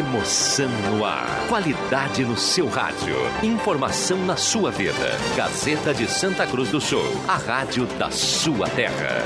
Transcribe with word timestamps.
Emoção 0.00 0.70
no 0.88 1.04
ar. 1.04 1.26
Qualidade 1.46 2.24
no 2.24 2.34
seu 2.34 2.66
rádio. 2.70 3.14
Informação 3.42 4.16
na 4.24 4.34
sua 4.34 4.70
vida. 4.70 4.94
Gazeta 5.36 5.92
de 5.92 6.10
Santa 6.10 6.46
Cruz 6.46 6.70
do 6.70 6.80
Sul. 6.80 7.04
A 7.28 7.36
rádio 7.36 7.84
da 7.98 8.10
sua 8.10 8.66
terra. 8.70 9.22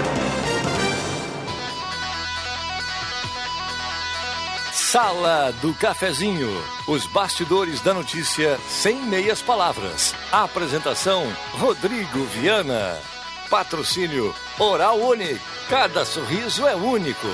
Sala 4.73 5.53
do 5.63 5.73
Cafezinho. 5.75 6.51
Os 6.89 7.07
bastidores 7.07 7.81
da 7.81 7.95
notícia 7.95 8.59
sem 8.69 8.97
meias 8.97 9.41
palavras. 9.41 10.13
Apresentação: 10.33 11.23
Rodrigo 11.53 12.25
Viana. 12.25 12.99
Patrocínio 13.49 14.35
Oral 14.59 14.99
Unique. 14.99 15.41
Cada 15.71 16.05
sorriso 16.05 16.67
é 16.67 16.75
único. 16.75 17.29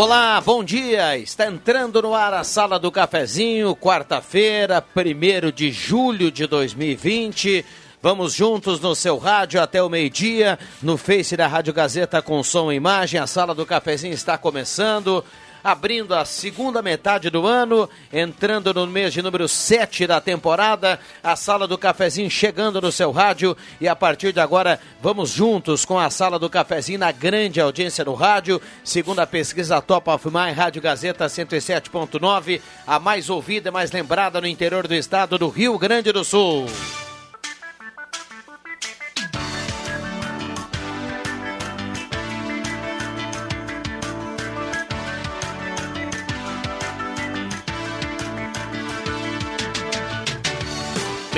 Olá, 0.00 0.40
bom 0.40 0.62
dia. 0.62 1.18
Está 1.18 1.46
entrando 1.46 2.00
no 2.00 2.14
ar 2.14 2.32
a 2.32 2.44
Sala 2.44 2.78
do 2.78 2.88
Cafezinho, 2.88 3.74
quarta-feira, 3.74 4.80
1 4.94 5.50
de 5.50 5.72
julho 5.72 6.30
de 6.30 6.46
2020. 6.46 7.64
Vamos 8.00 8.32
juntos 8.32 8.78
no 8.78 8.94
seu 8.94 9.18
rádio 9.18 9.60
até 9.60 9.82
o 9.82 9.88
meio-dia, 9.88 10.56
no 10.80 10.96
Face 10.96 11.36
da 11.36 11.48
Rádio 11.48 11.74
Gazeta 11.74 12.22
com 12.22 12.40
som 12.44 12.70
e 12.70 12.76
imagem. 12.76 13.18
A 13.18 13.26
Sala 13.26 13.56
do 13.56 13.66
Cafezinho 13.66 14.14
está 14.14 14.38
começando 14.38 15.24
abrindo 15.62 16.14
a 16.14 16.24
segunda 16.24 16.82
metade 16.82 17.30
do 17.30 17.46
ano, 17.46 17.88
entrando 18.12 18.72
no 18.72 18.86
mês 18.86 19.12
de 19.12 19.22
número 19.22 19.48
7 19.48 20.06
da 20.06 20.20
temporada, 20.20 20.98
a 21.22 21.36
Sala 21.36 21.66
do 21.66 21.78
Cafezinho 21.78 22.30
chegando 22.30 22.80
no 22.80 22.92
seu 22.92 23.10
rádio 23.10 23.56
e 23.80 23.88
a 23.88 23.96
partir 23.96 24.32
de 24.32 24.40
agora 24.40 24.80
vamos 25.00 25.30
juntos 25.30 25.84
com 25.84 25.98
a 25.98 26.10
Sala 26.10 26.38
do 26.38 26.50
Cafezinho 26.50 26.98
na 26.98 27.12
grande 27.12 27.60
audiência 27.60 28.04
do 28.04 28.14
rádio, 28.14 28.60
segundo 28.84 29.20
a 29.20 29.26
pesquisa 29.26 29.80
Top 29.80 30.08
of 30.10 30.26
Mind, 30.26 30.56
Rádio 30.56 30.82
Gazeta 30.82 31.26
107.9, 31.26 32.60
a 32.86 32.98
mais 32.98 33.30
ouvida 33.30 33.68
e 33.68 33.72
mais 33.72 33.90
lembrada 33.90 34.40
no 34.40 34.46
interior 34.46 34.86
do 34.86 34.94
estado 34.94 35.38
do 35.38 35.48
Rio 35.48 35.78
Grande 35.78 36.12
do 36.12 36.24
Sul. 36.24 36.66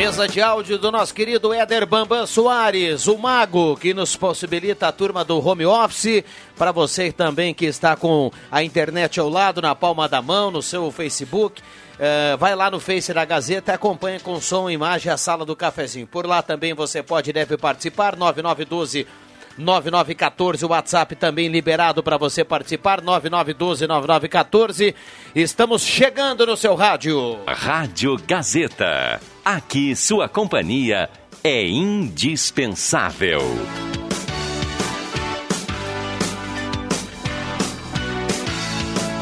Mesa 0.00 0.26
de 0.26 0.40
áudio 0.40 0.78
do 0.78 0.90
nosso 0.90 1.12
querido 1.12 1.52
Éder 1.52 1.84
Bambam 1.84 2.26
Soares, 2.26 3.06
o 3.06 3.18
mago 3.18 3.76
que 3.76 3.92
nos 3.92 4.16
possibilita 4.16 4.88
a 4.88 4.92
turma 4.92 5.22
do 5.22 5.46
home 5.46 5.66
office. 5.66 6.24
Para 6.56 6.72
você 6.72 7.12
também 7.12 7.52
que 7.52 7.66
está 7.66 7.94
com 7.94 8.32
a 8.50 8.62
internet 8.62 9.20
ao 9.20 9.28
lado, 9.28 9.60
na 9.60 9.74
palma 9.74 10.08
da 10.08 10.22
mão, 10.22 10.50
no 10.50 10.62
seu 10.62 10.90
Facebook. 10.90 11.60
Uh, 11.60 12.38
vai 12.38 12.56
lá 12.56 12.70
no 12.70 12.80
Face 12.80 13.12
da 13.12 13.26
Gazeta 13.26 13.72
e 13.72 13.74
acompanha 13.74 14.18
com 14.20 14.40
som 14.40 14.70
e 14.70 14.72
imagem 14.72 15.12
a 15.12 15.18
sala 15.18 15.44
do 15.44 15.54
cafezinho. 15.54 16.06
Por 16.06 16.26
lá 16.26 16.40
também 16.40 16.72
você 16.72 17.02
pode 17.02 17.28
e 17.28 17.32
deve 17.34 17.58
participar. 17.58 18.16
9912 18.16 19.06
9914, 19.58 20.64
o 20.64 20.68
WhatsApp 20.68 21.14
também 21.14 21.48
liberado 21.48 22.02
para 22.02 22.16
você 22.16 22.42
participar, 22.42 23.02
9912-9914. 23.02 24.94
Estamos 25.34 25.82
chegando 25.82 26.46
no 26.46 26.56
seu 26.56 26.74
rádio. 26.74 27.38
Rádio 27.46 28.16
Gazeta. 28.26 29.20
Aqui 29.44 29.96
sua 29.96 30.28
companhia 30.28 31.08
é 31.42 31.66
indispensável. 31.66 33.40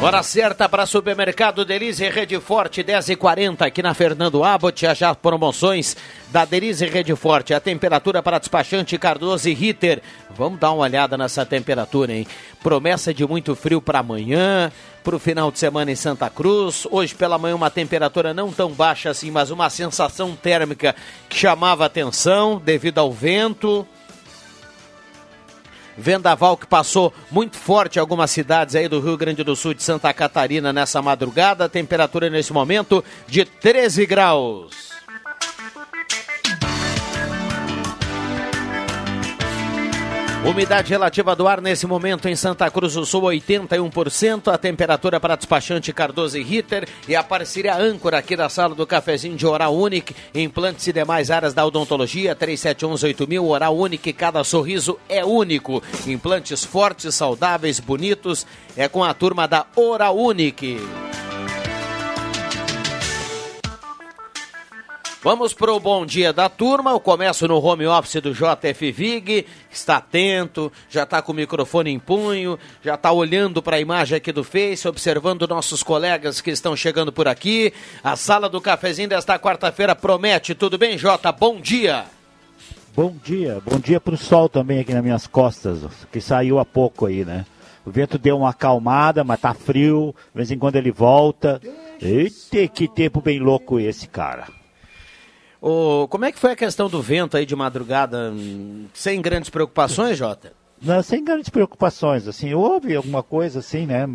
Hora 0.01 0.23
certa 0.23 0.69
para 0.69 0.87
supermercado 0.87 1.65
Delize 1.65 2.09
Rede 2.09 2.39
Forte 2.39 2.85
10 2.85 3.09
e 3.09 3.17
40 3.17 3.67
aqui 3.67 3.83
na 3.83 3.93
Fernando 3.95 4.45
Abbott. 4.45 4.83
Já 4.83 4.95
já 4.95 5.13
promoções 5.13 5.97
da 6.31 6.45
Delize 6.45 6.87
Rede 6.87 7.17
Forte. 7.17 7.53
A 7.53 7.59
temperatura 7.59 8.23
para 8.23 8.39
despachante 8.39 8.97
Cardoso 8.97 9.49
e 9.49 9.55
Ritter. 9.55 10.01
Vamos 10.31 10.61
dar 10.61 10.71
uma 10.71 10.85
olhada 10.85 11.19
nessa 11.19 11.45
temperatura, 11.45 12.13
hein? 12.13 12.29
Promessa 12.63 13.13
de 13.13 13.27
muito 13.27 13.57
frio 13.57 13.83
para 13.83 13.99
amanhã, 13.99 14.71
para 15.03 15.17
o 15.17 15.19
final 15.19 15.51
de 15.51 15.59
semana 15.59 15.91
em 15.91 15.97
Santa 15.97 16.31
Cruz. 16.31 16.87
Hoje 16.93 17.13
pela 17.17 17.37
manhã 17.37 17.57
uma 17.57 17.69
temperatura 17.69 18.33
não 18.33 18.53
tão 18.53 18.71
baixa 18.71 19.11
assim, 19.11 19.33
mas 19.33 19.51
uma 19.51 19.69
sensação 19.69 20.37
térmica 20.37 20.95
que 21.29 21.37
chamava 21.37 21.85
atenção 21.85 22.63
devido 22.65 22.99
ao 22.99 23.13
vento. 23.13 23.85
Vendaval 25.99 26.57
que 26.57 26.67
passou 26.67 27.13
muito 27.31 27.57
forte 27.57 27.97
em 27.97 28.01
algumas 28.01 28.31
cidades 28.31 28.77
aí 28.77 28.89
do 28.89 29.01
Rio 29.01 29.17
Grande 29.17 29.43
do 29.43 29.57
Sul 29.57 29.75
de 29.75 29.83
Santa 29.83 30.15
Catarina 30.15 30.73
nessa 30.73 31.03
madrugada. 31.03 31.69
Temperatura 31.69 32.31
nesse 32.31 32.53
momento 32.53 33.05
de 33.27 33.45
13 33.45 34.07
graus. 34.07 34.98
Umidade 40.47 40.89
relativa 40.89 41.35
do 41.35 41.49
ar 41.49 41.61
nesse 41.61 41.85
momento 41.87 42.29
em 42.29 42.37
Santa 42.37 42.71
Cruz 42.71 42.95
do 42.95 43.05
Sul, 43.05 43.23
81%. 43.23 44.53
A 44.53 44.57
temperatura 44.57 45.19
para 45.19 45.35
despachante 45.35 45.93
Cardoso 45.93 46.39
e 46.39 46.43
Ritter 46.43 46.89
e 47.09 47.17
a 47.17 47.25
parceria 47.25 47.77
âncora 47.77 48.19
aqui 48.19 48.37
da 48.37 48.49
sala 48.49 48.75
do 48.75 48.87
cafezinho 48.87 49.37
de 49.37 49.45
Oral 49.45 49.77
Unique. 49.77 50.15
Implantes 50.33 50.87
e 50.87 50.93
demais 50.93 51.31
áreas 51.31 51.53
da 51.53 51.67
odontologia, 51.67 52.37
3711-8000. 52.37 53.43
Oral 53.43 53.77
Unique, 53.77 54.13
cada 54.13 54.43
sorriso 54.45 54.99
é 55.09 55.25
único. 55.25 55.83
Implantes 56.07 56.65
fortes, 56.65 57.17
saudáveis, 57.17 57.81
bonitos. 57.81 58.47
É 58.77 58.89
com 58.89 59.03
a 59.03 59.13
turma 59.13 59.47
da 59.49 59.67
Oral 59.75 60.17
Unique. 60.17 60.79
Vamos 65.31 65.53
para 65.53 65.71
o 65.71 65.79
bom 65.79 66.07
dia 66.07 66.33
da 66.33 66.49
turma. 66.49 66.93
Eu 66.93 66.99
começo 66.99 67.47
no 67.47 67.63
home 67.63 67.87
office 67.87 68.19
do 68.23 68.33
JF 68.33 68.91
Vig. 68.91 69.45
Está 69.71 69.99
atento, 69.99 70.73
já 70.89 71.03
está 71.03 71.21
com 71.21 71.33
o 71.33 71.35
microfone 71.35 71.91
em 71.91 71.99
punho, 71.99 72.59
já 72.83 72.95
está 72.95 73.13
olhando 73.13 73.63
para 73.63 73.77
a 73.77 73.79
imagem 73.79 74.17
aqui 74.17 74.33
do 74.33 74.43
Face, 74.43 74.89
observando 74.89 75.47
nossos 75.47 75.83
colegas 75.83 76.41
que 76.41 76.51
estão 76.51 76.75
chegando 76.75 77.13
por 77.13 77.29
aqui. 77.29 77.75
A 78.03 78.17
sala 78.17 78.49
do 78.49 78.59
cafezinho 78.59 79.11
desta 79.11 79.39
quarta-feira 79.39 79.95
promete. 79.95 80.55
Tudo 80.55 80.79
bem, 80.79 80.97
Jota? 80.97 81.31
Bom 81.31 81.61
dia. 81.61 82.07
Bom 82.97 83.15
dia. 83.23 83.61
Bom 83.63 83.79
dia 83.79 84.01
para 84.01 84.15
o 84.15 84.17
sol 84.17 84.49
também 84.49 84.81
aqui 84.81 84.95
nas 84.95 85.05
minhas 85.05 85.27
costas, 85.27 85.81
que 86.11 86.23
saiu 86.23 86.59
há 86.59 86.65
pouco 86.65 87.05
aí, 87.05 87.23
né? 87.23 87.45
O 87.85 87.91
vento 87.91 88.17
deu 88.17 88.39
uma 88.39 88.49
acalmada, 88.49 89.23
mas 89.23 89.39
tá 89.39 89.53
frio. 89.53 90.15
De 90.33 90.37
vez 90.39 90.51
em 90.51 90.59
quando 90.59 90.77
ele 90.77 90.91
volta. 90.91 91.61
Eita, 92.01 92.67
que 92.67 92.89
tempo 92.89 93.21
bem 93.21 93.39
louco 93.39 93.79
esse, 93.79 94.09
cara. 94.09 94.57
O, 95.61 96.07
como 96.09 96.25
é 96.25 96.33
que 96.33 96.39
foi 96.39 96.53
a 96.53 96.57
questão 96.57 96.89
do 96.89 97.03
vento 97.03 97.37
aí 97.37 97.45
de 97.45 97.57
madrugada? 97.57 98.33
Sem 98.95 99.21
grandes 99.21 99.51
preocupações, 99.51 100.17
Jota? 100.17 100.53
Não, 100.81 101.03
sem 101.03 101.25
grandes 101.25 101.49
preocupações, 101.49 102.29
assim, 102.29 102.55
houve 102.55 102.95
alguma 102.95 103.21
coisa 103.21 103.59
assim, 103.59 103.85
né? 103.85 104.07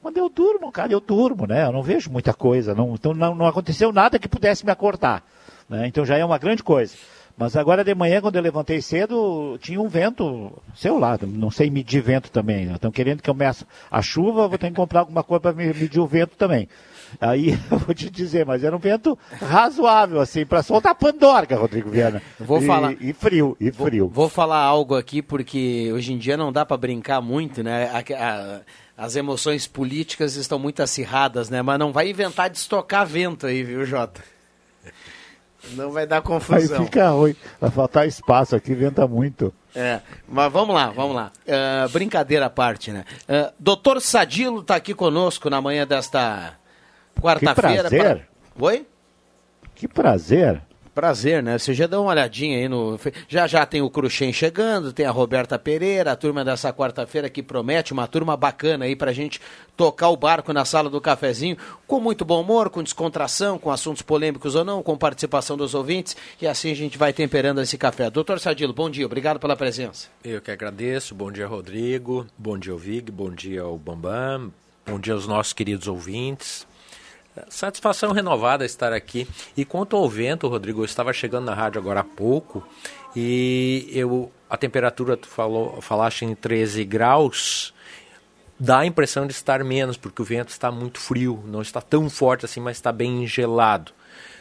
Quando 0.00 0.16
eu 0.16 0.28
durmo, 0.28 0.70
cara, 0.70 0.92
eu 0.92 1.00
durmo, 1.00 1.44
né? 1.44 1.64
Eu 1.64 1.72
não 1.72 1.82
vejo 1.82 2.08
muita 2.08 2.32
coisa, 2.32 2.72
não, 2.72 2.94
então 2.94 3.12
não, 3.12 3.34
não 3.34 3.46
aconteceu 3.46 3.92
nada 3.92 4.16
que 4.16 4.28
pudesse 4.28 4.64
me 4.64 4.70
acordar, 4.70 5.24
né? 5.68 5.88
Então 5.88 6.06
já 6.06 6.16
é 6.16 6.24
uma 6.24 6.38
grande 6.38 6.62
coisa. 6.62 6.94
Mas 7.36 7.56
agora 7.56 7.82
de 7.82 7.94
manhã, 7.94 8.20
quando 8.20 8.36
eu 8.36 8.42
levantei 8.42 8.80
cedo, 8.80 9.58
tinha 9.60 9.80
um 9.80 9.88
vento, 9.88 10.52
sei 10.76 10.92
lá, 10.92 11.18
não 11.20 11.50
sei 11.50 11.70
medir 11.70 12.02
vento 12.02 12.30
também. 12.30 12.70
Estão 12.72 12.90
né? 12.90 12.94
querendo 12.94 13.22
que 13.22 13.30
eu 13.30 13.34
meça 13.34 13.66
a 13.90 14.02
chuva, 14.02 14.46
vou 14.46 14.58
ter 14.58 14.68
que 14.68 14.76
comprar 14.76 15.00
alguma 15.00 15.24
coisa 15.24 15.40
para 15.40 15.52
medir 15.52 15.98
o 15.98 16.06
vento 16.06 16.36
também. 16.36 16.68
Aí 17.20 17.52
eu 17.70 17.78
vou 17.78 17.94
te 17.94 18.10
dizer, 18.10 18.46
mas 18.46 18.64
era 18.64 18.74
um 18.74 18.78
vento 18.78 19.18
razoável, 19.40 20.20
assim, 20.20 20.44
para 20.44 20.62
soltar 20.62 20.94
pandorga, 20.94 21.56
Rodrigo 21.56 21.90
Viana. 21.90 22.22
Vou 22.38 22.62
e, 22.62 22.66
falar. 22.66 22.92
E 23.00 23.12
frio, 23.12 23.56
e 23.60 23.70
frio. 23.70 24.06
Vou, 24.06 24.24
vou 24.24 24.28
falar 24.28 24.62
algo 24.62 24.96
aqui, 24.96 25.22
porque 25.22 25.90
hoje 25.92 26.12
em 26.12 26.18
dia 26.18 26.36
não 26.36 26.52
dá 26.52 26.64
para 26.64 26.76
brincar 26.76 27.20
muito, 27.20 27.62
né? 27.62 27.90
A, 27.90 27.98
a, 27.98 28.60
as 28.96 29.16
emoções 29.16 29.66
políticas 29.66 30.36
estão 30.36 30.58
muito 30.58 30.82
acirradas, 30.82 31.48
né? 31.50 31.62
Mas 31.62 31.78
não 31.78 31.92
vai 31.92 32.10
inventar 32.10 32.50
de 32.50 32.58
estocar 32.58 33.06
vento 33.06 33.46
aí, 33.46 33.62
viu, 33.62 33.84
Jota? 33.84 34.22
Não 35.70 35.92
vai 35.92 36.06
dar 36.06 36.20
confusão. 36.22 36.78
Aí 36.78 36.84
fica 36.84 37.08
ruim. 37.10 37.36
Vai 37.60 37.70
faltar 37.70 38.06
espaço 38.06 38.56
aqui, 38.56 38.74
venta 38.74 39.06
muito. 39.06 39.54
É, 39.74 40.00
mas 40.28 40.52
vamos 40.52 40.74
lá, 40.74 40.90
vamos 40.90 41.14
lá. 41.14 41.32
Uh, 41.46 41.88
brincadeira 41.90 42.46
à 42.46 42.50
parte, 42.50 42.90
né? 42.90 43.04
Uh, 43.22 43.52
Doutor 43.58 44.00
Sadilo 44.00 44.60
está 44.60 44.76
aqui 44.76 44.92
conosco 44.92 45.48
na 45.48 45.60
manhã 45.60 45.86
desta 45.86 46.58
quarta-feira. 47.22 47.88
Que 47.88 47.96
prazer. 47.96 48.26
Pra... 48.54 48.66
Oi? 48.66 48.86
Que 49.74 49.88
prazer. 49.88 50.62
Prazer, 50.94 51.42
né? 51.42 51.56
Você 51.56 51.72
já 51.72 51.86
dá 51.86 51.98
uma 51.98 52.10
olhadinha 52.10 52.58
aí 52.58 52.68
no. 52.68 53.00
Já 53.26 53.46
já 53.46 53.64
tem 53.64 53.80
o 53.80 53.88
Cruxem 53.88 54.30
chegando, 54.30 54.92
tem 54.92 55.06
a 55.06 55.10
Roberta 55.10 55.58
Pereira, 55.58 56.12
a 56.12 56.16
turma 56.16 56.44
dessa 56.44 56.70
quarta-feira 56.70 57.30
que 57.30 57.42
promete 57.42 57.94
uma 57.94 58.06
turma 58.06 58.36
bacana 58.36 58.84
aí 58.84 58.94
pra 58.94 59.10
gente 59.10 59.40
tocar 59.74 60.10
o 60.10 60.18
barco 60.18 60.52
na 60.52 60.66
sala 60.66 60.90
do 60.90 61.00
cafezinho, 61.00 61.56
com 61.86 61.98
muito 61.98 62.26
bom 62.26 62.42
humor, 62.42 62.68
com 62.68 62.82
descontração, 62.82 63.58
com 63.58 63.70
assuntos 63.70 64.02
polêmicos 64.02 64.54
ou 64.54 64.66
não, 64.66 64.82
com 64.82 64.94
participação 64.98 65.56
dos 65.56 65.74
ouvintes, 65.74 66.14
e 66.38 66.46
assim 66.46 66.70
a 66.70 66.76
gente 66.76 66.98
vai 66.98 67.10
temperando 67.10 67.62
esse 67.62 67.78
café. 67.78 68.10
Doutor 68.10 68.38
Sadilo, 68.38 68.74
bom 68.74 68.90
dia, 68.90 69.06
obrigado 69.06 69.40
pela 69.40 69.56
presença. 69.56 70.08
Eu 70.22 70.42
que 70.42 70.50
agradeço, 70.50 71.14
bom 71.14 71.32
dia, 71.32 71.46
Rodrigo, 71.46 72.26
bom 72.36 72.58
dia, 72.58 72.76
Vig, 72.76 73.10
bom 73.10 73.30
dia 73.30 73.62
ao 73.62 73.78
Bambam, 73.78 74.52
bom 74.86 75.00
dia 75.00 75.14
aos 75.14 75.26
nossos 75.26 75.54
queridos 75.54 75.88
ouvintes. 75.88 76.70
Satisfação 77.48 78.12
renovada 78.12 78.64
estar 78.64 78.92
aqui. 78.92 79.26
E 79.56 79.64
quanto 79.64 79.96
ao 79.96 80.08
vento, 80.08 80.48
Rodrigo, 80.48 80.82
eu 80.82 80.84
estava 80.84 81.12
chegando 81.12 81.46
na 81.46 81.54
rádio 81.54 81.80
agora 81.80 82.00
há 82.00 82.04
pouco 82.04 82.66
e 83.16 83.88
eu 83.90 84.30
a 84.48 84.56
temperatura 84.58 85.16
tu 85.16 85.26
falou, 85.28 85.80
falaste 85.80 86.26
em 86.26 86.34
13 86.34 86.84
graus, 86.84 87.72
dá 88.60 88.80
a 88.80 88.86
impressão 88.86 89.26
de 89.26 89.32
estar 89.32 89.64
menos, 89.64 89.96
porque 89.96 90.20
o 90.20 90.24
vento 90.26 90.50
está 90.50 90.70
muito 90.70 91.00
frio, 91.00 91.42
não 91.46 91.62
está 91.62 91.80
tão 91.80 92.10
forte 92.10 92.44
assim, 92.44 92.60
mas 92.60 92.76
está 92.76 92.92
bem 92.92 93.26
gelado. 93.26 93.92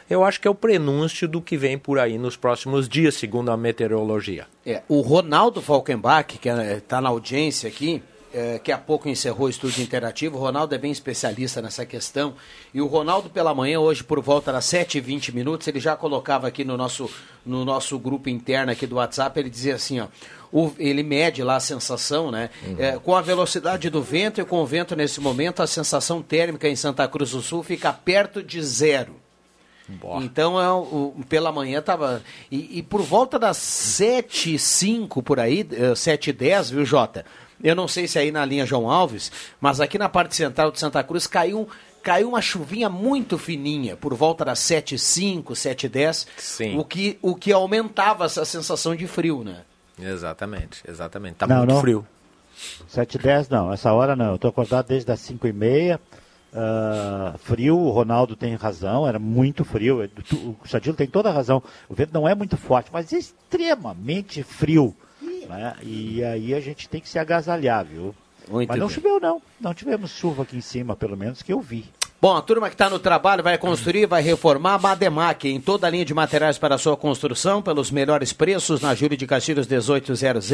Eu 0.10 0.26
acho 0.26 0.42
que 0.42 0.48
é 0.50 0.52
o 0.52 0.56
prenúncio 0.56 1.30
do 1.30 1.42
que 1.42 1.56
vem 1.56 1.78
por 1.78 1.98
aí 1.98 2.18
nos 2.18 2.36
próximos 2.36 2.90
dias, 2.90 3.16
segundo 3.16 3.52
a 3.52 3.56
meteorologia. 3.56 4.46
É, 4.66 4.84
o 4.90 5.00
Ronaldo 5.00 5.62
Falkenbach, 5.62 6.38
que 6.38 6.50
está 6.50 7.00
na 7.00 7.08
audiência 7.08 7.70
aqui, 7.70 8.04
é, 8.34 8.60
que 8.60 8.72
há 8.72 8.78
pouco 8.78 9.10
encerrou 9.10 9.48
o 9.48 9.50
estúdio 9.50 9.84
interativo. 9.84 10.38
O 10.38 10.42
Ronaldo 10.42 10.74
é 10.74 10.78
bem 10.78 10.92
especialista 10.92 11.62
nessa 11.62 11.86
questão. 11.86 12.34
E 12.74 12.82
o 12.82 12.88
Ronaldo, 12.88 13.30
pela 13.30 13.54
manhã, 13.54 13.80
hoje, 13.80 14.04
por 14.04 14.22
volta 14.22 14.52
das 14.52 14.66
7h20 14.66 15.34
minutos, 15.34 15.68
ele 15.68 15.80
já 15.80 15.96
colocava 15.96 16.48
aqui 16.48 16.64
no 16.64 16.78
nosso, 16.78 17.10
no 17.46 17.66
nosso 17.66 17.98
grupo 18.00 18.30
interno 18.30 18.72
aqui 18.72 18.88
do 18.88 18.96
WhatsApp, 18.96 19.40
ele 19.40 19.50
dizia 19.50 19.76
assim, 19.76 20.00
ó. 20.00 20.08
O, 20.52 20.74
ele 20.78 21.02
mede 21.02 21.42
lá 21.44 21.56
a 21.56 21.62
sensação, 21.62 22.30
né? 22.30 22.50
Uhum. 22.68 22.76
É, 22.78 23.00
com 23.00 23.16
a 23.16 23.22
velocidade 23.22 23.90
do 23.90 24.02
vento 24.02 24.42
e 24.42 24.46
com 24.46 24.58
o 24.58 24.66
vento 24.66 24.98
nesse 24.98 25.22
momento, 25.22 25.64
a 25.64 25.68
sensação 25.68 26.22
térmica 26.22 26.68
em 26.68 26.76
Santa 26.76 27.08
Cruz 27.08 27.32
do 27.32 27.42
Sul 27.42 27.64
fica 27.64 27.94
perto 27.94 28.44
de 28.44 28.62
zero. 28.62 29.16
Boa. 29.88 30.24
Então, 30.24 30.60
é, 30.60 30.72
o, 30.72 31.14
pela 31.28 31.52
manhã 31.52 31.80
estava. 31.80 32.22
E, 32.50 32.80
e, 32.80 32.84
por 32.84 33.02
volta 33.02 33.38
das 33.38 33.58
7 33.58 34.56
h 34.56 35.22
por 35.24 35.40
aí, 35.40 35.68
7 35.96 36.30
h 36.32 36.38
10 36.38 36.70
viu, 36.72 36.86
Jota? 36.86 37.26
Eu 37.64 37.76
não 37.76 37.88
sei 37.88 38.08
se 38.08 38.18
é 38.18 38.22
aí 38.22 38.32
na 38.32 38.44
linha 38.46 38.66
João 38.66 38.90
Alves, 38.90 39.32
mas 39.60 39.80
aqui 39.80 39.98
na 39.98 40.10
parte 40.10 40.36
central 40.36 40.72
de 40.72 40.80
Santa 40.80 41.04
Cruz 41.04 41.28
caiu 41.28 41.68
caiu 42.02 42.30
uma 42.30 42.42
chuvinha 42.42 42.90
muito 42.90 43.38
fininha, 43.38 43.96
por 43.96 44.14
volta 44.16 44.44
das 44.44 44.60
7h05, 44.60 45.52
7h10, 45.52 46.28
Sim. 46.38 46.78
O, 46.78 46.84
que, 46.84 47.20
o 47.22 47.36
que 47.36 47.52
aumentava 47.52 48.26
essa 48.26 48.44
sensação 48.44 48.96
de 48.96 49.06
frio, 49.06 49.44
né? 49.44 49.62
Exatamente, 50.00 50.82
exatamente. 50.88 51.36
Tá 51.36 51.48
não, 51.48 51.58
muito 51.58 51.74
não. 51.74 51.82
frio. 51.82 52.08
7h10 52.92 53.48
não, 53.50 53.72
essa 53.72 53.94
hora 53.94 54.16
não. 54.16 54.32
Eu 54.32 54.38
tô 54.40 54.48
acordado 54.48 54.88
desde 54.88 55.12
as 55.12 55.20
5h30. 55.20 56.00
Uh, 56.54 57.38
frio, 57.38 57.78
o 57.78 57.92
Ronaldo 57.92 58.36
tem 58.36 58.56
razão, 58.56 59.08
era 59.08 59.18
muito 59.18 59.64
frio. 59.64 60.10
O 60.62 60.68
Sadilo 60.68 60.96
tem 60.96 61.08
toda 61.08 61.30
a 61.30 61.32
razão. 61.32 61.64
O 61.88 61.94
vento 61.94 62.14
não 62.14 62.28
é 62.28 62.36
muito 62.36 62.58
forte, 62.58 62.90
mas 62.92 63.14
é 63.14 63.18
extremamente 63.18 64.44
frio. 64.44 64.96
Né? 65.52 65.76
E 65.84 66.24
aí 66.24 66.54
a 66.54 66.62
gente 66.62 66.88
tem 66.88 67.02
que 67.02 67.10
se 67.10 67.20
agasalhar, 67.20 67.84
viu? 67.84 68.16
Muito 68.50 68.70
Mas 68.70 68.80
não 68.80 68.88
bem. 68.88 68.96
choveu 68.96 69.20
não, 69.20 69.42
não 69.60 69.74
tivemos 69.74 70.12
chuva 70.12 70.44
aqui 70.44 70.58
em 70.58 70.62
cima, 70.62 70.96
pelo 70.96 71.18
menos 71.18 71.42
que 71.42 71.52
eu 71.52 71.60
vi. 71.60 71.86
Bom, 72.22 72.38
a 72.38 72.42
turma 72.44 72.70
que 72.70 72.76
está 72.76 72.88
no 72.88 73.00
trabalho 73.00 73.42
vai 73.42 73.58
construir, 73.58 74.06
vai 74.06 74.22
reformar 74.22 74.76
a 74.76 74.78
Mademac 74.78 75.50
em 75.50 75.60
toda 75.60 75.88
a 75.88 75.90
linha 75.90 76.06
de 76.06 76.14
materiais 76.14 76.56
para 76.56 76.78
sua 76.78 76.96
construção, 76.96 77.64
pelos 77.64 77.90
melhores 77.90 78.32
preços, 78.32 78.80
na 78.80 78.94
Júlio 78.94 79.18
de 79.18 79.26
Castilhos 79.26 79.66
1800. 79.66 80.52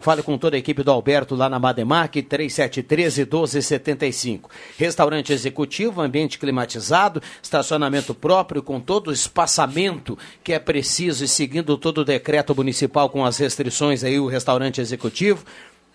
Fale 0.00 0.22
com 0.22 0.38
toda 0.38 0.56
a 0.56 0.58
equipe 0.58 0.82
do 0.82 0.90
Alberto 0.90 1.34
lá 1.34 1.50
na 1.50 1.58
Mademac, 1.58 2.22
3713-1275. 2.22 4.44
Restaurante 4.78 5.34
executivo, 5.34 6.00
ambiente 6.00 6.38
climatizado, 6.38 7.20
estacionamento 7.42 8.14
próprio 8.14 8.62
com 8.62 8.80
todo 8.80 9.08
o 9.08 9.12
espaçamento 9.12 10.16
que 10.42 10.54
é 10.54 10.58
preciso 10.58 11.26
e 11.26 11.28
seguindo 11.28 11.76
todo 11.76 11.98
o 11.98 12.06
decreto 12.06 12.54
municipal 12.54 13.10
com 13.10 13.22
as 13.22 13.36
restrições 13.36 14.02
aí, 14.02 14.18
o 14.18 14.28
restaurante 14.28 14.80
executivo 14.80 15.44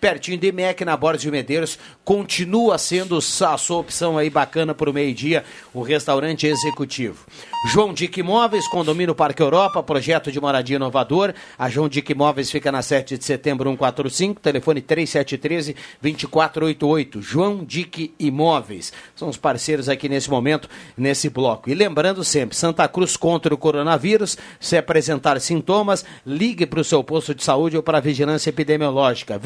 pertinho 0.00 0.38
de 0.38 0.52
MEC, 0.52 0.84
na 0.84 0.96
Borda 0.96 1.18
de 1.18 1.30
Medeiros. 1.30 1.78
Continua 2.04 2.78
sendo 2.78 3.16
a 3.16 3.58
sua 3.58 3.78
opção 3.78 4.16
aí 4.16 4.30
bacana 4.30 4.74
para 4.74 4.90
o 4.90 4.92
meio-dia, 4.92 5.44
o 5.74 5.82
restaurante 5.82 6.46
executivo. 6.46 7.26
João 7.66 7.92
Dick 7.92 8.20
Imóveis, 8.20 8.68
condomínio 8.68 9.16
Parque 9.16 9.42
Europa, 9.42 9.82
projeto 9.82 10.30
de 10.30 10.40
moradia 10.40 10.76
inovador. 10.76 11.34
A 11.58 11.68
João 11.68 11.88
Dick 11.88 12.12
Imóveis 12.12 12.52
fica 12.52 12.70
na 12.70 12.82
7 12.82 13.18
de 13.18 13.24
setembro 13.24 13.68
145, 13.68 14.40
telefone 14.40 14.80
3713-2488. 14.80 17.20
João 17.20 17.64
Dick 17.64 18.14
Imóveis. 18.16 18.92
São 19.16 19.28
os 19.28 19.36
parceiros 19.36 19.88
aqui 19.88 20.08
nesse 20.08 20.30
momento, 20.30 20.68
nesse 20.96 21.28
bloco. 21.28 21.68
E 21.68 21.74
lembrando 21.74 22.22
sempre, 22.22 22.56
Santa 22.56 22.86
Cruz 22.86 23.16
contra 23.16 23.52
o 23.52 23.58
coronavírus, 23.58 24.38
se 24.60 24.76
apresentar 24.76 25.40
sintomas, 25.40 26.04
ligue 26.24 26.64
para 26.64 26.80
o 26.80 26.84
seu 26.84 27.02
posto 27.02 27.34
de 27.34 27.42
saúde 27.42 27.76
ou 27.76 27.82
para 27.82 27.98
a 27.98 28.00
vigilância 28.00 28.50
epidemiológica. 28.50 29.36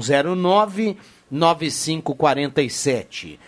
2109 0.00 0.96
9547. 1.30 3.38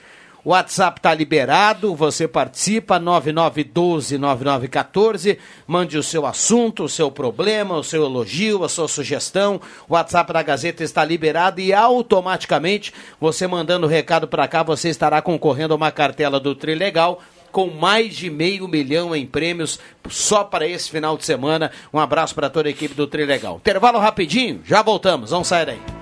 O 0.45 0.51
WhatsApp 0.51 0.99
está 0.99 1.15
liberado, 1.15 1.95
você 1.95 2.27
participa, 2.27 2.99
9912-9914. 2.99 5.39
Mande 5.69 5.97
o 5.97 6.03
seu 6.03 6.27
assunto, 6.27 6.83
o 6.83 6.89
seu 6.89 7.13
problema, 7.13 7.77
o 7.77 7.85
seu 7.85 8.05
elogio, 8.05 8.65
a 8.65 8.69
sua 8.69 8.89
sugestão. 8.89 9.61
O 9.89 9.95
WhatsApp 9.95 10.33
da 10.33 10.43
Gazeta 10.43 10.83
está 10.83 11.05
liberado 11.05 11.61
e 11.61 11.73
automaticamente, 11.73 12.93
você 13.21 13.47
mandando 13.47 13.87
o 13.87 13.91
recado 13.91 14.27
para 14.27 14.49
cá, 14.49 14.65
você 14.65 14.89
estará 14.89 15.23
concorrendo 15.23 15.75
a 15.75 15.77
uma 15.77 15.93
cartela 15.93 16.41
do 16.41 16.57
Trilegal 16.57 17.21
com 17.53 17.69
mais 17.69 18.17
de 18.17 18.29
meio 18.31 18.67
milhão 18.67 19.15
em 19.15 19.27
prêmios 19.27 19.79
só 20.09 20.43
para 20.43 20.67
esse 20.67 20.91
final 20.91 21.17
de 21.17 21.25
semana. 21.25 21.71
Um 21.93 22.01
abraço 22.01 22.35
para 22.35 22.51
toda 22.51 22.69
a 22.69 22.71
equipe 22.71 22.95
do 22.95 23.07
Trilegal. 23.07 23.59
Intervalo 23.59 24.01
rapidinho, 24.01 24.61
já 24.65 24.83
voltamos, 24.83 25.31
vamos 25.31 25.47
sair 25.47 25.67
daí. 25.67 26.02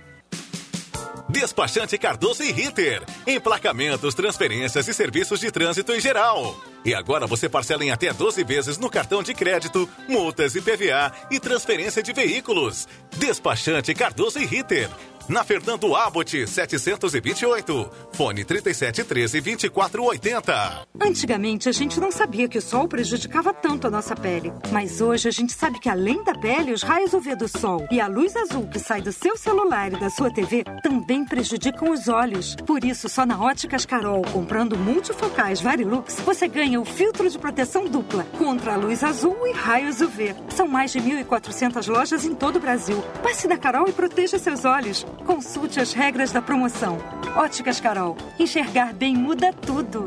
Despachante 1.31 1.97
Cardoso 1.97 2.43
e 2.43 2.51
Ritter. 2.51 3.03
Emplacamentos, 3.25 4.13
transferências 4.13 4.85
e 4.89 4.93
serviços 4.93 5.39
de 5.39 5.49
trânsito 5.49 5.93
em 5.93 5.99
geral. 6.01 6.59
E 6.83 6.93
agora 6.93 7.25
você 7.25 7.47
parcela 7.47 7.85
em 7.85 7.89
até 7.89 8.11
12 8.11 8.43
vezes 8.43 8.77
no 8.77 8.89
cartão 8.89 9.23
de 9.23 9.33
crédito, 9.33 9.87
multas 10.09 10.55
e 10.55 10.61
PVA 10.61 11.11
e 11.31 11.39
transferência 11.39 12.03
de 12.03 12.11
veículos. 12.11 12.85
Despachante 13.17 13.93
Cardoso 13.93 14.39
e 14.39 14.45
Ritter 14.45 14.89
na 15.27 15.43
Fernando 15.43 15.95
Abbott 15.95 16.47
728. 16.47 17.89
Fone 18.13 18.43
3713 18.43 19.41
2480. 19.41 20.87
Antigamente 20.99 21.69
a 21.69 21.71
gente 21.71 21.99
não 21.99 22.11
sabia 22.11 22.47
que 22.47 22.57
o 22.57 22.61
sol 22.61 22.87
prejudicava 22.87 23.53
tanto 23.53 23.87
a 23.87 23.89
nossa 23.89 24.15
pele, 24.15 24.53
mas 24.71 25.01
hoje 25.01 25.27
a 25.27 25.31
gente 25.31 25.53
sabe 25.53 25.79
que 25.79 25.89
além 25.89 26.23
da 26.23 26.33
pele, 26.33 26.73
os 26.73 26.83
raios 26.83 27.13
UV 27.13 27.35
do 27.35 27.47
sol 27.47 27.87
e 27.91 27.99
a 27.99 28.07
luz 28.07 28.35
azul 28.35 28.67
que 28.67 28.79
sai 28.79 29.01
do 29.01 29.11
seu 29.11 29.37
celular 29.37 29.91
e 29.91 29.99
da 29.99 30.09
sua 30.09 30.31
TV 30.31 30.63
também 30.83 31.25
prejudicam 31.25 31.91
os 31.91 32.07
olhos. 32.07 32.55
Por 32.65 32.83
isso, 32.83 33.09
só 33.09 33.25
na 33.25 33.41
Óticas 33.41 33.85
Carol, 33.85 34.21
comprando 34.31 34.77
multifocais 34.77 35.61
Varilux, 35.61 36.19
você 36.21 36.47
ganha 36.47 36.79
o 36.79 36.85
filtro 36.85 37.29
de 37.29 37.37
proteção 37.37 37.85
dupla 37.85 38.25
contra 38.37 38.73
a 38.73 38.77
luz 38.77 39.03
azul 39.03 39.37
e 39.47 39.51
raios 39.53 40.01
UV. 40.01 40.35
São 40.49 40.67
mais 40.67 40.91
de 40.91 40.99
1.400 40.99 41.87
lojas 41.87 42.25
em 42.25 42.35
todo 42.35 42.57
o 42.57 42.59
Brasil. 42.59 43.01
Passe 43.23 43.47
na 43.47 43.57
Carol 43.57 43.87
e 43.87 43.91
proteja 43.91 44.37
seus 44.37 44.65
olhos. 44.65 45.05
Consulte 45.25 45.79
as 45.79 45.93
regras 45.93 46.31
da 46.31 46.41
promoção. 46.41 46.97
Óticas 47.35 47.79
Carol. 47.79 48.17
Enxergar 48.39 48.93
bem 48.93 49.15
muda 49.15 49.53
tudo. 49.53 50.05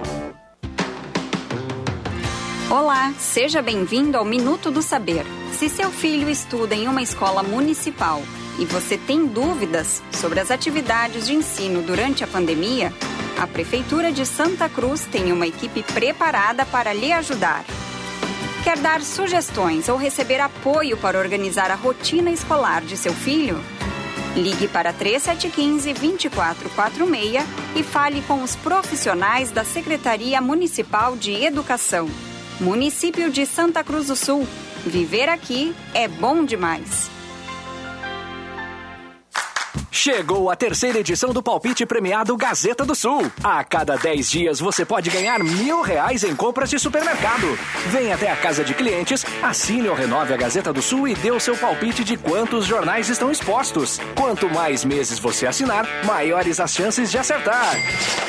Olá, 2.71 3.13
seja 3.19 3.63
bem-vindo 3.63 4.17
ao 4.17 4.25
Minuto 4.25 4.71
do 4.71 4.83
Saber. 4.83 5.25
Se 5.53 5.69
seu 5.69 5.91
filho 5.91 6.29
estuda 6.29 6.75
em 6.75 6.89
uma 6.89 7.03
escola 7.03 7.43
municipal 7.43 8.23
e 8.59 8.65
você 8.65 8.99
tem 8.99 9.27
dúvidas 9.27 10.03
sobre 10.13 10.41
as 10.41 10.51
atividades 10.51 11.27
de 11.27 11.35
ensino 11.35 11.83
durante 11.83 12.25
a 12.25 12.27
pandemia, 12.27 12.93
a 13.39 13.47
Prefeitura 13.47 14.11
de 14.11 14.25
Santa 14.25 14.69
Cruz 14.69 15.05
tem 15.05 15.33
uma 15.33 15.47
equipe 15.47 15.83
preparada 15.83 16.65
para 16.67 16.93
lhe 16.93 17.13
ajudar. 17.13 17.65
Quer 18.65 18.79
dar 18.79 19.03
sugestões 19.03 19.89
ou 19.89 19.97
receber 19.97 20.41
apoio 20.41 20.97
para 20.97 21.19
organizar 21.19 21.71
a 21.71 21.75
rotina 21.75 22.31
escolar 22.31 22.81
de 22.81 22.97
seu 22.97 23.13
filho? 23.13 23.61
Ligue 24.37 24.67
para 24.67 24.93
3715-2446 24.93 27.47
e 27.77 27.85
fale 27.85 28.21
com 28.23 28.43
os 28.43 28.57
profissionais 28.57 29.53
da 29.53 29.65
Secretaria 29.65 30.41
Municipal 30.41 31.15
de 31.17 31.33
Educação. 31.33 32.11
Município 32.61 33.31
de 33.31 33.47
Santa 33.47 33.85
Cruz 33.85 34.09
do 34.09 34.17
Sul. 34.17 34.45
Viver 34.85 35.29
aqui 35.29 35.73
é 35.93 36.09
bom 36.09 36.45
demais. 36.45 37.14
Chegou 39.97 40.51
a 40.51 40.57
terceira 40.57 40.99
edição 40.99 41.33
do 41.33 41.41
palpite 41.41 41.87
premiado 41.87 42.37
Gazeta 42.37 42.85
do 42.85 42.97
Sul. 42.97 43.31
A 43.45 43.63
cada 43.63 43.97
10 43.97 44.29
dias 44.29 44.59
você 44.59 44.85
pode 44.85 45.09
ganhar 45.09 45.39
mil 45.39 45.83
reais 45.83 46.25
em 46.25 46.35
compras 46.35 46.69
de 46.69 46.81
supermercado. 46.81 47.57
Venha 47.93 48.17
até 48.17 48.29
a 48.29 48.35
casa 48.35 48.65
de 48.65 48.75
clientes, 48.75 49.25
assine 49.41 49.89
ou 49.89 49.95
renove 49.95 50.35
a 50.35 50.37
Gazeta 50.37 50.73
do 50.73 50.83
Sul 50.83 51.07
e 51.07 51.15
dê 51.15 51.31
o 51.31 51.39
seu 51.39 51.57
palpite 51.57 52.03
de 52.03 52.17
quantos 52.17 52.67
jornais 52.67 53.09
estão 53.09 53.31
expostos. 53.31 54.01
Quanto 54.17 54.51
mais 54.51 54.85
meses 54.85 55.21
você 55.21 55.47
assinar, 55.47 55.87
maiores 56.05 56.59
as 56.59 56.75
chances 56.75 57.13
de 57.13 57.17
acertar. 57.17 57.77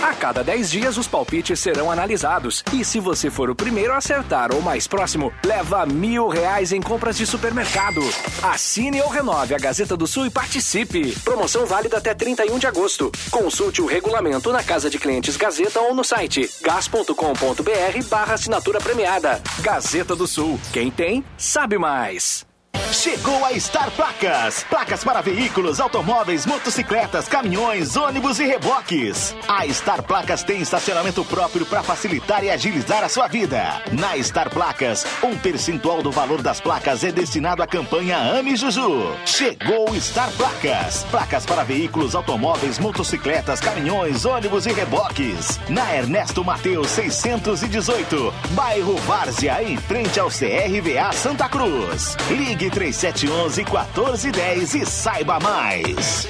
A 0.03 0.13
cada 0.13 0.43
10 0.43 0.69
dias 0.69 0.97
os 0.97 1.07
palpites 1.07 1.59
serão 1.59 1.89
analisados. 1.89 2.63
E 2.71 2.85
se 2.85 2.99
você 2.99 3.31
for 3.31 3.49
o 3.49 3.55
primeiro 3.55 3.91
a 3.91 3.97
acertar 3.97 4.53
ou 4.53 4.61
mais 4.61 4.85
próximo, 4.85 5.33
leva 5.43 5.83
mil 5.87 6.27
reais 6.27 6.71
em 6.71 6.79
compras 6.79 7.17
de 7.17 7.25
supermercado. 7.25 8.01
Assine 8.43 9.01
ou 9.01 9.09
renove 9.09 9.55
a 9.55 9.57
Gazeta 9.57 9.97
do 9.97 10.05
Sul 10.05 10.27
e 10.27 10.29
participe. 10.29 11.17
Promoção 11.21 11.54
válida 11.63 11.97
até 11.97 12.15
31 12.15 12.57
de 12.57 12.65
agosto. 12.65 13.11
Consulte 13.29 13.83
o 13.83 13.85
regulamento 13.85 14.51
na 14.51 14.63
Casa 14.63 14.89
de 14.89 14.97
Clientes 14.97 15.37
Gazeta 15.37 15.79
ou 15.79 15.93
no 15.93 16.03
site 16.03 16.49
gas.com.br 16.63 18.07
barra 18.09 18.33
assinatura 18.33 18.79
premiada. 18.79 19.39
Gazeta 19.59 20.15
do 20.15 20.25
Sul. 20.25 20.59
Quem 20.73 20.89
tem, 20.89 21.23
sabe 21.37 21.77
mais. 21.77 22.54
Chegou 22.91 23.45
a 23.45 23.59
Star 23.59 23.91
Placas. 23.91 24.65
Placas 24.69 25.03
para 25.03 25.21
veículos, 25.21 25.79
automóveis, 25.79 26.45
motocicletas, 26.45 27.27
caminhões, 27.27 27.95
ônibus 27.95 28.39
e 28.39 28.45
reboques. 28.45 29.35
A 29.47 29.67
Star 29.67 30.03
Placas 30.03 30.43
tem 30.43 30.61
estacionamento 30.61 31.23
próprio 31.25 31.65
para 31.65 31.83
facilitar 31.83 32.43
e 32.43 32.49
agilizar 32.49 33.03
a 33.03 33.09
sua 33.09 33.27
vida. 33.27 33.81
Na 33.91 34.17
Star 34.23 34.49
Placas, 34.49 35.05
um 35.23 35.37
percentual 35.37 36.01
do 36.01 36.11
valor 36.11 36.41
das 36.41 36.61
placas 36.61 37.03
é 37.03 37.11
destinado 37.11 37.61
à 37.61 37.67
campanha 37.67 38.17
Ame 38.17 38.55
Juju. 38.55 39.15
Chegou 39.25 39.93
Star 39.99 40.31
Placas. 40.31 41.05
Placas 41.11 41.45
para 41.45 41.63
veículos, 41.63 42.15
automóveis, 42.15 42.79
motocicletas, 42.79 43.59
caminhões, 43.59 44.25
ônibus 44.25 44.65
e 44.65 44.73
reboques. 44.73 45.59
Na 45.69 45.95
Ernesto 45.95 46.43
Mateus 46.43 46.89
618, 46.91 48.33
bairro 48.51 48.95
Várzea, 48.97 49.63
em 49.63 49.77
frente 49.77 50.19
ao 50.19 50.29
CRVA 50.29 51.11
Santa 51.13 51.47
Cruz. 51.49 52.15
Ligue 52.29 52.64
3711 52.69 53.63
1410 53.63 54.75
e 54.75 54.85
saiba 54.85 55.39
mais. 55.39 56.27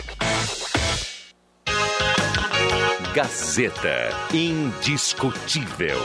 Gazeta 3.14 4.10
Indiscutível. 4.34 5.98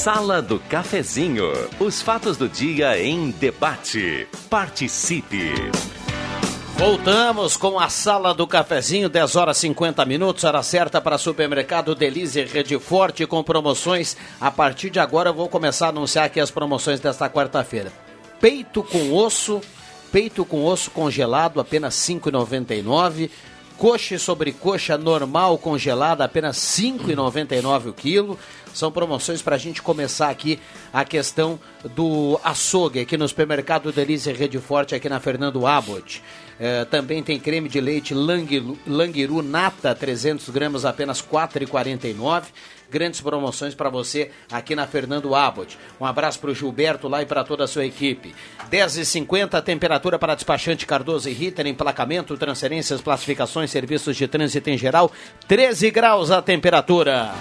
Sala 0.00 0.40
do 0.40 0.58
Cafezinho. 0.58 1.52
Os 1.78 2.00
fatos 2.00 2.38
do 2.38 2.48
dia 2.48 2.98
em 2.98 3.30
debate. 3.32 4.26
Participe. 4.48 5.52
Voltamos 6.78 7.54
com 7.58 7.78
a 7.78 7.90
sala 7.90 8.32
do 8.32 8.46
cafezinho, 8.46 9.10
10 9.10 9.36
horas 9.36 9.58
50 9.58 10.02
minutos, 10.06 10.44
hora 10.44 10.62
certa 10.62 11.02
para 11.02 11.18
supermercado 11.18 11.94
Delize 11.94 12.42
Rede 12.44 12.78
Forte 12.78 13.26
com 13.26 13.44
promoções. 13.44 14.16
A 14.40 14.50
partir 14.50 14.88
de 14.88 14.98
agora 14.98 15.28
eu 15.28 15.34
vou 15.34 15.50
começar 15.50 15.88
a 15.88 15.90
anunciar 15.90 16.24
aqui 16.24 16.40
as 16.40 16.50
promoções 16.50 16.98
desta 16.98 17.28
quarta-feira. 17.28 17.92
Peito 18.40 18.82
com 18.82 19.12
osso, 19.12 19.60
peito 20.10 20.46
com 20.46 20.64
osso 20.64 20.90
congelado, 20.90 21.60
apenas 21.60 21.94
5,99. 21.96 23.28
Coxa 23.80 24.14
e 24.14 24.18
sobrecoxa 24.18 24.98
normal 24.98 25.56
congelada, 25.56 26.22
apenas 26.22 26.58
5,99 26.58 27.86
o 27.86 27.92
quilo. 27.94 28.38
São 28.74 28.92
promoções 28.92 29.40
para 29.40 29.56
a 29.56 29.58
gente 29.58 29.80
começar 29.80 30.28
aqui 30.28 30.60
a 30.92 31.02
questão 31.02 31.58
do 31.96 32.38
açougue 32.44 33.00
aqui 33.00 33.16
no 33.16 33.26
supermercado 33.26 33.90
Delícia 33.90 34.34
Rede 34.34 34.58
Forte, 34.58 34.94
aqui 34.94 35.08
na 35.08 35.18
Fernando 35.18 35.66
Abbott. 35.66 36.22
É, 36.60 36.84
também 36.84 37.22
tem 37.22 37.40
creme 37.40 37.70
de 37.70 37.80
leite 37.80 38.12
Langiru, 38.12 38.78
Langiru 38.86 39.42
Nata, 39.42 39.94
300 39.94 40.50
gramas, 40.50 40.84
apenas 40.84 41.20
R$ 41.20 41.28
4,49 41.32 42.44
grandes 42.90 43.20
promoções 43.20 43.74
para 43.74 43.88
você 43.88 44.30
aqui 44.50 44.74
na 44.74 44.86
Fernando 44.86 45.34
Abbott. 45.34 45.78
Um 46.00 46.04
abraço 46.04 46.40
para 46.40 46.50
o 46.50 46.54
Gilberto 46.54 47.08
lá 47.08 47.22
e 47.22 47.26
para 47.26 47.44
toda 47.44 47.64
a 47.64 47.68
sua 47.68 47.86
equipe. 47.86 48.34
10h50, 48.70 49.62
temperatura 49.62 50.18
para 50.18 50.34
despachante 50.34 50.84
Cardoso 50.84 51.28
e 51.28 51.32
Ritter, 51.32 51.66
emplacamento, 51.66 52.36
transferências, 52.36 53.00
classificações, 53.00 53.70
serviços 53.70 54.16
de 54.16 54.26
trânsito 54.26 54.68
em 54.68 54.76
geral. 54.76 55.10
13 55.46 55.90
graus 55.90 56.30
a 56.30 56.42
temperatura. 56.42 57.32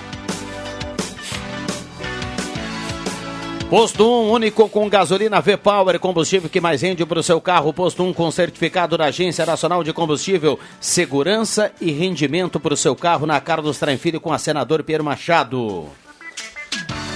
Posto 3.69 4.03
1, 4.03 4.31
único 4.31 4.67
com 4.67 4.89
gasolina 4.89 5.39
V-Power, 5.39 5.99
combustível 5.99 6.49
que 6.49 6.59
mais 6.59 6.81
rende 6.81 7.05
para 7.05 7.19
o 7.19 7.23
seu 7.23 7.39
carro. 7.39 7.71
Posto 7.71 8.03
1 8.03 8.13
com 8.13 8.31
certificado 8.31 8.97
da 8.97 9.05
Agência 9.05 9.45
Nacional 9.45 9.83
de 9.83 9.93
Combustível. 9.93 10.59
Segurança 10.81 11.71
e 11.79 11.91
rendimento 11.91 12.59
para 12.59 12.73
o 12.73 12.77
seu 12.77 12.95
carro 12.95 13.27
na 13.27 13.39
Carlos 13.39 13.77
Traem 13.77 13.99
com 14.19 14.33
a 14.33 14.39
senador 14.39 14.81
Pierre 14.81 15.03
Machado. 15.03 15.85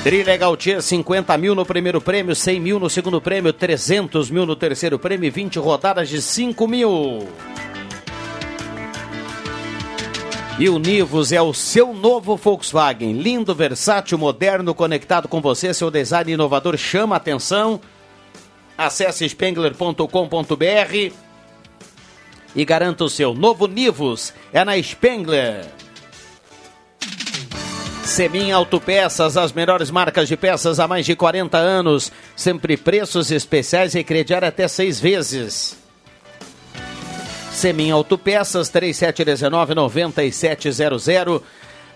Trilegal 0.03 0.55
Tier, 0.55 0.79
50 0.79 1.35
mil 1.39 1.55
no 1.55 1.65
primeiro 1.65 1.99
prêmio, 1.99 2.35
100 2.35 2.59
mil 2.59 2.79
no 2.79 2.87
segundo 2.87 3.19
prêmio, 3.19 3.51
300 3.51 4.29
mil 4.29 4.45
no 4.45 4.55
terceiro 4.55 4.99
prêmio, 4.99 5.31
20 5.31 5.57
rodadas 5.57 6.07
de 6.07 6.21
5 6.21 6.67
mil. 6.67 7.27
E 10.59 10.69
o 10.69 10.77
Nivus 10.77 11.31
é 11.31 11.41
o 11.41 11.51
seu 11.51 11.93
novo 11.93 12.37
Volkswagen. 12.37 13.13
Lindo, 13.13 13.55
versátil, 13.55 14.19
moderno, 14.19 14.75
conectado 14.75 15.27
com 15.27 15.41
você. 15.41 15.73
Seu 15.73 15.89
design 15.89 16.31
inovador 16.31 16.77
chama 16.77 17.15
a 17.15 17.17
atenção. 17.17 17.81
Acesse 18.77 19.27
spengler.com.br 19.27 21.13
e 22.55 22.65
garanta 22.65 23.03
o 23.03 23.09
seu 23.09 23.33
novo 23.33 23.67
Nivus. 23.67 24.31
É 24.53 24.63
na 24.63 24.81
Spengler. 24.81 25.65
Semin 28.03 28.51
Autopeças, 28.51 29.37
as 29.37 29.51
melhores 29.51 29.89
marcas 29.89 30.27
de 30.27 30.37
peças 30.37 30.79
há 30.79 30.87
mais 30.87 31.03
de 31.03 31.15
40 31.15 31.57
anos. 31.57 32.11
Sempre 32.35 32.77
preços 32.77 33.31
especiais 33.31 33.95
e 33.95 34.03
crediar 34.03 34.43
até 34.43 34.67
seis 34.67 34.99
vezes. 34.99 35.82
Semin 37.53 37.91
Autopeças 37.91 38.69
3719-9700 38.71 41.41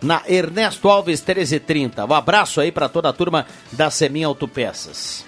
na 0.01 0.21
Ernesto 0.27 0.87
Alves 0.87 1.19
1330. 1.19 2.05
Um 2.05 2.13
abraço 2.13 2.61
aí 2.61 2.71
para 2.71 2.87
toda 2.87 3.09
a 3.09 3.13
turma 3.13 3.47
da 3.71 3.89
Semin 3.89 4.23
Autopeças. 4.23 5.25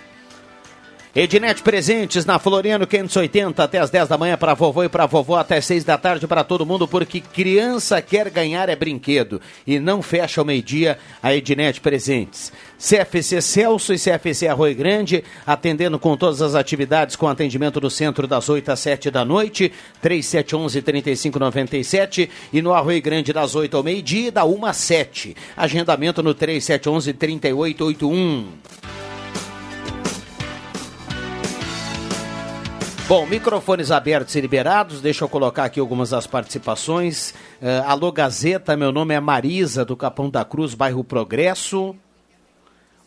Ednet 1.16 1.64
Presentes 1.64 2.24
na 2.24 2.38
Floriano 2.38 2.86
580 2.86 3.64
até 3.64 3.80
as 3.80 3.90
10 3.90 4.10
da 4.10 4.16
manhã 4.16 4.38
para 4.38 4.54
vovô 4.54 4.84
e 4.84 4.90
para 4.90 5.08
vovó 5.08 5.40
até 5.40 5.60
6 5.60 5.84
da 5.84 5.98
tarde 5.98 6.28
para 6.28 6.44
todo 6.44 6.68
mundo, 6.68 6.88
porque 6.88 7.20
criança 7.20 8.00
quer 8.00 8.30
ganhar 8.30 8.70
é 8.70 8.76
brinquedo 8.76 9.42
e 9.66 9.80
não 9.80 10.04
fecha 10.04 10.40
ao 10.40 10.46
meio-dia 10.46 11.00
a 11.22 11.34
Ednet 11.34 11.82
Presentes. 11.82 12.54
CFC 12.78 13.42
Celso 13.42 13.92
e 13.92 13.98
CFC 13.98 14.48
Arroio 14.48 14.76
Grande, 14.76 15.24
atendendo 15.48 15.98
com 15.98 16.16
todas 16.16 16.44
as 16.44 16.54
atividades 16.54 17.16
com 17.16 17.28
atendimento 17.28 17.82
no 17.82 17.90
centro 17.90 18.28
das 18.28 18.48
8 18.48 18.72
às 18.72 18.80
7 18.80 19.10
da 19.10 19.26
noite, 19.26 19.72
3711-3597 20.04 22.30
e 22.54 22.62
no 22.62 22.72
Arroio 22.72 23.02
Grande 23.02 23.34
das 23.34 23.56
8 23.56 23.76
ao 23.76 23.82
meio-dia 23.82 24.32
da 24.32 24.46
1 24.46 24.64
às 24.64 24.78
7. 24.78 25.36
Agendamento 25.58 26.22
no 26.22 26.36
3711-3881. 26.36 29.09
Bom, 33.10 33.26
microfones 33.26 33.90
abertos 33.90 34.36
e 34.36 34.40
liberados, 34.40 35.02
deixa 35.02 35.26
eu 35.26 35.28
colocar 35.28 35.64
aqui 35.64 35.80
algumas 35.80 36.12
das 36.12 36.28
participações. 36.28 37.32
Uh, 37.60 37.82
alô 37.88 38.12
Gazeta, 38.12 38.78
meu 38.78 38.92
nome 38.92 39.16
é 39.16 39.20
Marisa, 39.20 39.84
do 39.84 39.98
Capão 39.98 40.30
da 40.30 40.46
Cruz, 40.46 40.76
bairro 40.76 41.04
Progresso. 41.04 41.96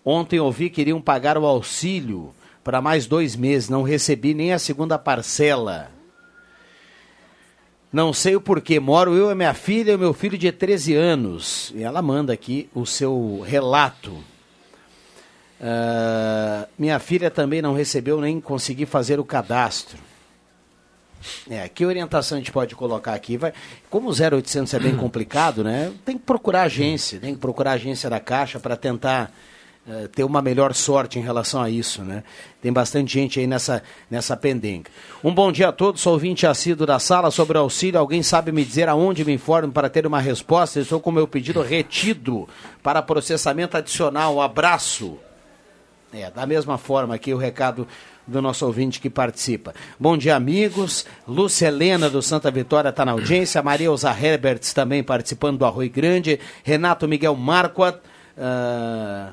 Ontem 0.05 0.41
ouvi 0.41 0.71
que 0.71 0.81
iriam 0.81 1.01
pagar 1.01 1.39
o 1.39 1.47
auxílio 1.47 2.35
para 2.65 2.83
mais 2.83 3.07
dois 3.07 3.37
meses, 3.37 3.69
não 3.69 3.85
recebi 3.85 4.35
nem 4.35 4.53
a 4.53 4.59
segunda 4.59 4.99
parcela. 4.99 5.93
Não 7.93 8.13
sei 8.13 8.35
o 8.35 8.41
porquê, 8.41 8.81
moro 8.81 9.15
eu, 9.15 9.31
a 9.31 9.37
minha 9.37 9.55
filha 9.55 9.93
e 9.93 9.97
meu 9.97 10.13
filho 10.13 10.37
de 10.37 10.51
13 10.51 10.97
anos. 10.97 11.73
E 11.77 11.85
ela 11.85 12.03
manda 12.03 12.33
aqui 12.33 12.69
o 12.75 12.85
seu 12.85 13.41
relato. 13.47 14.32
Uh, 15.63 16.67
minha 16.77 16.99
filha 16.99 17.31
também 17.31 17.63
não 17.63 17.73
recebeu 17.73 18.21
nem 18.21 18.41
consegui 18.41 18.85
fazer 18.85 19.21
o 19.21 19.25
cadastro. 19.25 19.97
É, 21.49 21.69
que 21.69 21.87
orientação 21.87 22.37
a 22.37 22.41
gente 22.41 22.51
pode 22.51 22.75
colocar 22.75 23.15
aqui? 23.15 23.37
Vai, 23.37 23.53
como 23.89 24.09
o 24.09 24.13
0800 24.13 24.75
é 24.75 24.81
bem 24.81 24.97
complicado, 24.99 25.63
né? 25.63 25.93
Tem 26.05 26.19
que 26.19 26.25
procurar 26.25 26.63
agência, 26.63 27.21
tem 27.21 27.35
que 27.35 27.41
procurar 27.41 27.71
a 27.71 27.75
agência 27.75 28.11
da 28.11 28.19
Caixa 28.19 28.59
para 28.59 28.77
tentar 28.77 29.33
uh, 29.87 30.09
ter 30.09 30.25
uma 30.25 30.43
melhor 30.43 30.75
sorte 30.75 31.21
em 31.21 31.23
relação 31.23 31.63
a 31.63 31.71
isso, 31.71 32.03
né? 32.03 32.25
Tem 32.61 32.73
bastante 32.73 33.13
gente 33.13 33.39
aí 33.39 33.47
nessa, 33.47 33.85
nessa 34.11 34.37
pendenga. 34.37 34.91
Um 35.23 35.33
bom 35.33 35.53
dia 35.53 35.69
a 35.69 35.73
todos, 35.73 36.01
sou 36.01 36.15
ouvinte 36.15 36.45
assíduo 36.45 36.85
da 36.85 36.99
sala 36.99 37.31
sobre 37.31 37.57
auxílio. 37.57 38.01
Alguém 38.01 38.25
sabe 38.25 38.51
me 38.51 38.65
dizer 38.65 38.89
aonde 38.89 39.25
me 39.25 39.33
informo 39.33 39.73
para 39.73 39.89
ter 39.89 40.09
uma 40.09 40.21
resposta? 40.21 40.81
Estou 40.81 40.99
com 40.99 41.13
meu 41.13 41.29
pedido 41.29 41.63
retido 41.63 42.49
para 42.83 43.01
processamento 43.01 43.77
adicional. 43.77 44.35
Um 44.35 44.41
abraço. 44.41 45.21
É, 46.15 46.31
da 46.31 46.45
mesma 46.45 46.77
forma 46.77 47.15
aqui 47.15 47.33
o 47.33 47.39
recado 47.39 47.89
do 48.27 48.43
nosso 48.43 48.67
ouvinte 48.67 49.01
que 49.01 49.09
participa. 49.09 49.75
Bom 49.99 50.15
dia, 50.15 50.37
amigos. 50.37 51.07
Lúcia 51.27 51.69
Helena 51.69 52.11
do 52.11 52.21
Santa 52.21 52.51
Vitória 52.51 52.91
está 52.91 53.03
na 53.03 53.13
audiência. 53.13 53.63
Maria 53.63 53.87
Elza 53.87 54.11
Herberts 54.11 54.75
também 54.75 55.03
participando 55.03 55.57
do 55.59 55.65
Arroio 55.65 55.91
Grande. 55.91 56.39
Renato 56.63 57.09
Miguel 57.09 57.35
Marquardt. 57.35 57.99
Uh, 58.37 59.33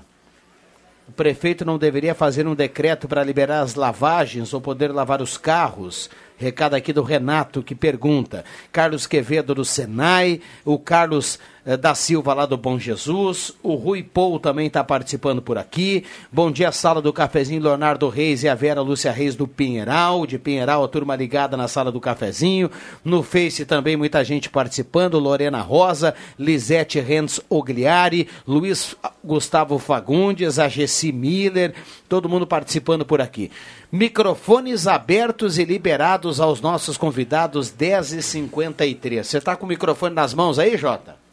o 1.10 1.12
prefeito 1.12 1.66
não 1.66 1.78
deveria 1.78 2.16
fazer 2.16 2.48
um 2.48 2.56
decreto 2.56 3.08
para 3.08 3.24
liberar 3.24 3.62
as 3.62 3.76
lavagens 3.76 4.54
ou 4.54 4.62
poder 4.62 4.90
lavar 4.92 5.22
os 5.22 5.38
carros? 5.38 6.10
Recado 6.38 6.76
aqui 6.76 6.94
do 6.94 7.02
Renato 7.02 7.62
que 7.62 7.76
pergunta. 7.76 8.46
Carlos 8.72 9.06
Quevedo 9.06 9.54
do 9.54 9.66
Senai, 9.66 10.40
o 10.64 10.80
Carlos 10.80 11.40
da 11.80 11.94
Silva 11.94 12.34
lá 12.34 12.46
do 12.46 12.58
Bom 12.58 12.80
Jesus, 12.80 13.54
o 13.62 13.76
Rui 13.76 14.02
Pou 14.02 14.40
também 14.40 14.68
está 14.68 14.84
participando 14.84 15.42
por 15.42 15.58
aqui. 15.58 16.04
Bom 16.32 16.52
dia, 16.52 16.72
sala 16.72 17.02
do 17.02 17.14
cafezinho, 17.14 17.62
Leonardo 17.62 18.08
Reis 18.10 18.44
e 18.44 18.50
a 18.50 18.56
Vera 18.56 18.82
Lúcia 18.82 19.12
Reis 19.12 19.36
do 19.36 19.48
Pinheiral, 19.48 20.26
de 20.26 20.40
Pinheiral, 20.40 20.84
a 20.84 20.88
turma 20.88 21.16
ligada 21.16 21.58
na 21.58 21.68
sala 21.68 21.92
do 21.92 22.00
cafezinho. 22.00 22.72
No 23.04 23.22
Face 23.22 23.66
também 23.66 23.98
muita 23.98 24.24
gente 24.24 24.50
participando, 24.50 25.20
Lorena 25.20 25.62
Rosa, 25.62 26.16
Lisete 26.38 27.00
Renz 27.00 27.40
Ogliari, 27.50 28.28
Luiz 28.48 28.96
Gustavo 29.24 29.78
Fagundes, 29.78 30.60
a 30.60 30.68
Gessi 30.68 31.12
Miller, 31.12 31.74
todo 32.08 32.30
mundo 32.30 32.48
participando 32.48 33.06
por 33.06 33.22
aqui. 33.22 33.52
Microfones 33.92 34.88
abertos 34.88 35.58
e 35.58 35.66
liberados 35.66 36.40
aos 36.40 36.62
nossos 36.62 36.98
convidados 36.98 37.72
10h53. 37.72 39.24
Você 39.24 39.38
está 39.40 39.56
com 39.56 39.66
o 39.66 39.70
microfone 39.70 40.14
nas 40.14 40.34
mãos 40.34 40.60
aí, 40.60 40.78
Jota? 40.78 41.29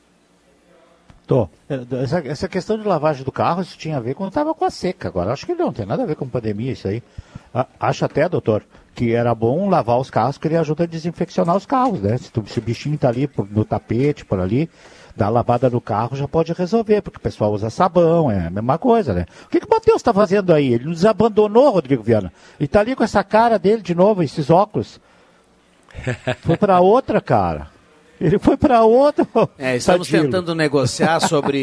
Tô. 1.27 1.49
Essa, 2.03 2.19
essa, 2.21 2.49
questão 2.49 2.79
de 2.79 2.87
lavagem 2.87 3.25
do 3.25 3.33
carro, 3.33 3.61
isso 3.61 3.77
tinha 3.77 3.97
a 3.97 4.01
ver 4.01 4.15
quando 4.15 4.29
estava 4.29 4.55
com 4.55 4.65
a 4.65 4.71
seca. 4.71 5.09
Agora, 5.09 5.33
acho 5.33 5.45
que 5.45 5.55
não 5.55 5.73
tem 5.73 5.85
nada 5.85 6.05
a 6.05 6.07
ver 6.07 6.15
com 6.15 6.29
pandemia 6.29 6.71
isso 6.71 6.87
aí. 6.87 7.03
Acho 7.81 8.05
até, 8.05 8.29
doutor, 8.29 8.63
que 8.95 9.13
era 9.13 9.35
bom 9.35 9.69
lavar 9.69 9.99
os 9.99 10.09
carros, 10.09 10.39
que 10.39 10.47
ele 10.47 10.57
ajuda 10.57 10.85
a 10.85 10.87
desinfeccionar 10.87 11.57
os 11.57 11.67
carros, 11.67 12.01
né? 12.01 12.17
Se, 12.17 12.31
tu, 12.31 12.45
se 12.47 12.61
o 12.61 12.63
bichinho 12.63 12.95
está 12.95 13.09
ali 13.09 13.27
por, 13.27 13.51
no 13.51 13.65
tapete, 13.65 14.25
por 14.25 14.39
ali, 14.39 14.71
dá 15.17 15.29
lavada 15.29 15.69
no 15.69 15.81
carro 15.81 16.15
já 16.15 16.29
pode 16.29 16.53
resolver, 16.53 17.03
porque 17.03 17.19
o 17.19 17.21
pessoal 17.21 17.53
usa 17.53 17.71
sabão, 17.71 18.31
é 18.31 18.47
a 18.47 18.51
mesma 18.51 18.79
coisa, 18.79 19.13
né? 19.13 19.27
O 19.47 19.49
que, 19.49 19.59
que 19.59 19.67
o 19.67 19.71
Matheus 19.71 19.97
está 19.97 20.13
fazendo 20.13 20.53
aí? 20.53 20.75
Ele 20.75 20.85
nos 20.85 21.05
abandonou, 21.05 21.71
Rodrigo 21.71 22.05
Viana. 22.05 22.33
E 22.61 22.65
está 22.65 22.81
ali 22.81 22.95
com 22.95 23.03
essa 23.03 23.25
cara 23.25 23.59
dele 23.59 23.83
de 23.83 23.97
novo, 23.97 24.23
esses 24.23 24.49
óculos. 24.49 25.01
Foi 26.43 26.57
para 26.57 26.79
outra, 26.79 27.21
cara. 27.21 27.75
Ele 28.21 28.39
foi 28.39 28.57
para 28.57 28.83
outro. 28.83 29.27
É, 29.59 29.77
estamos 29.77 30.09
tentando 30.09 30.55
negociar 30.55 31.21
sobre 31.21 31.63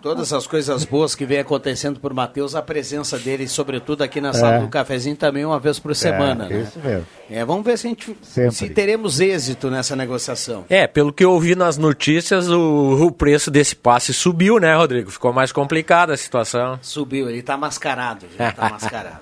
todas 0.00 0.32
as 0.32 0.46
coisas 0.46 0.84
boas 0.84 1.14
que 1.14 1.26
vem 1.26 1.38
acontecendo 1.38 2.00
por 2.00 2.12
Matheus, 2.14 2.54
a 2.54 2.62
presença 2.62 3.18
dele, 3.18 3.46
sobretudo 3.46 4.02
aqui 4.02 4.20
na 4.20 4.32
sala 4.32 4.56
é. 4.56 4.60
do 4.60 4.68
cafezinho, 4.68 5.16
também 5.16 5.44
uma 5.44 5.58
vez 5.60 5.78
por 5.78 5.94
semana. 5.94 6.46
É, 6.46 6.48
né? 6.48 6.60
isso 6.62 6.78
mesmo. 6.78 7.06
É, 7.30 7.44
vamos 7.44 7.64
ver 7.64 7.76
se, 7.76 7.86
a 7.86 7.90
gente, 7.90 8.16
se 8.50 8.68
teremos 8.70 9.20
êxito 9.20 9.70
nessa 9.70 9.94
negociação. 9.94 10.64
É, 10.68 10.86
pelo 10.86 11.12
que 11.12 11.24
eu 11.24 11.32
ouvi 11.32 11.54
nas 11.54 11.76
notícias, 11.76 12.48
o, 12.48 13.06
o 13.06 13.12
preço 13.12 13.50
desse 13.50 13.76
passe 13.76 14.14
subiu, 14.14 14.58
né, 14.58 14.74
Rodrigo? 14.74 15.10
Ficou 15.10 15.32
mais 15.32 15.52
complicada 15.52 16.14
a 16.14 16.16
situação. 16.16 16.78
Subiu, 16.80 17.28
ele 17.28 17.40
está 17.40 17.56
mascarado, 17.56 18.26
já 18.36 18.48
está 18.48 18.68
mascarado. 18.70 19.18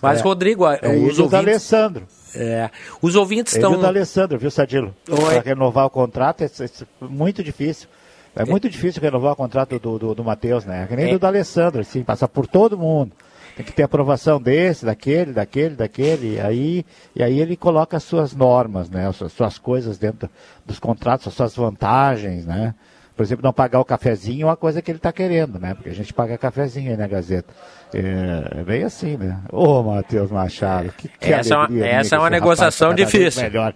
Mas, 0.00 0.20
é. 0.20 0.22
Rodrigo, 0.22 0.66
é, 0.66 0.80
os 0.88 1.18
ouvintes... 1.18 1.34
Alessandro. 1.34 2.06
É, 2.34 2.70
os 3.00 3.14
ouvintes 3.14 3.54
estão. 3.54 3.78
Do 3.78 3.86
Alessandro, 3.86 4.38
viu, 4.38 4.50
Sadilo? 4.50 4.94
Para 5.04 5.40
renovar 5.40 5.86
o 5.86 5.90
contrato 5.90 6.42
é, 6.42 6.46
é, 6.46 6.68
muito 7.00 7.42
difícil. 7.42 7.88
É, 8.34 8.42
é 8.42 8.44
muito 8.44 8.68
difícil 8.68 9.02
renovar 9.02 9.32
o 9.32 9.36
contrato 9.36 9.78
do, 9.78 9.98
do, 9.98 10.14
do 10.14 10.24
Matheus, 10.24 10.64
né? 10.64 10.86
Que 10.88 10.96
nem 10.96 11.14
é. 11.14 11.18
do 11.18 11.26
Alessandro, 11.26 11.80
assim, 11.80 12.02
passa 12.02 12.26
por 12.26 12.46
todo 12.46 12.78
mundo. 12.78 13.12
Tem 13.54 13.66
que 13.66 13.72
ter 13.72 13.82
aprovação 13.82 14.40
desse, 14.40 14.86
daquele, 14.86 15.32
daquele, 15.32 15.74
daquele. 15.74 16.36
E 16.36 16.40
aí, 16.40 16.86
e 17.14 17.22
aí 17.22 17.38
ele 17.38 17.54
coloca 17.54 17.98
as 17.98 18.02
suas 18.02 18.34
normas, 18.34 18.88
né? 18.88 19.08
As 19.08 19.16
suas, 19.16 19.32
suas 19.32 19.58
coisas 19.58 19.98
dentro 19.98 20.28
dos 20.64 20.78
contratos, 20.78 21.26
as 21.26 21.34
suas 21.34 21.54
vantagens, 21.54 22.46
né? 22.46 22.74
Por 23.22 23.26
exemplo, 23.26 23.44
não 23.44 23.52
pagar 23.52 23.78
o 23.78 23.84
cafezinho 23.84 24.42
é 24.42 24.46
uma 24.46 24.56
coisa 24.56 24.82
que 24.82 24.90
ele 24.90 24.98
está 24.98 25.12
querendo, 25.12 25.56
né? 25.56 25.74
Porque 25.74 25.90
a 25.90 25.94
gente 25.94 26.12
paga 26.12 26.36
cafezinho 26.36 26.90
aí 26.90 26.96
na 26.96 27.06
Gazeta. 27.06 27.54
É, 27.94 28.60
é 28.60 28.64
bem 28.64 28.82
assim, 28.82 29.16
né? 29.16 29.38
Ô, 29.52 29.80
Matheus 29.80 30.28
Machado, 30.28 30.92
que, 30.98 31.06
que 31.06 31.32
essa 31.32 31.54
alegria. 31.54 31.86
É 31.86 31.92
uma, 31.92 32.00
essa 32.00 32.16
é 32.16 32.18
uma 32.18 32.30
negociação 32.30 32.88
tá 32.88 32.96
difícil. 32.96 33.44
Melhor. 33.44 33.74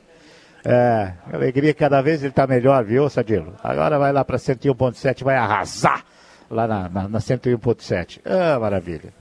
É, 0.65 1.13
alegria 1.33 1.73
cada 1.73 2.03
vez 2.03 2.23
ele 2.23 2.31
está 2.31 2.45
melhor, 2.45 2.83
viu, 2.83 3.09
Sadilo? 3.09 3.55
Agora 3.63 4.01
vai 4.01 4.13
lá 4.13 4.25
para 4.25 4.37
101.7, 4.37 5.23
vai 5.23 5.37
arrasar 5.37 6.05
lá 6.51 6.67
na, 6.67 6.89
na, 6.89 7.09
na 7.09 7.19
101.7. 7.21 8.23
Ah, 8.25 8.59
maravilha. 8.59 9.15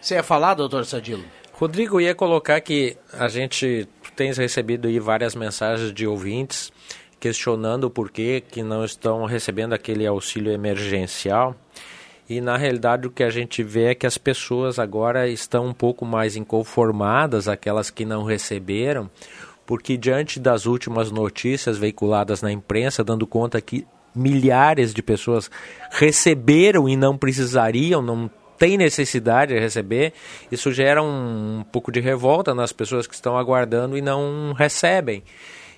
Você 0.00 0.16
ia 0.16 0.24
falar, 0.24 0.54
doutor 0.54 0.84
Sadilo? 0.84 1.22
Rodrigo, 1.52 2.00
ia 2.00 2.12
colocar 2.12 2.60
que 2.60 2.96
a 3.12 3.28
gente 3.28 3.88
tem 4.16 4.32
recebido 4.32 4.88
aí 4.88 4.98
várias 4.98 5.36
mensagens 5.36 5.92
de 5.92 6.08
ouvintes 6.08 6.72
questionando 7.20 7.84
o 7.84 7.90
porquê 7.90 8.40
que 8.40 8.62
não 8.62 8.84
estão 8.84 9.26
recebendo 9.26 9.74
aquele 9.74 10.06
auxílio 10.06 10.50
emergencial. 10.50 11.54
E 12.28 12.40
na 12.40 12.56
realidade 12.56 13.06
o 13.06 13.10
que 13.10 13.22
a 13.22 13.28
gente 13.30 13.62
vê 13.62 13.86
é 13.86 13.94
que 13.94 14.06
as 14.06 14.16
pessoas 14.16 14.78
agora 14.78 15.28
estão 15.28 15.66
um 15.66 15.74
pouco 15.74 16.06
mais 16.06 16.36
inconformadas, 16.36 17.46
aquelas 17.46 17.90
que 17.90 18.04
não 18.04 18.24
receberam, 18.24 19.10
porque 19.66 19.96
diante 19.96 20.40
das 20.40 20.64
últimas 20.64 21.10
notícias 21.10 21.76
veiculadas 21.76 22.40
na 22.40 22.50
imprensa, 22.50 23.04
dando 23.04 23.26
conta 23.26 23.60
que 23.60 23.86
milhares 24.14 24.94
de 24.94 25.02
pessoas 25.02 25.50
receberam 25.90 26.88
e 26.88 26.96
não 26.96 27.16
precisariam, 27.18 28.00
não 28.00 28.30
tem 28.58 28.76
necessidade 28.76 29.54
de 29.54 29.60
receber, 29.60 30.12
isso 30.52 30.70
gera 30.70 31.02
um, 31.02 31.60
um 31.60 31.64
pouco 31.64 31.90
de 31.90 31.98
revolta 31.98 32.54
nas 32.54 32.72
pessoas 32.72 33.06
que 33.06 33.14
estão 33.14 33.38
aguardando 33.38 33.96
e 33.96 34.02
não 34.02 34.52
recebem. 34.52 35.22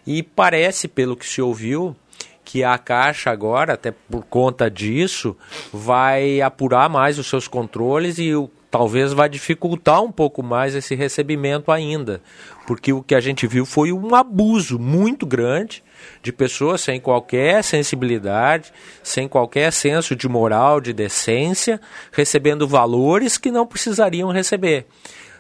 E 0.07 0.23
parece, 0.23 0.89
pelo 0.89 1.17
que 1.17 1.27
se 1.27 1.41
ouviu, 1.41 1.97
que 2.45 2.65
a 2.65 2.77
Caixa 2.77 3.31
agora, 3.31 3.75
até 3.75 3.91
por 3.91 4.25
conta 4.25 4.71
disso, 4.71 5.37
vai 5.73 6.41
apurar 6.41 6.89
mais 6.89 7.19
os 7.19 7.27
seus 7.27 7.47
controles 7.47 8.19
e 8.19 8.33
talvez 8.71 9.13
vai 9.13 9.29
dificultar 9.29 10.03
um 10.03 10.11
pouco 10.11 10.43
mais 10.43 10.75
esse 10.75 10.95
recebimento 10.95 11.71
ainda. 11.71 12.23
Porque 12.67 12.93
o 12.93 13.03
que 13.03 13.15
a 13.15 13.21
gente 13.21 13.47
viu 13.47 13.67
foi 13.67 13.93
um 13.93 14.15
abuso 14.15 14.79
muito 14.79 15.27
grande 15.27 15.85
de 16.23 16.33
pessoas 16.33 16.81
sem 16.81 16.99
qualquer 16.99 17.63
sensibilidade, 17.63 18.73
sem 19.03 19.29
qualquer 19.29 19.73
senso 19.73 20.17
de 20.17 20.29
moral, 20.29 20.81
de 20.81 20.93
decência, 20.93 21.81
recebendo 22.11 22.67
valores 22.67 23.37
que 23.37 23.51
não 23.51 23.67
precisariam 23.67 24.31
receber. 24.31 24.87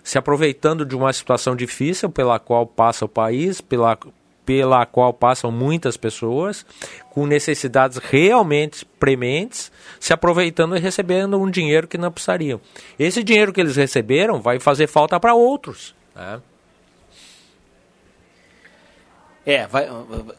Se 0.05 0.19
aproveitando 0.19 0.85
de 0.85 0.95
uma 0.95 1.13
situação 1.13 1.57
difícil 1.57 2.11
pela 2.11 2.39
qual 2.39 2.67
passa 2.67 3.05
o 3.05 3.09
país, 3.09 3.61
pela 3.61 3.97
pela 4.45 4.85
qual 4.85 5.13
passam 5.13 5.51
muitas 5.51 5.97
pessoas 5.97 6.67
com 7.11 7.27
necessidades 7.27 7.99
realmente 7.99 8.85
prementes, 8.99 9.71
se 10.01 10.13
aproveitando 10.13 10.77
e 10.77 10.81
recebendo 10.81 11.39
um 11.39 11.51
dinheiro 11.51 11.87
que 11.87 11.99
não 11.99 12.11
precisariam. 12.11 12.61
Esse 12.99 13.23
dinheiro 13.23 13.53
que 13.53 13.61
eles 13.61 13.77
receberam 13.77 14.41
vai 14.41 14.59
fazer 14.59 14.87
falta 14.87 15.19
para 15.21 15.35
outros. 15.35 15.95
Né? 16.15 16.41
É, 19.45 19.67
vai, 19.67 19.89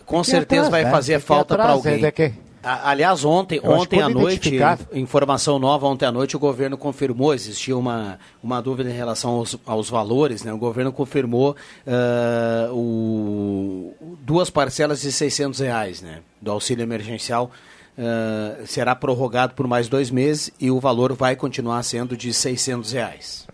com 0.06 0.24
certeza 0.24 0.68
atrás, 0.68 0.72
vai 0.72 0.84
né? 0.86 0.92
fazer 0.92 1.20
falta 1.20 1.56
para 1.56 1.72
alguém. 1.72 2.04
É 2.04 2.12
que... 2.12 2.34
Aliás, 2.64 3.26
ontem, 3.26 3.60
ontem 3.62 4.02
à 4.02 4.08
noite, 4.08 4.58
informação 4.94 5.60
nova, 5.60 5.86
ontem 5.86 6.06
à 6.06 6.12
noite 6.14 6.38
o 6.38 6.40
governo 6.40 6.78
confirmou, 6.78 7.34
existia 7.34 7.78
uma, 7.78 8.18
uma 8.42 8.62
dúvida 8.62 8.90
em 8.90 8.94
relação 8.94 9.32
aos, 9.32 9.58
aos 9.66 9.90
valores, 9.90 10.44
né? 10.44 10.54
o 10.54 10.58
governo 10.58 10.94
confirmou 10.94 11.58
uh, 11.86 12.74
o, 12.74 13.94
duas 14.22 14.50
parcelas 14.50 15.02
de 15.02 15.12
600 15.12 15.60
reais 15.60 16.02
né? 16.02 16.22
do 16.42 16.52
auxílio 16.52 16.84
emergencial, 16.84 17.52
uh, 17.98 18.66
será 18.66 18.96
prorrogado 18.96 19.56
por 19.56 19.68
mais 19.68 19.90
dois 19.90 20.10
meses 20.10 20.50
e 20.58 20.72
o 20.72 20.80
valor 20.80 21.12
vai 21.12 21.36
continuar 21.36 21.84
sendo 21.84 22.16
de 22.16 22.34
600 22.34 22.94
reais. 22.94 23.46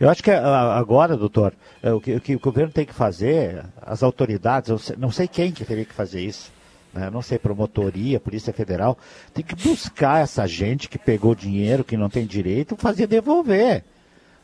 Eu 0.00 0.08
acho 0.08 0.22
que 0.22 0.30
agora, 0.30 1.16
doutor, 1.16 1.54
é, 1.82 1.92
o 1.92 2.00
que, 2.00 2.14
o 2.14 2.20
que 2.20 2.36
o 2.36 2.40
governo 2.40 2.72
tem 2.72 2.84
que 2.84 2.94
fazer, 2.94 3.64
as 3.80 4.02
autoridades, 4.02 4.92
não 4.96 5.10
sei 5.10 5.26
quem 5.26 5.50
que 5.50 5.64
teria 5.64 5.84
que 5.84 5.94
fazer 5.94 6.20
isso, 6.20 6.52
né, 6.92 7.10
não 7.10 7.22
sei, 7.22 7.38
promotoria, 7.38 8.20
Polícia 8.20 8.52
Federal, 8.52 8.98
tem 9.32 9.44
que 9.44 9.54
buscar 9.54 10.22
essa 10.22 10.46
gente 10.46 10.88
que 10.88 10.98
pegou 10.98 11.34
dinheiro, 11.34 11.84
que 11.84 11.96
não 11.96 12.08
tem 12.08 12.26
direito, 12.26 12.76
fazer 12.76 13.06
devolver. 13.06 13.84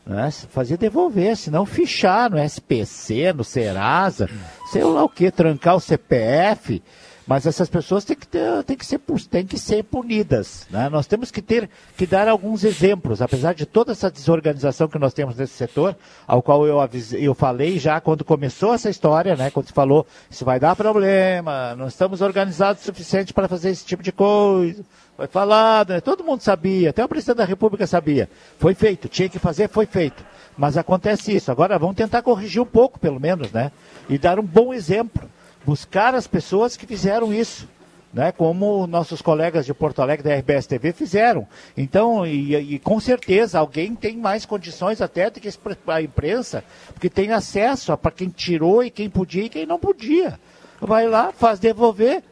Né? 0.05 0.29
Fazer 0.31 0.77
devolver, 0.77 1.35
senão 1.35 1.65
fichar 1.65 2.29
no 2.29 2.37
SPC, 2.37 3.33
no 3.33 3.43
Serasa, 3.43 4.29
sei 4.71 4.83
lá 4.83 5.03
o 5.03 5.09
que, 5.09 5.31
trancar 5.31 5.75
o 5.75 5.79
CPF. 5.79 6.81
Mas 7.27 7.47
essas 7.47 7.67
pessoas 7.67 8.05
têm 8.05 8.15
que, 8.15 8.27
ter, 8.27 8.63
têm 8.63 8.77
que, 8.77 8.85
ser, 8.85 8.99
têm 9.31 9.45
que 9.45 9.57
ser 9.57 9.83
punidas. 9.83 10.67
Né? 10.69 10.89
Nós 10.89 11.07
temos 11.07 11.31
que 11.31 11.41
ter 11.41 11.67
que 11.97 12.05
dar 12.05 12.27
alguns 12.27 12.63
exemplos, 12.63 13.19
apesar 13.19 13.55
de 13.55 13.65
toda 13.65 13.93
essa 13.93 14.11
desorganização 14.11 14.87
que 14.87 14.99
nós 14.99 15.11
temos 15.11 15.35
nesse 15.35 15.53
setor, 15.53 15.95
ao 16.27 16.43
qual 16.43 16.67
eu, 16.67 16.79
avisei, 16.79 17.27
eu 17.27 17.33
falei 17.33 17.79
já 17.79 17.99
quando 17.99 18.23
começou 18.23 18.75
essa 18.75 18.91
história, 18.91 19.35
né? 19.35 19.49
quando 19.49 19.65
se 19.65 19.73
falou, 19.73 20.05
isso 20.29 20.45
vai 20.45 20.59
dar 20.59 20.75
problema, 20.75 21.75
não 21.75 21.87
estamos 21.87 22.21
organizados 22.21 22.83
o 22.83 22.85
suficiente 22.85 23.33
para 23.33 23.47
fazer 23.47 23.71
esse 23.71 23.85
tipo 23.85 24.03
de 24.03 24.11
coisa. 24.11 24.85
Foi 25.17 25.27
falado, 25.27 25.93
né? 25.93 26.01
todo 26.01 26.23
mundo 26.23 26.41
sabia, 26.41 26.91
até 26.91 27.03
o 27.03 27.09
presidente 27.09 27.37
da 27.37 27.45
República 27.45 27.87
sabia. 27.87 28.29
Foi 28.59 28.75
feito, 28.75 29.09
tinha 29.09 29.29
que 29.29 29.39
fazer, 29.39 29.67
foi 29.67 29.87
feito. 29.87 30.23
Mas 30.55 30.77
acontece 30.77 31.35
isso. 31.35 31.51
Agora 31.51 31.79
vamos 31.79 31.95
tentar 31.95 32.21
corrigir 32.21 32.61
um 32.61 32.65
pouco, 32.65 32.99
pelo 32.99 33.19
menos, 33.19 33.51
né? 33.51 33.71
E 34.07 34.17
dar 34.17 34.39
um 34.39 34.43
bom 34.43 34.73
exemplo 34.73 35.27
buscar 35.65 36.15
as 36.15 36.27
pessoas 36.27 36.77
que 36.77 36.85
fizeram 36.85 37.33
isso. 37.33 37.67
Né, 38.13 38.31
como 38.31 38.87
nossos 38.87 39.21
colegas 39.21 39.65
de 39.65 39.73
Porto 39.73 40.01
Alegre 40.01 40.23
da 40.23 40.33
RBS 40.33 40.65
TV 40.67 40.93
fizeram. 40.93 41.45
Então, 41.75 42.25
e, 42.25 42.55
e 42.55 42.79
com 42.79 42.97
certeza 42.97 43.59
alguém 43.59 43.93
tem 43.93 44.15
mais 44.15 44.45
condições 44.45 45.01
até 45.01 45.29
do 45.29 45.41
que 45.41 45.49
a 45.87 46.01
imprensa, 46.01 46.63
porque 46.93 47.09
tem 47.09 47.33
acesso 47.33 47.97
para 47.97 48.11
quem 48.11 48.29
tirou 48.29 48.81
e 48.81 48.89
quem 48.89 49.09
podia 49.09 49.43
e 49.43 49.49
quem 49.49 49.65
não 49.65 49.77
podia. 49.77 50.39
Vai 50.79 51.09
lá, 51.09 51.33
faz 51.33 51.59
devolver, 51.59 52.23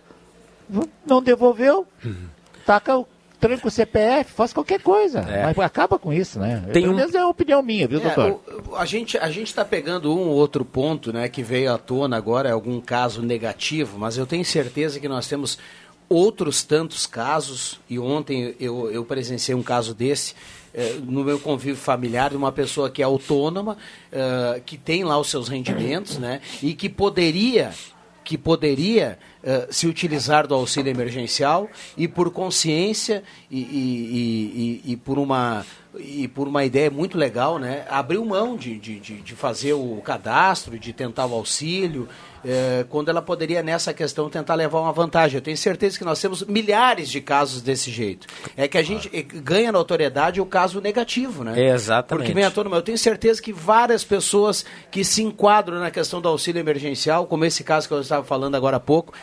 não 1.05 1.21
devolveu, 1.21 1.85
uhum. 2.05 2.27
taca 2.65 2.97
o 2.97 3.05
tranca 3.43 3.67
o 3.67 3.71
CPF, 3.71 4.31
faz 4.31 4.53
qualquer 4.53 4.81
coisa. 4.81 5.19
É. 5.19 5.43
Mas 5.43 5.59
acaba 5.59 5.99
com 5.99 6.13
isso, 6.13 6.39
né? 6.39 6.63
Tem 6.71 6.83
Pelo 6.83 6.93
um... 6.93 6.95
menos 6.95 7.13
é 7.13 7.19
uma 7.19 7.29
opinião 7.29 7.61
minha, 7.61 7.85
viu, 7.87 7.99
é, 7.99 8.03
doutor? 8.03 8.39
O, 8.69 8.75
a 8.77 8.85
gente 8.85 9.17
a 9.17 9.29
está 9.29 9.65
pegando 9.65 10.15
um 10.15 10.29
ou 10.29 10.35
outro 10.35 10.63
ponto, 10.63 11.11
né, 11.11 11.27
que 11.27 11.43
veio 11.43 11.73
à 11.73 11.77
tona 11.77 12.15
agora, 12.15 12.47
é 12.47 12.53
algum 12.53 12.79
caso 12.79 13.21
negativo, 13.21 13.99
mas 13.99 14.17
eu 14.17 14.25
tenho 14.25 14.45
certeza 14.45 14.97
que 14.97 15.09
nós 15.09 15.27
temos 15.27 15.59
outros 16.07 16.63
tantos 16.63 17.05
casos, 17.05 17.79
e 17.89 17.99
ontem 17.99 18.55
eu, 18.59 18.89
eu 18.89 19.03
presenciei 19.03 19.55
um 19.55 19.63
caso 19.63 19.93
desse, 19.93 20.35
eh, 20.73 20.99
no 21.03 21.23
meu 21.23 21.39
convívio 21.39 21.75
familiar, 21.75 22.29
de 22.29 22.37
uma 22.37 22.51
pessoa 22.51 22.89
que 22.89 23.01
é 23.01 23.05
autônoma, 23.05 23.77
eh, 24.11 24.61
que 24.65 24.77
tem 24.77 25.03
lá 25.03 25.17
os 25.19 25.29
seus 25.29 25.49
rendimentos, 25.49 26.17
né, 26.17 26.39
e 26.61 26.73
que 26.73 26.87
poderia, 26.87 27.71
que 28.23 28.37
poderia 28.37 29.17
uh, 29.43 29.71
se 29.71 29.87
utilizar 29.87 30.47
do 30.47 30.55
auxílio 30.55 30.89
emergencial 30.89 31.69
e 31.97 32.07
por 32.07 32.31
consciência 32.31 33.23
e, 33.51 33.59
e, 33.59 34.81
e, 34.85 34.93
e, 34.93 34.97
por 34.97 35.19
uma 35.19 35.65
e 35.99 36.27
por 36.27 36.47
uma 36.47 36.65
ideia 36.65 36.89
muito 36.89 37.17
legal, 37.17 37.59
né, 37.59 37.85
abriu 37.89 38.23
mão 38.25 38.55
de, 38.55 38.77
de, 38.77 38.99
de 38.99 39.35
fazer 39.35 39.73
o 39.73 40.01
cadastro, 40.03 40.77
de 40.79 40.91
tentar 40.91 41.25
o 41.25 41.33
auxílio, 41.33 42.07
é, 42.45 42.85
quando 42.89 43.09
ela 43.09 43.21
poderia, 43.21 43.63
nessa 43.63 43.93
questão, 43.93 44.29
tentar 44.29 44.55
levar 44.55 44.81
uma 44.81 44.91
vantagem. 44.91 45.37
Eu 45.37 45.41
tenho 45.41 45.57
certeza 45.57 45.97
que 45.97 46.03
nós 46.03 46.19
temos 46.19 46.43
milhares 46.43 47.09
de 47.09 47.21
casos 47.21 47.61
desse 47.61 47.89
jeito. 47.89 48.27
É 48.57 48.67
que 48.67 48.77
a 48.77 48.83
gente 48.83 49.09
ah. 49.13 49.39
ganha 49.41 49.71
notoriedade 49.71 50.41
o 50.41 50.45
caso 50.45 50.81
negativo, 50.81 51.43
né? 51.43 51.53
É 51.59 51.73
exatamente. 51.73 52.25
Porque 52.25 52.33
vem 52.33 52.43
a 52.43 52.51
tona, 52.51 52.75
eu 52.75 52.81
tenho 52.81 52.97
certeza 52.97 53.41
que 53.41 53.53
várias 53.53 54.03
pessoas 54.03 54.65
que 54.91 55.03
se 55.03 55.23
enquadram 55.23 55.79
na 55.79 55.91
questão 55.91 56.19
do 56.19 56.27
auxílio 56.27 56.59
emergencial, 56.59 57.25
como 57.25 57.45
esse 57.45 57.63
caso 57.63 57.87
que 57.87 57.93
eu 57.93 58.01
estava 58.01 58.23
falando 58.25 58.55
agora 58.55 58.77
há 58.77 58.79
pouco, 58.79 59.13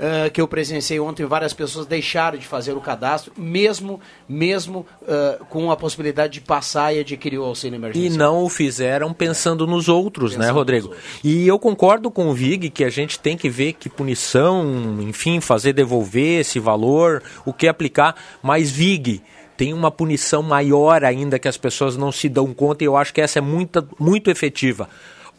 uh, 0.00 0.30
que 0.30 0.40
eu 0.40 0.48
presenciei 0.48 0.98
ontem, 0.98 1.24
várias 1.26 1.52
pessoas 1.52 1.86
deixaram 1.86 2.38
de 2.38 2.46
fazer 2.46 2.72
o 2.72 2.80
cadastro, 2.80 3.32
mesmo, 3.36 4.00
mesmo 4.28 4.86
uh, 5.02 5.44
com 5.46 5.70
a 5.70 5.76
possibilidade 5.76 6.34
de 6.34 6.40
passar 6.40 6.94
e 6.94 7.00
adquirir 7.00 7.38
o 7.38 7.44
auxílio 7.44 7.76
emergencial. 7.76 8.12
E 8.12 8.16
não 8.16 8.42
o 8.42 8.48
fizeram 8.48 9.12
pensando 9.12 9.66
nos 9.66 9.88
outros, 9.88 10.32
né, 10.32 10.38
pensando 10.38 10.52
né, 10.52 10.58
Rodrigo? 10.58 10.88
Outros. 10.88 11.04
E 11.22 11.46
eu 11.46 11.58
concordo 11.58 12.10
com 12.10 12.28
o 12.28 12.34
Vig 12.34 12.70
que 12.70 12.84
a 12.84 12.90
gente 12.90 13.18
tem 13.18 13.36
que 13.36 13.48
ver 13.48 13.74
que 13.74 13.88
punição, 13.88 14.98
enfim, 15.00 15.40
fazer 15.40 15.72
devolver 15.72 16.40
esse 16.40 16.58
valor, 16.58 17.22
o 17.44 17.52
que 17.52 17.68
aplicar, 17.68 18.16
mas 18.42 18.70
Vig 18.70 19.22
tem 19.56 19.74
uma 19.74 19.90
punição 19.90 20.42
maior 20.42 21.04
ainda 21.04 21.38
que 21.38 21.46
as 21.46 21.58
pessoas 21.58 21.94
não 21.94 22.10
se 22.10 22.30
dão 22.30 22.54
conta 22.54 22.82
e 22.82 22.86
eu 22.86 22.96
acho 22.96 23.12
que 23.12 23.20
essa 23.20 23.40
é 23.40 23.42
muito, 23.42 23.86
muito 23.98 24.30
efetiva. 24.30 24.88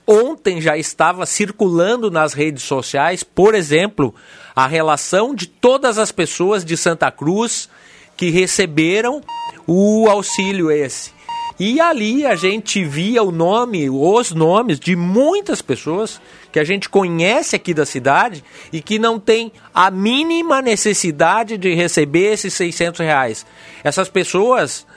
Ontem 0.06 0.60
já 0.60 0.78
estava 0.78 1.26
circulando 1.26 2.10
nas 2.10 2.34
redes 2.34 2.64
sociais, 2.64 3.24
por 3.24 3.56
exemplo, 3.56 4.14
a 4.56 4.68
relação 4.68 5.34
de 5.34 5.48
todas 5.48 5.98
as 5.98 6.12
pessoas 6.12 6.66
de 6.66 6.76
Santa 6.76 7.12
Cruz 7.12 7.70
que 8.18 8.30
receberam 8.30 9.22
o 9.66 10.08
auxílio 10.10 10.72
esse. 10.72 11.12
E 11.60 11.80
ali 11.80 12.26
a 12.26 12.36
gente 12.36 12.84
via 12.84 13.22
o 13.22 13.32
nome, 13.32 13.88
os 13.88 14.32
nomes 14.32 14.80
de 14.80 14.96
muitas 14.96 15.62
pessoas 15.62 16.20
que 16.52 16.60
a 16.60 16.64
gente 16.64 16.90
conhece 16.90 17.56
aqui 17.56 17.72
da 17.74 17.86
cidade 17.86 18.44
e 18.74 18.82
que 18.82 18.98
não 18.98 19.20
tem 19.20 19.52
a 19.74 19.92
mínima 19.92 20.62
necessidade 20.62 21.60
de 21.60 21.76
receber 21.76 22.34
esses 22.34 22.54
600 22.56 23.00
reais. 23.02 23.46
Essas 23.84 24.10
pessoas 24.10 24.88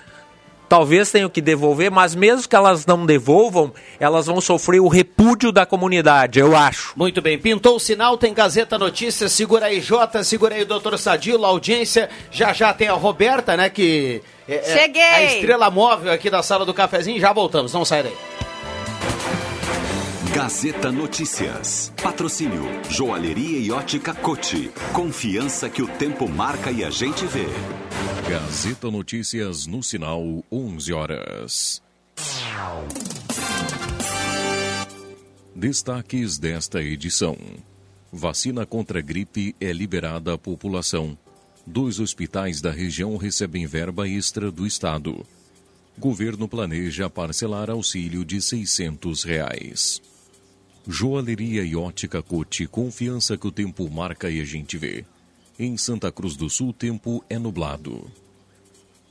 talvez 0.68 1.10
tenham 1.10 1.28
que 1.28 1.40
devolver, 1.40 1.90
mas 1.90 2.14
mesmo 2.14 2.48
que 2.48 2.56
elas 2.56 2.86
não 2.86 3.04
devolvam, 3.06 3.72
elas 3.98 4.26
vão 4.26 4.40
sofrer 4.40 4.80
o 4.80 4.88
repúdio 4.88 5.52
da 5.52 5.64
comunidade, 5.66 6.38
eu 6.38 6.56
acho. 6.56 6.92
Muito 6.96 7.20
bem, 7.20 7.38
pintou 7.38 7.76
o 7.76 7.80
sinal, 7.80 8.16
tem 8.16 8.34
Gazeta 8.34 8.78
Notícias, 8.78 9.32
segura 9.32 9.66
aí 9.66 9.80
Jota, 9.80 10.24
segura 10.24 10.54
aí 10.54 10.64
doutor 10.64 10.98
Sadilo, 10.98 11.44
audiência, 11.44 12.08
já 12.30 12.52
já 12.52 12.72
tem 12.72 12.88
a 12.88 12.94
Roberta, 12.94 13.56
né, 13.56 13.68
que... 13.68 14.22
É, 14.48 14.56
é 14.56 14.78
Cheguei! 14.78 15.02
É 15.02 15.14
a 15.14 15.24
estrela 15.34 15.70
móvel 15.70 16.12
aqui 16.12 16.28
da 16.28 16.42
sala 16.42 16.64
do 16.64 16.74
cafezinho, 16.74 17.20
já 17.20 17.32
voltamos, 17.32 17.72
não 17.72 17.84
sai 17.84 18.02
daí. 18.02 18.43
Gazeta 20.34 20.90
Notícias. 20.90 21.92
Patrocínio 22.02 22.64
Joalheria 22.90 23.56
e 23.56 23.70
Ótica 23.70 24.12
Cote. 24.12 24.68
Confiança 24.92 25.70
que 25.70 25.80
o 25.80 25.86
tempo 25.86 26.28
marca 26.28 26.72
e 26.72 26.82
a 26.82 26.90
gente 26.90 27.24
vê. 27.24 27.46
Gazeta 28.28 28.90
Notícias 28.90 29.64
no 29.68 29.80
sinal 29.80 30.44
11 30.50 30.92
horas. 30.92 31.82
Destaques 35.54 36.36
desta 36.36 36.82
edição: 36.82 37.38
Vacina 38.12 38.66
contra 38.66 39.00
gripe 39.00 39.54
é 39.60 39.72
liberada 39.72 40.34
à 40.34 40.36
população. 40.36 41.16
Dois 41.64 42.00
hospitais 42.00 42.60
da 42.60 42.72
região 42.72 43.16
recebem 43.16 43.68
verba 43.68 44.08
extra 44.08 44.50
do 44.50 44.66
Estado. 44.66 45.24
Governo 45.96 46.48
planeja 46.48 47.08
parcelar 47.08 47.70
auxílio 47.70 48.24
de 48.24 48.42
600 48.42 49.22
reais. 49.22 50.02
Joalheria 50.86 51.64
e 51.64 51.74
ótica 51.74 52.22
Cote, 52.22 52.66
confiança 52.66 53.38
que 53.38 53.46
o 53.46 53.50
tempo 53.50 53.88
marca 53.90 54.30
e 54.30 54.38
a 54.38 54.44
gente 54.44 54.76
vê. 54.76 55.04
Em 55.58 55.78
Santa 55.78 56.12
Cruz 56.12 56.36
do 56.36 56.50
Sul, 56.50 56.74
tempo 56.74 57.24
é 57.30 57.38
nublado. 57.38 58.10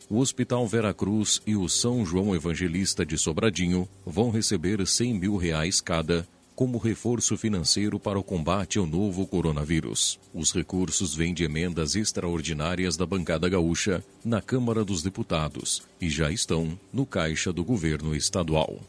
O 0.09 0.19
Hospital 0.19 0.65
Veracruz 0.65 1.41
e 1.45 1.57
o 1.57 1.67
São 1.67 2.05
João 2.05 2.33
Evangelista 2.33 3.05
de 3.05 3.17
Sobradinho 3.17 3.85
vão 4.05 4.31
receber 4.31 4.87
100 4.87 5.13
mil 5.13 5.35
reais 5.35 5.81
cada 5.81 6.25
como 6.61 6.77
reforço 6.77 7.35
financeiro 7.35 7.99
para 7.99 8.19
o 8.19 8.23
combate 8.23 8.77
ao 8.77 8.85
novo 8.85 9.25
coronavírus. 9.25 10.19
Os 10.31 10.53
recursos 10.53 11.15
vêm 11.15 11.33
de 11.33 11.43
emendas 11.43 11.95
extraordinárias 11.95 12.95
da 12.95 13.03
bancada 13.03 13.49
gaúcha 13.49 14.03
na 14.23 14.43
Câmara 14.43 14.85
dos 14.85 15.01
Deputados 15.01 15.81
e 15.99 16.07
já 16.07 16.31
estão 16.31 16.79
no 16.93 17.03
caixa 17.03 17.51
do 17.51 17.63
governo 17.63 18.15
estadual. 18.15 18.79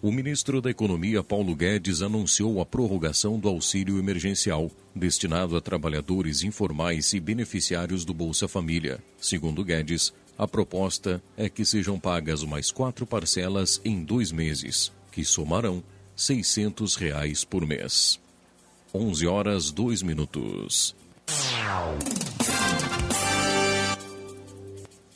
O 0.00 0.10
ministro 0.10 0.62
da 0.62 0.70
Economia, 0.70 1.22
Paulo 1.22 1.54
Guedes, 1.54 2.00
anunciou 2.00 2.58
a 2.58 2.64
prorrogação 2.64 3.38
do 3.38 3.50
auxílio 3.50 3.98
emergencial, 3.98 4.70
destinado 4.96 5.58
a 5.58 5.60
trabalhadores 5.60 6.42
informais 6.42 7.12
e 7.12 7.20
beneficiários 7.20 8.02
do 8.02 8.14
Bolsa 8.14 8.48
Família. 8.48 8.98
Segundo 9.20 9.62
Guedes, 9.62 10.14
A 10.38 10.46
proposta 10.46 11.20
é 11.36 11.48
que 11.48 11.64
sejam 11.64 11.98
pagas 11.98 12.44
mais 12.44 12.70
quatro 12.70 13.04
parcelas 13.04 13.80
em 13.84 14.04
dois 14.04 14.30
meses, 14.30 14.92
que 15.10 15.24
somarão 15.24 15.82
600 16.18 16.96
reais 16.96 17.44
por 17.44 17.64
mês. 17.64 18.18
11 18.92 19.24
horas 19.28 19.70
2 19.70 20.02
minutos. 20.02 20.96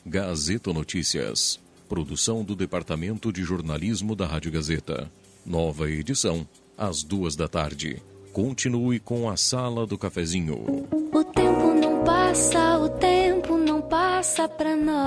Gazeta 0.05 0.71
Notícias. 0.71 1.59
Produção 1.89 2.41
do 2.41 2.55
Departamento 2.55 3.33
de 3.33 3.43
Jornalismo 3.43 4.15
da 4.15 4.25
Rádio 4.25 4.49
Gazeta. 4.53 5.11
Nova 5.45 5.89
edição, 5.89 6.47
às 6.77 7.03
duas 7.03 7.35
da 7.35 7.49
tarde. 7.49 8.01
Continue 8.31 8.97
com 9.01 9.29
a 9.29 9.35
Sala 9.35 9.85
do 9.85 9.97
Cafezinho. 9.97 10.87
O 11.13 11.23
tempo 11.25 11.73
não 11.81 12.01
passa, 12.05 12.77
o 12.79 12.87
tempo 12.87 13.57
não 13.57 13.81
passa 13.81 14.47
pra 14.47 14.73
nós. 14.73 15.03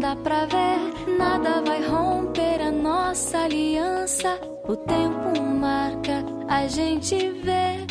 Dá 0.00 0.14
pra 0.16 0.44
ver, 0.44 1.16
nada 1.16 1.62
vai 1.62 1.88
romper 1.88 2.17
nossa 3.18 3.38
aliança. 3.38 4.40
O 4.68 4.76
tempo 4.76 5.42
marca, 5.42 6.24
a 6.46 6.68
gente 6.68 7.16
vê. 7.16 7.84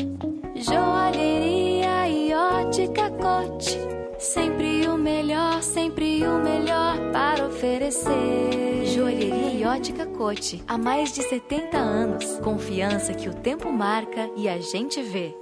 Joalheria 0.56 2.08
e 2.08 2.34
ótica 2.34 3.12
cote. 3.12 3.78
Sempre 4.18 4.88
o 4.88 4.98
melhor, 4.98 5.62
sempre 5.62 6.26
o 6.26 6.40
melhor 6.40 7.12
para 7.12 7.46
oferecer. 7.46 8.86
Joalheria 8.86 9.52
e 9.52 9.66
ótica 9.66 10.06
cote. 10.06 10.64
Há 10.66 10.78
mais 10.78 11.12
de 11.12 11.22
70 11.24 11.78
anos. 11.78 12.40
Confiança 12.40 13.14
que 13.14 13.28
o 13.28 13.34
tempo 13.34 13.70
marca 13.70 14.30
e 14.38 14.48
a 14.48 14.60
gente 14.60 15.02
vê. 15.02 15.36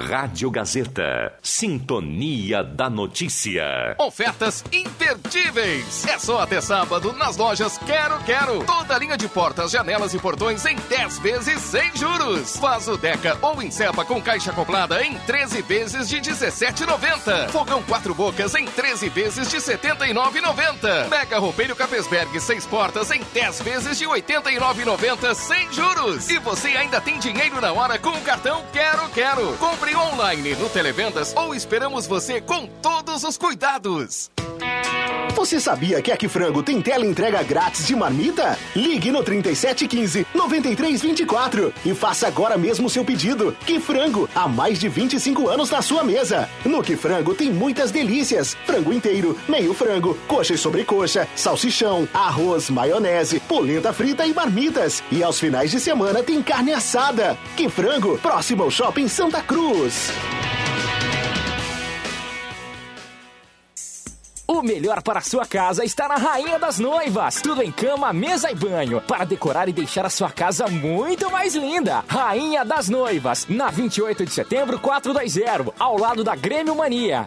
Rádio 0.00 0.48
Gazeta. 0.48 1.34
Sintonia 1.42 2.62
da 2.62 2.88
Notícia. 2.88 3.96
Ofertas 3.98 4.64
imperdíveis. 4.72 6.06
É 6.06 6.16
só 6.20 6.40
até 6.40 6.60
sábado 6.60 7.12
nas 7.14 7.36
lojas 7.36 7.76
Quero 7.78 8.16
Quero. 8.20 8.62
Toda 8.64 8.96
linha 8.96 9.16
de 9.16 9.26
portas, 9.26 9.72
janelas 9.72 10.14
e 10.14 10.18
portões 10.20 10.64
em 10.66 10.76
10 10.76 11.18
vezes 11.18 11.60
sem 11.60 11.90
juros. 11.96 12.56
Vaso 12.58 12.96
Deca 12.96 13.36
ou 13.42 13.60
Incepa 13.60 14.04
com 14.04 14.22
caixa 14.22 14.52
acoplada 14.52 15.02
em 15.02 15.18
13 15.18 15.62
vezes 15.62 16.08
de 16.08 16.18
17,90. 16.20 17.48
Fogão 17.48 17.82
quatro 17.82 18.14
bocas 18.14 18.54
em 18.54 18.66
13 18.66 19.08
vezes 19.08 19.50
de 19.50 19.56
79,90. 19.56 21.08
Mega 21.08 21.38
Roupeiro 21.40 21.74
Capesberg 21.74 22.38
6 22.38 22.66
portas 22.66 23.10
em 23.10 23.20
10 23.34 23.62
vezes 23.62 23.98
de 23.98 24.04
89,90 24.06 25.34
sem 25.34 25.72
juros. 25.72 26.30
E 26.30 26.38
você 26.38 26.68
ainda 26.68 27.00
tem 27.00 27.18
dinheiro 27.18 27.60
na 27.60 27.72
hora 27.72 27.98
com 27.98 28.10
o 28.10 28.20
cartão 28.20 28.64
Quero 28.72 29.08
Quero. 29.08 29.56
Compre 29.58 29.87
online 29.94 30.54
no 30.56 30.68
Televendas 30.68 31.34
ou 31.36 31.54
esperamos 31.54 32.06
você 32.06 32.40
com 32.40 32.66
todos 32.66 33.24
os 33.24 33.36
cuidados. 33.36 34.30
Você 35.34 35.60
sabia 35.60 36.02
que 36.02 36.10
a 36.10 36.16
Que 36.16 36.28
Frango 36.28 36.62
tem 36.62 36.80
tela 36.80 37.06
entrega 37.06 37.42
grátis 37.42 37.86
de 37.86 37.94
marmita? 37.94 38.58
Ligue 38.74 39.10
no 39.10 39.22
3715 39.22 40.26
9324 40.34 41.72
e 41.84 41.94
faça 41.94 42.26
agora 42.26 42.58
mesmo 42.58 42.90
seu 42.90 43.04
pedido. 43.04 43.56
Que 43.64 43.78
Frango, 43.80 44.28
há 44.34 44.48
mais 44.48 44.78
de 44.78 44.88
25 44.88 45.48
anos 45.48 45.70
na 45.70 45.80
sua 45.80 46.02
mesa. 46.02 46.48
No 46.64 46.82
Que 46.82 46.96
Frango 46.96 47.34
tem 47.34 47.50
muitas 47.50 47.90
delícias: 47.90 48.56
frango 48.66 48.92
inteiro, 48.92 49.38
meio 49.48 49.72
frango, 49.72 50.16
coxa 50.26 50.54
e 50.54 50.58
sobrecoxa, 50.58 51.28
salsichão, 51.36 52.08
arroz, 52.12 52.68
maionese, 52.70 53.40
polenta 53.40 53.92
frita 53.92 54.26
e 54.26 54.34
marmitas. 54.34 55.02
E 55.10 55.22
aos 55.22 55.38
finais 55.38 55.70
de 55.70 55.80
semana 55.80 56.22
tem 56.22 56.42
carne 56.42 56.72
assada. 56.72 57.36
Que 57.56 57.68
Frango, 57.68 58.18
próximo 58.18 58.64
ao 58.64 58.70
Shopping 58.70 59.08
Santa 59.08 59.42
Cruz. 59.42 60.10
O 64.50 64.62
melhor 64.62 65.02
para 65.02 65.18
a 65.18 65.22
sua 65.22 65.44
casa 65.44 65.84
está 65.84 66.08
na 66.08 66.14
Rainha 66.14 66.58
das 66.58 66.78
Noivas. 66.78 67.42
Tudo 67.42 67.62
em 67.62 67.70
cama, 67.70 68.14
mesa 68.14 68.50
e 68.50 68.54
banho. 68.54 68.98
Para 69.02 69.26
decorar 69.26 69.68
e 69.68 69.74
deixar 69.74 70.06
a 70.06 70.10
sua 70.10 70.30
casa 70.30 70.66
muito 70.68 71.30
mais 71.30 71.54
linda. 71.54 72.02
Rainha 72.08 72.64
das 72.64 72.88
Noivas. 72.88 73.46
Na 73.46 73.68
28 73.68 74.24
de 74.24 74.32
setembro, 74.32 74.78
420. 74.78 75.74
Ao 75.78 75.98
lado 75.98 76.24
da 76.24 76.34
Grêmio 76.34 76.74
Mania. 76.74 77.26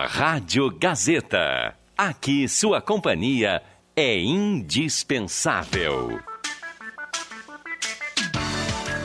Rádio 0.00 0.70
Gazeta. 0.70 1.74
Aqui 1.96 2.48
sua 2.48 2.80
companhia 2.80 3.60
é 3.96 4.16
indispensável. 4.16 6.20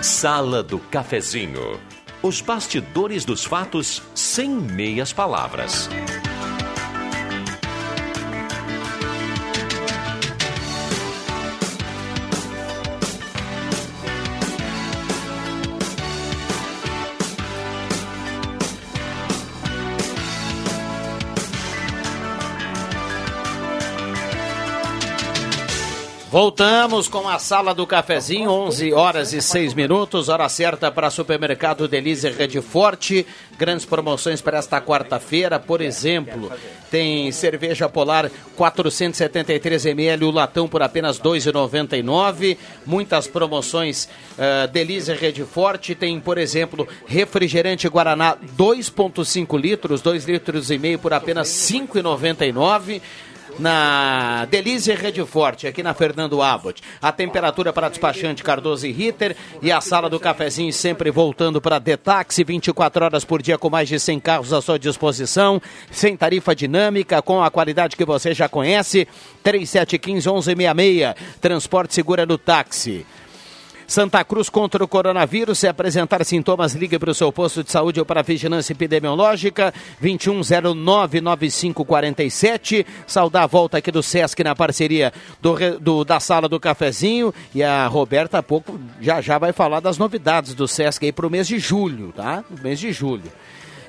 Sala 0.03 0.61
do 0.61 0.77
Cafezinho. 0.77 1.79
Os 2.21 2.41
bastidores 2.41 3.25
dos 3.25 3.43
fatos 3.43 4.03
sem 4.13 4.51
meias 4.51 5.11
palavras. 5.11 5.89
Voltamos 26.33 27.07
com 27.07 27.29
a 27.29 27.37
sala 27.37 27.75
do 27.75 27.85
cafezinho, 27.85 28.49
11 28.49 28.91
horas 28.91 29.33
e 29.33 29.39
6 29.39 29.75
minutos, 29.75 30.29
hora 30.29 30.49
certa 30.49 30.89
para 30.89 31.11
supermercado 31.11 31.87
Delize 31.87 32.27
Rede 32.27 32.59
Forte. 32.59 33.23
Grandes 33.55 33.85
promoções 33.85 34.41
para 34.41 34.57
esta 34.57 34.81
quarta-feira, 34.81 35.59
por 35.59 35.79
exemplo, 35.79 36.51
tem 36.89 37.31
cerveja 37.31 37.87
polar 37.87 38.31
473 38.55 39.85
ml, 39.85 40.25
o 40.25 40.31
latão 40.31 40.67
por 40.67 40.81
apenas 40.81 41.19
R$ 41.19 41.23
2,99. 41.23 42.57
Muitas 42.83 43.27
promoções 43.27 44.09
uh, 44.31 44.67
Delize 44.69 45.13
Rede 45.13 45.43
Forte. 45.43 45.93
Tem, 45.93 46.19
por 46.19 46.39
exemplo, 46.39 46.87
refrigerante 47.05 47.87
Guaraná 47.87 48.35
2,5 48.57 49.61
litros, 49.61 50.01
2 50.01 50.25
litros 50.25 50.71
e 50.71 50.79
meio 50.79 50.97
por 50.97 51.13
apenas 51.13 51.69
R$ 51.69 51.77
5,99 51.79 53.01
na 53.59 54.45
Delize 54.45 54.93
Rede 54.93 55.25
Forte, 55.25 55.67
aqui 55.67 55.83
na 55.83 55.93
Fernando 55.93 56.41
Abbott. 56.41 56.81
A 57.01 57.11
temperatura 57.11 57.71
para 57.71 57.89
despachante 57.89 58.43
Cardoso 58.43 58.85
e 58.87 58.91
Ritter 58.91 59.35
e 59.61 59.71
a 59.71 59.81
sala 59.81 60.09
do 60.09 60.19
cafezinho 60.19 60.71
sempre 60.73 61.11
voltando 61.11 61.61
para 61.61 61.79
Detaxi, 61.79 62.43
24 62.43 63.05
horas 63.05 63.25
por 63.25 63.41
dia 63.41 63.57
com 63.57 63.69
mais 63.69 63.87
de 63.87 63.99
100 63.99 64.19
carros 64.19 64.53
à 64.53 64.61
sua 64.61 64.79
disposição, 64.79 65.61
sem 65.91 66.15
tarifa 66.15 66.55
dinâmica, 66.55 67.21
com 67.21 67.43
a 67.43 67.51
qualidade 67.51 67.95
que 67.95 68.05
você 68.05 68.33
já 68.33 68.49
conhece. 68.49 69.07
3715 69.43 70.55
1166. 70.55 71.39
Transporte 71.39 71.93
segura 71.93 72.25
no 72.25 72.37
táxi. 72.37 73.05
Santa 73.93 74.23
Cruz 74.23 74.49
contra 74.49 74.83
o 74.83 74.87
coronavírus. 74.87 75.59
Se 75.59 75.67
apresentar 75.67 76.25
sintomas, 76.25 76.73
ligue 76.73 76.97
para 76.97 77.11
o 77.11 77.13
seu 77.13 77.31
posto 77.31 77.63
de 77.63 77.71
saúde 77.71 77.99
ou 77.99 78.05
para 78.05 78.21
a 78.21 78.23
vigilância 78.23 78.73
epidemiológica. 78.73 79.71
21099547. 80.01 82.87
Saudar 83.05 83.43
a 83.43 83.47
volta 83.47 83.77
aqui 83.77 83.91
do 83.91 84.01
Sesc 84.01 84.43
na 84.43 84.55
parceria 84.55 85.13
do, 85.39 85.79
do, 85.79 86.03
da 86.03 86.19
sala 86.19 86.49
do 86.49 86.59
cafezinho. 86.59 87.31
E 87.53 87.61
a 87.61 87.85
Roberta, 87.85 88.39
há 88.39 88.43
pouco, 88.43 88.79
já 88.99 89.21
já 89.21 89.37
vai 89.37 89.53
falar 89.53 89.79
das 89.79 89.99
novidades 89.99 90.55
do 90.55 90.67
Sesc 90.67 91.05
aí 91.05 91.11
para 91.11 91.27
o 91.27 91.29
mês 91.29 91.47
de 91.47 91.59
julho, 91.59 92.11
tá? 92.13 92.43
No 92.49 92.63
mês 92.63 92.79
de 92.79 92.91
julho. 92.91 93.31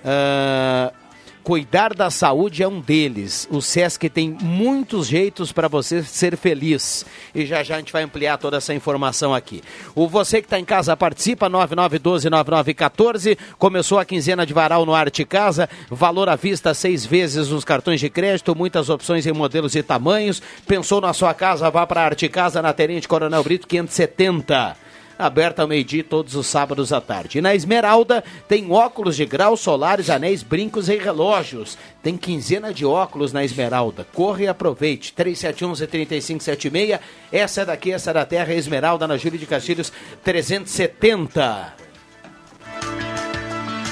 Uh, 0.04 1.03
Cuidar 1.44 1.92
da 1.92 2.08
saúde 2.10 2.62
é 2.62 2.68
um 2.68 2.80
deles. 2.80 3.46
O 3.50 3.60
SESC 3.60 4.08
tem 4.08 4.34
muitos 4.40 5.06
jeitos 5.06 5.52
para 5.52 5.68
você 5.68 6.02
ser 6.02 6.38
feliz. 6.38 7.04
E 7.34 7.44
já 7.44 7.62
já 7.62 7.74
a 7.74 7.78
gente 7.78 7.92
vai 7.92 8.02
ampliar 8.02 8.38
toda 8.38 8.56
essa 8.56 8.72
informação 8.72 9.34
aqui. 9.34 9.62
O 9.94 10.08
você 10.08 10.40
que 10.40 10.46
está 10.46 10.58
em 10.58 10.64
casa 10.64 10.96
participa, 10.96 11.50
9912-9914. 11.50 13.36
Começou 13.58 13.98
a 13.98 14.06
quinzena 14.06 14.46
de 14.46 14.54
varal 14.54 14.86
no 14.86 14.94
Arte 14.94 15.22
Casa. 15.26 15.68
Valor 15.90 16.30
à 16.30 16.34
vista 16.34 16.72
seis 16.72 17.04
vezes 17.04 17.50
nos 17.50 17.62
cartões 17.62 18.00
de 18.00 18.08
crédito. 18.08 18.56
Muitas 18.56 18.88
opções 18.88 19.26
em 19.26 19.32
modelos 19.32 19.74
e 19.74 19.82
tamanhos. 19.82 20.40
Pensou 20.66 20.98
na 20.98 21.12
sua 21.12 21.34
casa? 21.34 21.70
Vá 21.70 21.86
para 21.86 22.00
a 22.00 22.04
Arte 22.06 22.26
Casa 22.26 22.62
na 22.62 22.72
Tenente 22.72 23.06
Coronel 23.06 23.44
Brito 23.44 23.68
570. 23.68 24.83
Aberta 25.18 25.62
ao 25.62 25.68
meio-dia 25.68 26.04
todos 26.04 26.34
os 26.34 26.46
sábados 26.46 26.92
à 26.92 27.00
tarde. 27.00 27.38
E 27.38 27.40
na 27.40 27.54
Esmeralda 27.54 28.22
tem 28.48 28.70
óculos 28.70 29.16
de 29.16 29.24
grau, 29.24 29.56
solares, 29.56 30.10
anéis, 30.10 30.42
brincos 30.42 30.88
e 30.88 30.96
relógios. 30.96 31.78
Tem 32.02 32.16
quinzena 32.16 32.72
de 32.72 32.84
óculos 32.84 33.32
na 33.32 33.44
Esmeralda. 33.44 34.06
Corre 34.12 34.44
e 34.44 34.48
aproveite. 34.48 35.12
3711-3576. 35.16 37.00
Essa 37.32 37.62
é 37.62 37.64
daqui, 37.64 37.92
essa 37.92 38.10
é 38.10 38.14
da 38.14 38.24
terra. 38.24 38.52
Esmeralda 38.52 39.06
na 39.06 39.16
Júlio 39.16 39.38
de 39.38 39.46
Castilhos 39.46 39.92
370. 40.22 41.84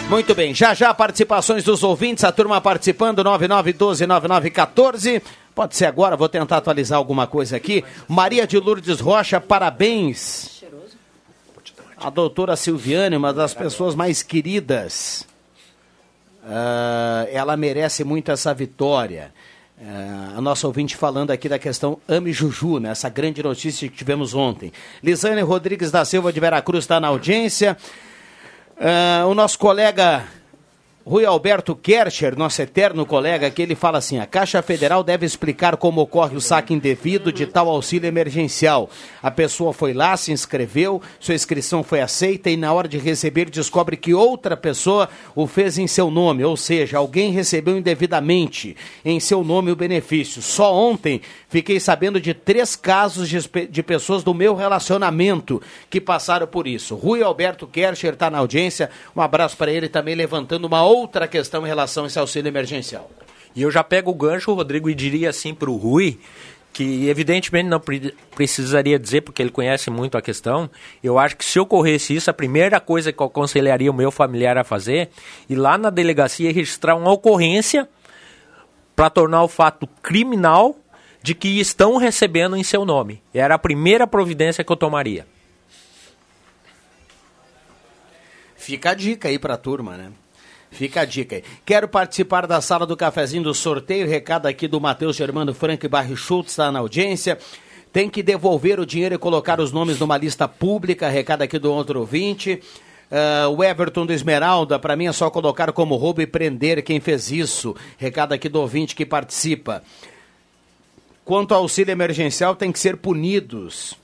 Muito 0.09 0.35
bem, 0.35 0.53
já 0.55 0.75
já 0.75 0.93
participações 0.93 1.65
dos 1.65 1.83
ouvintes, 1.83 2.23
a 2.23 2.31
turma 2.31 2.61
participando, 2.61 3.25
9912-9914. 3.25 5.23
Pode 5.55 5.75
ser 5.75 5.87
agora, 5.87 6.19
vou 6.19 6.29
tentar 6.29 6.59
atualizar 6.59 6.99
alguma 6.99 7.27
coisa 7.27 7.57
aqui. 7.57 7.83
Maria 8.07 8.47
de 8.47 8.59
Lourdes 8.59 9.01
Rocha, 9.01 9.41
parabéns. 9.41 10.52
A 12.03 12.11
doutora 12.11 12.57
Silviane, 12.57 13.15
uma 13.15 13.33
das 13.33 13.55
pessoas 13.55 13.95
mais 13.95 14.25
queridas. 14.25 15.25
Uh, 16.43 17.29
ela 17.31 17.57
merece 17.57 18.03
muito 18.03 18.33
essa 18.33 18.53
vitória. 18.53 19.33
Uh, 19.81 20.39
a 20.39 20.41
nossa 20.41 20.67
ouvinte 20.67 20.97
falando 20.97 21.31
aqui 21.31 21.49
da 21.49 21.61
questão 21.61 22.01
Ame 22.09 22.33
Juju, 22.33 22.81
né? 22.81 22.91
essa 22.91 23.09
grande 23.09 23.41
notícia 23.41 23.89
que 23.89 23.97
tivemos 23.97 24.35
ontem. 24.35 24.73
Lisane 25.01 25.43
Rodrigues 25.43 25.93
da 25.93 26.05
Silva 26.05 26.33
de 26.33 26.41
Veracruz 26.41 26.83
está 26.83 26.99
na 26.99 27.07
audiência. 27.07 27.77
Uh, 28.77 29.29
o 29.29 29.35
nosso 29.35 29.57
colega 29.57 30.25
Rui 31.05 31.25
Alberto 31.25 31.75
Kercher, 31.75 32.39
nosso 32.39 32.63
eterno 32.63 33.05
colega, 33.05 33.51
que 33.51 33.61
ele 33.61 33.75
fala 33.75 33.99
assim: 33.99 34.21
a 34.21 34.27
Caixa 34.27 34.63
Federal 34.63 35.03
deve 35.03 35.27
explicar 35.27 35.77
como 35.77 36.01
ocorre 36.01 36.37
o 36.37 36.41
saque 36.41 36.73
indevido 36.73 37.33
de 37.33 37.45
tal 37.45 37.69
auxílio 37.69 38.07
emergencial. 38.07 38.89
A 39.21 39.29
pessoa 39.29 39.73
foi 39.73 39.93
lá, 39.93 40.17
se 40.17 40.31
inscreveu, 40.31 41.03
sua 41.19 41.35
inscrição 41.35 41.83
foi 41.83 42.01
aceita 42.01 42.51
e 42.51 42.57
na 42.57 42.73
hora 42.73 42.87
de 42.87 42.99
receber 42.99 43.51
descobre 43.51 43.97
que 43.97 44.15
outra 44.15 44.57
pessoa 44.57 45.09
o 45.35 45.49
fez 45.49 45.77
em 45.77 45.89
seu 45.89 46.09
nome, 46.09 46.45
ou 46.45 46.57
seja, 46.57 46.99
alguém 46.99 47.33
recebeu 47.33 47.77
indevidamente 47.77 48.77
em 49.05 49.19
seu 49.19 49.43
nome 49.43 49.73
o 49.73 49.77
benefício. 49.77 50.41
Só 50.41 50.73
ontem 50.73 51.21
fiquei 51.49 51.81
sabendo 51.81 52.21
de 52.21 52.33
três 52.33 52.77
casos 52.77 53.29
de, 53.29 53.41
de 53.69 53.83
pessoas 53.83 54.23
do 54.23 54.33
meu 54.33 54.55
relacionamento 54.55 55.61
que 55.91 56.01
passaram 56.01 56.47
por 56.47 56.69
isso. 56.69 56.95
Rui 56.95 57.25
Alberto 57.25 57.67
Kercher 57.67 58.13
está 58.13 58.31
na 58.31 58.39
audiência, 58.39 58.89
um 59.17 59.21
abraço 59.21 59.57
para 59.57 59.73
ele 59.73 59.89
também 59.89 60.15
levantando 60.15 60.65
uma 60.67 60.92
outra 60.93 61.27
questão 61.27 61.65
em 61.65 61.69
relação 61.69 62.05
a 62.05 62.07
esse 62.07 62.19
auxílio 62.19 62.49
emergencial. 62.49 63.11
E 63.55 63.63
eu 63.63 63.71
já 63.71 63.83
pego 63.83 64.11
o 64.11 64.15
gancho, 64.15 64.53
Rodrigo, 64.55 64.89
e 64.89 64.95
diria 64.95 65.31
assim 65.31 65.55
para 65.55 65.71
o 65.71 65.77
Rui, 65.77 66.19
que 66.73 67.09
evidentemente 67.09 67.69
não 67.69 67.79
pre 67.79 68.15
precisaria 68.35 68.99
dizer, 68.99 69.21
porque 69.21 69.43
ele 69.43 69.51
conhece 69.51 69.91
muito 69.91 70.17
a 70.17 70.23
questão. 70.23 70.71
Eu 71.03 71.19
acho 71.19 71.37
que 71.37 71.45
se 71.45 71.61
ocorresse 71.61 72.15
isso, 72.15 72.31
a 72.31 72.35
primeira 72.35 72.81
coisa 72.81 73.13
que 73.13 73.21
eu 73.21 73.27
aconselharia 73.27 73.91
o 73.91 73.95
meu 73.95 74.11
familiar 74.11 74.57
a 74.57 74.65
fazer, 74.65 75.11
ir 75.49 75.57
lá 75.57 75.77
na 75.77 75.91
delegacia 75.91 76.53
registrar 76.53 76.97
uma 76.97 77.13
ocorrência 77.13 77.89
para 78.97 79.11
tornar 79.11 79.43
o 79.43 79.49
fato 79.49 79.87
criminal 80.03 80.77
de 81.23 81.35
que 81.35 81.61
estão 81.61 81.97
recebendo 81.97 82.57
em 82.57 82.65
seu 82.65 82.85
nome. 82.85 83.23
Era 83.33 83.55
a 83.55 83.59
primeira 83.59 84.07
providência 84.07 84.65
que 84.65 84.73
eu 84.73 84.77
tomaria. 84.77 85.27
Fica 88.57 88.91
a 88.91 88.95
dica 88.95 89.29
aí 89.29 89.39
para 89.39 89.55
a 89.55 89.59
turma, 89.59 89.97
né? 89.97 90.13
Fica 90.73 91.03
a 91.03 91.05
dica 91.05 91.37
aí. 91.37 91.45
Quero 91.65 91.87
participar 91.87 92.47
da 92.47 92.61
sala 92.61 92.87
do 92.87 92.97
cafezinho 92.97 93.43
do 93.43 93.55
sorteio. 93.55 94.09
Recado 94.09 94.47
aqui 94.47 94.67
do 94.67 94.81
Matheus 94.81 95.15
Germano 95.15 95.53
Frank 95.53 95.87
Barri 95.87 96.17
Schultz, 96.17 96.53
está 96.53 96.73
na 96.73 96.79
audiência. 96.79 97.39
Tem 97.93 98.09
que 98.09 98.23
devolver 98.23 98.81
o 98.81 98.87
dinheiro 98.87 99.15
e 99.15 99.19
colocar 99.19 99.61
os 99.61 99.71
nomes 99.71 99.99
numa 100.01 100.17
lista 100.17 100.49
pública. 100.49 101.11
Recado 101.11 101.43
aqui 101.43 101.59
do 101.59 101.71
outro 101.71 102.01
ouvinte. 102.01 102.59
Uh, 103.11 103.51
o 103.51 103.63
Everton 103.63 104.07
do 104.07 104.13
Esmeralda, 104.15 104.79
para 104.79 104.97
mim 104.97 105.07
é 105.07 105.13
só 105.13 105.29
colocar 105.29 105.71
como 105.73 105.97
roubo 105.97 106.23
e 106.23 106.27
prender 106.27 106.83
quem 106.83 106.99
fez 106.99 107.31
isso. 107.31 107.77
Recado 107.99 108.33
aqui 108.33 108.49
do 108.49 108.59
ouvinte 108.59 108.97
que 108.97 109.05
participa. 109.05 109.83
Quanto 111.23 111.53
ao 111.53 111.61
auxílio 111.61 111.93
emergencial, 111.93 112.57
tem 112.57 112.73
que 112.73 112.79
ser 112.79 112.97
punidos. 112.97 113.95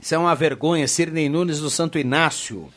Isso 0.00 0.16
é 0.16 0.18
uma 0.18 0.34
vergonha. 0.34 0.88
Sirnei 0.88 1.28
Nunes 1.28 1.60
do 1.60 1.70
Santo 1.70 1.96
Inácio. 1.96 2.68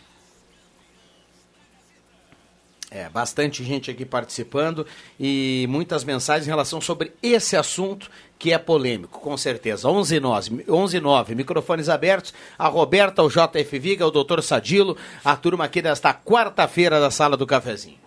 É, 2.95 3.09
bastante 3.09 3.61
gente 3.61 3.91
aqui 3.91 4.05
participando 4.05 4.87
e 5.19 5.65
muitas 5.67 6.05
mensagens 6.05 6.47
em 6.47 6.49
relação 6.49 6.79
sobre 6.79 7.11
esse 7.21 7.57
assunto 7.57 8.09
que 8.39 8.53
é 8.53 8.57
polêmico, 8.57 9.19
com 9.19 9.35
certeza. 9.35 9.89
11 9.89 10.17
9, 10.17 10.65
11 10.69 10.99
9 11.01 11.35
microfones 11.35 11.89
abertos. 11.89 12.33
A 12.57 12.69
Roberta, 12.69 13.21
o 13.21 13.27
JF 13.27 13.77
Viga, 13.79 14.07
o 14.07 14.11
doutor 14.11 14.41
Sadilo, 14.41 14.95
a 15.25 15.35
turma 15.35 15.65
aqui 15.65 15.81
desta 15.81 16.13
quarta-feira 16.13 16.97
da 16.97 17.11
Sala 17.11 17.35
do 17.35 17.45
Cafezinho. 17.45 17.97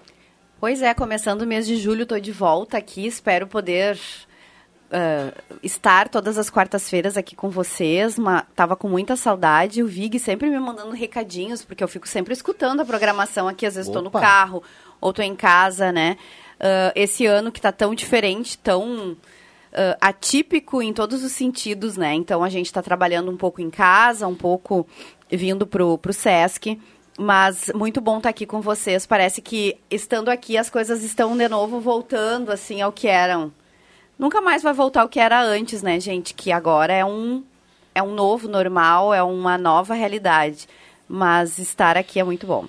Pois 0.58 0.80
é, 0.80 0.94
começando 0.94 1.42
o 1.42 1.46
mês 1.46 1.66
de 1.66 1.76
julho, 1.76 2.04
estou 2.04 2.18
de 2.18 2.32
volta 2.32 2.78
aqui, 2.78 3.06
espero 3.06 3.46
poder 3.46 4.00
uh, 4.88 5.58
estar 5.62 6.08
todas 6.08 6.38
as 6.38 6.50
quartas-feiras 6.50 7.16
aqui 7.16 7.36
com 7.36 7.50
vocês. 7.50 8.18
Uma, 8.18 8.42
tava 8.54 8.76
com 8.76 8.88
muita 8.88 9.16
saudade. 9.16 9.82
O 9.82 9.86
Vig 9.86 10.18
sempre 10.18 10.48
me 10.48 10.58
mandando 10.58 10.92
recadinhos, 10.92 11.64
porque 11.64 11.82
eu 11.82 11.88
fico 11.88 12.08
sempre 12.08 12.32
escutando 12.32 12.80
a 12.80 12.84
programação 12.84 13.48
aqui. 13.48 13.66
Às 13.66 13.74
vezes 13.74 13.88
estou 13.88 14.02
no 14.02 14.10
carro 14.10 14.62
ou 15.00 15.10
estou 15.10 15.24
em 15.24 15.36
casa, 15.36 15.92
né? 15.92 16.16
Uh, 16.58 16.92
esse 16.94 17.24
ano 17.26 17.52
que 17.52 17.58
está 17.58 17.70
tão 17.70 17.94
diferente, 17.94 18.58
tão 18.58 19.12
uh, 19.12 19.96
atípico 20.00 20.82
em 20.82 20.92
todos 20.92 21.22
os 21.22 21.32
sentidos, 21.32 21.96
né? 21.96 22.14
Então 22.14 22.42
a 22.42 22.48
gente 22.48 22.66
está 22.66 22.82
trabalhando 22.82 23.30
um 23.30 23.36
pouco 23.36 23.60
em 23.60 23.70
casa, 23.70 24.26
um 24.26 24.34
pouco 24.34 24.86
vindo 25.30 25.66
pro, 25.66 25.98
pro 25.98 26.12
Sesc. 26.12 26.80
Mas 27.20 27.72
muito 27.74 28.00
bom 28.00 28.18
estar 28.18 28.28
tá 28.28 28.30
aqui 28.30 28.46
com 28.46 28.60
vocês. 28.60 29.04
Parece 29.04 29.42
que 29.42 29.76
estando 29.90 30.28
aqui 30.28 30.56
as 30.56 30.70
coisas 30.70 31.02
estão 31.02 31.36
de 31.36 31.48
novo 31.48 31.80
voltando 31.80 32.52
assim 32.52 32.80
ao 32.80 32.92
que 32.92 33.08
eram 33.08 33.52
nunca 34.18 34.40
mais 34.40 34.62
vai 34.62 34.72
voltar 34.72 35.02
ao 35.02 35.08
que 35.08 35.20
era 35.20 35.42
antes, 35.42 35.82
né, 35.82 36.00
gente? 36.00 36.34
Que 36.34 36.50
agora 36.50 36.92
é 36.92 37.04
um, 37.04 37.44
é 37.94 38.02
um 38.02 38.14
novo 38.14 38.48
normal, 38.48 39.14
é 39.14 39.22
uma 39.22 39.56
nova 39.56 39.94
realidade. 39.94 40.66
Mas 41.08 41.58
estar 41.58 41.96
aqui 41.96 42.20
é 42.20 42.24
muito 42.24 42.46
bom. 42.46 42.66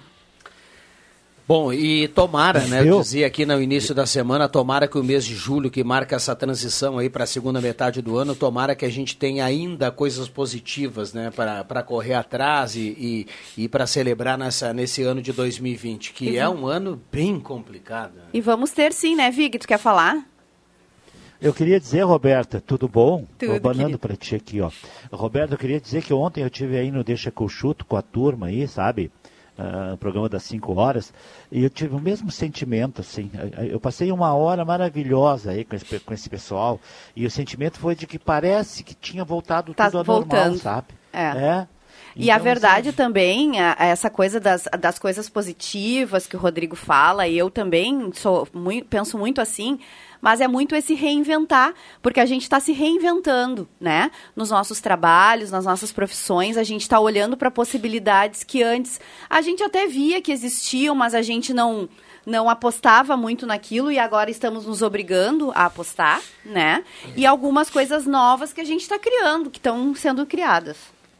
Bom, 1.50 1.74
e 1.74 2.08
tomara, 2.10 2.60
né? 2.68 2.88
Eu 2.88 3.02
dizia 3.02 3.26
aqui 3.26 3.44
no 3.44 3.60
início 3.60 3.96
da 3.96 4.06
semana, 4.06 4.48
tomara 4.48 4.88
que 4.88 5.00
o 5.00 5.04
mês 5.04 5.26
de 5.26 5.34
julho, 5.34 5.72
que 5.72 5.84
marca 5.84 6.16
essa 6.16 6.36
transição 6.36 7.00
aí 7.00 7.10
para 7.10 7.24
a 7.24 7.28
segunda 7.28 7.60
metade 7.60 8.04
do 8.04 8.18
ano, 8.18 8.36
tomara 8.36 8.76
que 8.76 8.86
a 8.86 8.90
gente 8.90 9.18
tenha 9.18 9.44
ainda 9.44 9.90
coisas 9.90 10.30
positivas, 10.30 11.12
né? 11.12 11.32
Para 11.32 11.82
correr 11.82 12.14
atrás 12.14 12.76
e, 12.76 13.26
e, 13.58 13.64
e 13.64 13.68
para 13.68 13.88
celebrar 13.88 14.38
nessa, 14.38 14.72
nesse 14.76 15.02
ano 15.02 15.24
de 15.24 15.34
2020, 15.34 16.14
que 16.14 16.30
e 16.30 16.38
é 16.38 16.48
um 16.48 16.68
ano 16.68 17.02
bem 17.12 17.40
complicado. 17.40 18.14
Né? 18.14 18.26
E 18.32 18.42
vamos 18.42 18.70
ter 18.70 18.94
sim, 18.94 19.16
né, 19.16 19.32
Vig? 19.32 19.58
Tu 19.58 19.68
quer 19.68 19.80
falar? 19.80 20.24
Eu 21.42 21.54
queria 21.54 21.80
dizer, 21.80 22.02
Roberta, 22.02 22.60
tudo 22.60 22.88
bom? 22.88 23.26
Tudo, 23.38 23.60
banando 23.62 23.98
para 23.98 24.16
ti 24.16 24.36
aqui, 24.36 24.60
ó. 24.60 24.70
Roberta, 25.12 25.54
eu 25.54 25.58
queria 25.58 25.80
dizer 25.80 26.04
que 26.04 26.14
ontem 26.14 26.44
eu 26.44 26.50
tive 26.50 26.78
aí 26.78 26.92
no 26.92 27.04
Deixa 27.04 27.32
que 27.32 27.42
eu 27.42 27.48
chuto 27.48 27.86
com 27.86 27.96
a 27.96 28.02
turma 28.02 28.48
aí, 28.48 28.68
sabe? 28.68 29.10
Uh, 29.58 29.96
programa 29.98 30.30
das 30.30 30.44
5 30.44 30.74
horas, 30.80 31.14
e 31.52 31.64
eu 31.64 31.70
tive 31.70 31.94
o 31.94 32.00
mesmo 32.00 32.32
sentimento, 32.32 33.02
assim. 33.02 33.30
Eu 33.70 33.80
passei 33.80 34.10
uma 34.10 34.34
hora 34.34 34.64
maravilhosa 34.64 35.52
aí 35.52 35.66
com 35.66 35.76
esse, 35.76 36.00
com 36.00 36.14
esse 36.14 36.30
pessoal, 36.30 36.80
e 37.14 37.26
o 37.26 37.32
sentimento 37.32 37.78
foi 37.78 37.94
de 37.94 38.08
que 38.08 38.18
parece 38.18 38.84
que 38.84 38.94
tinha 38.94 39.24
voltado 39.24 39.74
tá 39.74 39.86
tudo 39.86 39.98
ao 39.98 40.04
voltando. 40.04 40.32
normal, 40.32 40.58
sabe? 40.58 40.88
É. 41.12 41.24
é. 41.24 41.68
E 42.16 42.24
então, 42.24 42.36
a 42.36 42.38
verdade 42.40 42.90
assim... 42.90 42.98
também, 42.98 43.60
a, 43.60 43.76
a 43.78 43.86
essa 43.86 44.10
coisa 44.10 44.40
das, 44.40 44.68
das 44.80 44.98
coisas 44.98 45.30
positivas 45.30 46.26
que 46.26 46.36
o 46.36 46.40
Rodrigo 46.40 46.76
fala, 46.76 47.28
e 47.28 47.38
eu 47.38 47.50
também 47.50 48.12
sou 48.14 48.48
muito, 48.54 48.88
penso 48.88 49.18
muito 49.18 49.42
assim, 49.42 49.80
mas 50.22 50.42
é 50.42 50.48
muito 50.48 50.76
esse 50.76 50.94
reinventar, 50.94 51.74
porque 52.02 52.20
a 52.20 52.26
gente 52.26 52.44
está 52.44 52.60
se 52.60 52.72
reinventando, 52.72 53.68
né? 53.80 54.12
Nos 54.36 54.50
nossos 54.50 54.80
trabalhos, 54.82 55.52
nas 55.52 55.66
nossas 55.66 55.92
profissões, 55.92 56.58
a 56.58 56.64
gente 56.64 56.82
está 56.82 57.00
olhando 57.00 57.38
para 57.38 57.52
possibilidades 57.52 58.44
que 58.44 58.62
antes 58.62 59.00
a 59.30 59.42
gente 59.42 59.64
até 59.64 59.88
via 59.88 60.22
que 60.22 60.32
existiam, 60.32 60.96
mas 60.96 61.14
a 61.14 61.22
gente 61.22 61.54
não 61.54 61.90
não 62.26 62.50
apostava 62.50 63.18
muito 63.18 63.48
naquilo 63.48 63.92
e 63.92 63.98
agora 63.98 64.30
estamos 64.30 64.66
nos 64.66 64.82
obrigando 64.82 65.52
a 65.56 65.66
apostar, 65.66 66.22
né? 66.46 66.84
E 67.16 67.26
algumas 67.26 67.70
coisas 67.70 68.06
novas 68.06 68.54
que 68.54 68.62
a 68.62 68.64
gente 68.64 68.82
está 68.82 69.00
criando, 69.00 69.50
que 69.50 69.58
estão 69.58 69.96
sendo 69.96 70.26
criadas. 70.26 70.78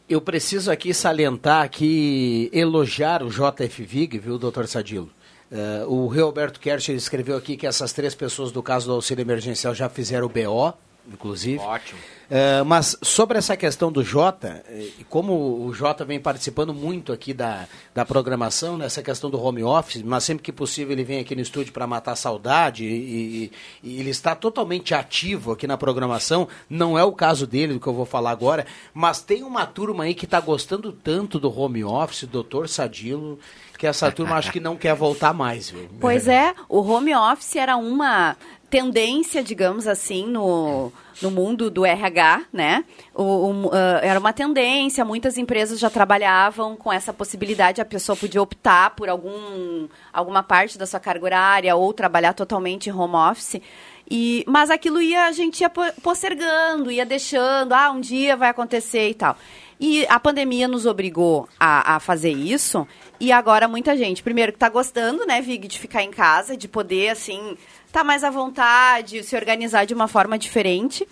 Eu 0.08 0.20
preciso 0.20 0.70
aqui 0.70 0.92
salientar, 0.92 1.64
aqui 1.64 2.50
elogiar 2.52 3.22
o 3.22 3.30
JF 3.30 3.82
Vig, 3.82 4.18
viu, 4.18 4.38
doutor 4.38 4.66
Sadilo? 4.68 5.10
Uh, 5.50 5.92
o 5.92 6.06
Roberto 6.06 6.60
Kercher 6.60 6.94
escreveu 6.94 7.36
aqui 7.36 7.56
que 7.56 7.66
essas 7.66 7.92
três 7.92 8.14
pessoas 8.14 8.52
do 8.52 8.62
caso 8.62 8.86
do 8.86 8.92
auxílio 8.92 9.22
emergencial 9.22 9.74
já 9.74 9.88
fizeram 9.88 10.26
o 10.26 10.28
BO, 10.28 10.72
inclusive. 11.12 11.58
Ótimo. 11.58 11.98
Uh, 12.30 12.64
mas 12.64 12.96
sobre 13.02 13.36
essa 13.36 13.56
questão 13.56 13.90
do 13.90 14.04
Jota, 14.04 14.64
e 14.70 15.04
como 15.08 15.64
o 15.66 15.74
Jota 15.74 16.04
vem 16.04 16.20
participando 16.20 16.72
muito 16.72 17.12
aqui 17.12 17.34
da, 17.34 17.66
da 17.92 18.04
programação, 18.04 18.78
nessa 18.78 19.02
questão 19.02 19.28
do 19.28 19.42
home 19.42 19.64
office, 19.64 20.00
mas 20.04 20.22
sempre 20.22 20.44
que 20.44 20.52
possível 20.52 20.92
ele 20.92 21.02
vem 21.02 21.18
aqui 21.18 21.34
no 21.34 21.40
estúdio 21.40 21.72
para 21.72 21.88
matar 21.88 22.12
a 22.12 22.16
saudade 22.16 22.84
e, 22.84 23.50
e, 23.82 23.98
ele 23.98 24.10
está 24.10 24.36
totalmente 24.36 24.94
ativo 24.94 25.50
aqui 25.50 25.66
na 25.66 25.76
programação. 25.76 26.46
Não 26.68 26.96
é 26.96 27.02
o 27.02 27.10
caso 27.10 27.44
dele, 27.44 27.72
do 27.72 27.80
que 27.80 27.88
eu 27.88 27.94
vou 27.94 28.06
falar 28.06 28.30
agora, 28.30 28.64
mas 28.94 29.20
tem 29.20 29.42
uma 29.42 29.66
turma 29.66 30.04
aí 30.04 30.14
que 30.14 30.26
está 30.26 30.38
gostando 30.38 30.92
tanto 30.92 31.40
do 31.40 31.52
home 31.52 31.82
office, 31.82 32.28
doutor 32.28 32.68
Sadilo, 32.68 33.40
que 33.80 33.86
essa 33.86 34.12
turma 34.12 34.36
acho 34.36 34.52
que 34.52 34.60
não 34.60 34.76
quer 34.76 34.94
voltar 34.94 35.32
mais. 35.32 35.70
Viu? 35.70 35.88
Pois 35.98 36.28
é, 36.28 36.54
o 36.68 36.82
home 36.82 37.16
office 37.16 37.56
era 37.56 37.78
uma 37.78 38.36
tendência, 38.68 39.42
digamos 39.42 39.88
assim, 39.88 40.26
no, 40.26 40.92
no 41.22 41.30
mundo 41.30 41.70
do 41.70 41.86
RH, 41.86 42.42
né? 42.52 42.84
O, 43.14 43.22
o, 43.22 43.66
uh, 43.68 43.72
era 44.02 44.20
uma 44.20 44.34
tendência, 44.34 45.02
muitas 45.02 45.38
empresas 45.38 45.80
já 45.80 45.88
trabalhavam 45.88 46.76
com 46.76 46.92
essa 46.92 47.10
possibilidade, 47.10 47.80
a 47.80 47.84
pessoa 47.86 48.14
podia 48.14 48.42
optar 48.42 48.90
por 48.90 49.08
algum, 49.08 49.88
alguma 50.12 50.42
parte 50.42 50.76
da 50.76 50.84
sua 50.84 51.00
carga 51.00 51.24
horária 51.24 51.74
ou 51.74 51.90
trabalhar 51.94 52.34
totalmente 52.34 52.90
em 52.90 52.92
home 52.92 53.14
office. 53.14 53.62
E, 54.10 54.44
mas 54.46 54.68
aquilo 54.68 55.00
ia, 55.00 55.24
a 55.24 55.32
gente 55.32 55.62
ia 55.62 55.70
postergando, 55.70 56.90
ia 56.90 57.06
deixando, 57.06 57.72
ah, 57.72 57.90
um 57.90 58.00
dia 58.00 58.36
vai 58.36 58.50
acontecer 58.50 59.08
e 59.08 59.14
tal. 59.14 59.38
E 59.80 60.06
a 60.10 60.20
pandemia 60.20 60.68
nos 60.68 60.84
obrigou 60.84 61.48
a, 61.58 61.96
a 61.96 62.00
fazer 62.00 62.32
isso. 62.32 62.86
E 63.18 63.32
agora 63.32 63.66
muita 63.66 63.96
gente, 63.96 64.22
primeiro 64.22 64.52
que 64.52 64.56
está 64.56 64.68
gostando, 64.68 65.24
né, 65.24 65.40
Vig, 65.40 65.66
de 65.66 65.78
ficar 65.78 66.02
em 66.02 66.10
casa, 66.10 66.54
de 66.54 66.68
poder, 66.68 67.08
assim, 67.08 67.56
estar 67.86 68.00
tá 68.00 68.04
mais 68.04 68.22
à 68.22 68.28
vontade, 68.28 69.22
se 69.22 69.34
organizar 69.34 69.86
de 69.86 69.94
uma 69.94 70.06
forma 70.06 70.38
diferente. 70.38 71.08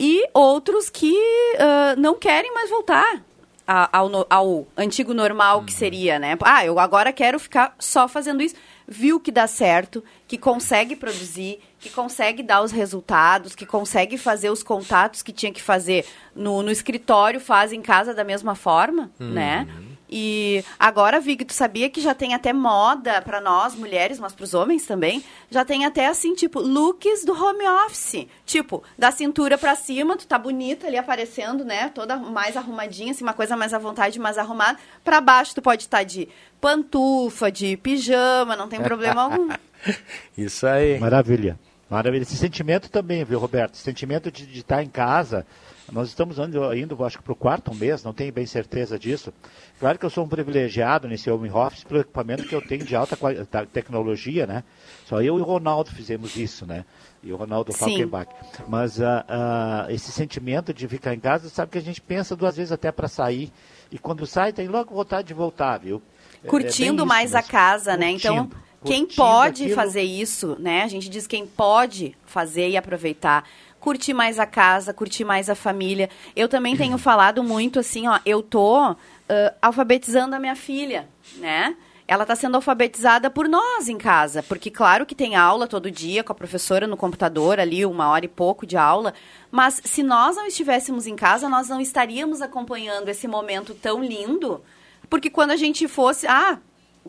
E 0.00 0.26
outros 0.32 0.88
que 0.88 1.12
uh, 1.12 2.00
não 2.00 2.14
querem 2.14 2.54
mais 2.54 2.70
voltar 2.70 3.22
ao, 3.66 4.26
ao, 4.30 4.66
antigo 4.74 5.12
normal 5.12 5.62
que 5.62 5.72
uhum. 5.72 5.78
seria, 5.78 6.18
né? 6.18 6.38
Ah, 6.42 6.64
eu 6.64 6.78
agora 6.78 7.12
quero 7.12 7.38
ficar 7.38 7.74
só 7.78 8.08
fazendo 8.08 8.42
isso. 8.42 8.54
Viu 8.86 9.20
que 9.20 9.30
dá 9.30 9.46
certo, 9.46 10.02
que 10.26 10.38
consegue 10.38 10.96
produzir, 10.96 11.60
que 11.78 11.90
consegue 11.90 12.42
dar 12.42 12.62
os 12.62 12.72
resultados, 12.72 13.54
que 13.54 13.66
consegue 13.66 14.18
fazer 14.18 14.50
os 14.50 14.62
contatos 14.62 15.22
que 15.22 15.32
tinha 15.32 15.52
que 15.52 15.62
fazer 15.62 16.04
no, 16.34 16.62
no 16.62 16.70
escritório, 16.70 17.40
faz 17.40 17.72
em 17.72 17.82
casa 17.82 18.12
da 18.12 18.24
mesma 18.24 18.54
forma, 18.54 19.10
né? 19.18 19.66
uhum. 19.68 19.82
né? 19.82 19.88
E 20.10 20.64
agora, 20.78 21.20
Vig, 21.20 21.44
tu 21.44 21.52
sabia 21.52 21.90
que 21.90 22.00
já 22.00 22.14
tem 22.14 22.32
até 22.32 22.52
moda 22.52 23.20
para 23.20 23.40
nós, 23.40 23.74
mulheres, 23.74 24.18
mas 24.18 24.32
para 24.32 24.44
os 24.44 24.54
homens 24.54 24.86
também, 24.86 25.22
já 25.50 25.64
tem 25.64 25.84
até 25.84 26.06
assim, 26.06 26.34
tipo, 26.34 26.60
looks 26.60 27.24
do 27.24 27.32
home 27.32 27.66
office. 27.86 28.26
Tipo, 28.46 28.82
da 28.96 29.10
cintura 29.10 29.58
para 29.58 29.74
cima, 29.76 30.16
tu 30.16 30.26
tá 30.26 30.38
bonita 30.38 30.86
ali 30.86 30.96
aparecendo, 30.96 31.64
né? 31.64 31.90
Toda 31.90 32.16
mais 32.16 32.56
arrumadinha, 32.56 33.10
assim, 33.10 33.22
uma 33.22 33.34
coisa 33.34 33.56
mais 33.56 33.74
à 33.74 33.78
vontade, 33.78 34.18
mais 34.18 34.38
arrumada. 34.38 34.78
Para 35.04 35.20
baixo 35.20 35.54
tu 35.54 35.60
pode 35.60 35.82
estar 35.82 35.98
tá 35.98 36.04
de 36.04 36.28
pantufa, 36.58 37.52
de 37.52 37.76
pijama, 37.76 38.56
não 38.56 38.68
tem 38.68 38.80
problema 38.82 39.22
algum. 39.22 39.48
Isso 40.36 40.66
aí. 40.66 40.98
Maravilha. 40.98 41.58
Maravilha. 41.90 42.22
Esse 42.22 42.36
sentimento 42.36 42.90
também, 42.90 43.24
viu, 43.24 43.38
Roberto? 43.38 43.74
Esse 43.74 43.82
sentimento 43.82 44.30
de, 44.30 44.46
de 44.46 44.58
estar 44.58 44.82
em 44.82 44.88
casa. 44.88 45.46
Nós 45.90 46.08
estamos 46.08 46.38
indo, 46.38 46.74
indo 46.74 47.04
acho 47.04 47.16
que 47.16 47.24
para 47.24 47.32
o 47.32 47.36
quarto 47.36 47.74
mês, 47.74 48.04
não 48.04 48.12
tenho 48.12 48.30
bem 48.30 48.44
certeza 48.44 48.98
disso. 48.98 49.32
Claro 49.80 49.98
que 49.98 50.04
eu 50.04 50.10
sou 50.10 50.24
um 50.24 50.28
privilegiado 50.28 51.08
nesse 51.08 51.30
home 51.30 51.50
office 51.50 51.82
pelo 51.82 52.00
equipamento 52.00 52.44
que 52.44 52.54
eu 52.54 52.60
tenho 52.60 52.84
de 52.84 52.94
alta 52.94 53.16
tecnologia, 53.72 54.46
né? 54.46 54.64
Só 55.06 55.22
eu 55.22 55.38
e 55.38 55.40
o 55.40 55.44
Ronaldo 55.44 55.90
fizemos 55.90 56.36
isso, 56.36 56.66
né? 56.66 56.84
E 57.22 57.32
o 57.32 57.36
Ronaldo 57.36 57.72
Falkenbach. 57.72 58.30
Mas 58.68 58.98
uh, 58.98 59.02
uh, 59.02 59.90
esse 59.90 60.12
sentimento 60.12 60.74
de 60.74 60.86
ficar 60.86 61.14
em 61.14 61.20
casa, 61.20 61.48
sabe 61.48 61.72
que 61.72 61.78
a 61.78 61.82
gente 61.82 62.02
pensa 62.02 62.36
duas 62.36 62.56
vezes 62.56 62.70
até 62.70 62.92
para 62.92 63.08
sair. 63.08 63.50
E 63.90 63.98
quando 63.98 64.26
sai, 64.26 64.52
tem 64.52 64.68
logo 64.68 64.94
vontade 64.94 65.28
de 65.28 65.34
voltar, 65.34 65.78
viu? 65.78 66.02
É, 66.44 66.48
Curtindo 66.48 67.02
é 67.04 67.06
mais 67.06 67.34
a 67.34 67.42
casa, 67.42 67.96
né? 67.96 68.10
Então, 68.10 68.50
quem 68.84 69.06
pode 69.06 69.64
aquilo... 69.64 69.74
fazer 69.74 70.02
isso, 70.02 70.56
né? 70.58 70.82
A 70.82 70.88
gente 70.88 71.08
diz 71.08 71.26
quem 71.26 71.46
pode 71.46 72.16
fazer 72.24 72.68
e 72.68 72.76
aproveitar 72.76 73.44
curtir 73.80 74.12
mais 74.12 74.38
a 74.38 74.46
casa, 74.46 74.92
curtir 74.92 75.24
mais 75.24 75.48
a 75.48 75.54
família. 75.54 76.10
Eu 76.34 76.48
também 76.48 76.76
tenho 76.76 76.96
falado 76.98 77.42
muito 77.42 77.78
assim, 77.78 78.06
ó, 78.06 78.18
eu 78.24 78.42
tô 78.42 78.92
uh, 78.92 78.96
alfabetizando 79.60 80.34
a 80.34 80.38
minha 80.38 80.56
filha, 80.56 81.08
né? 81.36 81.76
Ela 82.06 82.22
está 82.22 82.34
sendo 82.34 82.54
alfabetizada 82.54 83.28
por 83.28 83.46
nós 83.46 83.86
em 83.86 83.98
casa, 83.98 84.42
porque 84.42 84.70
claro 84.70 85.04
que 85.04 85.14
tem 85.14 85.36
aula 85.36 85.66
todo 85.66 85.90
dia 85.90 86.24
com 86.24 86.32
a 86.32 86.34
professora 86.34 86.86
no 86.86 86.96
computador 86.96 87.60
ali, 87.60 87.84
uma 87.84 88.08
hora 88.08 88.24
e 88.24 88.28
pouco 88.28 88.66
de 88.66 88.78
aula, 88.78 89.12
mas 89.50 89.82
se 89.84 90.02
nós 90.02 90.34
não 90.34 90.46
estivéssemos 90.46 91.06
em 91.06 91.14
casa, 91.14 91.50
nós 91.50 91.68
não 91.68 91.82
estaríamos 91.82 92.40
acompanhando 92.40 93.10
esse 93.10 93.28
momento 93.28 93.74
tão 93.74 94.02
lindo, 94.02 94.62
porque 95.10 95.28
quando 95.28 95.50
a 95.50 95.56
gente 95.56 95.86
fosse, 95.86 96.26
ah, 96.26 96.58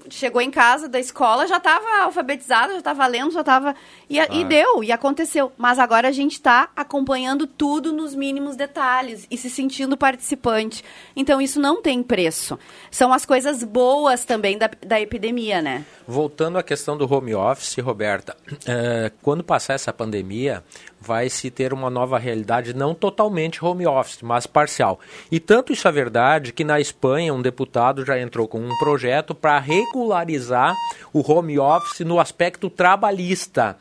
chegou 0.10 0.42
em 0.42 0.52
casa 0.52 0.88
da 0.88 1.00
escola, 1.00 1.48
já 1.48 1.58
estava 1.58 2.04
alfabetizada, 2.04 2.74
já 2.74 2.80
estava 2.80 3.06
lendo, 3.08 3.32
já 3.32 3.42
estava. 3.42 3.76
E, 4.10 4.20
ah. 4.20 4.28
e, 4.32 4.44
deu, 4.44 4.84
e 4.84 4.92
aconteceu. 4.92 5.52
Mas 5.58 5.80
agora 5.80 6.08
a 6.08 6.12
gente 6.12 6.34
está 6.34 6.70
acompanhando 6.76 7.46
tudo 7.46 7.92
nos 7.92 8.16
mínimos 8.16 8.56
detalhes 8.56 9.28
e 9.30 9.38
se 9.38 9.50
sentindo 9.50 9.98
participante. 9.98 10.84
Então 11.16 11.42
isso 11.42 11.60
não 11.60 11.82
tem 11.82 12.02
preço. 12.02 12.58
São 12.90 13.12
as 13.12 13.26
coisas 13.26 13.64
boas 13.64 14.24
também 14.26 14.58
da, 14.58 14.70
da 14.86 15.02
epidemia, 15.02 15.62
né? 15.62 15.86
Voltando 16.08 16.58
à 16.58 16.64
questão 16.64 16.98
do 16.98 17.12
home 17.12 17.36
office, 17.36 17.78
Roberta, 17.78 18.36
é, 18.66 19.12
quando 19.22 19.44
passar 19.44 19.74
essa 19.74 19.94
pandemia, 19.94 20.64
vai 21.02 21.30
se 21.30 21.50
ter 21.50 21.74
uma 21.74 21.90
nova 21.90 22.18
realidade, 22.18 22.74
não 22.74 22.94
totalmente 22.94 23.64
home 23.64 23.88
office, 23.88 24.22
mas 24.22 24.46
parcial. 24.46 25.00
E 25.32 25.40
tanto 25.40 25.72
isso 25.72 25.88
é 25.88 25.92
verdade 25.92 26.52
que 26.52 26.64
na 26.64 26.80
Espanha 26.80 27.34
um 27.34 27.42
deputado 27.42 28.06
já 28.06 28.20
entrou 28.20 28.48
com 28.48 28.60
um 28.60 28.78
projeto 28.78 29.34
para 29.34 29.60
regularizar 29.60 30.76
o 31.14 31.20
home 31.32 31.58
office 31.58 32.02
no 32.02 32.20
aspecto 32.20 32.70
trabalhista. 32.70 33.78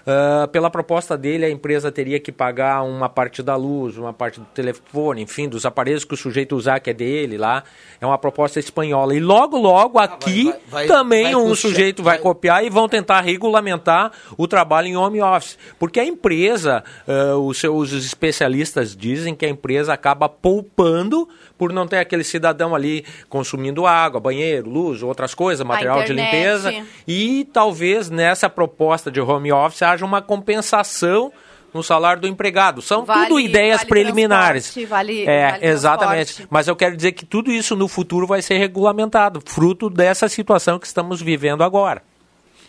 Uh, 0.00 0.48
pela 0.48 0.70
proposta 0.70 1.16
dele, 1.16 1.44
a 1.44 1.50
empresa 1.50 1.92
teria 1.92 2.18
que 2.18 2.32
pagar 2.32 2.82
uma 2.82 3.08
parte 3.08 3.42
da 3.42 3.56
luz, 3.56 3.96
uma 3.96 4.12
parte 4.12 4.40
do 4.40 4.46
telefone, 4.46 5.22
enfim, 5.22 5.48
dos 5.48 5.66
aparelhos 5.66 6.04
que 6.04 6.14
o 6.14 6.16
sujeito 6.16 6.56
usar, 6.56 6.80
que 6.80 6.90
é 6.90 6.94
dele 6.94 7.36
lá. 7.36 7.62
É 8.00 8.06
uma 8.06 8.18
proposta 8.18 8.58
espanhola. 8.58 9.14
E 9.14 9.20
logo, 9.20 9.58
logo, 9.58 9.98
aqui 9.98 10.48
ah, 10.48 10.58
vai, 10.68 10.86
vai, 10.86 10.86
também 10.86 11.24
vai 11.24 11.34
um 11.34 11.54
sujeito 11.54 12.02
vai 12.02 12.18
copiar 12.18 12.64
e 12.64 12.70
vão 12.70 12.88
tentar 12.88 13.20
regulamentar 13.20 14.12
o 14.36 14.48
trabalho 14.48 14.88
em 14.88 14.96
home 14.96 15.20
office. 15.20 15.58
Porque 15.78 16.00
a 16.00 16.04
empresa, 16.04 16.82
uh, 17.06 17.36
os 17.36 17.58
seus 17.58 17.92
especialistas 17.92 18.96
dizem 18.96 19.34
que 19.34 19.44
a 19.44 19.48
empresa 19.48 19.92
acaba 19.92 20.28
poupando 20.28 21.28
por 21.60 21.74
não 21.74 21.86
ter 21.86 21.98
aquele 21.98 22.24
cidadão 22.24 22.74
ali 22.74 23.04
consumindo 23.28 23.86
água, 23.86 24.18
banheiro, 24.18 24.70
luz, 24.70 25.02
outras 25.02 25.34
coisas, 25.34 25.64
material 25.64 26.02
de 26.04 26.14
limpeza. 26.14 26.72
E 27.06 27.46
talvez 27.52 28.08
nessa 28.08 28.48
proposta 28.48 29.10
de 29.10 29.20
home 29.20 29.52
office 29.52 29.82
haja 29.82 30.02
uma 30.02 30.22
compensação 30.22 31.30
no 31.74 31.82
salário 31.82 32.22
do 32.22 32.26
empregado. 32.26 32.80
São 32.80 33.04
vale, 33.04 33.26
tudo 33.26 33.38
ideias 33.38 33.80
vale 33.80 33.90
preliminares. 33.90 34.74
Vale, 34.88 35.26
é, 35.28 35.50
vale 35.50 35.66
exatamente. 35.66 36.46
Mas 36.48 36.66
eu 36.66 36.74
quero 36.74 36.96
dizer 36.96 37.12
que 37.12 37.26
tudo 37.26 37.52
isso 37.52 37.76
no 37.76 37.86
futuro 37.88 38.26
vai 38.26 38.40
ser 38.40 38.56
regulamentado, 38.56 39.42
fruto 39.44 39.90
dessa 39.90 40.30
situação 40.30 40.78
que 40.78 40.86
estamos 40.86 41.20
vivendo 41.20 41.62
agora. 41.62 42.02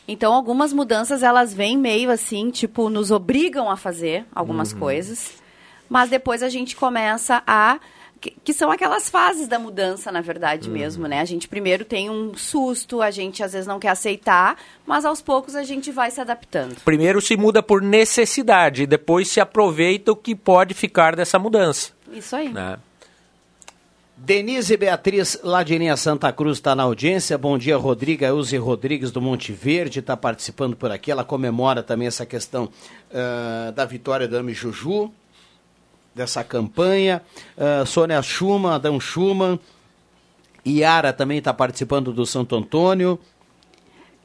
Então, 0.05 0.33
algumas 0.33 0.73
mudanças 0.73 1.23
elas 1.23 1.53
vêm 1.53 1.77
meio 1.77 2.11
assim, 2.11 2.51
tipo, 2.51 2.89
nos 2.89 3.09
obrigam 3.09 3.71
a 3.71 3.77
fazer 3.77 4.25
algumas 4.35 4.73
uhum. 4.73 4.79
coisas, 4.79 5.31
mas 5.87 6.09
depois 6.09 6.43
a 6.43 6.49
gente 6.49 6.75
começa 6.75 7.41
a 7.47 7.79
que, 8.21 8.35
que, 8.43 8.53
são 8.53 8.69
aquelas 8.69 9.09
fases 9.09 9.47
da 9.47 9.57
mudança, 9.57 10.11
na 10.11 10.21
verdade 10.21 10.69
uhum. 10.69 10.73
mesmo, 10.75 11.07
né? 11.07 11.19
A 11.19 11.25
gente 11.25 11.47
primeiro 11.47 11.83
tem 11.83 12.09
um 12.09 12.37
susto, 12.37 13.01
a 13.01 13.09
gente 13.09 13.43
às 13.43 13.53
vezes 13.53 13.67
não 13.67 13.79
quer 13.79 13.89
aceitar, 13.89 14.57
mas 14.85 15.03
aos 15.03 15.21
poucos 15.21 15.55
a 15.55 15.63
gente 15.63 15.91
vai 15.91 16.11
se 16.11 16.21
adaptando. 16.21 16.75
Primeiro 16.85 17.19
se 17.19 17.35
muda 17.35 17.63
por 17.63 17.81
necessidade, 17.81 18.85
depois 18.85 19.27
se 19.27 19.41
aproveita 19.41 20.11
o 20.11 20.15
que 20.15 20.35
pode 20.35 20.75
ficar 20.75 21.15
dessa 21.15 21.39
mudança. 21.39 21.91
Isso 22.11 22.35
aí. 22.35 22.49
Né? 22.49 22.77
Denise 24.15 24.77
Beatriz 24.77 25.39
Ladininha 25.43 25.97
Santa 25.97 26.31
Cruz 26.31 26.59
está 26.59 26.75
na 26.75 26.83
audiência. 26.83 27.35
Bom 27.39 27.57
dia, 27.57 27.75
Rodrigo. 27.75 28.23
Elze 28.23 28.55
Rodrigues 28.55 29.09
do 29.09 29.19
Monte 29.19 29.51
Verde 29.51 29.97
está 29.97 30.15
participando 30.15 30.75
por 30.75 30.91
aqui. 30.91 31.09
Ela 31.09 31.23
comemora 31.23 31.81
também 31.81 32.07
essa 32.07 32.23
questão 32.23 32.65
uh, 32.65 33.71
da 33.71 33.83
vitória 33.83 34.27
da 34.27 34.39
Ami 34.39 34.53
Juju 34.53 35.11
dessa 36.13 36.43
campanha. 36.43 37.21
Uh, 37.57 37.85
Sônia 37.85 38.21
Schumann, 38.21 38.73
Adão 38.73 38.99
Schumann. 38.99 39.59
Iara 40.65 41.11
também 41.11 41.39
está 41.39 41.53
participando 41.53 42.13
do 42.13 42.25
Santo 42.25 42.55
Antônio. 42.55 43.19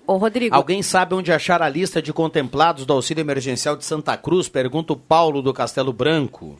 Ô, 0.06 0.16
Rodrigo. 0.16 0.54
Alguém 0.54 0.82
sabe 0.82 1.14
onde 1.14 1.32
achar 1.32 1.62
a 1.62 1.68
lista 1.68 2.00
de 2.00 2.12
contemplados 2.12 2.86
do 2.86 2.92
auxílio 2.92 3.22
emergencial 3.22 3.76
de 3.76 3.84
Santa 3.84 4.16
Cruz? 4.16 4.48
Pergunta 4.48 4.92
o 4.92 4.96
Paulo 4.96 5.42
do 5.42 5.52
Castelo 5.52 5.92
Branco. 5.92 6.56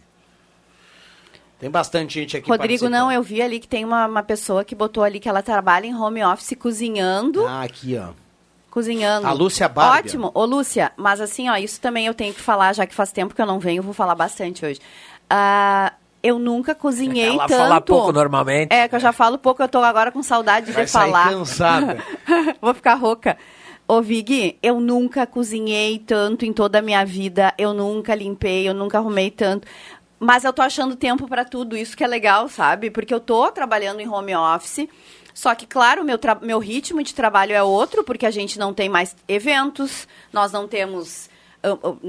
Tem 1.58 1.70
bastante 1.70 2.14
gente 2.14 2.36
aqui 2.36 2.50
Rodrigo, 2.50 2.88
não, 2.88 3.10
eu 3.10 3.22
vi 3.22 3.40
ali 3.40 3.58
que 3.58 3.68
tem 3.68 3.82
uma, 3.82 4.06
uma 4.06 4.22
pessoa 4.22 4.62
que 4.62 4.74
botou 4.74 5.02
ali 5.02 5.18
que 5.18 5.28
ela 5.28 5.42
trabalha 5.42 5.86
em 5.86 5.94
home 5.94 6.22
office 6.22 6.54
cozinhando. 6.58 7.46
Ah, 7.46 7.62
aqui, 7.62 7.96
ó 7.96 8.10
cozinhando. 8.76 9.26
A 9.26 9.32
Lúcia 9.32 9.66
Barbia. 9.70 10.00
Ótimo. 10.00 10.30
Ô, 10.34 10.44
Lúcia, 10.44 10.92
mas 10.98 11.18
assim, 11.18 11.48
ó, 11.48 11.56
isso 11.56 11.80
também 11.80 12.04
eu 12.04 12.12
tenho 12.12 12.34
que 12.34 12.42
falar, 12.42 12.74
já 12.74 12.86
que 12.86 12.94
faz 12.94 13.10
tempo 13.10 13.34
que 13.34 13.40
eu 13.40 13.46
não 13.46 13.58
venho, 13.58 13.78
eu 13.78 13.82
vou 13.82 13.94
falar 13.94 14.14
bastante 14.14 14.66
hoje. 14.66 14.78
Ah, 15.28 15.92
eu 16.22 16.38
nunca 16.38 16.74
cozinhei 16.74 17.28
Ela 17.28 17.46
tanto. 17.46 17.58
fala 17.58 17.80
pouco 17.80 18.12
normalmente. 18.12 18.72
É, 18.72 18.88
que 18.88 18.94
eu 18.94 19.00
já 19.00 19.12
falo 19.12 19.38
pouco, 19.38 19.62
eu 19.62 19.68
tô 19.68 19.78
agora 19.82 20.10
com 20.10 20.22
saudade 20.22 20.72
Vai 20.72 20.84
de 20.84 20.90
sair 20.90 21.10
falar. 21.10 21.30
cansada. 21.30 22.02
Vou 22.60 22.74
ficar 22.74 22.94
rouca. 22.94 23.36
Ô, 23.88 24.02
Vig, 24.02 24.58
eu 24.62 24.80
nunca 24.80 25.26
cozinhei 25.26 25.98
tanto 26.00 26.44
em 26.44 26.52
toda 26.52 26.80
a 26.80 26.82
minha 26.82 27.04
vida. 27.04 27.54
Eu 27.56 27.72
nunca 27.72 28.14
limpei, 28.14 28.68
eu 28.68 28.74
nunca 28.74 28.98
arrumei 28.98 29.30
tanto. 29.30 29.66
Mas 30.18 30.44
eu 30.44 30.52
tô 30.52 30.62
achando 30.62 30.96
tempo 30.96 31.28
para 31.28 31.44
tudo. 31.44 31.76
Isso 31.76 31.96
que 31.96 32.02
é 32.02 32.06
legal, 32.06 32.48
sabe? 32.48 32.90
Porque 32.90 33.14
eu 33.14 33.20
tô 33.20 33.50
trabalhando 33.52 34.00
em 34.00 34.08
home 34.08 34.34
office. 34.34 34.88
Só 35.32 35.54
que, 35.54 35.66
claro, 35.66 36.02
meu, 36.02 36.18
meu 36.40 36.58
ritmo 36.58 37.02
de 37.02 37.14
trabalho 37.14 37.52
é 37.52 37.62
outro, 37.62 38.02
porque 38.02 38.24
a 38.26 38.30
gente 38.30 38.58
não 38.58 38.72
tem 38.72 38.88
mais 38.88 39.14
eventos, 39.28 40.08
nós 40.32 40.50
não 40.50 40.66
temos. 40.66 41.28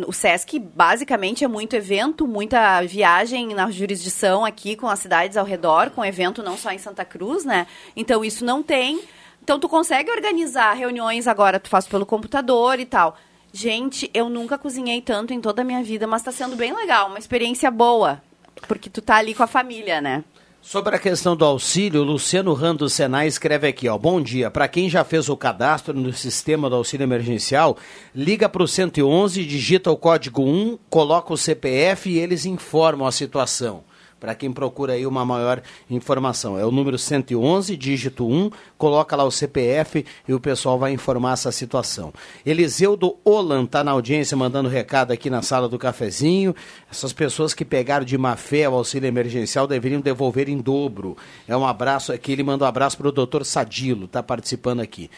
O 0.05 0.13
SESC 0.13 0.59
basicamente 0.59 1.43
é 1.43 1.47
muito 1.47 1.75
evento, 1.75 2.27
muita 2.27 2.81
viagem 2.81 3.55
na 3.55 3.71
jurisdição 3.71 4.45
aqui 4.45 4.75
com 4.75 4.87
as 4.87 4.99
cidades 4.99 5.35
ao 5.35 5.45
redor, 5.45 5.89
com 5.89 6.05
evento 6.05 6.43
não 6.43 6.55
só 6.55 6.71
em 6.71 6.77
Santa 6.77 7.03
Cruz, 7.03 7.43
né? 7.43 7.65
Então 7.95 8.23
isso 8.23 8.45
não 8.45 8.61
tem. 8.61 9.01
Então 9.41 9.59
tu 9.59 9.67
consegue 9.67 10.11
organizar 10.11 10.73
reuniões 10.73 11.27
agora, 11.27 11.59
tu 11.59 11.69
faz 11.69 11.87
pelo 11.87 12.05
computador 12.05 12.79
e 12.79 12.85
tal. 12.85 13.17
Gente, 13.51 14.11
eu 14.13 14.29
nunca 14.29 14.57
cozinhei 14.57 15.01
tanto 15.01 15.33
em 15.33 15.41
toda 15.41 15.61
a 15.61 15.65
minha 15.65 15.81
vida, 15.81 16.05
mas 16.05 16.21
tá 16.21 16.31
sendo 16.31 16.55
bem 16.55 16.75
legal, 16.75 17.07
uma 17.07 17.17
experiência 17.17 17.71
boa. 17.71 18.21
Porque 18.67 18.89
tu 18.89 19.01
tá 19.01 19.15
ali 19.15 19.33
com 19.33 19.43
a 19.43 19.47
família, 19.47 20.01
né? 20.01 20.23
Sobre 20.69 20.93
a 20.93 20.99
questão 20.99 21.33
do 21.33 21.45
auxílio, 21.45 22.03
Luciano 22.03 22.53
Rando 22.53 22.79
do 22.79 22.89
Senai 22.89 23.25
escreve 23.25 23.69
aqui, 23.69 23.87
ó. 23.87 23.97
Bom 23.97 24.19
dia. 24.21 24.51
Para 24.51 24.67
quem 24.67 24.89
já 24.89 25.01
fez 25.01 25.29
o 25.29 25.37
cadastro 25.37 25.93
no 25.93 26.11
sistema 26.11 26.69
do 26.69 26.75
auxílio 26.75 27.05
emergencial, 27.05 27.77
liga 28.13 28.49
para 28.49 28.61
o 28.61 28.67
111, 28.67 29.45
digita 29.45 29.89
o 29.89 29.95
código 29.95 30.43
1, 30.43 30.77
coloca 30.89 31.31
o 31.31 31.37
CPF 31.37 32.09
e 32.09 32.19
eles 32.19 32.45
informam 32.45 33.07
a 33.07 33.13
situação. 33.13 33.81
Para 34.19 34.33
quem 34.33 34.51
procura 34.51 34.93
aí 34.93 35.05
uma 35.05 35.25
maior 35.25 35.61
informação. 35.89 36.57
É 36.57 36.65
o 36.65 36.71
número 36.71 36.97
111, 36.97 37.77
dígito 37.77 38.27
1, 38.27 38.49
coloca 38.77 39.15
lá 39.15 39.23
o 39.23 39.31
CPF 39.31 40.05
e 40.27 40.33
o 40.33 40.39
pessoal 40.39 40.79
vai 40.79 40.91
informar 40.91 41.33
essa 41.33 41.51
situação. 41.51 42.11
Eliseu 42.45 42.97
do 42.97 43.17
Olan 43.23 43.65
está 43.65 43.83
na 43.83 43.91
audiência 43.91 44.35
mandando 44.35 44.69
recado 44.69 45.11
aqui 45.11 45.29
na 45.29 45.41
sala 45.41 45.69
do 45.69 45.77
cafezinho. 45.77 46.55
Essas 46.91 47.13
pessoas 47.13 47.53
que 47.53 47.63
pegaram 47.63 48.05
de 48.05 48.17
má 48.17 48.35
fé 48.35 48.67
o 48.67 48.73
auxílio 48.73 49.07
emergencial 49.07 49.67
deveriam 49.67 50.01
devolver 50.01 50.49
em 50.49 50.57
dobro. 50.57 51.15
É 51.47 51.55
um 51.55 51.65
abraço 51.65 52.11
aqui, 52.11 52.31
ele 52.31 52.43
manda 52.43 52.65
um 52.65 52.67
abraço 52.67 52.97
para 52.97 53.07
o 53.07 53.11
doutor 53.11 53.45
Sadilo, 53.45 54.05
está 54.05 54.23
participando 54.23 54.79
aqui. 54.79 55.09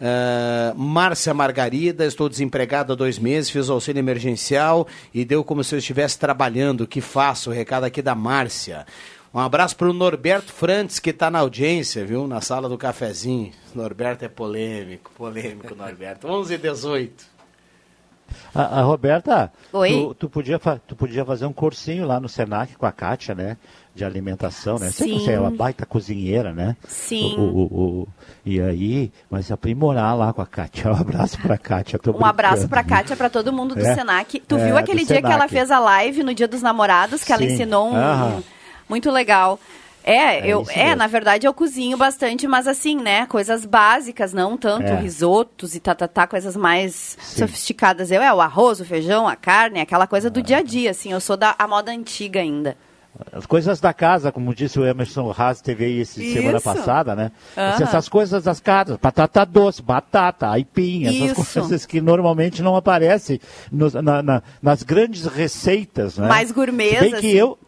Uh, 0.00 0.74
Márcia 0.78 1.34
Margarida, 1.34 2.06
estou 2.06 2.26
desempregada 2.26 2.94
há 2.94 2.96
dois 2.96 3.18
meses, 3.18 3.50
fiz 3.50 3.68
auxílio 3.68 4.00
emergencial 4.00 4.88
e 5.12 5.26
deu 5.26 5.44
como 5.44 5.62
se 5.62 5.74
eu 5.74 5.78
estivesse 5.78 6.18
trabalhando. 6.18 6.82
O 6.82 6.86
que 6.86 7.02
faço? 7.02 7.50
O 7.50 7.52
recado 7.52 7.84
aqui 7.84 8.00
da 8.00 8.14
Márcia. 8.14 8.86
Um 9.32 9.38
abraço 9.38 9.76
para 9.76 9.88
o 9.88 9.92
Norberto 9.92 10.52
Frantes, 10.52 10.98
que 10.98 11.10
está 11.10 11.30
na 11.30 11.38
audiência, 11.38 12.04
viu? 12.04 12.26
Na 12.26 12.40
sala 12.40 12.68
do 12.68 12.78
cafezinho. 12.78 13.52
Norberto 13.74 14.24
é 14.24 14.28
polêmico, 14.28 15.10
polêmico, 15.16 15.74
Norberto. 15.74 16.26
11 16.26 16.54
e 16.54 16.58
18. 16.58 17.30
A, 18.54 18.80
a 18.80 18.82
Roberta, 18.82 19.52
Oi. 19.72 19.90
Tu, 19.90 20.14
tu 20.14 20.30
podia 20.30 20.58
tu 20.58 20.96
podia 20.96 21.24
fazer 21.24 21.46
um 21.46 21.52
cursinho 21.52 22.06
lá 22.06 22.18
no 22.18 22.28
Senac 22.28 22.76
com 22.76 22.86
a 22.86 22.92
Kátia, 22.92 23.34
né? 23.34 23.56
De 23.94 24.04
alimentação, 24.04 24.78
né? 24.78 24.90
Sim. 24.90 25.18
você 25.18 25.32
é 25.32 25.40
uma 25.40 25.50
baita 25.50 25.84
cozinheira, 25.84 26.52
né? 26.52 26.76
Sim. 26.86 27.34
O, 27.36 27.40
o- 27.42 28.00
o- 28.02 28.08
e 28.46 28.60
aí, 28.60 29.12
mas 29.28 29.50
aprimorar 29.50 30.16
lá 30.16 30.32
com 30.32 30.40
a 30.40 30.46
Kátia. 30.46 30.90
Um 30.92 30.96
abraço 30.96 31.38
pra 31.40 31.58
Kátia. 31.58 31.98
tô 31.98 32.12
Um 32.12 32.24
abraço 32.24 32.66
brincando. 32.66 32.68
pra 32.70 32.84
Kátia, 32.84 33.16
pra 33.16 33.28
todo 33.28 33.52
mundo 33.52 33.74
do 33.74 33.84
É. 33.84 33.94
Senac. 33.94 34.38
Tu 34.40 34.56
É, 34.56 34.64
viu 34.66 34.78
aquele 34.78 35.04
dia 35.04 35.20
que 35.20 35.26
ela 35.26 35.34
Senac. 35.48 35.52
fez 35.52 35.70
a 35.70 35.78
live 35.80 36.22
no 36.22 36.32
Dia 36.32 36.46
dos 36.48 36.62
Namorados, 36.62 37.24
que 37.24 37.32
ela 37.32 37.42
Sim. 37.42 37.52
ensinou 37.52 37.90
um... 37.90 37.96
Aham. 37.96 38.42
Muito 38.88 39.10
legal. 39.10 39.58
É, 40.02 40.38
É 40.38 40.46
eu, 40.46 40.64
é, 40.70 40.84
mesmo. 40.84 40.96
na 40.96 41.06
verdade 41.06 41.46
eu 41.46 41.52
cozinho 41.52 41.96
bastante, 41.98 42.46
mas 42.46 42.66
assim, 42.66 42.96
né, 42.96 43.26
coisas 43.26 43.66
básicas, 43.66 44.32
não 44.32 44.56
tanto 44.56 44.86
É. 44.86 44.94
risotos 44.98 45.74
e 45.74 45.80
tatatá, 45.80 46.26
coisas 46.26 46.56
mais 46.56 47.18
sofisticadas. 47.20 48.10
Eu 48.10 48.22
é 48.22 48.32
o 48.32 48.40
arroz, 48.40 48.80
o 48.80 48.84
feijão, 48.84 49.28
a 49.28 49.36
carne, 49.36 49.78
aquela 49.80 50.06
coisa 50.06 50.30
do 50.30 50.40
dia 50.42 50.58
a 50.58 50.62
dia, 50.62 50.92
assim, 50.92 51.12
eu 51.12 51.20
sou 51.20 51.36
da 51.36 51.54
a 51.58 51.68
moda 51.68 51.90
antiga 51.92 52.40
ainda. 52.40 52.76
As 53.32 53.44
coisas 53.44 53.80
da 53.80 53.92
casa, 53.92 54.30
como 54.32 54.54
disse 54.54 54.78
o 54.78 54.86
Emerson 54.86 55.34
Haas, 55.36 55.60
teve 55.60 55.84
aí 55.84 56.00
esse 56.00 56.24
Isso. 56.24 56.34
semana 56.38 56.60
passada, 56.60 57.14
né? 57.14 57.32
Aham. 57.56 57.82
Essas 57.82 58.08
coisas 58.08 58.44
das 58.44 58.60
casas, 58.60 58.96
batata 58.96 59.44
doce, 59.44 59.82
batata, 59.82 60.48
aipim, 60.48 61.04
essas 61.06 61.38
Isso. 61.38 61.60
coisas 61.60 61.84
que 61.86 62.00
normalmente 62.00 62.62
não 62.62 62.76
aparecem 62.76 63.40
nos- 63.70 63.94
na- 63.94 64.22
na- 64.22 64.42
nas 64.62 64.82
grandes 64.82 65.26
receitas, 65.26 66.16
né? 66.18 66.28
Mais 66.28 66.50
gourmets, 66.50 66.94
Se 66.98 67.00
bem 67.00 67.10
que 67.10 67.16
assim. 67.16 67.28
eu, 67.36 67.58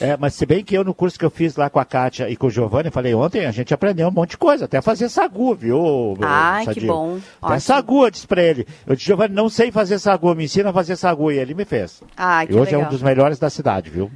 é, 0.00 0.16
mas 0.16 0.34
se 0.34 0.44
bem 0.44 0.64
que 0.64 0.74
eu, 0.74 0.82
no 0.84 0.92
curso 0.92 1.18
que 1.18 1.24
eu 1.24 1.30
fiz 1.30 1.54
lá 1.56 1.70
com 1.70 1.78
a 1.78 1.84
Kátia 1.84 2.28
e 2.28 2.36
com 2.36 2.48
o 2.48 2.50
Giovanni, 2.50 2.90
falei 2.90 3.14
ontem, 3.14 3.46
a 3.46 3.50
gente 3.52 3.72
aprendeu 3.72 4.08
um 4.08 4.12
monte 4.12 4.30
de 4.30 4.36
coisa, 4.38 4.64
até 4.66 4.82
fazer 4.82 5.08
sagu, 5.08 5.54
viu? 5.54 6.18
Ai, 6.22 6.66
que 6.66 6.80
bom. 6.86 7.18
Até 7.40 7.54
Ótimo. 7.54 7.60
sagu, 7.60 8.04
eu 8.06 8.10
disse 8.10 8.26
pra 8.26 8.42
ele. 8.42 8.66
Eu 8.86 8.94
disse, 8.96 9.06
Giovanni, 9.06 9.34
não 9.34 9.48
sei 9.48 9.70
fazer 9.70 9.98
sagu, 9.98 10.34
me 10.34 10.44
ensina 10.44 10.70
a 10.70 10.72
fazer 10.72 10.96
sagu. 10.96 11.30
E 11.30 11.38
ele 11.38 11.54
me 11.54 11.64
fez. 11.64 12.02
Ai, 12.16 12.46
que 12.46 12.52
e 12.52 12.56
hoje 12.56 12.74
é 12.74 12.76
legal. 12.76 12.88
um 12.90 12.92
dos 12.92 13.00
melhores 13.02 13.38
da 13.38 13.48
cidade, 13.48 13.88
viu? 13.88 14.10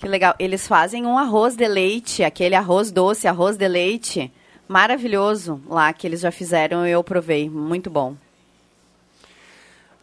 Que 0.00 0.08
legal. 0.08 0.34
Eles 0.38 0.66
fazem 0.66 1.04
um 1.04 1.18
arroz 1.18 1.54
de 1.54 1.68
leite, 1.68 2.24
aquele 2.24 2.54
arroz 2.54 2.90
doce, 2.90 3.28
arroz 3.28 3.58
de 3.58 3.68
leite, 3.68 4.32
maravilhoso 4.66 5.60
lá 5.68 5.92
que 5.92 6.06
eles 6.06 6.20
já 6.22 6.32
fizeram 6.32 6.86
eu 6.86 7.04
provei, 7.04 7.50
muito 7.50 7.90
bom. 7.90 8.16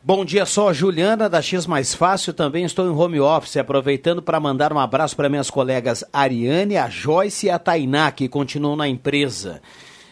Bom 0.03 0.23
dia, 0.23 0.43
a 0.43 0.73
Juliana 0.73 1.27
da 1.27 1.41
X 1.41 1.65
Mais 1.65 1.95
Fácil, 1.95 2.31
também 2.31 2.63
estou 2.63 2.85
em 2.85 2.95
home 2.95 3.19
office, 3.19 3.57
aproveitando 3.57 4.21
para 4.21 4.39
mandar 4.39 4.71
um 4.71 4.77
abraço 4.77 5.15
para 5.15 5.27
minhas 5.29 5.49
colegas 5.49 6.05
Ariane, 6.13 6.77
a 6.77 6.87
Joyce 6.87 7.47
e 7.47 7.49
a 7.49 7.57
Tainá, 7.57 8.11
que 8.11 8.29
continuam 8.29 8.75
na 8.75 8.87
empresa. 8.87 9.63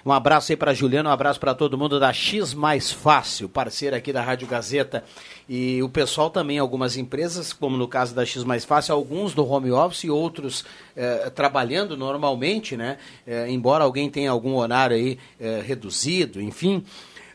Um 0.05 0.11
abraço 0.11 0.51
aí 0.51 0.55
para 0.55 0.71
Juliana, 0.71 1.09
um 1.09 1.11
abraço 1.11 1.39
para 1.39 1.55
todo 1.55 1.79
mundo 1.79 1.99
da 1.99 2.13
X 2.13 2.53
Mais 2.53 2.91
Fácil, 2.91 3.49
parceira 3.49 3.97
aqui 3.97 4.13
da 4.13 4.21
Rádio 4.21 4.47
Gazeta. 4.47 5.03
E 5.49 5.81
o 5.81 5.89
pessoal 5.89 6.29
também, 6.29 6.59
algumas 6.59 6.95
empresas, 6.95 7.51
como 7.51 7.75
no 7.75 7.87
caso 7.87 8.13
da 8.13 8.23
X 8.23 8.43
Mais 8.43 8.63
Fácil, 8.63 8.93
alguns 8.93 9.33
do 9.33 9.43
home 9.43 9.71
office 9.71 10.03
e 10.03 10.11
outros 10.11 10.63
eh, 10.95 11.31
trabalhando 11.33 11.97
normalmente, 11.97 12.77
né? 12.77 12.99
Eh, 13.25 13.49
embora 13.49 13.83
alguém 13.83 14.07
tenha 14.07 14.29
algum 14.29 14.55
horário 14.57 14.95
aí 14.95 15.17
eh, 15.39 15.63
reduzido, 15.65 16.39
enfim 16.39 16.85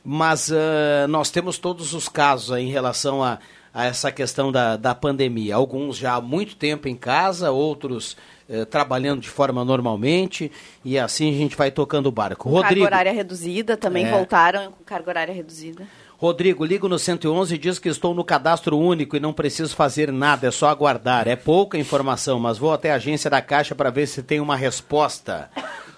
mas 0.02 0.50
ah, 0.50 1.06
nós 1.08 1.30
temos 1.30 1.58
todos 1.58 1.92
os 1.92 2.08
casos 2.08 2.52
aí 2.52 2.64
em 2.64 2.70
relação 2.70 3.22
a, 3.22 3.38
a 3.72 3.84
essa 3.84 4.10
questão 4.10 4.50
da, 4.50 4.76
da 4.76 4.94
pandemia. 4.94 5.54
Alguns 5.54 5.98
já 5.98 6.14
há 6.14 6.20
muito 6.22 6.56
tempo 6.56 6.88
em 6.88 6.96
casa, 6.96 7.50
outros 7.50 8.16
eh, 8.50 8.64
trabalhando 8.64 9.20
de 9.20 9.30
forma 9.30 9.64
normalmente, 9.64 10.50
e 10.84 10.98
assim 10.98 11.32
a 11.32 11.36
gente 11.38 11.56
vai 11.56 11.70
tocando 11.70 12.06
o 12.06 12.12
barco. 12.12 12.50
Carga 12.50 12.66
Rodrigo, 12.66 12.86
horária 12.86 13.12
reduzida, 13.12 13.76
também 13.76 14.06
É. 14.06 14.10
voltaram 14.10 14.72
com 14.72 14.82
carga 14.84 15.08
horária 15.10 15.32
reduzida. 15.32 15.86
Rodrigo, 16.18 16.66
ligo 16.66 16.86
no 16.86 16.98
111 16.98 17.54
e 17.54 17.58
diz 17.58 17.78
que 17.78 17.88
estou 17.88 18.12
no 18.12 18.22
cadastro 18.22 18.76
único 18.76 19.16
e 19.16 19.20
não 19.20 19.32
preciso 19.32 19.74
fazer 19.74 20.12
nada, 20.12 20.48
é 20.48 20.50
só 20.50 20.68
aguardar. 20.68 21.26
É 21.26 21.34
pouca 21.36 21.78
informação, 21.78 22.38
mas 22.38 22.58
vou 22.58 22.74
até 22.74 22.92
a 22.92 22.96
agência 22.96 23.30
da 23.30 23.40
Caixa 23.40 23.74
para 23.74 23.88
ver 23.88 24.06
se 24.06 24.22
tem 24.22 24.38
uma 24.38 24.54
resposta. 24.56 25.48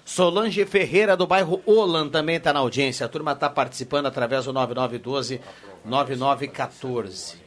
Solange 0.05 0.65
Ferreira, 0.65 1.17
do 1.17 1.27
bairro 1.27 1.61
Olan, 1.65 2.07
também 2.07 2.37
está 2.37 2.53
na 2.53 2.59
audiência. 2.59 3.05
A 3.05 3.09
turma 3.09 3.33
está 3.33 3.49
participando 3.49 4.05
através 4.05 4.45
do 4.45 4.53
9912-9914. 4.53 7.42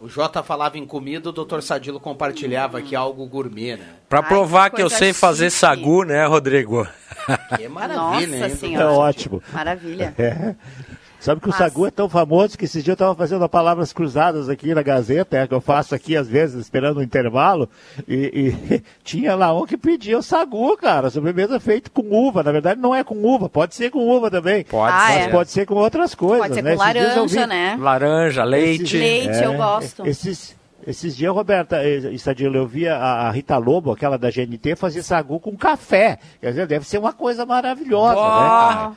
O 0.00 0.08
Jota 0.08 0.42
falava 0.42 0.76
em 0.76 0.84
comida, 0.86 1.30
o 1.30 1.32
doutor 1.32 1.62
Sadilo 1.62 1.98
compartilhava 1.98 2.78
aqui 2.78 2.94
algo 2.94 3.26
gourmet, 3.26 3.76
né? 3.76 3.86
Pra 4.08 4.20
Ai, 4.20 4.28
provar 4.28 4.70
que 4.70 4.76
que 4.76 4.82
eu 4.82 4.90
sei 4.90 5.12
fazer 5.12 5.50
chique. 5.50 5.60
sagu, 5.60 6.04
né, 6.04 6.24
Rodrigo? 6.26 6.86
Que 7.56 7.66
maravilha, 7.68 8.26
Nossa 8.38 8.48
hein? 8.48 8.56
senhora. 8.56 8.84
É 8.84 8.88
ótimo. 8.88 9.42
Maravilha. 9.52 10.14
É. 10.18 10.54
Sabe 11.18 11.40
que 11.40 11.48
o 11.48 11.50
Mas- 11.50 11.58
sagu 11.58 11.86
é 11.86 11.90
tão 11.90 12.08
famoso 12.08 12.56
que 12.56 12.66
esse 12.66 12.82
dia 12.82 12.92
eu 12.92 12.94
estava 12.94 13.14
fazendo 13.14 13.48
palavras 13.48 13.92
cruzadas 13.92 14.48
aqui 14.48 14.74
na 14.74 14.82
Gazeta, 14.82 15.36
é, 15.38 15.46
que 15.46 15.54
eu 15.54 15.60
faço 15.60 15.94
aqui 15.94 16.16
às 16.16 16.28
vezes 16.28 16.56
esperando 16.60 16.98
o 16.98 17.02
intervalo, 17.02 17.68
e, 18.06 18.54
e 18.72 18.82
tinha 19.02 19.34
lá 19.34 19.52
um 19.52 19.66
que 19.66 19.76
pedia 19.76 20.18
o 20.18 20.22
sagu, 20.22 20.76
cara, 20.76 21.10
sobremesa 21.10 21.58
feita 21.58 21.90
com 21.90 22.02
uva. 22.10 22.42
Na 22.42 22.52
verdade 22.52 22.80
não 22.80 22.94
é 22.94 23.02
com 23.02 23.16
uva, 23.24 23.48
pode 23.48 23.74
ser 23.74 23.90
com 23.90 24.06
uva 24.06 24.30
também. 24.30 24.62
Pode 24.64 24.92
Ah, 24.92 25.06
mas 25.08 25.26
é. 25.26 25.28
pode 25.30 25.50
ser 25.50 25.66
com 25.66 25.74
outras 25.74 26.14
coisas. 26.14 26.38
Pode 26.46 26.54
ser 26.54 26.62
né? 26.62 26.76
com 26.76 26.82
Esses 26.84 26.94
laranja, 26.94 27.26
vi- 27.40 27.46
né? 27.46 27.76
Laranja, 27.80 28.44
leite. 28.44 28.96
Leite, 28.96 29.42
eu 29.42 29.54
gosto. 29.54 30.06
Esses, 30.06 30.54
esses 30.86 31.16
dias, 31.16 31.32
Roberta, 31.34 31.82
eh, 31.82 32.12
Estadilo, 32.12 32.56
eu 32.56 32.66
via 32.66 32.94
a, 32.96 33.30
Rita 33.30 33.56
Lobo, 33.56 33.90
aquela 33.90 34.16
da 34.16 34.30
GNT, 34.30 34.76
fazer 34.76 35.02
sagu 35.02 35.40
com 35.40 35.56
café. 35.56 36.18
Quer 36.40 36.50
dizer, 36.50 36.66
deve 36.66 36.86
ser 36.86 36.98
uma 36.98 37.12
coisa 37.12 37.44
maravilhosa, 37.44 38.14
né, 38.14 38.20
cara? 38.20 38.92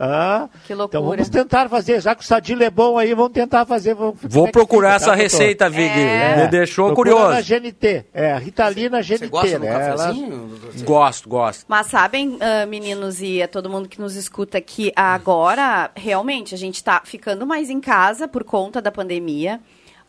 Ah, 0.00 0.48
Que 0.66 0.74
loucura. 0.74 0.98
Então 1.00 1.10
vamos 1.10 1.28
tentar 1.28 1.68
fazer, 1.68 2.00
já 2.00 2.14
que 2.14 2.22
o 2.22 2.26
Sadilo 2.26 2.62
é 2.62 2.70
bom 2.70 2.96
aí, 2.96 3.14
vamos 3.14 3.32
tentar 3.32 3.66
fazer. 3.66 3.94
Vamos, 3.94 4.16
Vou 4.22 4.46
é 4.46 4.50
procurar 4.50 4.94
essa 4.96 5.06
doutor? 5.06 5.22
receita, 5.22 5.68
Vig. 5.68 5.90
É. 5.98 6.36
Me 6.44 6.48
deixou 6.48 6.86
Procura 6.86 7.10
curioso. 7.10 7.34
na 7.34 7.40
GNT, 7.40 8.04
é, 8.14 8.36
Ritalina 8.38 9.02
GNT, 9.02 9.26
gosta 9.28 9.58
do 9.58 9.64
né? 9.64 9.68
Ela- 9.88 9.96
cafezinho? 10.06 10.36
doutor 10.48 10.72
Cid? 10.72 10.84
Gosto, 10.84 11.28
gosto. 11.28 11.64
Mas 11.68 11.86
sabem, 11.88 12.38
ah, 12.40 12.64
meninos 12.66 13.20
e 13.20 13.42
a 13.42 13.48
todo 13.48 13.68
mundo 13.68 13.88
que 13.88 14.00
nos 14.00 14.14
escuta 14.14 14.60
que 14.60 14.92
agora, 14.96 15.90
realmente, 15.96 16.54
a 16.54 16.58
gente 16.58 16.76
está 16.76 17.02
ficando 17.04 17.46
mais 17.46 17.68
em 17.70 17.80
casa 17.80 18.28
por 18.28 18.44
conta 18.44 18.80
da 18.80 18.90
pandemia. 18.92 19.60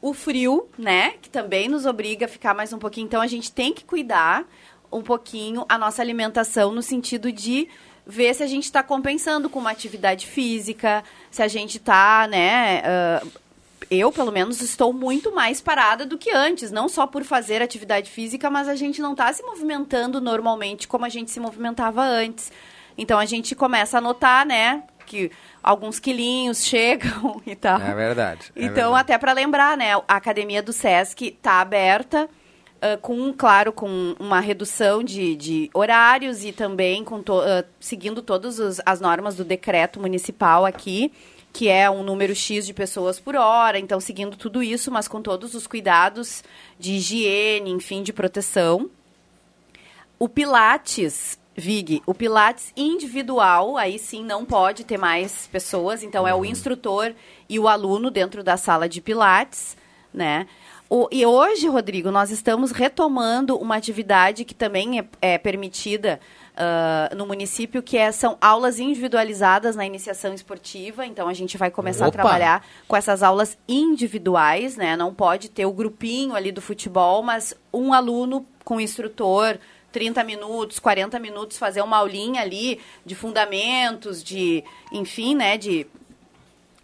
O 0.01 0.13
frio, 0.13 0.67
né, 0.77 1.13
que 1.21 1.29
também 1.29 1.67
nos 1.67 1.85
obriga 1.85 2.25
a 2.25 2.29
ficar 2.29 2.53
mais 2.53 2.71
um 2.71 2.77
pouquinho. 2.79 3.05
Então, 3.05 3.21
a 3.21 3.27
gente 3.27 3.51
tem 3.51 3.73
que 3.73 3.83
cuidar 3.83 4.45
um 4.91 5.01
pouquinho 5.01 5.65
a 5.67 5.77
nossa 5.77 6.01
alimentação 6.01 6.71
no 6.71 6.81
sentido 6.81 7.31
de 7.31 7.67
ver 8.09 8.33
se 8.33 8.41
a 8.41 8.47
gente 8.47 8.63
está 8.63 8.81
compensando 8.81 9.49
com 9.49 9.59
uma 9.59 9.69
atividade 9.69 10.25
física, 10.25 11.03
se 11.29 11.43
a 11.43 11.47
gente 11.47 11.77
está, 11.77 12.27
né... 12.27 12.81
ah, 12.83 13.25
eu, 13.89 14.11
pelo 14.11 14.31
menos, 14.31 14.61
estou 14.61 14.91
muito 14.91 15.33
mais 15.33 15.61
parada 15.61 16.05
do 16.05 16.17
que 16.17 16.31
antes. 16.31 16.71
Não 16.71 16.89
só 16.89 17.07
por 17.07 17.23
fazer 17.23 17.61
atividade 17.61 18.09
física, 18.09 18.49
mas 18.49 18.67
a 18.67 18.75
gente 18.75 19.01
não 19.01 19.13
está 19.13 19.31
se 19.31 19.41
movimentando 19.43 20.19
normalmente 20.19 20.87
como 20.87 21.05
a 21.05 21.09
gente 21.09 21.31
se 21.31 21.39
movimentava 21.39 22.03
antes. 22.03 22.51
Então 22.97 23.17
a 23.17 23.25
gente 23.25 23.55
começa 23.55 23.97
a 23.97 24.01
notar, 24.01 24.45
né, 24.45 24.83
que 25.05 25.31
alguns 25.63 25.99
quilinhos 25.99 26.63
chegam 26.65 27.41
e 27.45 27.55
tal. 27.55 27.79
É 27.81 27.93
verdade. 27.95 28.51
é 28.55 28.65
Então, 28.65 28.91
verdade. 28.91 29.01
até 29.01 29.17
para 29.17 29.33
lembrar, 29.33 29.77
né, 29.77 29.93
a 30.07 30.15
academia 30.15 30.61
do 30.61 30.73
SESC 30.73 31.27
está 31.27 31.61
aberta, 31.61 32.29
ah, 32.81 32.97
com, 32.97 33.33
claro, 33.33 33.71
com 33.71 34.15
uma 34.19 34.39
redução 34.39 35.03
de, 35.03 35.35
de 35.35 35.69
horários 35.73 36.43
e 36.43 36.51
também 36.51 37.03
com 37.03 37.21
to- 37.21 37.41
ah, 37.41 37.63
seguindo 37.79 38.21
todas 38.21 38.79
as 38.85 39.01
normas 39.01 39.35
do 39.35 39.43
decreto 39.43 39.99
municipal 39.99 40.65
aqui, 40.65 41.11
que 41.51 41.67
é 41.67 41.89
um 41.89 42.03
número 42.03 42.35
X 42.35 42.65
de 42.65 42.73
pessoas 42.73 43.19
por 43.19 43.35
hora, 43.35 43.79
então 43.79 43.99
seguindo 43.99 44.37
tudo 44.37 44.61
isso, 44.61 44.91
mas 44.91 45.07
com 45.07 45.21
todos 45.21 45.55
os 45.55 45.65
cuidados 45.65 46.43
de 46.77 46.93
higiene, 46.93 47.71
enfim, 47.71 48.03
de 48.03 48.13
proteção. 48.13 48.89
O 50.19 50.29
Pilates, 50.29 51.39
Vig, 51.55 52.01
o 52.05 52.13
Pilates 52.13 52.71
individual, 52.77 53.77
aí 53.77 53.97
sim 53.97 54.23
não 54.23 54.45
pode 54.45 54.83
ter 54.83 54.97
mais 54.97 55.47
pessoas, 55.47 56.03
então 56.03 56.27
é 56.27 56.35
o 56.35 56.45
instrutor 56.45 57.13
e 57.49 57.57
o 57.57 57.67
aluno 57.67 58.11
dentro 58.11 58.43
da 58.43 58.55
sala 58.55 58.87
de 58.87 59.01
Pilates, 59.01 59.75
né? 60.13 60.47
O- 60.89 61.07
e 61.11 61.23
hoje, 61.25 61.67
Rodrigo, 61.67 62.09
nós 62.09 62.31
estamos 62.31 62.71
retomando 62.71 63.55
uma 63.57 63.75
atividade 63.75 64.43
que 64.43 64.55
também 64.55 64.99
é, 64.99 65.05
é 65.21 65.37
permitida 65.37 66.19
ah, 66.61 67.09
no 67.15 67.25
município, 67.25 67.81
que 67.81 67.95
é- 67.97 68.11
são 68.11 68.37
aulas 68.41 68.79
individualizadas 68.79 69.75
na 69.77 69.85
iniciação 69.85 70.33
esportiva. 70.33 71.05
Então, 71.05 71.27
a 71.29 71.33
gente 71.33 71.57
vai 71.57 71.71
começar 71.71 72.05
Opa! 72.07 72.17
a 72.17 72.21
trabalhar 72.21 72.65
com 72.87 72.97
essas 72.97 73.23
aulas 73.23 73.57
individuais, 73.65 74.75
né? 74.75 74.97
Não 74.97 75.13
pode 75.13 75.47
ter 75.49 75.65
o 75.65 75.71
grupinho 75.71 76.35
ali 76.35 76.51
do 76.51 76.61
futebol, 76.61 77.23
mas 77.23 77.53
um 77.71 77.93
aluno 77.93 78.45
com 78.65 78.81
instrutor, 78.81 79.57
30 79.91 80.21
minutos, 80.23 80.79
40 80.79 81.17
minutos, 81.19 81.57
fazer 81.57 81.81
uma 81.81 81.97
aulinha 81.97 82.41
ali 82.41 82.79
de 83.05 83.15
fundamentos, 83.15 84.21
de, 84.23 84.63
enfim, 84.91 85.35
né, 85.35 85.57
de, 85.57 85.87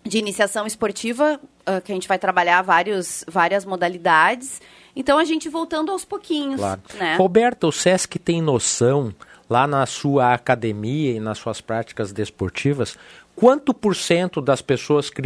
de 0.04 0.18
iniciação 0.18 0.66
esportiva, 0.66 1.40
ah, 1.66 1.82
que 1.82 1.92
a 1.92 1.96
gente 1.96 2.08
vai 2.08 2.18
trabalhar 2.20 2.62
vários, 2.62 3.24
várias 3.28 3.66
modalidades. 3.66 4.62
Então, 4.96 5.18
a 5.18 5.26
gente 5.26 5.50
voltando 5.50 5.92
aos 5.92 6.06
pouquinhos, 6.06 6.60
Claro. 6.60 6.82
né? 6.96 7.16
Roberto, 7.18 7.68
o 7.68 7.72
SESC 7.72 8.18
tem 8.18 8.42
noção, 8.42 9.14
lá 9.50 9.68
na 9.68 9.86
sua 9.86 10.34
academia 10.34 11.12
e 11.12 11.20
nas 11.20 11.38
suas 11.38 11.62
práticas 11.62 12.12
desportivas, 12.12 12.98
quanto 13.36 13.74
por 13.74 13.96
cento 13.96 14.42
das 14.42 14.62
pessoas 14.62 15.10
que, 15.10 15.22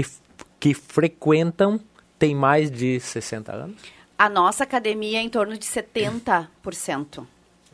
que 0.59 0.73
frequentam 0.73 1.79
tem 2.17 2.35
mais 2.35 2.69
de 2.71 2.99
60 2.99 3.51
anos? 3.51 3.81
A 4.17 4.27
nossa 4.27 4.63
academia 4.63 5.19
é 5.19 5.21
em 5.21 5.29
torno 5.29 5.57
de 5.57 5.65
70%. 5.65 7.25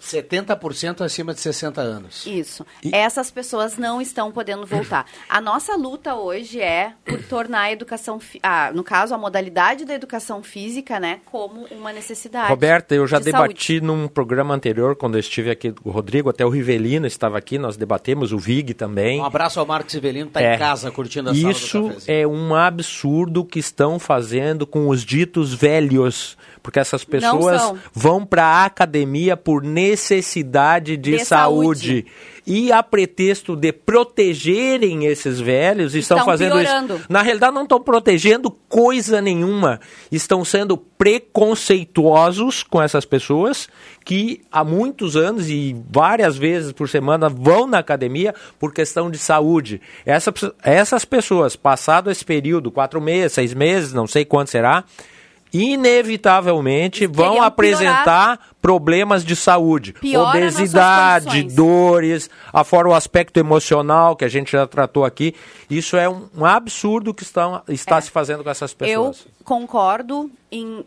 70% 0.06 1.02
acima 1.02 1.34
de 1.34 1.40
60 1.42 1.82
anos. 1.82 2.26
Isso. 2.26 2.66
Essas 2.92 3.32
pessoas 3.32 3.78
não 3.78 4.02
estão 4.02 4.32
podendo 4.32 4.66
voltar. 4.66 5.06
A 5.30 5.42
nossa 5.42 5.76
luta 5.76 6.16
hoje 6.16 6.60
é 6.62 6.94
por 7.06 7.22
tornar 7.24 7.62
a 7.62 7.72
educação, 7.72 8.20
fi- 8.20 8.40
ah, 8.44 8.72
no 8.74 8.84
caso, 8.84 9.14
a 9.14 9.18
modalidade 9.18 9.86
da 9.86 9.94
educação 9.94 10.44
física, 10.44 11.00
né, 11.00 11.20
como 11.26 11.66
uma 11.72 11.92
necessidade. 11.92 12.50
Roberta, 12.50 12.94
eu 12.96 13.08
já 13.08 13.18
de 13.20 13.26
debati 13.26 13.74
saúde. 13.80 13.82
num 13.86 14.08
programa 14.08 14.54
anterior, 14.54 14.96
quando 14.96 15.16
eu 15.16 15.20
estive 15.20 15.50
aqui 15.50 15.72
com 15.72 15.90
o 15.90 15.92
Rodrigo, 15.92 16.30
até 16.30 16.46
o 16.46 16.50
Rivelino 16.50 17.06
estava 17.08 17.38
aqui, 17.38 17.58
nós 17.58 17.78
debatemos, 17.78 18.32
o 18.32 18.38
Vig 18.38 18.74
também. 18.74 19.20
Um 19.22 19.26
abraço 19.26 19.60
ao 19.60 19.66
Marcos 19.66 19.94
Ivelino, 19.94 20.30
tá 20.30 20.42
É. 20.42 20.56
em 20.56 20.60
casa 20.60 20.92
curtindo 20.92 21.30
a 21.30 21.34
sala 21.34 21.44
do 21.46 21.52
Isso 21.52 21.92
é 22.08 22.26
um 22.28 22.54
absurdo 22.54 23.44
que 23.44 23.60
estão 23.60 23.98
fazendo 24.00 24.68
com 24.68 24.88
os 24.90 25.04
ditos 25.04 25.54
velhos, 25.54 26.38
porque 26.62 26.80
essas 26.80 27.04
pessoas 27.04 27.74
vão 27.94 28.26
para 28.26 28.44
a 28.46 28.66
academia 28.66 29.36
por 29.38 29.62
necessidade 29.64 29.95
de, 30.98 31.18
De 31.18 31.26
saúde. 31.26 32.06
E 32.48 32.72
a 32.72 32.84
pretexto 32.84 33.56
de 33.56 33.72
protegerem 33.74 35.06
esses 35.06 35.40
velhos, 35.40 35.96
estão, 35.96 36.18
Estão 36.18 36.32
fazendo 36.32 36.52
piorando. 36.52 36.96
isso. 36.98 37.06
Na 37.10 37.24
realidade, 37.24 37.56
não 37.56 37.64
estão 37.64 37.82
protegendo 37.82 38.52
coisa 38.70 39.20
nenhuma. 39.20 39.80
Estão 40.12 40.46
sendo 40.46 40.78
preconceituosos 40.78 42.62
com 42.62 42.82
essas 42.82 43.04
pessoas 43.04 43.68
que 44.04 44.42
há 44.52 44.64
muitos 44.64 45.16
anos 45.16 45.50
e 45.50 45.76
várias 45.92 46.38
vezes 46.38 46.72
por 46.72 46.88
semana 46.88 47.30
vão 47.30 47.66
na 47.66 47.80
academia 47.80 48.36
por 48.60 48.72
questão 48.72 49.10
de 49.10 49.18
saúde. 49.18 49.82
Essa, 50.06 50.32
essas 50.62 51.04
pessoas, 51.04 51.56
passado 51.56 52.12
esse 52.12 52.24
período, 52.24 52.72
quatro 52.72 53.02
meses, 53.02 53.34
seis 53.34 53.56
meses, 53.56 53.92
não 53.92 54.06
sei 54.06 54.24
quanto 54.24 54.52
será, 54.52 54.84
inevitavelmente 55.64 57.06
vão 57.08 57.42
apresentar 57.42 58.40
problemas 58.62 59.24
de 59.24 59.36
saúde, 59.36 59.94
Piora 59.94 60.30
obesidade, 60.30 61.44
dores, 61.44 62.30
afora 62.52 62.88
o 62.90 62.94
aspecto 62.94 63.38
emocional 63.40 64.16
que 64.16 64.26
a 64.26 64.28
gente 64.28 64.52
já 64.52 64.66
tratou 64.66 65.06
aqui. 65.06 65.36
Isso 65.70 65.96
é 65.98 66.10
um, 66.10 66.28
um 66.36 66.46
absurdo 66.46 67.14
que 67.14 67.24
estão, 67.24 67.62
está 67.68 68.02
se 68.02 68.10
fazendo 68.12 68.44
com 68.44 68.50
essas 68.50 68.76
É. 68.82 68.96
Eu 68.96 69.06
pessoas. 69.12 69.28
concordo 69.44 70.32
em, 70.52 70.84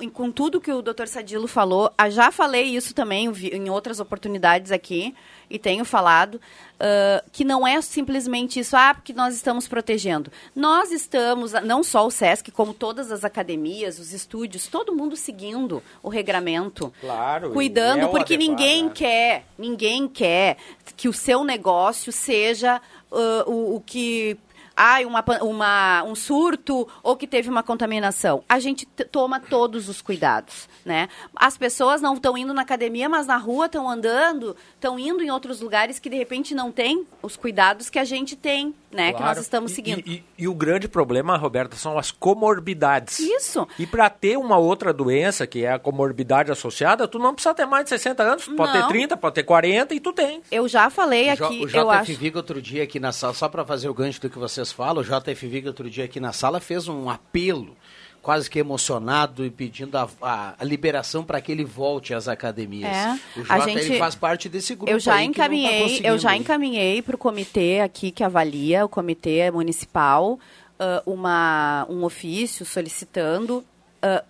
em- 0.00 0.08
com 0.08 0.30
tudo 0.30 0.60
que 0.60 0.72
o 0.72 0.80
Dr. 0.82 1.06
Sadilo 1.06 1.46
falou. 1.46 1.92
Ah, 1.98 2.08
já 2.08 2.30
falei 2.32 2.64
isso 2.64 2.94
também 2.94 3.26
eu 3.26 3.34
em 3.52 3.68
outras 3.68 4.00
oportunidades 4.00 4.72
aqui 4.72 5.14
e 5.50 5.58
tenho 5.58 5.84
falado 5.84 6.40
ah, 6.80 7.22
que 7.32 7.44
não 7.44 7.66
é 7.66 7.80
simplesmente 7.82 8.60
isso, 8.60 8.76
ah, 8.76 8.94
porque 8.94 9.12
nós 9.12 9.34
estamos 9.34 9.66
protegendo. 9.66 10.30
Nós 10.54 10.92
estamos, 10.92 11.52
não 11.64 11.82
só 11.82 12.06
o 12.06 12.10
SESC, 12.10 12.50
como 12.52 12.72
todas 12.72 13.10
as 13.10 13.24
academias, 13.24 13.98
os 13.98 14.12
estúdios, 14.12 14.68
todo 14.68 14.94
mundo 14.94 15.16
seguindo 15.16 15.82
o 16.02 16.08
regramento. 16.08 16.92
Claro. 17.00 17.50
Cuidando, 17.50 18.04
é 18.04 18.08
porque 18.08 18.34
adequado, 18.34 18.48
ninguém 18.48 18.84
né? 18.84 18.90
quer, 18.94 19.44
ninguém 19.58 20.08
quer 20.08 20.56
que 20.96 21.08
o 21.08 21.12
seu 21.12 21.42
negócio 21.42 22.12
seja 22.12 22.80
ah, 23.10 23.44
o, 23.46 23.76
o 23.76 23.80
que 23.80 24.38
ai, 24.80 25.04
uma, 25.04 25.24
uma, 25.42 26.02
um 26.04 26.14
surto 26.14 26.86
ou 27.02 27.16
que 27.16 27.26
teve 27.26 27.50
uma 27.50 27.62
contaminação. 27.64 28.44
A 28.48 28.60
gente 28.60 28.86
toma 28.86 29.40
todos 29.40 29.88
os 29.88 30.00
cuidados, 30.00 30.68
né? 30.84 31.08
As 31.34 31.58
pessoas 31.58 32.00
não 32.00 32.14
estão 32.14 32.38
indo 32.38 32.54
na 32.54 32.62
academia, 32.62 33.08
mas 33.08 33.26
na 33.26 33.36
rua 33.36 33.66
estão 33.66 33.90
andando, 33.90 34.56
estão 34.74 34.96
indo 34.98 35.22
em 35.22 35.30
outros 35.30 35.60
lugares 35.60 35.98
que 35.98 36.08
de 36.08 36.16
repente 36.16 36.54
não 36.54 36.70
tem 36.70 37.04
os 37.20 37.36
cuidados 37.36 37.90
que 37.90 37.98
a 37.98 38.04
gente 38.04 38.36
tem, 38.36 38.72
né? 38.92 39.08
Que 39.08 39.14
nós 39.18 39.22
Claro. 39.22 39.40
estamos 39.40 39.72
seguindo. 39.72 39.98
E, 40.06 40.12
e- 40.14 40.24
e 40.44 40.48
o 40.48 40.54
grande 40.54 40.86
problema, 40.88 41.36
Roberta, 41.36 41.76
são 41.76 41.98
as 41.98 42.10
comorbidades. 42.12 43.18
Isso. 43.18 43.66
E 43.78 43.86
para 43.86 44.08
ter 44.08 44.36
uma 44.38 44.56
outra 44.56 44.92
doença, 44.92 45.46
que 45.46 45.64
é 45.64 45.72
a 45.72 45.78
comorbidade 45.78 46.50
associada, 46.52 47.06
tu 47.08 47.18
não 47.18 47.34
precisa 47.34 47.54
ter 47.54 47.66
mais 47.66 47.84
de 47.84 47.90
60 47.90 48.22
anos, 48.22 48.46
pode 48.46 48.72
ter 48.72 48.78
Não. 48.80 48.88
30, 48.88 49.16
pode 49.16 49.34
ter 49.34 49.42
40 49.42 49.94
e 49.94 50.00
tu 50.00 50.12
tem. 50.12 50.40
Eu 50.50 50.68
já 50.68 50.88
falei 50.88 51.32
O 51.32 51.36
J- 51.36 51.44
aqui, 51.44 51.64
o 51.64 51.68
eu 51.76 51.90
acho. 51.90 52.12
Viga 52.14 52.38
outro 52.38 52.62
dia 52.62 52.82
aqui 52.84 52.98
na 53.00 53.12
sala, 53.12 53.34
só 53.34 53.48
para 53.48 53.64
fazer 53.64 53.88
o 53.88 53.94
gancho 53.94 54.20
do 54.20 54.30
que 54.30 54.38
vocês 54.38 54.67
falam, 54.72 55.02
o 55.02 55.04
JF 55.04 55.46
Viga 55.46 55.68
outro 55.68 55.88
dia 55.90 56.04
aqui 56.04 56.20
na 56.20 56.32
sala 56.32 56.60
fez 56.60 56.88
um 56.88 57.08
apelo 57.10 57.76
quase 58.20 58.50
que 58.50 58.58
emocionado 58.58 59.44
e 59.46 59.50
pedindo 59.50 59.96
a, 59.96 60.08
a- 60.20 60.54
a 60.58 60.64
liberação 60.64 61.24
para 61.24 61.40
que 61.40 61.50
ele 61.52 61.64
volte 61.64 62.12
às 62.12 62.28
academias. 62.28 62.90
É, 62.90 63.18
o 63.36 63.40
a 63.48 63.58
Jota, 63.58 63.70
gente- 63.70 63.84
ele 63.86 63.98
faz 63.98 64.14
parte 64.14 64.48
desse 64.48 64.74
grupo 64.74 64.90
Eu 64.90 64.98
já 64.98 65.12
tá 65.12 65.22
encaminhei, 65.24 65.78
eu 65.78 65.82
conseguindo 65.84 66.18
já 66.18 66.36
encaminhei 66.36 67.00
para 67.00 67.14
o 67.14 67.18
comitê 67.18 67.80
aqui 67.80 68.10
que 68.10 68.22
avalia, 68.24 68.84
o 68.84 68.88
comitê 68.88 69.50
municipal, 69.50 70.38
ah, 70.78 71.02
uma, 71.06 71.86
um 71.88 72.04
ofício 72.04 72.66
solicitando, 72.66 73.64
ah, 74.02 74.24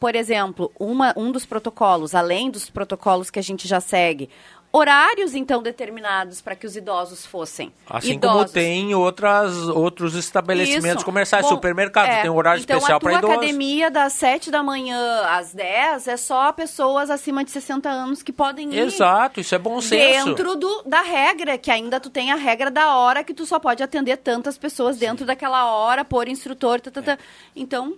por 0.00 0.14
exemplo, 0.16 0.72
uma, 0.78 1.14
um 1.16 1.30
dos 1.30 1.46
protocolos, 1.46 2.14
além 2.14 2.50
dos 2.50 2.68
protocolos 2.68 3.30
que 3.30 3.38
a 3.38 3.42
gente 3.42 3.68
já 3.68 3.80
segue, 3.80 4.28
horários 4.74 5.36
então 5.36 5.62
determinados 5.62 6.40
para 6.40 6.56
que 6.56 6.66
os 6.66 6.76
idosos 6.76 7.24
fossem. 7.24 7.72
Assim 7.88 8.14
idosos. 8.14 8.36
como 8.36 8.48
tem 8.52 8.92
outras, 8.92 9.68
outros 9.68 10.16
estabelecimentos 10.16 10.96
Isso. 10.96 11.04
comerciais, 11.04 11.44
Bom, 11.44 11.54
supermercado, 11.54 12.08
é, 12.08 12.22
tem 12.22 12.30
um 12.30 12.36
horário 12.36 12.60
então, 12.60 12.78
especial 12.78 12.98
para 12.98 13.16
a 13.16 13.20
tua 13.20 13.28
idosos. 13.28 13.36
academia 13.36 13.88
das 13.88 14.12
7 14.14 14.50
da 14.50 14.64
manhã 14.64 15.22
às 15.28 15.54
10 15.54 16.08
é 16.08 16.16
só 16.16 16.50
pessoas 16.50 17.08
acima 17.08 17.44
de 17.44 17.52
60 17.52 17.88
anos 17.88 18.20
que 18.20 18.32
podem 18.32 18.74
ir. 18.74 18.80
Exato, 18.80 19.40
isso 19.40 19.54
é 19.54 19.58
bom 19.58 19.80
senso. 19.80 20.24
Dentro 20.26 20.56
do, 20.56 20.82
da 20.82 21.02
regra, 21.02 21.56
que 21.56 21.70
ainda 21.70 22.00
tu 22.00 22.10
tem 22.10 22.32
a 22.32 22.36
regra 22.36 22.68
da 22.68 22.96
hora 22.96 23.22
que 23.22 23.32
tu 23.32 23.46
só 23.46 23.60
pode 23.60 23.80
atender 23.80 24.16
tantas 24.16 24.58
pessoas 24.58 24.96
dentro 24.96 25.24
daquela 25.24 25.66
hora, 25.66 26.04
por 26.04 26.26
instrutor, 26.26 26.80
tá, 26.80 26.90
tá, 26.90 27.00
tá. 27.00 27.18
Então, 27.54 27.94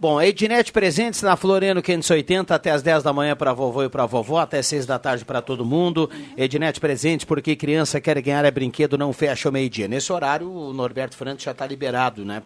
Bom, 0.00 0.18
a 0.18 0.26
Ednet 0.26 0.72
Presentes 0.72 1.20
na 1.20 1.36
Floriano 1.36 1.82
580 1.82 2.54
até 2.54 2.70
as 2.70 2.80
10 2.80 3.02
da 3.02 3.12
manhã 3.12 3.36
para 3.36 3.52
vovô 3.52 3.84
e 3.84 3.88
para 3.90 4.06
vovó, 4.06 4.38
até 4.38 4.62
6 4.62 4.86
da 4.86 4.98
tarde 4.98 5.26
para 5.26 5.42
todo 5.42 5.62
mundo. 5.62 6.08
Ednet 6.38 6.80
Presentes, 6.80 7.26
porque 7.26 7.54
criança 7.54 8.00
quer 8.00 8.18
ganhar 8.22 8.42
é 8.46 8.50
brinquedo, 8.50 8.96
não 8.96 9.12
fecha 9.12 9.50
o 9.50 9.52
meio-dia. 9.52 9.86
Nesse 9.86 10.10
horário, 10.10 10.50
o 10.50 10.72
Norberto 10.72 11.14
Franco 11.18 11.42
já 11.42 11.50
está 11.50 11.66
liberado, 11.66 12.24
né, 12.24 12.42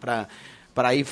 para 0.75 0.93
ir, 0.95 1.07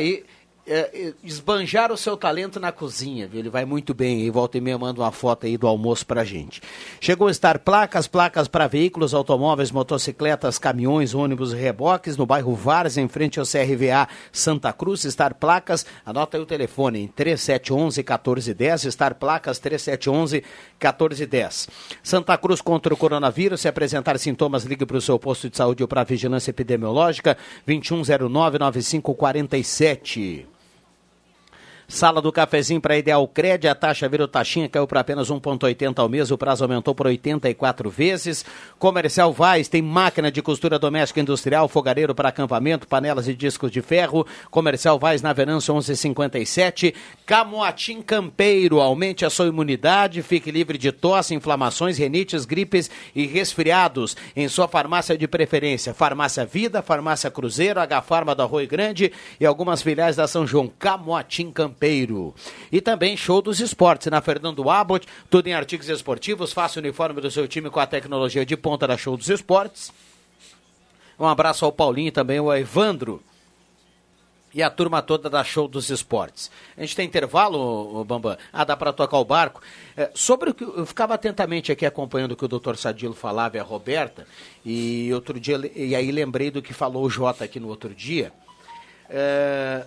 ir 0.00 0.24
é, 0.66 0.90
é, 0.92 1.14
esbanjar 1.22 1.92
o 1.92 1.96
seu 1.96 2.16
talento 2.16 2.58
na 2.58 2.72
cozinha, 2.72 3.28
viu? 3.28 3.38
Ele 3.38 3.48
vai 3.48 3.64
muito 3.64 3.94
bem 3.94 4.22
e 4.22 4.30
volta 4.30 4.58
e 4.58 4.60
meia 4.60 4.76
manda 4.76 5.00
uma 5.00 5.12
foto 5.12 5.46
aí 5.46 5.56
do 5.56 5.66
almoço 5.66 6.04
pra 6.04 6.24
gente. 6.24 6.60
Chegou 7.00 7.28
a 7.28 7.30
estar 7.30 7.60
placas, 7.60 8.08
placas 8.08 8.48
para 8.48 8.66
veículos, 8.66 9.14
automóveis, 9.14 9.70
motocicletas, 9.70 10.58
caminhões, 10.58 11.14
ônibus 11.14 11.52
e 11.52 11.56
reboques 11.56 12.16
no 12.16 12.26
bairro 12.26 12.54
Vars, 12.54 12.96
em 12.96 13.06
frente 13.06 13.38
ao 13.38 13.46
CRVA 13.46 14.08
Santa 14.32 14.72
Cruz. 14.72 15.04
Estar 15.04 15.34
placas, 15.34 15.86
anota 16.04 16.36
aí 16.36 16.42
o 16.42 16.46
telefone 16.46 17.02
em 17.02 17.06
3711 17.06 18.00
1410, 18.00 18.84
estar 18.86 19.14
placas 19.14 19.60
3711 19.60 20.42
1410. 20.80 21.68
Santa 22.02 22.36
Cruz 22.36 22.60
contra 22.60 22.92
o 22.92 22.96
coronavírus, 22.96 23.60
se 23.60 23.68
apresentar 23.68 24.18
sintomas, 24.18 24.64
ligue 24.64 24.84
para 24.84 24.96
o 24.96 25.00
seu 25.00 25.16
posto 25.16 25.48
de 25.48 25.56
saúde 25.56 25.84
ou 25.84 25.88
para 25.88 26.00
a 26.00 26.04
vigilância 26.04 26.50
epidemiológica 26.50 27.36
2109 27.66 28.58
9547. 28.58 30.55
Sala 31.88 32.20
do 32.20 32.32
cafezinho 32.32 32.80
para 32.80 32.98
Ideal 32.98 33.26
Cred, 33.28 33.68
a 33.68 33.74
taxa 33.74 34.08
virou 34.08 34.26
taxinha, 34.26 34.68
caiu 34.68 34.88
para 34.88 34.98
apenas 34.98 35.30
1,80 35.30 36.00
ao 36.00 36.08
mês, 36.08 36.32
o 36.32 36.36
prazo 36.36 36.64
aumentou 36.64 36.92
por 36.96 37.06
84 37.06 37.88
vezes. 37.88 38.44
Comercial 38.76 39.32
Vaz 39.32 39.68
tem 39.68 39.80
máquina 39.80 40.28
de 40.28 40.42
costura 40.42 40.80
doméstica 40.80 41.20
industrial, 41.20 41.68
fogareiro 41.68 42.12
para 42.12 42.30
acampamento, 42.30 42.88
panelas 42.88 43.28
e 43.28 43.34
discos 43.34 43.70
de 43.70 43.80
ferro. 43.82 44.26
Comercial 44.50 44.98
Vaz 44.98 45.22
na 45.22 45.32
Venâncio 45.32 45.72
1157. 45.74 46.92
Camoatim 47.24 48.02
Campeiro, 48.02 48.80
aumente 48.80 49.24
a 49.24 49.30
sua 49.30 49.46
imunidade, 49.46 50.22
fique 50.22 50.50
livre 50.50 50.78
de 50.78 50.90
tosse, 50.90 51.36
inflamações, 51.36 51.96
renites, 51.98 52.44
gripes 52.44 52.90
e 53.14 53.26
resfriados 53.26 54.16
em 54.34 54.48
sua 54.48 54.66
farmácia 54.66 55.16
de 55.16 55.28
preferência. 55.28 55.94
Farmácia 55.94 56.44
Vida, 56.44 56.82
Farmácia 56.82 57.30
Cruzeiro, 57.30 57.78
H 57.78 58.02
Farma 58.02 58.34
do 58.34 58.42
Arroio 58.42 58.66
Grande 58.66 59.12
e 59.38 59.46
algumas 59.46 59.82
filiais 59.82 60.16
da 60.16 60.26
São 60.26 60.44
João. 60.44 60.68
Camoatim 60.78 61.52
Campeiro. 61.52 61.75
E 62.72 62.80
também 62.80 63.16
show 63.16 63.40
dos 63.40 63.60
esportes 63.60 64.08
na 64.08 64.20
Fernando 64.20 64.68
Abbott, 64.68 65.06
tudo 65.30 65.46
em 65.46 65.54
artigos 65.54 65.88
esportivos, 65.88 66.52
faça 66.52 66.78
o 66.78 66.82
uniforme 66.82 67.20
do 67.20 67.30
seu 67.30 67.46
time 67.46 67.70
com 67.70 67.80
a 67.80 67.86
tecnologia 67.86 68.44
de 68.44 68.56
ponta 68.56 68.86
da 68.86 68.96
show 68.96 69.16
dos 69.16 69.28
esportes. 69.28 69.92
Um 71.18 71.26
abraço 71.26 71.64
ao 71.64 71.72
Paulinho 71.72 72.08
e 72.08 72.12
também 72.12 72.38
ao 72.38 72.54
Evandro 72.56 73.22
e 74.56 74.62
a 74.62 74.70
turma 74.70 75.02
toda 75.02 75.28
da 75.28 75.44
Show 75.44 75.68
dos 75.68 75.90
Esportes. 75.90 76.50
A 76.78 76.80
gente 76.80 76.96
tem 76.96 77.06
intervalo, 77.06 78.02
Bambam? 78.06 78.38
Ah, 78.50 78.64
dá 78.64 78.74
para 78.74 78.90
tocar 78.90 79.18
o 79.18 79.24
barco. 79.24 79.60
É, 79.94 80.10
sobre 80.14 80.48
o 80.48 80.54
que 80.54 80.64
eu 80.64 80.86
ficava 80.86 81.12
atentamente 81.12 81.70
aqui 81.70 81.84
acompanhando 81.84 82.32
o 82.32 82.36
que 82.36 82.44
o 82.46 82.48
doutor 82.48 82.78
Sadilo 82.78 83.12
falava 83.12 83.58
e 83.58 83.60
a 83.60 83.62
Roberta, 83.62 84.26
e 84.64 85.12
outro 85.12 85.38
dia, 85.38 85.60
e 85.74 85.94
aí 85.94 86.10
lembrei 86.10 86.50
do 86.50 86.62
que 86.62 86.72
falou 86.72 87.04
o 87.04 87.10
Jota 87.10 87.44
aqui 87.44 87.60
no 87.60 87.68
outro 87.68 87.94
dia. 87.94 88.32
É, 89.10 89.84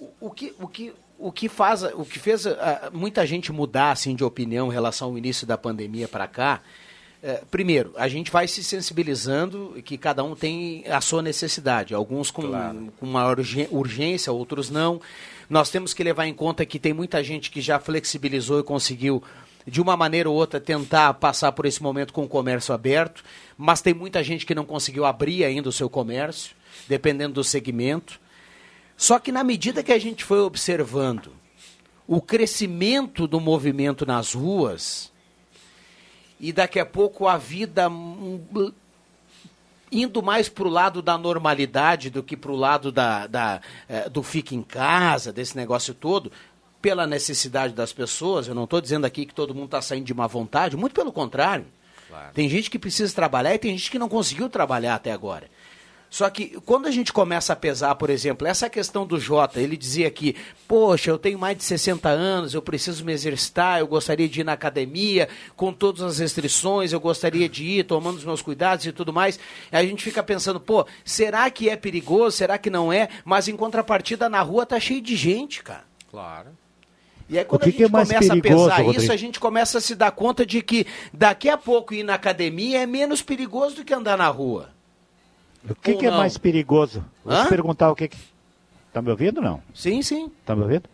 o, 0.00 0.10
o 0.22 0.30
que, 0.32 0.56
o 0.58 0.66
que 0.66 0.92
o 1.20 1.30
que 1.30 1.48
faz, 1.48 1.82
o 1.82 2.04
que 2.04 2.18
fez 2.18 2.46
ah, 2.46 2.90
muita 2.92 3.26
gente 3.26 3.52
mudar 3.52 3.92
assim 3.92 4.14
de 4.14 4.24
opinião 4.24 4.68
em 4.68 4.72
relação 4.72 5.08
ao 5.08 5.18
início 5.18 5.46
da 5.46 5.58
pandemia 5.58 6.08
para 6.08 6.26
cá, 6.26 6.60
é, 7.22 7.42
primeiro, 7.50 7.92
a 7.96 8.08
gente 8.08 8.30
vai 8.30 8.48
se 8.48 8.64
sensibilizando 8.64 9.76
que 9.84 9.98
cada 9.98 10.24
um 10.24 10.34
tem 10.34 10.84
a 10.88 11.02
sua 11.02 11.20
necessidade, 11.20 11.94
alguns 11.94 12.30
com, 12.30 12.42
com 12.98 13.06
maior 13.06 13.38
urgê- 13.38 13.68
urgência, 13.70 14.32
outros 14.32 14.70
não. 14.70 15.00
Nós 15.48 15.68
temos 15.68 15.92
que 15.92 16.02
levar 16.02 16.26
em 16.26 16.32
conta 16.32 16.64
que 16.64 16.78
tem 16.78 16.94
muita 16.94 17.22
gente 17.22 17.50
que 17.50 17.60
já 17.60 17.78
flexibilizou 17.78 18.60
e 18.60 18.62
conseguiu, 18.62 19.22
de 19.66 19.82
uma 19.82 19.98
maneira 19.98 20.30
ou 20.30 20.36
outra, 20.36 20.58
tentar 20.58 21.12
passar 21.14 21.52
por 21.52 21.66
esse 21.66 21.82
momento 21.82 22.12
com 22.14 22.24
o 22.24 22.28
comércio 22.28 22.72
aberto, 22.72 23.22
mas 23.58 23.82
tem 23.82 23.92
muita 23.92 24.22
gente 24.24 24.46
que 24.46 24.54
não 24.54 24.64
conseguiu 24.64 25.04
abrir 25.04 25.44
ainda 25.44 25.68
o 25.68 25.72
seu 25.72 25.90
comércio, 25.90 26.54
dependendo 26.88 27.34
do 27.34 27.44
segmento. 27.44 28.18
Só 29.00 29.18
que 29.18 29.32
na 29.32 29.42
medida 29.42 29.82
que 29.82 29.94
a 29.94 29.98
gente 29.98 30.22
foi 30.22 30.40
observando 30.40 31.32
o 32.06 32.20
crescimento 32.20 33.26
do 33.26 33.40
movimento 33.40 34.04
nas 34.04 34.34
ruas, 34.34 35.10
e 36.38 36.52
daqui 36.52 36.78
a 36.78 36.84
pouco 36.84 37.26
a 37.26 37.38
vida 37.38 37.88
hum, 37.88 38.44
indo 39.90 40.22
mais 40.22 40.50
para 40.50 40.68
o 40.68 40.70
lado 40.70 41.00
da 41.00 41.16
normalidade 41.16 42.10
do 42.10 42.22
que 42.22 42.36
para 42.36 42.52
o 42.52 42.56
lado 42.56 42.92
da, 42.92 43.26
da, 43.26 43.62
eh, 43.88 44.06
do 44.10 44.22
fica 44.22 44.54
em 44.54 44.62
casa, 44.62 45.32
desse 45.32 45.56
negócio 45.56 45.94
todo, 45.94 46.30
pela 46.82 47.06
necessidade 47.06 47.72
das 47.72 47.94
pessoas. 47.94 48.48
Eu 48.48 48.54
não 48.54 48.64
estou 48.64 48.82
dizendo 48.82 49.06
aqui 49.06 49.24
que 49.24 49.32
todo 49.32 49.54
mundo 49.54 49.64
está 49.64 49.80
saindo 49.80 50.04
de 50.04 50.12
má 50.12 50.26
vontade, 50.26 50.76
muito 50.76 50.92
pelo 50.92 51.10
contrário. 51.10 51.64
Tem 52.34 52.50
gente 52.50 52.68
que 52.68 52.78
precisa 52.78 53.14
trabalhar 53.14 53.54
e 53.54 53.58
tem 53.58 53.78
gente 53.78 53.90
que 53.90 53.98
não 53.98 54.10
conseguiu 54.10 54.50
trabalhar 54.50 54.94
até 54.94 55.10
agora. 55.10 55.48
Só 56.10 56.28
que 56.28 56.60
quando 56.66 56.86
a 56.86 56.90
gente 56.90 57.12
começa 57.12 57.52
a 57.52 57.56
pesar, 57.56 57.94
por 57.94 58.10
exemplo, 58.10 58.44
essa 58.44 58.68
questão 58.68 59.06
do 59.06 59.18
Jota, 59.20 59.60
ele 59.60 59.76
dizia 59.76 60.08
aqui, 60.08 60.34
poxa, 60.66 61.08
eu 61.08 61.16
tenho 61.16 61.38
mais 61.38 61.56
de 61.56 61.62
60 61.62 62.08
anos, 62.08 62.52
eu 62.52 62.60
preciso 62.60 63.04
me 63.04 63.12
exercitar, 63.12 63.78
eu 63.78 63.86
gostaria 63.86 64.28
de 64.28 64.40
ir 64.40 64.44
na 64.44 64.52
academia, 64.52 65.28
com 65.54 65.72
todas 65.72 66.02
as 66.02 66.18
restrições, 66.18 66.92
eu 66.92 66.98
gostaria 66.98 67.48
de 67.48 67.64
ir 67.64 67.84
tomando 67.84 68.16
os 68.16 68.24
meus 68.24 68.42
cuidados 68.42 68.84
e 68.84 68.92
tudo 68.92 69.12
mais. 69.12 69.38
Aí 69.70 69.86
a 69.86 69.88
gente 69.88 70.02
fica 70.02 70.20
pensando, 70.20 70.58
pô, 70.58 70.84
será 71.04 71.48
que 71.48 71.68
é 71.68 71.76
perigoso? 71.76 72.36
Será 72.36 72.58
que 72.58 72.70
não 72.70 72.92
é? 72.92 73.08
Mas 73.24 73.46
em 73.46 73.56
contrapartida, 73.56 74.28
na 74.28 74.42
rua 74.42 74.66
tá 74.66 74.80
cheio 74.80 75.00
de 75.00 75.14
gente, 75.14 75.62
cara. 75.62 75.84
Claro. 76.10 76.48
E 77.28 77.38
aí 77.38 77.44
que 77.44 77.50
quando 77.50 77.62
a 77.62 77.64
que 77.66 77.70
gente 77.70 77.84
é 77.84 77.88
começa 77.88 78.18
perigoso, 78.18 78.64
a 78.64 78.70
pesar 78.70 78.82
Rodrigo? 78.82 79.02
isso, 79.04 79.12
a 79.12 79.16
gente 79.16 79.38
começa 79.38 79.78
a 79.78 79.80
se 79.80 79.94
dar 79.94 80.10
conta 80.10 80.44
de 80.44 80.60
que 80.60 80.84
daqui 81.12 81.48
a 81.48 81.56
pouco 81.56 81.94
ir 81.94 82.02
na 82.02 82.14
academia 82.14 82.82
é 82.82 82.86
menos 82.86 83.22
perigoso 83.22 83.76
do 83.76 83.84
que 83.84 83.94
andar 83.94 84.18
na 84.18 84.26
rua. 84.26 84.79
O 85.68 85.74
que, 85.74 85.94
que 85.94 86.06
é 86.06 86.10
mais 86.10 86.38
perigoso? 86.38 87.04
Vou 87.24 87.34
Hã? 87.34 87.44
te 87.44 87.48
perguntar 87.48 87.90
o 87.90 87.94
que 87.94 88.08
que... 88.08 88.16
Tá 88.92 89.00
me 89.00 89.10
ouvindo 89.10 89.40
não? 89.40 89.62
Sim, 89.74 90.02
sim. 90.02 90.30
Tá 90.44 90.56
me 90.56 90.62
ouvindo? 90.62 90.84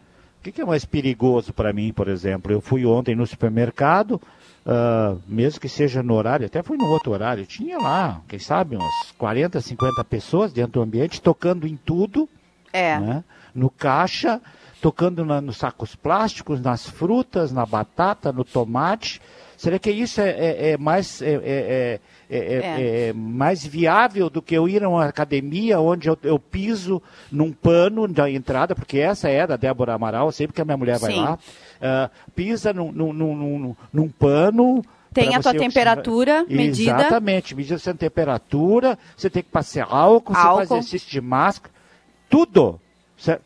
O 0.40 0.42
que, 0.42 0.52
que 0.52 0.60
é 0.60 0.64
mais 0.64 0.84
perigoso 0.84 1.52
para 1.52 1.72
mim, 1.72 1.92
por 1.92 2.08
exemplo? 2.08 2.52
Eu 2.52 2.60
fui 2.60 2.84
ontem 2.84 3.14
no 3.14 3.26
supermercado, 3.26 4.20
ah, 4.66 5.16
mesmo 5.26 5.60
que 5.60 5.68
seja 5.68 6.02
no 6.02 6.14
horário, 6.14 6.46
até 6.46 6.62
fui 6.62 6.76
no 6.76 6.84
outro 6.86 7.12
horário, 7.12 7.46
tinha 7.46 7.78
lá, 7.78 8.20
quem 8.28 8.38
sabe, 8.38 8.76
umas 8.76 9.12
40, 9.18 9.60
50 9.60 10.04
pessoas 10.04 10.52
dentro 10.52 10.72
do 10.72 10.82
ambiente, 10.82 11.20
tocando 11.22 11.66
em 11.66 11.76
tudo, 11.76 12.28
É. 12.72 12.98
né? 13.00 13.24
no 13.54 13.70
caixa, 13.70 14.40
tocando 14.82 15.24
na- 15.24 15.40
nos 15.40 15.56
sacos 15.56 15.96
plásticos, 15.96 16.60
nas 16.60 16.86
frutas, 16.86 17.50
na 17.50 17.64
batata, 17.64 18.30
no 18.30 18.44
tomate. 18.44 19.20
Será 19.56 19.78
que 19.78 19.90
isso 19.90 20.20
é, 20.20 20.30
é- 20.30 20.70
é 20.72 20.76
mais, 20.76 21.22
é, 21.22 21.34
é- 21.34 22.00
é- 22.28 22.38
é- 22.38 23.08
é- 23.08 23.12
mais 23.14 23.64
viável 23.64 24.28
do 24.28 24.42
que 24.42 24.54
eu 24.54 24.68
ir 24.68 24.84
a 24.84 24.88
uma 24.88 25.06
academia 25.06 25.80
onde 25.80 26.08
eu, 26.08 26.18
eu 26.22 26.38
piso 26.38 27.02
num 27.32 27.52
pano 27.52 28.06
da 28.06 28.30
entrada, 28.30 28.74
porque 28.74 28.98
essa 28.98 29.28
é 29.28 29.46
da 29.46 29.56
Débora 29.56 29.94
Amaral, 29.94 30.30
sempre 30.32 30.54
que 30.54 30.60
a 30.60 30.64
minha 30.64 30.76
mulher 30.76 30.98
vai 30.98 31.12
Sim. 31.12 31.20
lá, 31.22 31.38
ah, 31.80 32.10
pisa 32.34 32.72
num, 32.72 32.92
num, 32.92 33.12
num, 33.12 33.76
num- 33.92 34.08
pano. 34.08 34.84
Tem 35.14 35.34
a 35.34 35.40
tua 35.40 35.52
você 35.52 35.58
temperatura 35.58 36.44
medida. 36.48 36.90
Exatamente, 36.90 37.54
medida 37.54 37.78
sua 37.78 37.94
temperatura, 37.94 38.98
você 39.16 39.30
tem 39.30 39.42
que 39.42 39.50
passar 39.50 39.86
álcool, 39.88 40.34
você 40.34 40.40
Álcool. 40.40 40.56
faz 40.66 40.70
exercício 40.72 41.10
de 41.10 41.20
máscara, 41.22 41.72
tudo. 42.28 42.78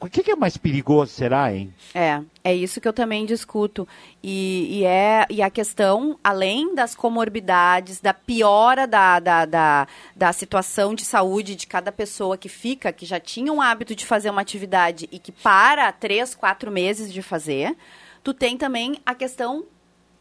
O 0.01 0.09
que, 0.09 0.29
é 0.31 0.35
mais 0.35 0.57
perigoso, 0.57 1.13
será, 1.13 1.55
hein? 1.55 1.73
É, 1.95 2.21
é 2.43 2.55
isso 2.55 2.81
que 2.81 2.89
eu 2.89 2.93
também 2.93 3.25
discuto. 3.25 3.87
E, 4.23 4.81
e 4.81 4.85
é, 4.85 5.27
e 5.31 5.41
a 5.41 5.49
questão, 5.49 6.19
além 6.25 6.75
das 6.75 6.95
comorbidades, 6.95 8.01
da 8.01 8.13
piora 8.13 8.87
da, 8.87 9.21
da, 9.21 9.45
da, 9.45 9.89
da 10.15 10.33
situação 10.33 10.93
de 10.93 11.05
saúde 11.05 11.55
de 11.55 11.67
cada 11.67 11.93
pessoa 11.93 12.37
que 12.37 12.49
fica, 12.49 12.93
que 12.93 13.07
já 13.07 13.21
tinha 13.21 13.53
um 13.53 13.63
hábito 13.63 13.95
de 13.95 14.05
fazer 14.05 14.31
uma 14.31 14.41
atividade 14.41 15.09
e 15.13 15.19
que 15.19 15.31
para 15.31 15.91
três, 15.93 16.35
quatro 16.35 16.71
meses 16.71 17.13
de 17.13 17.23
fazer, 17.23 17.77
tu 18.25 18.35
tem 18.35 18.57
também 18.57 18.99
a 19.07 19.15
questão 19.15 19.65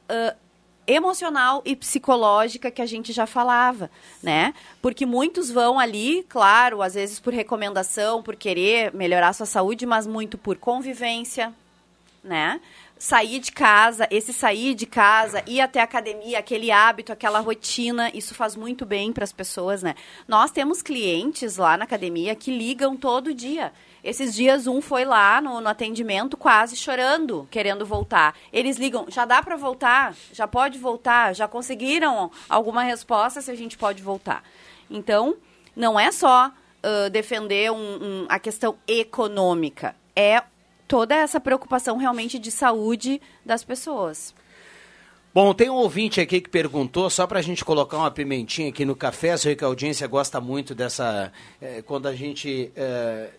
ãh, 0.09 0.35
emocional 0.91 1.61
e 1.65 1.75
psicológica 1.75 2.71
que 2.71 2.81
a 2.81 2.85
gente 2.85 3.13
já 3.13 3.25
falava, 3.25 3.89
né? 4.21 4.53
Porque 4.81 5.05
muitos 5.05 5.51
vão 5.51 5.79
ali, 5.79 6.25
claro, 6.27 6.81
às 6.81 6.95
vezes 6.95 7.19
por 7.19 7.33
recomendação, 7.33 8.23
por 8.23 8.35
querer 8.35 8.93
melhorar 8.93 9.33
sua 9.33 9.45
saúde, 9.45 9.85
mas 9.85 10.07
muito 10.07 10.37
por 10.37 10.57
convivência, 10.57 11.53
né? 12.23 12.59
sair 12.99 13.39
de 13.39 13.53
casa, 13.53 14.05
esse 14.11 14.33
sair 14.33 14.75
de 14.75 14.85
casa, 14.85 15.41
ir 15.47 15.61
até 15.61 15.79
a 15.79 15.85
academia, 15.85 16.37
aquele 16.37 16.69
hábito, 16.69 17.13
aquela 17.13 17.39
rotina, 17.39 18.11
isso 18.13 18.35
faz 18.35 18.57
muito 18.57 18.85
bem 18.85 19.13
para 19.13 19.23
as 19.23 19.31
pessoas, 19.31 19.81
né? 19.81 19.95
Nós 20.27 20.51
temos 20.51 20.81
clientes 20.81 21.55
lá 21.55 21.77
na 21.77 21.85
academia 21.85 22.35
que 22.35 22.51
ligam 22.51 22.97
todo 22.97 23.33
dia. 23.33 23.71
Esses 24.03 24.33
dias 24.33 24.67
um 24.67 24.81
foi 24.81 25.05
lá 25.05 25.41
no, 25.41 25.59
no 25.59 25.67
atendimento 25.67 26.37
quase 26.37 26.75
chorando, 26.75 27.47
querendo 27.51 27.85
voltar. 27.85 28.35
Eles 28.51 28.77
ligam, 28.77 29.05
já 29.09 29.25
dá 29.25 29.41
para 29.41 29.57
voltar? 29.57 30.15
Já 30.31 30.47
pode 30.47 30.77
voltar? 30.77 31.33
Já 31.35 31.47
conseguiram 31.47 32.31
alguma 32.47 32.83
resposta 32.83 33.41
se 33.41 33.51
a 33.51 33.55
gente 33.55 33.77
pode 33.77 34.01
voltar? 34.01 34.43
Então, 34.89 35.35
não 35.75 35.99
é 35.99 36.11
só 36.11 36.47
uh, 36.47 37.09
defender 37.09 37.71
um, 37.71 37.75
um, 37.75 38.25
a 38.29 38.39
questão 38.39 38.77
econômica, 38.87 39.95
é 40.15 40.41
toda 40.87 41.15
essa 41.15 41.39
preocupação 41.39 41.97
realmente 41.97 42.39
de 42.39 42.51
saúde 42.51 43.21
das 43.45 43.63
pessoas. 43.63 44.33
Bom, 45.31 45.53
tem 45.53 45.69
um 45.69 45.75
ouvinte 45.75 46.19
aqui 46.19 46.41
que 46.41 46.49
perguntou, 46.49 47.07
só 47.07 47.27
para 47.27 47.37
a 47.37 47.41
gente 47.41 47.63
colocar 47.63 47.97
uma 47.97 48.09
pimentinha 48.09 48.69
aqui 48.69 48.83
no 48.83 48.95
café, 48.95 49.37
sei 49.37 49.55
que 49.55 49.63
a 49.63 49.67
audiência 49.67 50.07
gosta 50.07 50.41
muito 50.41 50.73
dessa. 50.73 51.31
Eh, 51.61 51.83
quando 51.83 52.07
a 52.07 52.15
gente. 52.15 52.71
Eh, 52.75 53.29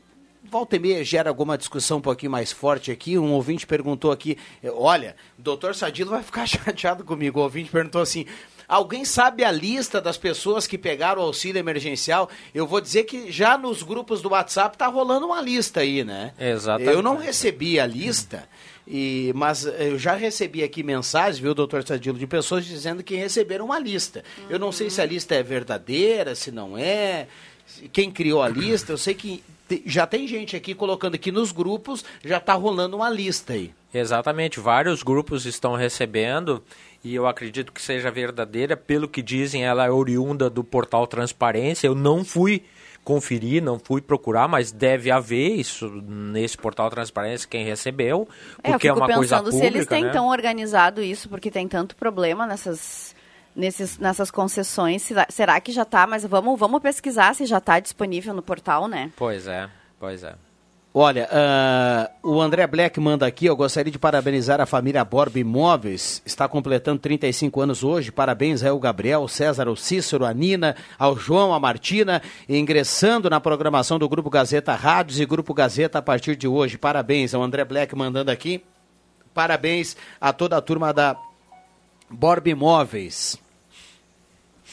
volta 0.45 0.77
e 0.77 0.79
meia 0.79 1.05
gera 1.05 1.29
alguma 1.29 1.59
discussão 1.59 1.99
um 1.99 2.03
pouquinho 2.03 2.33
mais 2.33 2.53
forte 2.53 2.91
aqui. 2.91 3.19
Um 3.19 3.33
ouvinte 3.33 3.67
perguntou 3.67 4.13
aqui: 4.13 4.37
olha, 4.65 5.17
o 5.39 5.43
doutor 5.43 5.75
Sadilo 5.75 6.11
vai 6.11 6.23
ficar 6.23 6.47
chateado 6.49 7.05
comigo. 7.05 7.41
O 7.41 7.43
ouvinte 7.43 7.71
perguntou 7.71 8.01
assim: 8.01 8.27
Alguém 8.71 9.05
sabe 9.05 9.43
a 9.43 9.51
lista 9.51 10.01
das 10.01 10.17
pessoas 10.17 10.65
que 10.65 10.79
pegaram 10.79 11.21
o 11.21 11.25
auxílio 11.25 11.59
emergencial? 11.59 12.31
Eu 12.55 12.69
vou 12.69 12.81
dizer 12.81 13.03
que 13.03 13.29
já 13.29 13.59
nos 13.59 13.83
grupos 13.83 14.23
do 14.23 14.29
WhatsApp 14.29 14.79
tá 14.79 14.87
rolando 14.87 15.27
uma 15.27 15.41
lista 15.41 15.81
aí, 15.81 16.05
né? 16.05 16.33
Exatamente. 16.39 16.95
Eu 16.95 17.03
não 17.03 17.17
recebi 17.17 17.81
a 17.81 17.87
lista. 17.87 18.49
E, 18.87 19.33
mas 19.35 19.65
eu 19.65 19.99
já 19.99 20.15
recebi 20.15 20.63
aqui 20.63 20.85
mensagens, 20.85 21.41
viu, 21.41 21.53
doutor 21.53 21.85
Sadilo, 21.85 22.17
de 22.17 22.29
pessoas 22.29 22.65
dizendo 22.65 23.03
que 23.03 23.17
receberam 23.17 23.65
uma 23.65 23.79
lista. 23.81 24.23
Eu 24.49 24.61
não 24.61 24.71
sei 24.71 24.89
se 24.89 25.03
a 25.03 25.05
lista 25.05 25.35
é 25.35 25.43
verdadeira, 25.43 26.37
se 26.37 26.53
não 26.53 26.79
é, 26.79 27.27
quem 27.93 28.09
criou 28.09 28.41
a 28.41 28.49
lista. 28.49 28.93
Eu 28.93 28.99
sei 28.99 29.15
que 29.15 29.43
já 29.87 30.07
tem 30.07 30.27
gente 30.27 30.57
aqui 30.57 30.75
colocando 30.75 31.15
aqui 31.15 31.31
nos 31.31 31.53
grupos, 31.53 32.05
já 32.25 32.39
está 32.39 32.55
rolando 32.55 32.97
uma 32.97 33.11
lista 33.11 33.53
aí. 33.53 33.73
Exatamente, 33.93 34.61
vários 34.61 35.03
grupos 35.03 35.47
estão 35.47 35.75
recebendo 35.75 36.63
e 37.03 37.15
eu 37.15 37.27
acredito 37.27 37.73
que 37.73 37.83
seja 37.83 38.11
verdadeira. 38.11 38.77
Pelo 38.77 39.09
que 39.09 39.23
dizem, 39.23 39.65
ela 39.65 39.87
é 39.87 39.91
oriunda 39.91 40.49
do 40.49 40.63
portal 40.63 41.07
Transparência. 41.07 41.87
Eu 41.87 41.95
não 41.95 42.25
fui 42.25 42.63
conferir, 43.03 43.63
não 43.63 43.79
fui 43.79 44.01
procurar, 44.01 44.47
mas 44.47 44.71
deve 44.71 45.11
haver 45.11 45.57
isso 45.57 45.89
nesse 46.07 46.57
portal 46.57 46.91
Transparência 46.91 47.49
quem 47.49 47.65
recebeu, 47.65 48.29
É, 48.63 48.69
eu 48.69 48.73
porque 48.73 48.89
é 48.89 48.93
fico 48.93 49.05
uma 49.05 49.15
coisa 49.15 49.37
pensando 49.37 49.51
pública, 49.51 49.67
se 49.67 49.75
eles 49.75 49.87
têm 49.87 50.05
né? 50.05 50.11
tão 50.11 50.29
organizado 50.29 51.03
isso, 51.03 51.29
porque 51.29 51.51
tem 51.51 51.67
tanto 51.67 51.97
problema 51.97 52.47
nessas, 52.47 53.15
nesses, 53.61 53.99
nessas 53.99 54.31
concessões. 54.31 55.03
se- 55.03 55.15
Será 55.29 55.61
que 55.61 55.71
já 55.71 55.83
está? 55.83 56.07
Mas 56.07 56.25
vamos, 56.25 56.59
vamos 56.59 56.81
pesquisar 56.81 57.35
se 57.35 57.47
já 57.47 57.59
está 57.59 57.79
disponível 57.79 58.35
no 58.35 58.43
portal, 58.43 58.89
né? 58.89 59.13
Pois 59.17 59.47
é, 59.47 59.69
pois 59.99 60.25
é. 60.25 60.35
Olha, 60.93 61.29
ah, 61.31 62.11
o 62.21 62.41
André 62.41 62.67
Black 62.67 62.99
manda 62.99 63.25
aqui, 63.25 63.47
eu 63.47 63.55
gostaria 63.55 63.93
de 63.93 63.99
parabenizar 63.99 64.61
a 64.61 64.67
família 64.67 65.05
Borba 65.05 65.39
Imóveis, 65.39 66.21
está 66.27 66.49
completando 66.49 66.99
35 66.99 67.61
anos 67.61 67.85
hoje, 67.85 68.11
parabéns 68.11 68.65
ao 68.65 68.77
Gabriel, 68.77 69.29
César, 69.29 69.69
ao 69.69 69.77
Cícero, 69.77 70.25
a 70.25 70.35
Nina, 70.35 70.75
ao 70.99 71.17
João, 71.17 71.55
a 71.55 71.61
Martina, 71.61 72.21
ingressando 72.49 73.31
na 73.31 73.41
programação 73.41 74.01
do 74.01 74.09
Grupo 74.09 74.29
Gazeta 74.29 74.75
Rádios 74.75 75.21
e 75.21 75.27
Grupo 75.27 75.55
Gazeta 75.55 75.99
a 76.01 76.03
partir 76.03 76.35
de 76.35 76.49
hoje, 76.49 76.77
parabéns 76.77 77.35
ao 77.35 77.43
André 77.43 77.65
Black 77.65 77.95
mandando 77.95 78.33
aqui, 78.33 78.61
parabéns 79.33 79.97
a 80.21 80.33
toda 80.33 80.57
a 80.57 80.61
turma 80.61 80.93
da 80.93 81.17
Borba 82.11 82.49
Imóveis. 82.51 83.39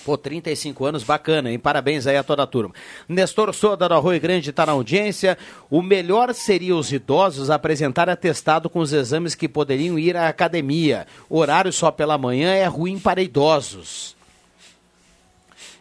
Pô, 0.07 0.17
35 0.17 0.85
anos, 0.85 1.03
bacana, 1.03 1.51
hein? 1.51 1.59
Parabéns 1.59 2.07
aí 2.07 2.15
a 2.15 2.23
toda 2.23 2.41
a 2.41 2.47
turma. 2.47 2.73
Nestor 3.09 3.53
Soda 3.53 3.89
do 3.89 3.93
Arroio 3.93 4.21
Grande 4.21 4.51
está 4.51 4.65
na 4.65 4.71
audiência. 4.71 5.37
O 5.69 5.81
melhor 5.81 6.33
seria 6.33 6.77
os 6.77 6.93
idosos 6.93 7.49
apresentar 7.49 8.09
atestado 8.09 8.69
com 8.69 8.79
os 8.79 8.93
exames 8.93 9.35
que 9.35 9.49
poderiam 9.49 9.99
ir 9.99 10.15
à 10.15 10.29
academia. 10.29 11.05
Horário 11.29 11.73
só 11.73 11.91
pela 11.91 12.17
manhã 12.17 12.53
é 12.53 12.65
ruim 12.67 12.97
para 12.97 13.21
idosos. 13.21 14.16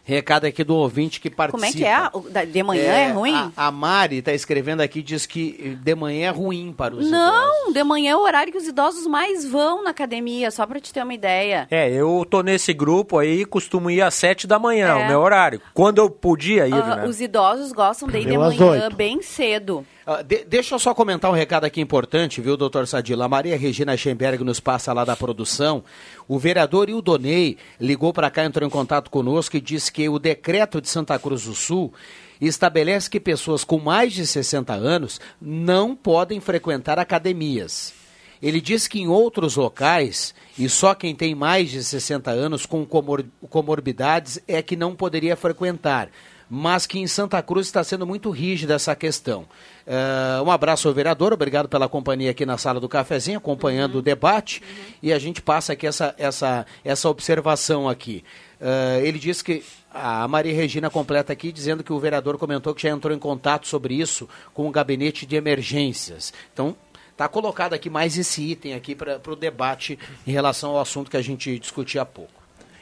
Recado 0.07 0.45
aqui 0.45 0.63
do 0.63 0.73
ouvinte 0.73 1.19
que 1.19 1.29
participa. 1.29 1.51
Como 1.51 1.65
é 1.65 2.31
que 2.31 2.39
é? 2.39 2.45
De 2.45 2.63
manhã 2.63 2.81
é, 2.93 3.11
ruim? 3.11 3.33
A, 3.57 3.67
a 3.67 3.71
Mari 3.71 4.19
está 4.19 4.31
escrevendo 4.31 4.79
aqui, 4.79 5.03
diz 5.03 5.25
que 5.25 5.77
de 5.83 5.95
manhã 5.95 6.27
é 6.27 6.29
ruim 6.29 6.71
para 6.71 6.95
os 6.95 7.05
idosos. 7.05 7.11
Não, 7.11 7.73
de 7.73 7.83
manhã 7.83 8.11
é 8.13 8.15
o 8.15 8.21
horário 8.21 8.49
que 8.49 8.57
os 8.57 8.65
idosos 8.65 9.05
mais 9.05 9.43
vão 9.43 9.83
na 9.83 9.89
academia, 9.89 10.49
só 10.49 10.65
para 10.65 10.79
te 10.79 10.93
ter 10.93 11.03
uma 11.03 11.13
ideia. 11.13 11.67
É, 11.69 11.91
eu 11.91 12.25
tô 12.29 12.41
nesse 12.41 12.73
grupo 12.73 13.17
aí, 13.19 13.43
costumo 13.43 13.89
ir 13.91 14.01
às 14.01 14.13
sete 14.13 14.47
da 14.47 14.57
manhã, 14.57 14.97
É. 14.97 15.05
o 15.05 15.07
meu 15.09 15.19
horário. 15.19 15.61
Quando 15.73 15.97
eu 15.97 16.09
podia 16.09 16.65
ir, 16.69 16.73
Ah, 16.73 16.95
né? 16.95 17.05
Os 17.05 17.19
idosos 17.19 17.73
gostam 17.73 18.07
de 18.07 18.19
ir 18.19 18.27
de 18.27 18.33
Eu 18.35 18.39
manhã 18.39 18.89
bem 18.89 19.21
cedo. 19.21 19.85
Ah, 20.09 20.21
de- 20.21 20.45
deixa 20.45 20.73
eu 20.73 20.79
só 20.79 20.93
comentar 20.93 21.29
um 21.29 21.33
recado 21.33 21.65
aqui 21.65 21.81
importante, 21.81 22.39
viu, 22.39 22.55
doutor 22.55 22.87
Sadila? 22.87 23.25
A 23.25 23.27
Maria 23.27 23.57
Regina 23.57 23.97
Schemberg 23.97 24.41
nos 24.41 24.57
passa 24.57 24.93
lá 24.93 25.03
da 25.03 25.17
produção. 25.17 25.83
O 26.29 26.39
vereador 26.39 26.89
Ildonei 26.89 27.57
ligou 27.77 28.13
para 28.13 28.31
cá, 28.31 28.45
entrou 28.45 28.65
em 28.65 28.71
contato 28.71 29.11
conosco 29.11 29.57
e 29.57 29.61
disse 29.61 29.91
que 29.91 30.07
o 30.07 30.17
decreto 30.17 30.79
de 30.79 30.87
Santa 30.87 31.19
Cruz 31.19 31.43
do 31.43 31.53
Sul 31.53 31.93
estabelece 32.39 33.09
que 33.09 33.19
pessoas 33.19 33.65
com 33.65 33.79
mais 33.79 34.13
de 34.13 34.25
60 34.25 34.73
anos 34.73 35.19
não 35.41 35.93
podem 35.93 36.39
frequentar 36.39 36.97
academias. 36.97 37.93
Ele 38.41 38.61
diz 38.61 38.87
que 38.87 39.01
em 39.01 39.07
outros 39.09 39.57
locais, 39.57 40.33
e 40.57 40.69
só 40.69 40.93
quem 40.93 41.13
tem 41.15 41.35
mais 41.35 41.69
de 41.69 41.83
60 41.83 42.31
anos 42.31 42.65
com 42.65 42.85
comor- 42.85 43.25
comorbidades 43.49 44.39
é 44.47 44.61
que 44.61 44.77
não 44.77 44.95
poderia 44.95 45.35
frequentar, 45.35 46.09
mas 46.49 46.85
que 46.85 46.99
em 46.99 47.07
Santa 47.07 47.41
Cruz 47.41 47.67
está 47.67 47.83
sendo 47.83 48.05
muito 48.05 48.29
rígida 48.29 48.75
essa 48.75 48.95
questão. 48.95 49.45
Eh, 49.85 50.41
um 50.45 50.51
abraço 50.51 50.87
ao 50.87 50.93
vereador, 50.93 51.33
obrigado 51.33 51.67
pela 51.67 51.89
companhia 51.89 52.31
aqui 52.31 52.45
na 52.45 52.57
sala 52.57 52.79
do 52.79 52.87
cafezinho, 52.87 53.37
acompanhando 53.37 53.99
o 53.99 54.01
debate, 54.01 54.61
e 55.01 55.11
a 55.11 55.19
gente 55.19 55.41
passa 55.41 55.73
aqui 55.73 55.85
essa, 55.85 56.15
essa, 56.17 56.65
essa 56.83 57.09
observação 57.09 57.87
aqui. 57.87 58.23
Eh, 58.59 59.01
ele 59.03 59.19
disse 59.19 59.43
que 59.43 59.63
a 59.93 60.27
Maria 60.27 60.53
Regina 60.53 60.89
completa 60.89 61.33
aqui 61.33 61.51
dizendo 61.51 61.83
que 61.83 61.91
o 61.91 61.99
vereador 61.99 62.37
comentou 62.37 62.73
que 62.73 62.83
já 62.83 62.89
entrou 62.89 63.15
em 63.15 63.19
contato 63.19 63.67
sobre 63.67 63.95
isso 63.95 64.27
com 64.53 64.67
o 64.67 64.71
gabinete 64.71 65.25
de 65.25 65.35
emergências. 65.35 66.33
Então, 66.53 66.75
Está 67.17 67.27
colocado 67.27 67.73
aqui 67.73 67.89
mais 67.89 68.15
esse 68.15 68.43
item 68.43 68.75
aqui 68.75 68.93
para 68.93 69.19
o 69.25 69.35
debate 69.35 69.97
em 70.27 70.31
relação 70.31 70.69
ao 70.69 70.79
assunto 70.79 71.09
que 71.09 71.17
a 71.17 71.21
gente 71.21 71.57
discutia 71.57 72.03
há 72.03 72.05
pouco. 72.05 72.36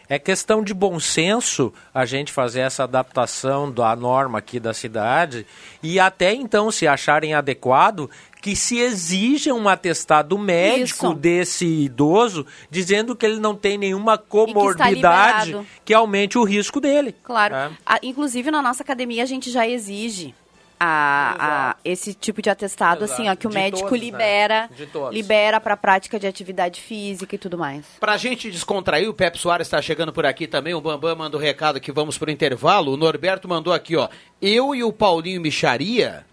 É 0.08 0.20
questão 0.20 0.64
de 0.64 0.74
bom 0.74 1.00
senso 1.00 1.74
a 1.94 2.06
gente 2.06 2.32
fazer 2.32 2.62
essa 2.62 2.84
adaptação 2.84 3.72
da 3.72 3.96
norma 3.96 4.40
aqui 4.40 4.60
da 4.60 4.74
cidade 4.74 5.46
e 5.82 6.00
até 6.00 6.34
então, 6.34 6.72
se 6.72 6.88
acharem 6.88 7.34
adequado, 7.34 8.10
que 8.42 8.56
se 8.56 8.78
exija 8.78 9.54
um 9.54 9.68
atestado 9.68 10.38
médico 10.38 11.08
Isso. 11.08 11.14
desse 11.16 11.66
idoso 11.66 12.46
dizendo 12.70 13.16
que 13.16 13.26
ele 13.26 13.40
não 13.40 13.56
tem 13.56 13.78
nenhuma 13.78 14.18
comorbidade 14.18 14.96
liberado. 14.96 15.68
que 15.84 15.94
aumente 15.94 16.38
o 16.38 16.44
risco 16.44 16.80
dele. 16.80 17.16
Claro. 17.24 17.56
É. 17.56 17.72
Inclusive, 18.04 18.52
na 18.52 18.62
nossa 18.62 18.84
academia, 18.84 19.24
a 19.24 19.26
gente 19.26 19.50
já 19.50 19.68
exige 19.68 20.36
a, 20.80 21.70
a- 21.72 21.76
esse 21.86 22.14
tipo 22.14 22.42
de 22.42 22.50
atestado, 22.50 23.06
assim, 23.06 23.30
ó, 23.30 23.36
que 23.36 23.48
o 23.48 23.50
De 23.50 23.56
médico 23.56 23.82
todos, 23.88 24.00
né? 24.00 24.06
libera, 24.06 24.70
todos. 24.92 25.14
libera 25.14 25.60
para 25.60 25.78
prática 25.78 26.20
de 26.20 26.28
atividade 26.28 26.82
física 26.82 27.36
e 27.36 27.38
tudo 27.38 27.58
mais. 27.58 27.86
Pra 28.00 28.18
gente 28.18 28.52
descontrair, 28.52 29.10
o 29.10 29.14
Pepe 29.14 29.38
Soares 29.38 29.68
está 29.68 29.82
chegando 29.82 30.12
por 30.12 30.26
aqui 30.26 30.48
também. 30.48 30.74
O 30.74 30.82
Bambam 30.82 31.16
mandou 31.16 31.40
recado 31.40 31.80
que 31.80 31.92
vamos 31.92 32.18
pro 32.18 32.30
intervalo. 32.32 32.94
O 32.94 32.98
Norberto 32.98 33.48
mandou 33.48 33.72
aqui, 33.74 33.96
ó. 33.96 34.10
Eu 34.42 34.76
e 34.76 34.84
o 34.84 34.92
Paulinho 34.92 35.40
Micharia 35.42 36.26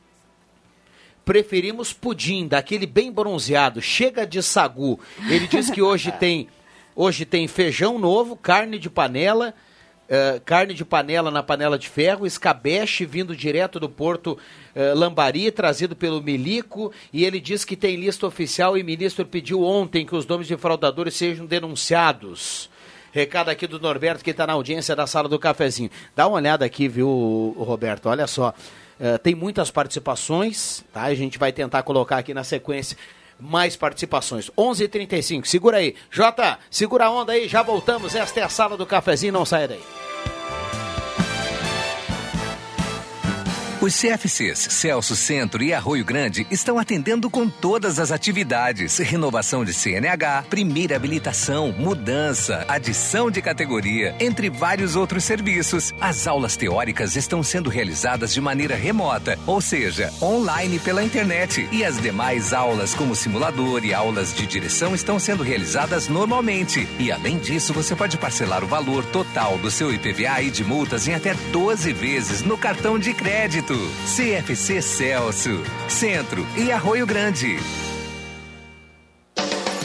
preferimos 1.24 1.92
pudim, 1.92 2.46
daquele 2.48 2.86
bem 2.86 3.12
bronzeado. 3.12 3.80
Chega 3.80 4.26
de 4.26 4.42
sagu. 4.42 4.98
Ele 5.28 5.46
diz 5.46 5.70
que 5.70 5.80
hoje 5.80 6.10
tem, 6.18 6.48
hoje 6.96 7.24
tem 7.24 7.46
feijão 7.46 7.98
novo, 7.98 8.36
carne 8.36 8.78
de 8.78 8.90
panela. 8.90 9.54
Eh, 10.14 10.42
carne 10.44 10.74
de 10.74 10.84
panela 10.84 11.30
na 11.30 11.42
panela 11.42 11.78
de 11.78 11.88
ferro, 11.88 12.26
escabeche 12.26 13.06
vindo 13.06 13.34
direto 13.34 13.80
do 13.80 13.88
porto 13.88 14.36
eh, 14.74 14.92
Lambari, 14.92 15.50
trazido 15.50 15.96
pelo 15.96 16.22
Milico, 16.22 16.92
e 17.10 17.24
ele 17.24 17.40
diz 17.40 17.64
que 17.64 17.74
tem 17.74 17.96
lista 17.96 18.26
oficial 18.26 18.76
e 18.76 18.82
o 18.82 18.84
ministro 18.84 19.24
pediu 19.24 19.62
ontem 19.62 20.04
que 20.04 20.14
os 20.14 20.26
nomes 20.26 20.46
de 20.46 20.54
fraudadores 20.58 21.14
sejam 21.14 21.46
denunciados. 21.46 22.68
Recado 23.10 23.48
aqui 23.48 23.66
do 23.66 23.80
Norberto, 23.80 24.22
que 24.22 24.32
está 24.32 24.46
na 24.46 24.52
audiência 24.52 24.94
da 24.94 25.06
sala 25.06 25.30
do 25.30 25.38
cafezinho. 25.38 25.90
Dá 26.14 26.26
uma 26.26 26.36
olhada 26.36 26.62
aqui, 26.62 26.88
viu, 26.88 27.56
Roberto? 27.58 28.10
Olha 28.10 28.26
só. 28.26 28.52
Eh, 29.00 29.16
tem 29.16 29.34
muitas 29.34 29.70
participações, 29.70 30.84
tá? 30.92 31.04
A 31.04 31.14
gente 31.14 31.38
vai 31.38 31.52
tentar 31.52 31.82
colocar 31.84 32.18
aqui 32.18 32.34
na 32.34 32.44
sequência 32.44 32.98
mais 33.42 33.76
participações. 33.76 34.50
11:35. 34.56 34.84
h 34.84 34.88
35 34.88 35.48
segura 35.48 35.76
aí. 35.78 35.94
Jota, 36.10 36.58
segura 36.70 37.06
a 37.06 37.10
onda 37.10 37.32
aí, 37.32 37.48
já 37.48 37.62
voltamos. 37.62 38.14
Esta 38.14 38.40
é 38.40 38.42
a 38.42 38.48
sala 38.48 38.76
do 38.76 38.86
cafezinho, 38.86 39.32
não 39.32 39.44
saia 39.44 39.68
daí. 39.68 40.11
Os 43.82 44.00
CFCs 44.00 44.68
Celso 44.70 45.16
Centro 45.16 45.60
e 45.60 45.74
Arroio 45.74 46.04
Grande 46.04 46.46
estão 46.52 46.78
atendendo 46.78 47.28
com 47.28 47.48
todas 47.48 47.98
as 47.98 48.12
atividades: 48.12 48.98
renovação 48.98 49.64
de 49.64 49.74
CNH, 49.74 50.44
primeira 50.48 50.94
habilitação, 50.94 51.72
mudança, 51.72 52.64
adição 52.68 53.28
de 53.28 53.42
categoria, 53.42 54.14
entre 54.20 54.48
vários 54.48 54.94
outros 54.94 55.24
serviços. 55.24 55.92
As 56.00 56.28
aulas 56.28 56.56
teóricas 56.56 57.16
estão 57.16 57.42
sendo 57.42 57.68
realizadas 57.68 58.32
de 58.32 58.40
maneira 58.40 58.76
remota, 58.76 59.36
ou 59.48 59.60
seja, 59.60 60.12
online 60.22 60.78
pela 60.78 61.02
internet, 61.02 61.68
e 61.72 61.84
as 61.84 62.00
demais 62.00 62.52
aulas, 62.52 62.94
como 62.94 63.16
simulador 63.16 63.84
e 63.84 63.92
aulas 63.92 64.32
de 64.32 64.46
direção, 64.46 64.94
estão 64.94 65.18
sendo 65.18 65.42
realizadas 65.42 66.06
normalmente. 66.06 66.88
E 67.00 67.10
além 67.10 67.36
disso, 67.36 67.72
você 67.72 67.96
pode 67.96 68.16
parcelar 68.16 68.62
o 68.62 68.68
valor 68.68 69.04
total 69.06 69.58
do 69.58 69.72
seu 69.72 69.92
IPVA 69.92 70.40
e 70.40 70.52
de 70.52 70.62
multas 70.62 71.08
em 71.08 71.14
até 71.14 71.34
12 71.50 71.92
vezes 71.92 72.42
no 72.42 72.56
cartão 72.56 72.96
de 72.96 73.12
crédito. 73.12 73.71
CFC 74.04 74.82
Celso, 74.82 75.62
Centro 75.88 76.46
e 76.56 76.70
Arroio 76.72 77.06
Grande. 77.06 77.91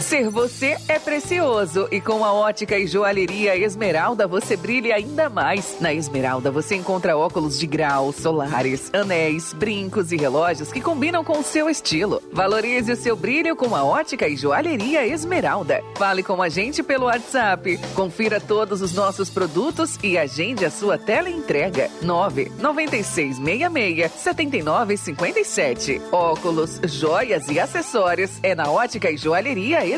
Ser 0.08 0.30
você 0.30 0.78
é 0.88 0.98
precioso 0.98 1.90
e 1.92 2.00
com 2.00 2.24
a 2.24 2.32
ótica 2.32 2.80
e 2.80 2.88
joalheria 2.88 3.58
Esmeralda 3.58 4.26
você 4.26 4.56
brilha 4.56 4.96
ainda 4.96 5.30
mais. 5.30 5.82
Na 5.82 5.94
Esmeralda 5.94 6.50
você 6.50 6.78
encontra 6.78 7.18
óculos 7.18 7.60
de 7.60 7.68
grau, 7.68 8.14
solares, 8.14 8.90
anéis, 8.94 9.52
brincos 9.52 10.14
e 10.14 10.16
relógios 10.16 10.72
que 10.72 10.80
combinam 10.80 11.26
com 11.26 11.40
o 11.40 11.44
seu 11.44 11.70
estilo. 11.70 12.24
Valorize 12.32 12.90
o 12.90 12.96
seu 12.96 13.18
brilho 13.18 13.54
com 13.54 13.76
a 13.76 13.84
ótica 13.84 14.30
e 14.30 14.38
joalheria 14.38 15.06
Esmeralda. 15.06 15.84
Fale 15.98 16.24
com 16.24 16.42
a 16.42 16.48
gente 16.48 16.82
pelo 16.82 17.08
WhatsApp. 17.08 17.78
Confira 17.94 18.40
todos 18.40 18.82
os 18.82 18.94
nossos 18.94 19.30
produtos 19.30 20.00
e 20.02 20.18
agende 20.18 20.64
a 20.64 20.72
sua 20.72 20.98
tela 20.98 21.30
entrega. 21.30 21.92
9 22.02 22.50
9666 22.58 24.10
7957. 24.14 26.02
Óculos, 26.14 26.80
joias 26.86 27.50
e 27.50 27.60
acessórios 27.60 28.40
é 28.42 28.56
na 28.56 28.72
ótica 28.72 29.12
e 29.12 29.18
joalheria 29.18 29.86
Esmeralda. 29.86 29.98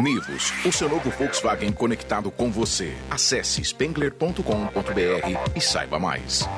Nivus, 0.00 0.52
o 0.64 0.72
seu 0.72 0.88
novo 0.88 1.08
Volkswagen 1.10 1.72
conectado 1.72 2.30
com 2.30 2.50
você. 2.50 2.92
Acesse 3.08 3.62
spengler.com.br 3.62 4.36
e 5.54 5.60
saiba 5.60 5.98
mais. 5.98 6.48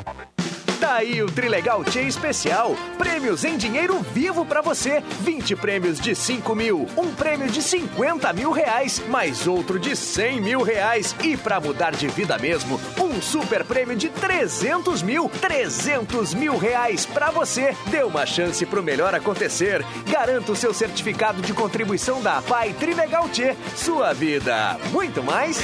Tá 0.85 0.97
aí 0.97 1.23
o 1.23 1.27
Trilegal 1.33 1.83
Tchê 1.83 2.03
Especial. 2.03 2.77
Prêmios 2.99 3.43
em 3.43 3.57
dinheiro 3.57 4.01
vivo 4.13 4.45
pra 4.45 4.61
você. 4.61 5.03
20 5.23 5.57
prêmios 5.57 5.99
de 5.99 6.15
5 6.15 6.55
mil, 6.55 6.87
um 6.95 7.11
prêmio 7.15 7.49
de 7.49 7.63
50 7.63 8.31
mil 8.35 8.51
reais, 8.53 9.03
mais 9.09 9.47
outro 9.47 9.79
de 9.79 9.97
100 9.97 10.43
mil 10.43 10.61
reais. 10.61 11.17
E 11.25 11.39
pra 11.39 11.59
mudar 11.59 11.93
de 11.93 12.07
vida 12.09 12.37
mesmo, 12.37 12.79
um 13.01 13.19
super 13.23 13.65
prêmio 13.65 13.97
de 13.97 14.11
300 14.11 15.01
mil. 15.01 15.31
300 15.41 16.35
mil 16.35 16.59
reais 16.59 17.07
pra 17.07 17.31
você. 17.31 17.75
Dê 17.87 18.03
uma 18.03 18.27
chance 18.27 18.67
pro 18.67 18.83
melhor 18.83 19.15
acontecer. 19.15 19.83
Garanta 20.07 20.53
o 20.53 20.57
seu 20.57 20.75
certificado 20.75 21.41
de 21.41 21.55
contribuição 21.55 22.21
da 22.21 22.37
APAI 22.37 22.75
Trilegal 22.75 23.27
Tchê. 23.31 23.57
Sua 23.75 24.13
vida. 24.13 24.79
Muito 24.93 25.23
mais. 25.23 25.59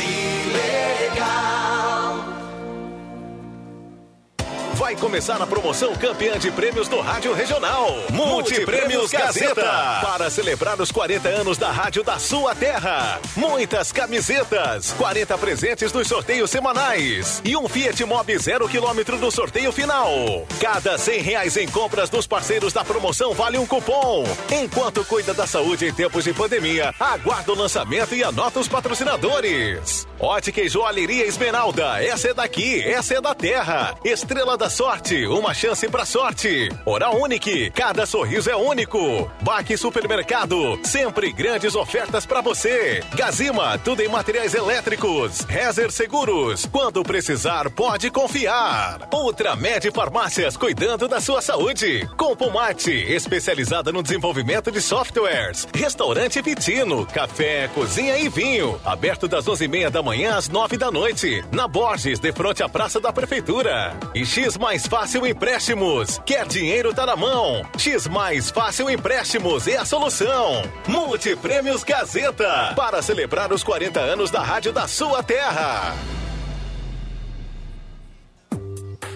Vai 4.80 4.96
começar 4.96 5.40
a 5.42 5.46
promoção 5.46 5.94
campeã 5.94 6.38
de 6.38 6.50
prêmios 6.50 6.88
do 6.88 7.00
Rádio 7.00 7.34
Regional. 7.34 7.98
Multiprêmios 8.10 9.10
Gazeta. 9.10 10.00
Para 10.00 10.30
celebrar 10.30 10.80
os 10.80 10.90
40 10.90 11.28
anos 11.28 11.58
da 11.58 11.70
rádio 11.70 12.02
da 12.02 12.18
sua 12.18 12.54
terra. 12.54 13.20
Muitas 13.36 13.92
camisetas, 13.92 14.92
40 14.92 15.36
presentes 15.36 15.92
dos 15.92 16.08
sorteios 16.08 16.50
semanais 16.50 17.42
e 17.44 17.54
um 17.58 17.68
Fiat 17.68 18.02
Mobi 18.06 18.38
zero 18.38 18.66
quilômetro 18.70 19.18
no 19.18 19.30
sorteio 19.30 19.70
final. 19.70 20.08
Cada 20.58 20.96
100 20.96 21.20
reais 21.20 21.58
em 21.58 21.68
compras 21.68 22.08
dos 22.08 22.26
parceiros 22.26 22.72
da 22.72 22.82
promoção 22.82 23.34
vale 23.34 23.58
um 23.58 23.66
cupom. 23.66 24.24
Enquanto 24.50 25.04
cuida 25.04 25.34
da 25.34 25.46
saúde 25.46 25.88
em 25.88 25.92
tempos 25.92 26.24
de 26.24 26.32
pandemia, 26.32 26.94
aguarda 26.98 27.52
o 27.52 27.54
lançamento 27.54 28.14
e 28.14 28.24
anota 28.24 28.58
os 28.58 28.66
patrocinadores. 28.66 30.08
Ótica 30.18 30.62
e 30.62 30.70
Joalheria 30.70 31.26
Esmeralda. 31.26 32.02
Essa 32.02 32.28
é 32.28 32.34
daqui, 32.34 32.80
essa 32.82 33.14
é 33.14 33.20
da 33.20 33.34
terra. 33.34 33.94
Estrela 34.02 34.56
da 34.56 34.69
Sorte, 34.70 35.26
uma 35.26 35.52
chance 35.52 35.88
pra 35.88 36.04
sorte. 36.04 36.70
Oral 36.86 37.20
Unique, 37.20 37.70
cada 37.70 38.06
sorriso 38.06 38.48
é 38.48 38.54
único. 38.54 39.28
Baque 39.42 39.76
Supermercado, 39.76 40.78
sempre 40.84 41.32
grandes 41.32 41.74
ofertas 41.74 42.24
pra 42.24 42.40
você. 42.40 43.02
Gazima, 43.14 43.76
tudo 43.78 44.00
em 44.00 44.08
materiais 44.08 44.54
elétricos. 44.54 45.40
Rezer 45.40 45.90
Seguros, 45.90 46.66
quando 46.66 47.02
precisar, 47.02 47.68
pode 47.70 48.10
confiar. 48.10 49.08
Ultramed 49.12 49.90
Farmácias, 49.92 50.56
cuidando 50.56 51.08
da 51.08 51.20
sua 51.20 51.42
saúde. 51.42 52.08
Compomate, 52.16 52.92
especializada 52.92 53.90
no 53.90 54.04
desenvolvimento 54.04 54.70
de 54.70 54.80
softwares. 54.80 55.66
Restaurante 55.74 56.40
Vitino, 56.40 57.04
café, 57.06 57.68
cozinha 57.74 58.16
e 58.18 58.28
vinho. 58.28 58.80
Aberto 58.84 59.26
das 59.26 59.46
11h30 59.46 59.90
da 59.90 60.02
manhã 60.02 60.36
às 60.36 60.48
9 60.48 60.76
da 60.76 60.92
noite. 60.92 61.44
Na 61.50 61.66
Borges, 61.66 62.20
de 62.20 62.32
frente 62.32 62.62
à 62.62 62.68
Praça 62.68 63.00
da 63.00 63.12
Prefeitura. 63.12 63.96
E 64.14 64.24
X 64.24 64.59
Mais 64.60 64.86
Fácil 64.86 65.26
Empréstimos. 65.26 66.20
Quer 66.26 66.46
dinheiro 66.46 66.92
tá 66.92 67.06
na 67.06 67.16
mão. 67.16 67.66
X 67.78 68.06
Mais 68.06 68.50
Fácil 68.50 68.90
Empréstimos 68.90 69.66
é 69.66 69.78
a 69.78 69.86
solução. 69.86 70.62
Multiprêmios 70.86 71.82
Gazeta. 71.82 72.74
Para 72.76 73.00
celebrar 73.00 73.50
os 73.54 73.64
40 73.64 73.98
anos 73.98 74.30
da 74.30 74.42
rádio 74.42 74.70
da 74.70 74.86
sua 74.86 75.22
terra. 75.22 75.94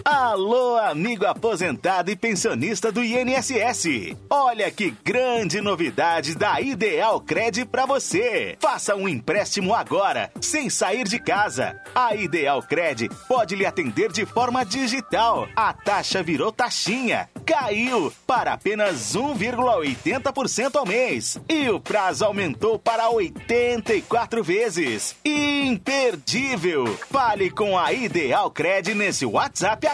Alô, 0.05 0.76
amigo 0.76 1.24
aposentado 1.24 2.11
e 2.11 2.16
pensionista 2.16 2.92
do 2.92 3.02
INSS. 3.02 4.14
Olha 4.28 4.70
que 4.70 4.90
grande 5.02 5.62
novidade 5.62 6.34
da 6.34 6.61
Ideal 6.61 7.18
Cred 7.22 7.64
para 7.64 7.86
você. 7.86 8.55
Faça 8.61 8.94
um 8.94 9.09
empréstimo 9.09 9.74
agora, 9.74 10.30
sem 10.42 10.68
sair 10.68 11.05
de 11.05 11.18
casa. 11.18 11.80
A 11.94 12.14
Ideal 12.14 12.62
Cred 12.62 13.09
pode 13.26 13.57
lhe 13.57 13.64
atender 13.64 14.12
de 14.12 14.26
forma 14.26 14.62
digital. 14.62 15.48
A 15.57 15.72
taxa 15.72 16.22
virou 16.22 16.52
taxinha. 16.52 17.30
Caiu 17.46 18.12
para 18.26 18.52
apenas 18.52 19.16
1,80% 19.16 20.76
ao 20.76 20.84
mês. 20.84 21.40
E 21.48 21.70
o 21.70 21.80
prazo 21.80 22.26
aumentou 22.26 22.78
para 22.78 23.09
84 23.09 24.44
vezes. 24.44 25.16
Imperdível. 25.24 26.94
Fale 27.11 27.48
com 27.48 27.78
a 27.78 27.90
Ideal 27.90 28.50
Cred 28.50 28.94
nesse 28.94 29.24
WhatsApp 29.24 29.86
agora. 29.86 29.93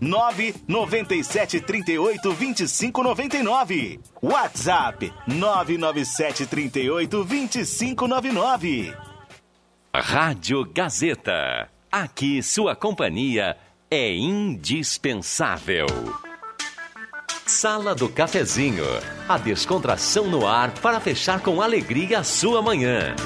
997 0.00 1.60
38 1.60 2.32
25 2.32 3.02
99. 3.02 4.00
WhatsApp 4.22 5.12
997 5.26 6.46
38 6.46 7.24
25 7.24 8.08
99. 8.08 8.94
Rádio 9.94 10.64
Gazeta. 10.72 11.68
Aqui 11.90 12.42
sua 12.42 12.76
companhia 12.76 13.56
é 13.90 14.14
indispensável. 14.14 15.86
Sala 17.46 17.94
do 17.94 18.08
Cafezinho. 18.08 18.84
A 19.26 19.38
descontração 19.38 20.26
no 20.28 20.46
ar 20.46 20.70
para 20.82 21.00
fechar 21.00 21.40
com 21.40 21.62
alegria 21.62 22.18
a 22.18 22.24
sua 22.24 22.60
manhã. 22.60 23.16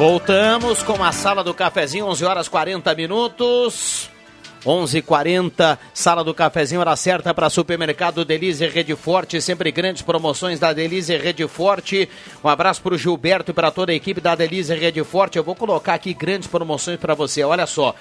Voltamos 0.00 0.82
com 0.82 1.04
a 1.04 1.12
sala 1.12 1.44
do 1.44 1.52
cafezinho, 1.52 2.06
11 2.06 2.24
horas 2.24 2.48
40 2.48 2.94
minutos. 2.94 4.08
11:40 4.64 5.78
sala 5.92 6.24
do 6.24 6.32
cafezinho, 6.32 6.80
hora 6.80 6.96
certa 6.96 7.34
para 7.34 7.50
supermercado 7.50 8.24
Delize 8.24 8.66
Rede 8.66 8.96
Forte, 8.96 9.42
sempre 9.42 9.70
grandes 9.70 10.00
promoções 10.00 10.58
da 10.58 10.72
Delize 10.72 11.14
Rede 11.18 11.46
Forte. 11.46 12.08
Um 12.42 12.48
abraço 12.48 12.80
para 12.80 12.94
o 12.94 12.98
Gilberto 12.98 13.50
e 13.50 13.54
para 13.54 13.70
toda 13.70 13.92
a 13.92 13.94
equipe 13.94 14.22
da 14.22 14.34
Delize 14.34 14.74
Rede 14.74 15.04
Forte. 15.04 15.36
Eu 15.36 15.44
vou 15.44 15.54
colocar 15.54 15.92
aqui 15.92 16.14
grandes 16.14 16.48
promoções 16.48 16.98
para 16.98 17.12
você. 17.12 17.44
Olha 17.44 17.66
só, 17.66 17.94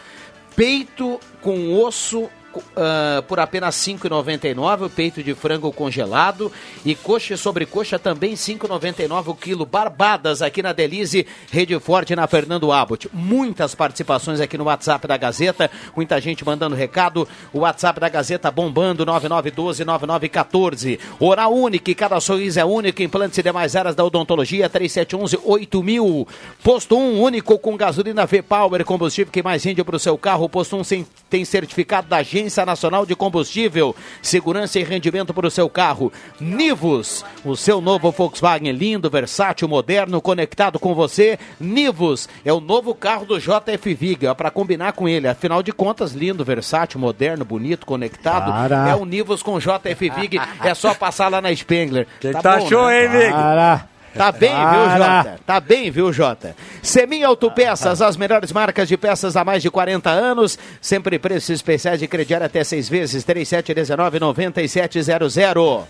peito 0.55 1.19
com 1.41 1.83
osso 1.83 2.29
uh, 2.59 3.23
por 3.23 3.39
apenas 3.39 3.85
R$ 3.85 3.93
5,99 3.93 4.85
o 4.85 4.89
peito 4.89 5.23
de 5.23 5.33
frango 5.33 5.71
congelado 5.71 6.51
e 6.85 6.95
coxa 6.95 7.35
sobre 7.37 7.65
coxa 7.65 7.97
também 7.97 8.31
R$ 8.31 8.35
5,99 8.35 9.27
o 9.27 9.35
quilo. 9.35 9.65
Barbadas 9.65 10.41
aqui 10.41 10.61
na 10.61 10.73
Delize, 10.73 11.25
Rede 11.51 11.79
Forte 11.79 12.15
na 12.15 12.27
Fernando 12.27 12.71
Abbott. 12.71 13.09
Muitas 13.13 13.73
participações 13.73 14.39
aqui 14.39 14.57
no 14.57 14.65
WhatsApp 14.65 15.07
da 15.07 15.17
Gazeta, 15.17 15.71
muita 15.95 16.19
gente 16.21 16.45
mandando 16.45 16.75
recado. 16.75 17.27
O 17.53 17.59
WhatsApp 17.59 17.99
da 17.99 18.09
Gazeta 18.09 18.51
bombando 18.51 19.05
99129914. 19.05 20.99
Oral 21.19 21.53
Unique, 21.53 21.95
cada 21.95 22.19
sorriso 22.19 22.59
é 22.59 22.65
único. 22.65 23.01
Implantes 23.01 23.37
e 23.37 23.43
demais 23.43 23.75
áreas 23.75 23.95
da 23.95 24.03
odontologia 24.03 24.69
3711 24.69 25.39
8000. 25.43 26.27
Posto 26.63 26.97
1 26.97 27.21
único 27.21 27.57
com 27.57 27.77
gasolina 27.77 28.25
V-Power, 28.25 28.83
combustível 28.85 29.31
que 29.31 29.41
mais 29.41 29.63
rende 29.63 29.83
para 29.83 29.95
o 29.95 29.99
seu 29.99 30.17
carro. 30.17 30.49
Posto 30.49 30.75
1 30.77 30.83
sem, 30.83 31.07
tem 31.29 31.45
certificado 31.45 32.07
da 32.07 32.17
Agência 32.17 32.48
Nacional 32.65 33.05
de 33.05 33.15
Combustível. 33.15 33.95
Segurança 34.21 34.79
e 34.79 34.83
rendimento 34.83 35.33
para 35.33 35.47
o 35.47 35.51
seu 35.51 35.69
carro. 35.69 36.11
Nivus, 36.39 37.23
o 37.45 37.55
seu 37.55 37.81
novo 37.81 38.11
Volkswagen 38.11 38.71
lindo, 38.71 39.09
versátil, 39.09 39.67
moderno, 39.67 40.21
conectado 40.21 40.79
com 40.79 40.93
você. 40.93 41.37
Nivus 41.59 42.27
é 42.43 42.51
o 42.51 42.59
novo 42.59 42.93
carro 42.93 43.25
do 43.25 43.39
JF 43.39 43.93
Vig, 43.93 44.33
para 44.35 44.51
combinar 44.51 44.93
com 44.93 45.07
ele. 45.07 45.27
Afinal 45.27 45.61
de 45.63 45.71
contas, 45.71 46.13
lindo, 46.13 46.43
versátil, 46.43 46.99
moderno, 46.99 47.45
bonito, 47.45 47.85
conectado. 47.85 48.51
Para. 48.51 48.89
É 48.89 48.95
o 48.95 49.05
Nivus 49.05 49.43
com 49.43 49.59
JF 49.59 50.09
Vig. 50.09 50.39
é 50.63 50.73
só 50.73 50.93
passar 50.93 51.29
lá 51.29 51.41
na 51.41 51.53
Spengler. 51.55 52.07
Que 52.19 52.31
tá 52.31 52.59
show, 52.61 52.87
né? 52.87 53.03
hein, 53.03 53.09
Vig? 53.09 53.31
Para. 53.31 53.85
Tá 54.13 54.31
bem, 54.31 54.53
viu. 54.53 54.97
Jota? 54.97 55.39
Tá 55.45 55.59
bem, 55.59 55.91
viu, 55.91 56.13
Jota? 56.13 56.55
Semin 56.81 57.23
Autopeças, 57.23 58.01
as 58.01 58.17
melhores 58.17 58.51
marcas 58.51 58.87
de 58.87 58.97
peças 58.97 59.35
há 59.35 59.43
mais 59.43 59.61
de 59.61 59.69
40 59.69 60.09
anos. 60.09 60.57
Sempre 60.81 61.19
preços 61.19 61.49
especiais 61.49 61.99
de 61.99 62.07
crediário 62.07 62.45
até 62.45 62.63
seis 62.63 62.87
vezes. 62.89 63.23
3719-9700. 63.25 65.83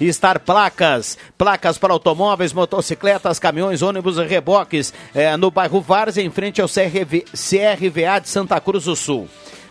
Estar 0.00 0.40
Placas, 0.40 1.16
placas 1.38 1.78
para 1.78 1.92
automóveis, 1.92 2.52
motocicletas, 2.52 3.38
caminhões, 3.38 3.80
ônibus 3.80 4.18
e 4.18 4.24
reboques, 4.24 4.92
é, 5.14 5.36
no 5.36 5.52
bairro 5.52 5.80
Várzea, 5.80 6.24
em 6.24 6.30
frente 6.30 6.60
ao 6.60 6.68
CRV, 6.68 7.24
CRVA 7.32 8.18
de 8.20 8.28
Santa 8.28 8.60
Cruz 8.60 8.82
do 8.84 8.96
Sul. 8.96 9.28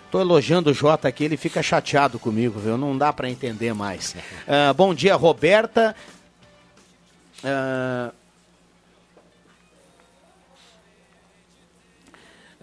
Tô 0.09 0.21
elogiando 0.21 0.69
o 0.69 0.73
Jota 0.73 1.09
aqui, 1.09 1.25
ele 1.25 1.35
fica 1.35 1.61
chateado 1.61 2.17
comigo, 2.19 2.57
viu? 2.59 2.77
Não 2.77 2.97
dá 2.97 3.11
para 3.11 3.29
entender 3.29 3.73
mais. 3.73 4.15
Ah, 4.47 4.71
bom 4.73 4.93
dia, 4.93 5.15
Roberta. 5.15 5.93
Ah, 7.43 8.13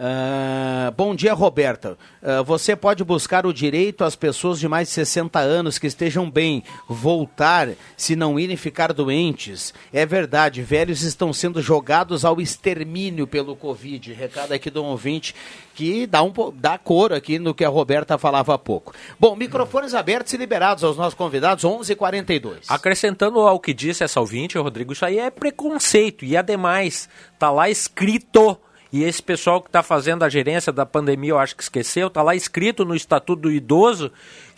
ah, 0.03 0.91
bom 0.97 1.15
dia, 1.15 1.35
Roberta. 1.35 1.99
Ah, 2.23 2.41
você 2.41 2.75
pode 2.75 3.05
buscar 3.05 3.45
o 3.45 3.53
direito 3.53 4.03
às 4.03 4.17
pessoas 4.17 4.59
de 4.59 4.67
mais 4.67 4.89
de 4.89 4.95
60 4.95 5.39
anos 5.39 5.79
que 5.79 5.87
estejam 5.87 6.31
bem 6.31 6.65
voltar 6.89 7.69
se 7.99 8.17
não 8.17 8.41
irem 8.41 8.57
ficar 8.57 8.95
doentes. 8.95 9.75
É 9.93 10.07
verdade, 10.07 10.63
velhos 10.63 11.03
estão 11.03 11.35
sendo 11.35 11.61
jogados 11.61 12.25
ao 12.25 12.41
extermínio 12.41 13.27
pelo 13.27 13.55
Covid. 13.55 14.15
Recado 14.15 14.53
aqui 14.53 14.71
do 14.71 14.83
ouvinte 14.83 15.35
que 15.75 16.07
dá, 16.07 16.23
um, 16.23 16.33
dá 16.55 16.79
cor 16.79 17.13
aqui 17.13 17.39
no 17.39 17.55
que 17.55 17.65
a 17.65 17.69
Roberta 17.69 18.17
falava 18.17 18.55
há 18.55 18.59
pouco. 18.59 18.95
Bom, 19.19 19.37
microfones 19.37 19.93
abertos 19.93 20.33
e 20.33 20.39
liberados 20.39 20.83
aos 20.83 20.97
nossos 20.97 21.15
convidados, 21.15 21.63
11:42. 21.63 22.71
Acrescentando 22.71 23.41
ao 23.41 23.61
que 23.61 23.75
disse 23.75 24.03
essa 24.03 24.19
ouvinte, 24.19 24.57
Rodrigo, 24.57 24.95
isso 24.95 25.05
aí 25.05 25.19
é 25.19 25.31
preconceito. 25.31 26.25
E 26.25 26.39
ademais, 26.39 27.07
tá 27.39 27.51
lá 27.51 27.69
escrito, 27.69 28.59
e 28.93 29.05
esse 29.05 29.23
pessoal 29.23 29.61
que 29.61 29.69
está 29.69 29.83
fazendo 29.83 30.25
a 30.25 30.29
gerência 30.29 30.73
da 30.73 30.85
pandemia, 30.85 31.31
eu 31.31 31.39
acho 31.39 31.55
que 31.55 31.63
esqueceu, 31.63 32.11
tá 32.11 32.23
lá 32.23 32.35
escrito 32.35 32.85
no 32.85 32.95
Estatuto 32.95 33.43
do 33.43 33.53
Idoso 33.53 34.11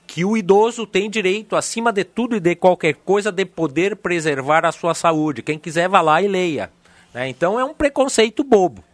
que 0.07 0.24
o 0.24 0.37
idoso 0.37 0.87
tem 0.87 1.09
direito, 1.09 1.57
acima 1.57 1.93
de 1.93 2.05
tudo 2.05 2.37
e 2.37 2.41
de 2.41 2.55
qualquer 2.55 2.97
coisa, 2.97 3.33
de 3.33 3.45
poder 3.47 3.97
preservar 3.97 4.66
a 4.66 4.72
sua 4.72 4.95
saúde. 4.95 5.43
Quem 5.43 5.59
quiser, 5.59 5.89
vá 5.89 6.01
lá 6.01 6.20
e 6.20 6.28
leia. 6.28 6.70
né? 7.14 7.28
Então 7.28 7.59
é 7.59 7.64
um 7.64 7.72
preconceito 7.72 8.45
bobo. 8.45 8.85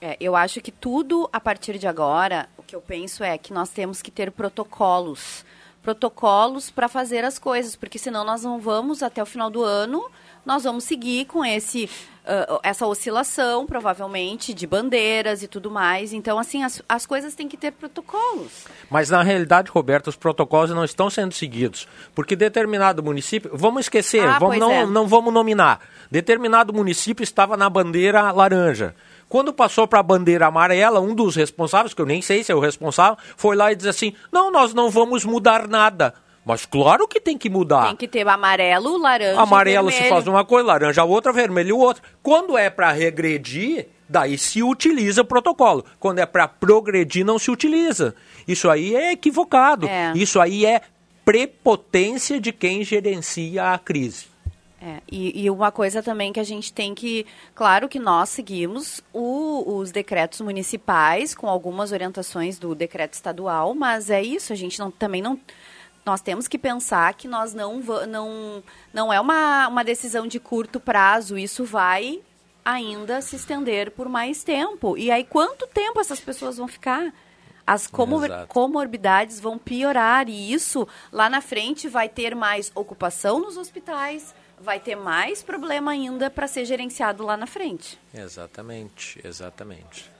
É, 0.00 0.16
eu 0.20 0.36
acho 0.36 0.60
que 0.60 0.70
tudo 0.70 1.28
a 1.32 1.40
partir 1.40 1.76
de 1.76 1.86
agora, 1.86 2.48
o 2.56 2.62
que 2.62 2.74
eu 2.74 2.80
penso 2.80 3.24
é 3.24 3.36
que 3.36 3.52
nós 3.52 3.68
temos 3.68 4.00
que 4.00 4.10
ter 4.10 4.30
protocolos. 4.30 5.44
Protocolos 5.82 6.70
para 6.70 6.88
fazer 6.88 7.24
as 7.24 7.38
coisas, 7.38 7.74
porque 7.74 7.98
senão 7.98 8.24
nós 8.24 8.42
não 8.42 8.60
vamos 8.60 9.02
até 9.02 9.22
o 9.22 9.26
final 9.26 9.50
do 9.50 9.62
ano, 9.62 10.08
nós 10.44 10.64
vamos 10.64 10.84
seguir 10.84 11.26
com 11.26 11.44
esse 11.44 11.88
ah, 12.28 12.60
essa 12.62 12.86
oscilação, 12.86 13.64
provavelmente, 13.64 14.52
de 14.52 14.66
bandeiras 14.66 15.42
e 15.42 15.48
tudo 15.48 15.70
mais. 15.70 16.12
Então, 16.12 16.38
assim, 16.38 16.62
as, 16.62 16.82
as 16.86 17.06
coisas 17.06 17.34
têm 17.34 17.48
que 17.48 17.56
ter 17.56 17.72
protocolos. 17.72 18.66
Mas 18.90 19.08
na 19.08 19.22
realidade, 19.22 19.70
Roberto, 19.70 20.08
os 20.08 20.16
protocolos 20.16 20.70
não 20.70 20.84
estão 20.84 21.08
sendo 21.08 21.32
seguidos. 21.32 21.88
Porque 22.14 22.36
determinado 22.36 23.02
município. 23.02 23.50
Vamos 23.54 23.86
esquecer, 23.86 24.28
Ah, 24.28 24.38
vamos, 24.38 24.58
não, 24.58 24.70
é. 24.70 24.84
não 24.84 25.08
vamos 25.08 25.32
nominar. 25.32 25.80
Determinado 26.10 26.70
município 26.70 27.22
estava 27.22 27.56
na 27.56 27.70
bandeira 27.70 28.30
laranja. 28.30 28.94
Quando 29.26 29.50
passou 29.50 29.88
para 29.88 30.00
a 30.00 30.02
bandeira 30.02 30.46
amarela, 30.48 31.00
um 31.00 31.14
dos 31.14 31.34
responsáveis, 31.34 31.94
que 31.94 32.02
eu 32.02 32.06
nem 32.06 32.20
sei 32.20 32.44
se 32.44 32.52
é 32.52 32.54
o 32.54 32.60
responsável, 32.60 33.16
foi 33.38 33.56
lá 33.56 33.72
e 33.72 33.76
disse 33.76 33.88
assim: 33.88 34.12
não, 34.30 34.50
nós 34.50 34.74
não 34.74 34.90
vamos 34.90 35.24
mudar 35.24 35.66
nada. 35.66 36.12
Mas 36.48 36.64
claro 36.64 37.06
que 37.06 37.20
tem 37.20 37.36
que 37.36 37.50
mudar. 37.50 37.88
Tem 37.88 37.96
que 37.96 38.08
ter 38.08 38.26
amarelo, 38.26 38.96
laranja, 38.96 39.38
Amarelo 39.40 39.88
se 39.90 39.98
vermelho. 39.98 40.14
faz 40.14 40.26
uma 40.26 40.44
coisa, 40.44 40.66
laranja 40.66 41.04
outra, 41.04 41.30
vermelho 41.32 41.76
outra. 41.78 42.02
Quando 42.22 42.56
é 42.56 42.70
para 42.70 42.90
regredir, 42.90 43.86
daí 44.08 44.38
se 44.38 44.62
utiliza 44.62 45.20
o 45.20 45.24
protocolo. 45.26 45.84
Quando 46.00 46.20
é 46.20 46.24
para 46.26 46.48
progredir, 46.48 47.24
não 47.24 47.38
se 47.38 47.50
utiliza. 47.50 48.14
Isso 48.48 48.70
aí 48.70 48.96
é 48.96 49.12
equivocado. 49.12 49.86
É. 49.86 50.10
Isso 50.16 50.40
aí 50.40 50.64
é 50.64 50.80
prepotência 51.22 52.40
de 52.40 52.52
quem 52.52 52.82
gerencia 52.82 53.72
a 53.74 53.78
crise. 53.78 54.26
É, 54.80 54.98
e, 55.10 55.42
e 55.44 55.50
uma 55.50 55.72
coisa 55.72 56.02
também 56.02 56.32
que 56.32 56.38
a 56.38 56.44
gente 56.44 56.72
tem 56.72 56.94
que. 56.94 57.26
Claro 57.54 57.88
que 57.88 57.98
nós 57.98 58.28
seguimos 58.28 59.02
o- 59.12 59.76
os 59.76 59.90
decretos 59.90 60.40
municipais, 60.40 61.34
com 61.34 61.48
algumas 61.48 61.90
orientações 61.90 62.58
do 62.58 62.74
decreto 62.76 63.14
estadual, 63.14 63.74
mas 63.74 64.08
é 64.08 64.22
isso, 64.22 64.52
a 64.52 64.56
gente 64.56 64.78
não, 64.78 64.88
também 64.90 65.20
não. 65.20 65.38
Nós 66.08 66.22
temos 66.22 66.48
que 66.48 66.56
pensar 66.58 67.12
que 67.12 67.28
nós 67.28 67.52
não. 67.52 67.80
Não, 68.08 68.62
não 68.94 69.12
é 69.12 69.20
uma, 69.20 69.68
uma 69.68 69.84
decisão 69.84 70.26
de 70.26 70.40
curto 70.40 70.80
prazo, 70.80 71.36
isso 71.36 71.66
vai 71.66 72.22
ainda 72.64 73.20
se 73.20 73.36
estender 73.36 73.90
por 73.90 74.08
mais 74.08 74.42
tempo. 74.42 74.96
E 74.96 75.10
aí, 75.10 75.22
quanto 75.22 75.66
tempo 75.66 76.00
essas 76.00 76.18
pessoas 76.18 76.56
vão 76.56 76.66
ficar? 76.66 77.12
As 77.66 77.86
comor- 77.86 78.24
Exato. 78.24 78.46
comorbidades 78.48 79.38
vão 79.38 79.58
piorar 79.58 80.30
e 80.30 80.50
isso 80.50 80.88
lá 81.12 81.28
na 81.28 81.42
frente 81.42 81.86
vai 81.88 82.08
ter 82.08 82.34
mais 82.34 82.72
ocupação 82.74 83.38
nos 83.40 83.58
hospitais, 83.58 84.34
vai 84.58 84.80
ter 84.80 84.96
mais 84.96 85.42
problema 85.42 85.90
ainda 85.90 86.30
para 86.30 86.48
ser 86.48 86.64
gerenciado 86.64 87.22
lá 87.22 87.36
na 87.36 87.46
frente. 87.46 87.98
Exatamente, 88.14 89.20
exatamente. 89.22 90.10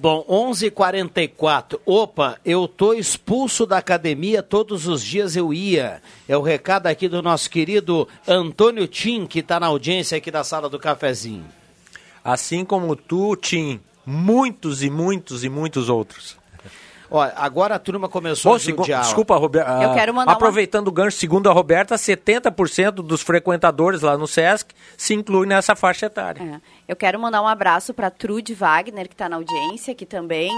Bom, 0.00 0.24
11:44. 0.26 1.78
Opa, 1.84 2.38
eu 2.44 2.66
tô 2.66 2.94
expulso 2.94 3.66
da 3.66 3.76
academia, 3.76 4.42
todos 4.42 4.86
os 4.86 5.04
dias 5.04 5.36
eu 5.36 5.52
ia. 5.52 6.00
É 6.26 6.34
o 6.34 6.40
recado 6.40 6.86
aqui 6.86 7.08
do 7.08 7.20
nosso 7.20 7.50
querido 7.50 8.08
Antônio 8.26 8.88
Tim, 8.88 9.26
que 9.26 9.40
está 9.40 9.60
na 9.60 9.66
audiência 9.66 10.16
aqui 10.16 10.30
da 10.30 10.42
sala 10.42 10.68
do 10.70 10.78
cafezinho. 10.78 11.44
Assim 12.24 12.64
como 12.64 12.96
tu, 12.96 13.36
Tim, 13.36 13.80
muitos 14.06 14.82
e 14.82 14.88
muitos 14.88 15.44
e 15.44 15.50
muitos 15.50 15.90
outros. 15.90 16.41
Olha, 17.12 17.32
agora 17.36 17.74
a 17.74 17.78
turma 17.78 18.08
começou 18.08 18.52
Bom, 18.52 18.56
a 18.56 18.58
judiar. 18.58 19.02
desculpa, 19.02 19.36
Roberto. 19.36 19.68
Eu 19.82 19.92
quero 19.94 20.14
mandar 20.14 20.30
uma- 20.30 20.36
Aproveitando 20.36 20.88
o 20.88 20.92
gancho, 20.92 21.18
segundo 21.18 21.48
a 21.50 21.52
Roberta, 21.52 21.96
70% 21.98 23.02
dos 23.02 23.20
frequentadores 23.22 24.00
lá 24.00 24.16
no 24.16 24.26
SESC 24.26 24.72
se 24.96 25.12
incluem 25.14 25.48
nessa 25.48 25.76
faixa 25.76 26.06
etária. 26.06 26.42
É. 26.42 26.60
Eu 26.88 26.96
quero 26.96 27.18
mandar 27.20 27.42
um 27.42 27.46
abraço 27.46 27.92
para 27.92 28.10
Trude 28.10 28.54
Wagner, 28.54 29.06
que 29.08 29.14
está 29.14 29.28
na 29.28 29.36
audiência, 29.36 29.94
que 29.94 30.06
também 30.06 30.50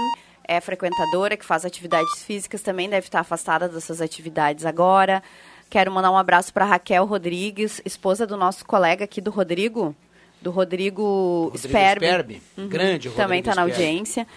é 0.47 0.61
frequentadora, 0.61 1.35
que 1.35 1.43
faz 1.45 1.65
atividades 1.65 2.23
físicas, 2.23 2.61
também 2.61 2.87
deve 2.89 3.07
estar 3.07 3.19
afastada 3.19 3.67
dessas 3.67 3.99
atividades 3.99 4.65
agora. 4.65 5.21
Quero 5.69 5.91
mandar 5.91 6.11
um 6.11 6.17
abraço 6.17 6.53
para 6.53 6.63
Raquel 6.63 7.05
Rodrigues, 7.05 7.81
esposa 7.83 8.25
do 8.25 8.37
nosso 8.37 8.63
colega 8.65 9.03
aqui 9.03 9.19
do 9.19 9.31
Rodrigo, 9.31 9.95
do 10.41 10.51
Rodrigo, 10.51 11.45
Rodrigo 11.45 11.57
Sperbi. 11.57 12.05
Sperbi. 12.05 12.41
Grande 12.69 13.09
Também 13.09 13.39
Rodrigo 13.39 13.49
está 13.49 13.55
na 13.61 13.67
Sperbi. 13.67 14.27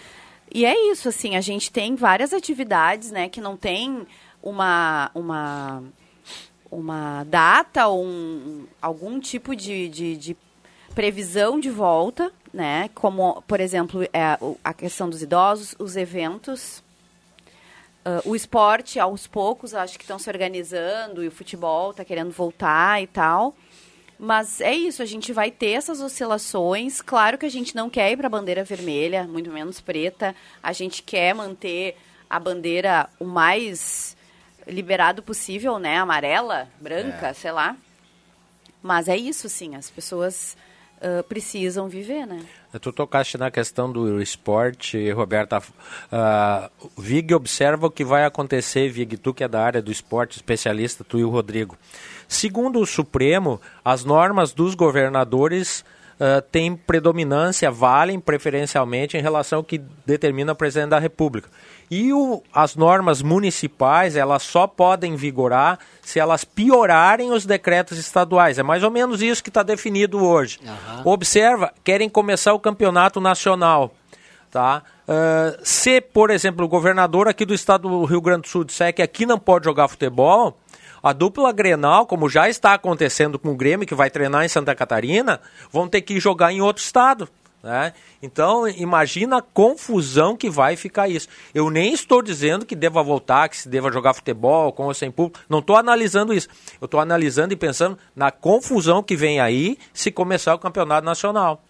E 0.53 0.65
é 0.65 0.91
isso, 0.91 1.09
assim, 1.09 1.35
a 1.35 1.41
gente 1.41 1.71
tem 1.71 1.95
várias 1.95 2.33
atividades, 2.33 3.11
né, 3.11 3.29
que 3.29 3.39
não 3.39 3.55
tem 3.55 4.07
uma, 4.41 5.11
uma, 5.13 5.83
uma 6.71 7.23
data 7.25 7.87
ou 7.87 8.03
um, 8.03 8.65
algum 8.81 9.19
tipo 9.19 9.55
de, 9.55 9.87
de, 9.89 10.17
de 10.17 10.37
previsão 10.95 11.59
de 11.59 11.69
volta, 11.69 12.31
né, 12.53 12.89
como, 12.95 13.43
por 13.43 13.59
exemplo, 13.59 14.03
é, 14.05 14.37
a 14.63 14.73
questão 14.73 15.09
dos 15.09 15.21
idosos, 15.21 15.75
os 15.77 15.95
eventos, 15.95 16.83
ah, 18.09 18.21
o 18.25 18.35
esporte, 18.35 18.99
aos 18.99 19.27
poucos, 19.27 19.73
acho 19.73 19.97
que 19.97 20.03
estão 20.03 20.17
se 20.17 20.29
organizando, 20.29 21.23
e 21.23 21.27
o 21.27 21.31
futebol 21.31 21.91
está 21.91 22.03
querendo 22.03 22.31
voltar 22.31 23.01
e 23.01 23.07
tal. 23.07 23.53
Mas 24.21 24.59
é 24.59 24.75
isso, 24.75 25.01
a 25.01 25.05
gente 25.05 25.31
vai 25.31 25.49
ter 25.49 25.71
essas 25.71 26.01
oscilações. 26.01 27.01
Claro 27.01 27.37
que 27.37 27.45
a 27.45 27.49
gente 27.49 27.73
não 27.73 27.89
quer 27.89 28.11
ir 28.11 28.17
para 28.17 28.27
a 28.27 28.29
bandeira 28.29 28.65
vermelha, 28.65 29.23
muito 29.23 29.49
menos 29.49 29.79
preta. 29.79 30.35
A 30.61 30.73
gente 30.73 31.01
quer 31.01 31.33
manter 31.33 31.95
a 32.29 32.37
bandeira 32.37 33.09
o 33.17 33.23
mais 33.23 34.17
liberado 34.67 35.23
possível, 35.23 35.79
né? 35.79 35.97
Amarela, 35.97 36.67
branca, 36.81 37.27
É. 37.27 37.33
sei 37.33 37.51
lá. 37.53 37.77
Mas 38.83 39.07
é 39.07 39.15
isso, 39.15 39.47
sim. 39.47 39.75
As 39.75 39.89
pessoas 39.89 40.57
ah, 41.01 41.23
precisam 41.23 41.87
viver, 41.87 42.25
né? 42.25 42.41
Tu 42.81 42.91
tocaste 42.91 43.37
na 43.37 43.49
questão 43.49 43.91
do 43.91 44.21
esporte, 44.21 45.11
Roberta. 45.11 45.57
Uh, 45.57 47.01
Vig 47.01 47.33
observa 47.33 47.87
o 47.87 47.91
que 47.91 48.03
vai 48.03 48.25
acontecer, 48.25 48.89
Vig, 48.89 49.17
tu 49.17 49.33
que 49.33 49.43
é 49.43 49.47
da 49.47 49.63
área 49.63 49.81
do 49.81 49.91
esporte, 49.91 50.35
especialista, 50.35 51.03
tu 51.03 51.17
e 51.17 51.23
o 51.23 51.29
Rodrigo. 51.29 51.75
Segundo 52.27 52.79
o 52.79 52.85
Supremo, 52.85 53.59
as 53.83 54.05
normas 54.05 54.53
dos 54.53 54.75
governadores 54.75 55.83
uh, 56.19 56.41
têm 56.51 56.75
predominância, 56.75 57.71
valem 57.71 58.19
preferencialmente 58.19 59.17
em 59.17 59.21
relação 59.21 59.59
ao 59.59 59.63
que 59.63 59.79
determina 60.05 60.51
o 60.51 60.55
presidente 60.55 60.89
da 60.89 60.99
República. 60.99 61.49
E 61.89 62.13
o, 62.13 62.43
as 62.53 62.75
normas 62.75 63.21
municipais, 63.21 64.15
elas 64.15 64.43
só 64.43 64.67
podem 64.67 65.15
vigorar 65.15 65.79
se 66.01 66.19
elas 66.19 66.43
piorarem 66.43 67.31
os 67.31 67.45
decretos 67.45 67.97
estaduais. 67.97 68.59
É 68.59 68.63
mais 68.63 68.83
ou 68.83 68.91
menos 68.91 69.21
isso 69.21 69.43
que 69.43 69.49
está 69.49 69.63
definido 69.63 70.23
hoje. 70.23 70.59
Observa, 71.03 71.73
querem 71.83 72.07
começar 72.07 72.53
o 72.53 72.59
campeonato 72.59 73.19
nacional. 73.19 73.91
Tá? 74.51 74.83
Uh, 75.07 75.59
se, 75.63 76.01
por 76.01 76.29
exemplo, 76.29 76.65
o 76.65 76.67
governador 76.67 77.27
aqui 77.27 77.45
do 77.45 77.53
estado 77.53 77.87
do 77.87 78.03
Rio 78.03 78.21
Grande 78.21 78.41
do 78.41 78.47
Sul 78.47 78.63
disser 78.63 78.93
que 78.93 79.01
aqui 79.01 79.25
não 79.25 79.39
pode 79.39 79.65
jogar 79.65 79.87
futebol, 79.87 80.57
a 81.01 81.13
dupla 81.13 81.51
Grenal, 81.51 82.05
como 82.05 82.29
já 82.29 82.49
está 82.49 82.73
acontecendo 82.73 83.39
com 83.39 83.49
o 83.49 83.55
Grêmio, 83.55 83.87
que 83.87 83.95
vai 83.95 84.09
treinar 84.09 84.45
em 84.45 84.49
Santa 84.49 84.75
Catarina, 84.75 85.39
vão 85.71 85.87
ter 85.87 86.01
que 86.01 86.19
jogar 86.19 86.51
em 86.51 86.61
outro 86.61 86.83
estado. 86.83 87.27
Né? 87.61 87.93
Então, 88.21 88.67
imagina 88.67 89.37
a 89.37 89.41
confusão 89.41 90.35
que 90.35 90.49
vai 90.49 90.75
ficar 90.75 91.09
isso. 91.09 91.27
Eu 91.53 91.69
nem 91.69 91.93
estou 91.93 92.21
dizendo 92.21 92.65
que 92.65 92.75
deva 92.75 93.03
voltar, 93.03 93.49
que 93.49 93.57
se 93.57 93.67
deva 93.67 93.91
jogar 93.91 94.13
futebol 94.13 94.71
com 94.71 94.85
ou 94.85 94.93
sem 94.93 95.11
público. 95.11 95.43
Não 95.49 95.59
estou 95.59 95.75
analisando 95.75 96.33
isso. 96.33 96.47
Eu 96.79 96.85
estou 96.85 96.99
analisando 96.99 97.53
e 97.53 97.57
pensando 97.57 97.97
na 98.15 98.31
confusão 98.31 99.03
que 99.03 99.15
vem 99.15 99.39
aí 99.39 99.77
se 99.93 100.11
começar 100.11 100.55
o 100.55 100.59
campeonato 100.59 101.05
nacional. 101.05 101.61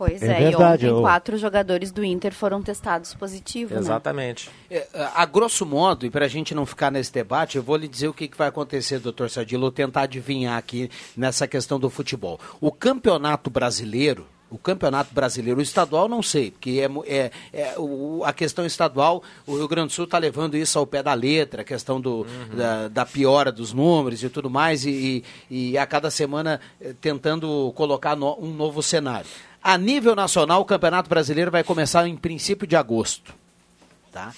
Pois 0.00 0.22
É 0.22 0.28
é, 0.28 0.44
verdade, 0.50 0.86
e 0.86 0.88
ontem 0.88 0.96
eu- 0.98 1.02
quatro 1.02 1.36
jogadores 1.36 1.92
do 1.92 2.02
Inter 2.02 2.32
foram 2.32 2.62
testados 2.62 3.12
positivos, 3.12 3.72
né? 3.72 3.78
Exatamente. 3.80 4.48
É, 4.70 4.86
a 5.14 5.26
grosso 5.26 5.66
modo, 5.66 6.06
e 6.06 6.10
para 6.10 6.24
a 6.24 6.28
gente 6.28 6.54
não 6.54 6.64
ficar 6.64 6.90
nesse 6.90 7.12
debate, 7.12 7.58
eu 7.58 7.62
vou 7.62 7.76
lhe 7.76 7.86
dizer 7.86 8.08
o 8.08 8.14
que, 8.14 8.26
que 8.26 8.34
vai 8.38 8.48
acontecer, 8.48 8.98
doutor 8.98 9.28
Sadilo, 9.28 9.70
tentar 9.70 10.02
adivinhar 10.04 10.56
aqui 10.56 10.90
nessa 11.14 11.46
questão 11.46 11.78
do 11.78 11.90
futebol. 11.90 12.40
O 12.62 12.72
campeonato 12.72 13.50
brasileiro, 13.50 14.26
o 14.48 14.56
campeonato 14.56 15.12
brasileiro, 15.14 15.58
o 15.60 15.62
estadual 15.62 16.08
não 16.08 16.22
sei, 16.22 16.50
porque 16.50 16.80
é, 16.80 17.14
é, 17.14 17.30
é 17.52 17.74
o- 17.78 18.22
a 18.24 18.32
questão 18.32 18.64
estadual, 18.64 19.22
o 19.46 19.54
Rio 19.54 19.68
Grande 19.68 19.88
do 19.88 19.92
Sul 19.92 20.06
está 20.06 20.16
levando 20.16 20.56
isso 20.56 20.78
ao 20.78 20.86
pé 20.86 21.02
da 21.02 21.12
letra, 21.12 21.60
a 21.60 21.64
questão 21.64 22.00
do, 22.00 22.26
da, 22.56 22.88
da 22.88 23.04
piora 23.04 23.52
dos 23.52 23.74
números 23.74 24.22
e 24.22 24.30
tudo 24.30 24.48
mais, 24.48 24.86
e, 24.86 25.22
e- 25.50 25.72
e 25.72 25.76
a 25.78 25.84
cada 25.84 26.10
semana 26.10 26.58
eh, 26.80 26.94
tentando 26.98 27.70
colocar 27.76 28.16
no- 28.16 28.38
um 28.40 28.50
novo 28.54 28.82
cenário. 28.82 29.28
A 29.62 29.76
nível 29.76 30.16
nacional, 30.16 30.60
o 30.60 30.64
Campeonato 30.64 31.08
Brasileiro 31.08 31.50
vai 31.50 31.62
começar 31.62 32.06
em 32.06 32.16
princípio 32.16 32.66
de 32.66 32.76
agosto. 32.76 33.34
Tá? 34.10 34.32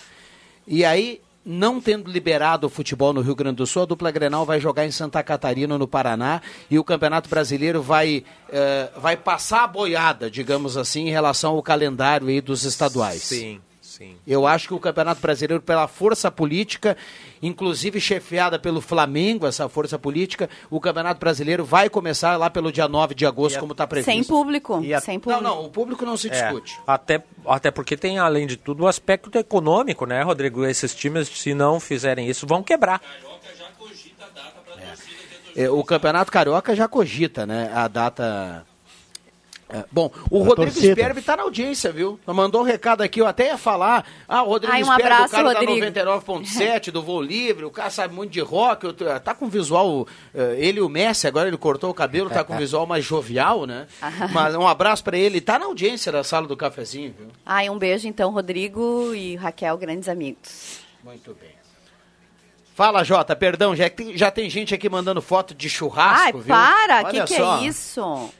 E 0.66 0.85
aí, 0.85 1.20
não 1.44 1.81
tendo 1.81 2.11
liberado 2.11 2.66
o 2.66 2.70
futebol 2.70 3.12
no 3.12 3.20
Rio 3.20 3.35
Grande 3.35 3.57
do 3.57 3.66
Sul, 3.66 3.82
a 3.82 3.86
dupla 3.86 4.11
Grenal 4.11 4.44
vai 4.44 4.61
jogar 4.61 4.86
em 4.86 4.90
Santa 4.90 5.23
Catarina, 5.23 5.78
no 5.78 5.89
Paraná, 5.89 6.40
e 6.70 6.78
o 6.78 6.85
Campeonato 6.85 7.28
Brasileiro 7.28 7.82
vai, 7.82 8.24
eh, 8.49 8.90
vai 8.97 9.16
passar 9.16 9.65
a 9.65 9.66
boiada, 9.66 10.31
digamos 10.31 10.77
assim, 10.77 11.09
em 11.09 11.11
relação 11.11 11.55
ao 11.57 11.62
calendário 11.62 12.28
aí 12.28 12.40
dos 12.40 12.65
estaduais. 12.65 13.23
Sim, 13.23 13.61
sim. 14.03 14.16
Eu 14.27 14.47
acho 14.47 14.69
que 14.69 14.74
o 14.74 14.81
Campeonato 14.81 15.20
Brasileiro, 15.20 15.62
pela 15.62 15.87
força 15.87 16.31
política, 16.31 16.97
inclusive 17.41 18.01
chefiada 18.01 18.59
pelo 18.59 18.81
Flamengo, 18.81 19.47
essa 19.47 19.69
força 19.69 19.99
política, 19.99 20.49
o 20.70 20.81
Campeonato 20.81 21.20
Brasileiro 21.20 21.65
vai 21.65 21.89
começar 21.89 22.37
lá 22.37 22.51
pelo 22.51 22.73
dia 22.73 22.89
9 22.89 23.15
de 23.15 23.24
agosto, 23.27 23.59
como 23.61 23.73
está 23.73 23.87
previsto. 23.87 24.11
Sem 24.11 24.24
público, 24.24 24.83
sem 25.01 25.19
público. 25.20 25.43
Não, 25.43 25.57
não, 25.57 25.65
o 25.65 25.70
público 25.70 26.05
não 26.05 26.16
se 26.16 26.29
É, 26.29 26.31
discute. 26.31 26.79
até, 26.87 27.23
até 27.47 27.70
porque 27.70 27.97
tem, 27.97 28.19
além 28.19 28.47
de 28.47 28.57
tudo, 28.57 28.85
o 28.85 28.89
aspecto 28.89 29.37
econômico, 29.39 30.07
né, 30.07 30.23
Rodrigo? 30.23 30.65
Esses 30.65 30.95
times, 30.95 31.29
se 31.29 31.55
não 31.55 31.79
fizerem 31.79 32.29
isso, 32.29 32.47
vão 32.47 32.62
quebrar. 32.62 33.01
É, 35.55 35.69
o 35.69 35.85
Campeonato 35.85 36.33
Carioca 36.33 36.74
já 36.74 36.89
cogita, 36.89 37.45
né? 37.47 37.70
A 37.74 37.87
data. 37.87 38.65
É, 39.73 39.85
bom, 39.90 40.11
o 40.31 40.43
A 40.43 40.47
Rodrigo 40.47 40.73
torcida. 40.73 40.93
Sperbi 40.94 41.20
está 41.20 41.36
na 41.36 41.44
audiência, 41.44 41.90
viu? 41.90 42.20
Mandou 42.27 42.61
um 42.61 42.65
recado 42.65 43.03
aqui, 43.03 43.20
eu 43.20 43.27
até 43.27 43.47
ia 43.47 43.57
falar. 43.59 44.05
Ah, 44.28 44.43
o 44.43 44.49
Rodrigo 44.49 44.73
Ai, 44.74 44.82
um 44.82 44.86
Sperbi, 44.86 45.03
abraço, 45.03 45.27
o 45.27 45.31
cara 45.31 45.49
Rodrigo. 45.49 45.90
da 45.93 46.05
99.7, 46.05 46.90
do 46.90 47.03
Voo 47.03 47.23
Livre, 47.23 47.65
o 47.65 47.70
cara 47.70 47.89
sabe 47.90 48.15
muito 48.15 48.31
de 48.32 48.40
rock, 48.40 48.93
tô- 48.93 49.05
tá 49.20 49.35
com 49.35 49.49
visual. 49.49 50.07
eh, 50.35 50.57
ele 50.59 50.78
e 50.78 50.82
o 50.82 50.89
Messi, 50.89 51.27
agora 51.27 51.49
ele 51.49 51.57
cortou 51.57 51.90
o 51.90 51.94
cabelo, 51.94 52.28
tá 52.28 52.44
com 52.44 52.57
visual 52.57 52.86
mais 52.86 53.05
jovial, 53.05 53.65
né? 53.66 53.86
Mas 54.32 54.55
um 54.55 54.66
abraço 54.69 55.03
para 55.03 55.16
ele. 55.16 55.40
Tá 55.40 55.59
na 55.59 55.66
audiência 55.66 56.12
da 56.12 56.23
sala 56.23 56.47
do 56.47 56.57
cafezinho, 56.57 57.15
viu? 57.19 57.28
Ai, 57.47 57.70
um 57.70 57.78
beijo 57.78 58.07
então, 58.07 58.31
Rodrigo 58.31 59.15
e 59.15 59.36
Raquel, 59.36 59.77
grandes 59.78 60.09
amigos. 60.09 60.81
Muito 61.03 61.35
bem. 61.40 61.51
Fala, 62.74 63.05
Jota, 63.05 63.36
perdão, 63.36 63.77
já 63.77 63.89
tem, 63.90 64.16
já 64.16 64.31
tem 64.31 64.49
gente 64.49 64.74
aqui 64.74 64.89
mandando 64.89 65.20
foto 65.20 65.55
de 65.55 65.69
churrasco, 65.69 66.24
Ai, 66.24 66.32
viu? 66.32 66.43
para, 66.44 67.03
Olha 67.05 67.24
que 67.24 67.35
que 67.35 67.40
é 67.43 67.61
isso? 67.66 68.31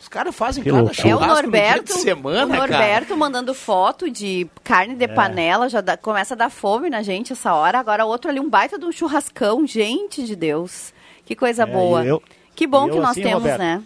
Os 0.00 0.08
caras 0.08 0.34
fazem 0.34 0.64
Que 0.64 0.70
cada 0.70 0.82
loucura. 0.82 0.98
É 1.08 1.14
o 1.14 1.18
churrasco 1.18 1.26
no 1.46 1.52
dia 1.52 1.60
Norberto, 1.60 1.84
de 1.94 2.00
semana, 2.00 2.46
o 2.46 2.48
cara. 2.48 2.60
Norberto 2.72 3.16
mandando 3.16 3.52
foto 3.54 4.10
de 4.10 4.48
carne 4.64 4.94
de 4.96 5.04
É. 5.04 5.08
panela, 5.08 5.68
já 5.68 5.80
dá- 5.82 5.96
começa 5.96 6.32
a 6.32 6.36
dar 6.36 6.50
fome 6.50 6.88
na 6.88 7.02
gente 7.02 7.32
essa 7.34 7.52
hora. 7.52 7.78
Agora 7.78 8.04
o 8.06 8.08
outro 8.08 8.30
ali, 8.30 8.40
um 8.40 8.48
baita 8.48 8.78
de 8.78 8.84
um 8.86 8.92
churrascão, 8.92 9.66
gente 9.66 10.24
de 10.24 10.34
Deus. 10.34 10.92
Que 11.26 11.36
coisa 11.36 11.64
É, 11.64 11.66
boa. 11.66 12.04
eu- 12.04 12.22
que 12.56 12.66
bom 12.66 12.86
e 12.88 12.90
que 12.92 12.96
eu, 12.96 13.02
nós 13.02 13.10
assim, 13.10 13.22
temos, 13.22 13.42
Roberto, 13.42 13.58
né? 13.60 13.82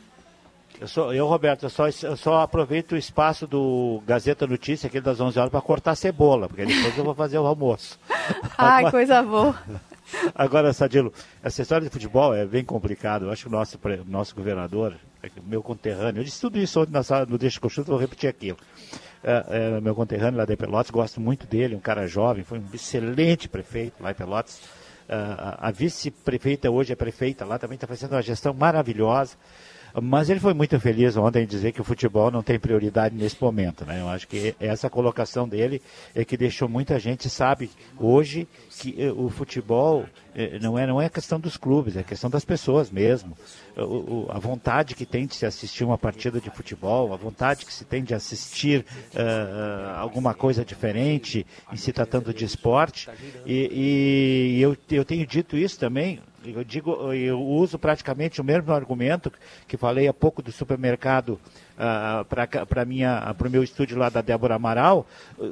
Eu, 0.80 0.88
só, 0.88 1.12
eu 1.12 1.26
Roberto, 1.26 1.62
eu 1.64 1.70
só, 1.70 1.86
eu 1.88 2.16
só 2.16 2.40
aproveito 2.42 2.92
o 2.92 2.96
espaço 2.96 3.46
do 3.46 4.02
Gazeta 4.06 4.46
Notícia, 4.46 4.86
aquele 4.86 5.04
das 5.04 5.20
11 5.20 5.38
horas, 5.38 5.50
para 5.50 5.60
cortar 5.60 5.94
cebola, 5.94 6.48
porque 6.48 6.64
depois 6.64 6.96
eu 6.96 7.04
vou 7.04 7.14
fazer 7.14 7.38
o 7.38 7.46
almoço. 7.46 7.98
Ai, 8.58 8.78
Agora- 8.84 8.90
coisa 8.90 9.22
boa. 9.22 9.54
Agora, 10.34 10.72
Sadilo, 10.72 11.12
essa 11.42 11.62
história 11.62 11.84
de 11.86 11.92
futebol 11.92 12.34
é 12.34 12.44
bem 12.46 12.64
complicado. 12.64 13.24
Eu 13.26 13.30
acho 13.32 13.42
que 13.42 13.48
o 13.48 13.52
nosso, 13.52 13.78
nosso 14.06 14.34
governador, 14.34 14.94
meu 15.44 15.62
conterrâneo, 15.62 16.20
eu 16.20 16.24
disse 16.24 16.40
tudo 16.40 16.59
isso 16.59 16.80
ontem 16.80 16.92
na 16.92 17.02
sala, 17.02 17.26
no 17.26 17.38
Deixa 17.38 17.60
Conchuta, 17.60 17.90
vou 17.90 18.01
repetir 18.01 18.28
aqui. 18.28 18.55
É, 19.22 19.76
é, 19.76 19.80
meu 19.80 19.94
conterrâneo 19.94 20.38
lá 20.38 20.44
de 20.44 20.56
Pelotas, 20.56 20.90
gosto 20.90 21.20
muito 21.20 21.46
dele, 21.46 21.74
um 21.74 21.80
cara 21.80 22.06
jovem, 22.06 22.44
foi 22.44 22.59
um 22.59 22.64
excelente 22.72 23.48
prefeito 23.48 24.02
lá 24.02 24.10
em 24.10 24.14
Pelotas. 24.14 24.60
Ah, 25.09 25.59
a 25.60 25.68
a 25.68 25.70
vice-prefeita 25.70 26.70
hoje 26.70 26.92
é 26.92 26.96
prefeita 26.96 27.44
lá, 27.44 27.59
também 27.59 27.74
está 27.76 27.86
fazendo 27.86 28.12
uma 28.12 28.22
gestão 28.22 28.52
maravilhosa. 28.55 29.36
Mas 30.02 30.28
ele 30.28 30.40
foi 30.40 30.52
muito 30.52 30.78
feliz 30.80 31.16
ontem 31.16 31.44
em 31.44 31.46
dizer 31.46 31.70
que 31.70 31.80
o 31.80 31.84
futebol 31.84 32.28
não 32.28 32.42
tem 32.42 32.59
prioridade 32.59 33.14
nesse 33.14 33.40
momento. 33.40 33.84
Né? 33.84 34.01
Eu 34.01 34.09
acho 34.09 34.26
que 34.26 34.56
essa 34.59 34.90
colocação 34.90 35.48
dele 35.48 35.80
é 36.14 36.24
que 36.24 36.36
deixou 36.36 36.68
muita 36.68 36.98
gente 36.98 37.30
sabe 37.30 37.70
hoje 37.96 38.48
que 38.70 39.01
eh, 39.01 39.12
o 39.12 39.28
futebol 39.28 40.05
não 40.61 40.78
é 40.78 40.86
não 40.86 41.01
é 41.01 41.09
questão 41.09 41.39
dos 41.39 41.56
clubes, 41.56 41.97
é 41.97 42.02
questão 42.02 42.28
das 42.28 42.44
pessoas 42.44 42.90
mesmo. 42.90 43.36
O- 43.77 43.82
o- 43.82 44.27
a 44.31 44.39
vontade 44.39 44.94
que 44.94 45.06
tem 45.06 45.27
de 45.27 45.35
se 45.35 45.47
assistir 45.47 45.85
uma 45.85 45.97
partida 45.98 46.40
de 46.40 46.51
futebol, 46.51 47.12
a 47.12 47.16
vontade 47.16 47.65
que 47.65 47.73
se 47.73 47.85
tem 47.85 48.02
de 48.02 48.15
assistir 48.15 48.85
ah, 49.15 49.97
alguma 49.98 50.35
coisa 50.35 50.65
diferente 50.65 51.47
em 51.73 51.77
se 51.77 51.93
tratando 51.93 52.32
de 52.35 52.44
esporte. 52.44 53.09
E, 53.47 54.56
e 54.56 54.61
eu, 54.62 54.77
eu 54.90 55.05
tenho 55.05 55.27
dito 55.27 55.56
isso 55.56 55.78
também 55.78 56.20
eu 56.47 56.62
digo, 56.62 57.12
eu 57.15 57.40
uso 57.40 57.78
praticamente 57.78 58.39
o 58.40 58.44
mesmo 58.44 58.70
argumento 58.73 59.32
que 59.66 59.78
falei 59.78 60.06
há 60.06 60.12
pouco 60.12 60.43
do 60.43 60.52
supermercado 60.52 61.40
minha 62.86 63.34
para 63.36 63.48
o 63.48 63.51
meu 63.51 63.62
estúdio 63.62 63.98
lá 63.98 64.09
da 64.09 64.20
Débora 64.20 64.55
Amaral. 64.55 65.06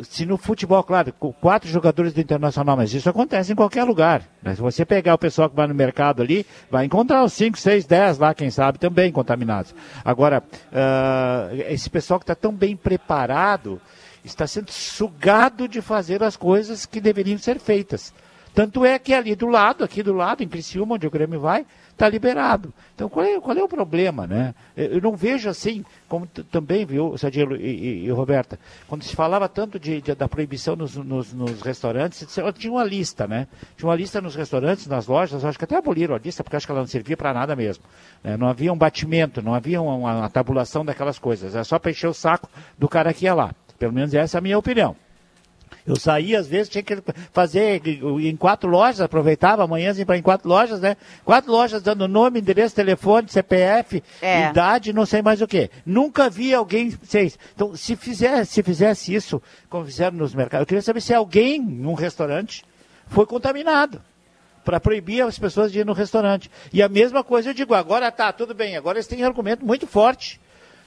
Se 0.05 0.25
no 0.25 0.37
futebol, 0.37 0.83
claro, 0.83 1.13
quatro 1.13 1.69
jogadores 1.69 2.13
do 2.13 2.21
Internacional, 2.21 2.77
mas 2.77 2.93
isso 2.93 3.09
acontece 3.09 3.53
em 3.53 3.57
qualquer 3.57 3.85
lugar. 3.85 4.23
né? 4.43 4.55
Se 4.55 4.61
você 4.61 4.85
pegar 4.85 5.15
o 5.15 5.19
pessoal 5.19 5.51
que 5.51 5.57
vai 5.57 5.67
no 5.67 5.75
mercado 5.75 6.23
ali, 6.23 6.47
vai 6.71 6.85
encontrar 6.85 7.25
os 7.25 7.33
5, 7.33 7.59
6, 7.59 7.85
10 7.87 8.19
lá, 8.19 8.35
quem 8.35 8.51
sabe, 8.51 8.79
também 8.79 9.11
contaminados. 9.11 9.75
Agora, 10.05 10.43
ah, 10.73 11.49
esse 11.69 11.91
pessoal 11.91 12.19
que 12.19 12.25
está 12.25 12.35
tão 12.35 12.53
bem 12.53 12.77
preparado 12.77 13.81
está 14.25 14.47
sendo 14.47 14.71
sugado 14.71 15.67
de 15.67 15.81
fazer 15.81 16.23
as 16.23 16.37
coisas 16.37 16.87
que 16.87 17.01
deveriam 17.01 17.39
ser 17.39 17.59
feitas. 17.59 18.15
Tanto 18.55 18.85
é 18.85 18.99
que 18.99 19.15
ali 19.15 19.35
do 19.35 19.49
lado, 19.49 19.83
aqui 19.83 20.03
do 20.03 20.13
lado, 20.13 20.43
em 20.43 20.49
Criciúma, 20.49 20.95
onde 20.95 21.07
o 21.07 21.11
Grêmio 21.11 21.41
vai, 21.41 21.65
está 21.93 22.09
liberado. 22.09 22.73
Então 22.95 23.09
qual 23.09 23.25
é, 23.25 23.41
qual 23.41 23.57
é 23.57 23.63
o 23.63 23.69
problema, 23.69 24.27
né? 24.27 24.55
Eu 24.77 25.01
não 25.01 25.15
vejo 25.17 25.49
assim, 25.49 25.85
como 26.09 26.27
também, 26.27 26.85
viu, 26.85 27.17
Sadilo 27.17 27.57
e, 27.57 27.61
e- 27.61 28.05
e 28.07 28.11
Roberta, 28.11 28.59
quando 28.89 29.03
se 29.03 29.15
falava 29.15 29.49
tanto 29.49 29.79
de, 29.79 30.01
de- 30.01 30.15
da 30.15 30.29
proibição 30.29 30.75
nos, 30.77 30.97
nos- 30.97 31.33
nos 31.33 31.63
restaurantes, 31.63 32.27
tinha 32.59 32.73
uma 32.73 32.85
lista, 32.85 33.27
né? 33.27 33.47
Tinha 33.77 33.89
uma 33.89 33.97
lista 33.97 34.21
nos 34.21 34.35
restaurantes, 34.35 34.87
nas 34.87 35.07
lojas, 35.07 35.45
acho 35.45 35.59
que 35.59 35.65
até 35.65 35.77
aboliram 35.77 36.15
a 36.15 36.19
lista, 36.19 36.43
porque 36.43 36.57
acho 36.57 36.67
que 36.67 36.73
ela 36.73 36.81
não 36.81 36.87
servia 36.87 37.17
para 37.17 37.33
nada 37.33 37.55
mesmo. 37.55 37.85
né? 38.23 38.37
Não 38.37 38.49
havia 38.49 38.73
um 38.73 38.77
batimento, 38.79 39.43
não 39.43 39.55
havia 39.55 39.81
uma, 39.81 39.95
uma 39.95 40.31
tabulação 40.31 40.85
daquelas 40.85 41.19
coisas, 41.19 41.55
era 41.55 41.65
só 41.65 41.79
para 41.79 41.91
encher 41.91 42.09
o 42.09 42.15
saco 42.15 42.49
do 42.79 42.89
cara 42.89 43.13
que 43.13 43.25
ia 43.27 43.35
lá. 43.35 43.55
Pelo 43.79 43.93
menos 43.93 44.13
essa 44.15 44.37
é 44.37 44.39
a 44.39 44.43
minha 44.43 44.59
opinião. 44.59 44.95
Eu 45.87 45.97
saía, 45.97 46.39
às 46.39 46.47
vezes, 46.47 46.69
tinha 46.69 46.83
que 46.83 47.03
fazer 47.33 47.83
em 47.87 48.37
quatro 48.37 48.71
lojas, 48.71 49.01
aproveitava 49.01 49.65
amanhã 49.65 49.93
para 50.07 50.17
em 50.17 50.23
quatro 50.23 50.49
lojas, 50.49 50.81
né? 50.81 50.97
Quatro 51.25 51.51
lojas 51.51 51.83
dando 51.83 52.07
nome, 52.07 52.39
endereço, 52.39 52.75
telefone, 52.75 53.29
CPF, 53.29 54.03
É. 54.21 54.49
idade, 54.51 54.93
não 54.93 55.05
sei 55.05 55.23
mais 55.23 55.43
o 55.43 55.47
quê. 55.47 55.71
Nunca 55.85 56.31
vi 56.31 56.55
alguém. 56.55 56.97
Sei. 57.03 57.33
Então, 57.55 57.77
se, 57.77 57.97
fizer, 57.97 58.45
se 58.45 58.63
fizesse 58.63 59.13
isso, 59.13 59.43
como 59.69 59.85
fizeram 59.85 60.17
nos 60.17 60.35
mercados, 60.35 60.63
eu 60.63 60.67
queria 60.67 60.83
saber 60.83 61.01
se 61.01 61.13
alguém 61.13 61.61
num 61.61 61.95
restaurante 61.95 62.65
foi 63.09 63.27
contaminado. 63.27 64.01
Para 64.65 64.79
proibir 64.79 65.23
as 65.23 65.37
pessoas 65.37 65.73
de 65.73 65.81
ir 65.81 65.85
no 65.85 65.93
restaurante. 65.93 66.49
E 66.73 66.81
a 66.81 66.89
mesma 66.89 67.25
coisa 67.25 67.51
eu 67.51 67.55
digo, 67.55 67.75
agora 67.75 68.13
tá, 68.13 68.33
tudo 68.33 68.55
bem, 68.55 68.77
agora 68.77 68.97
eles 68.99 69.09
têm 69.09 69.25
argumento 69.25 69.67
muito 69.67 69.89
forte. 69.89 70.41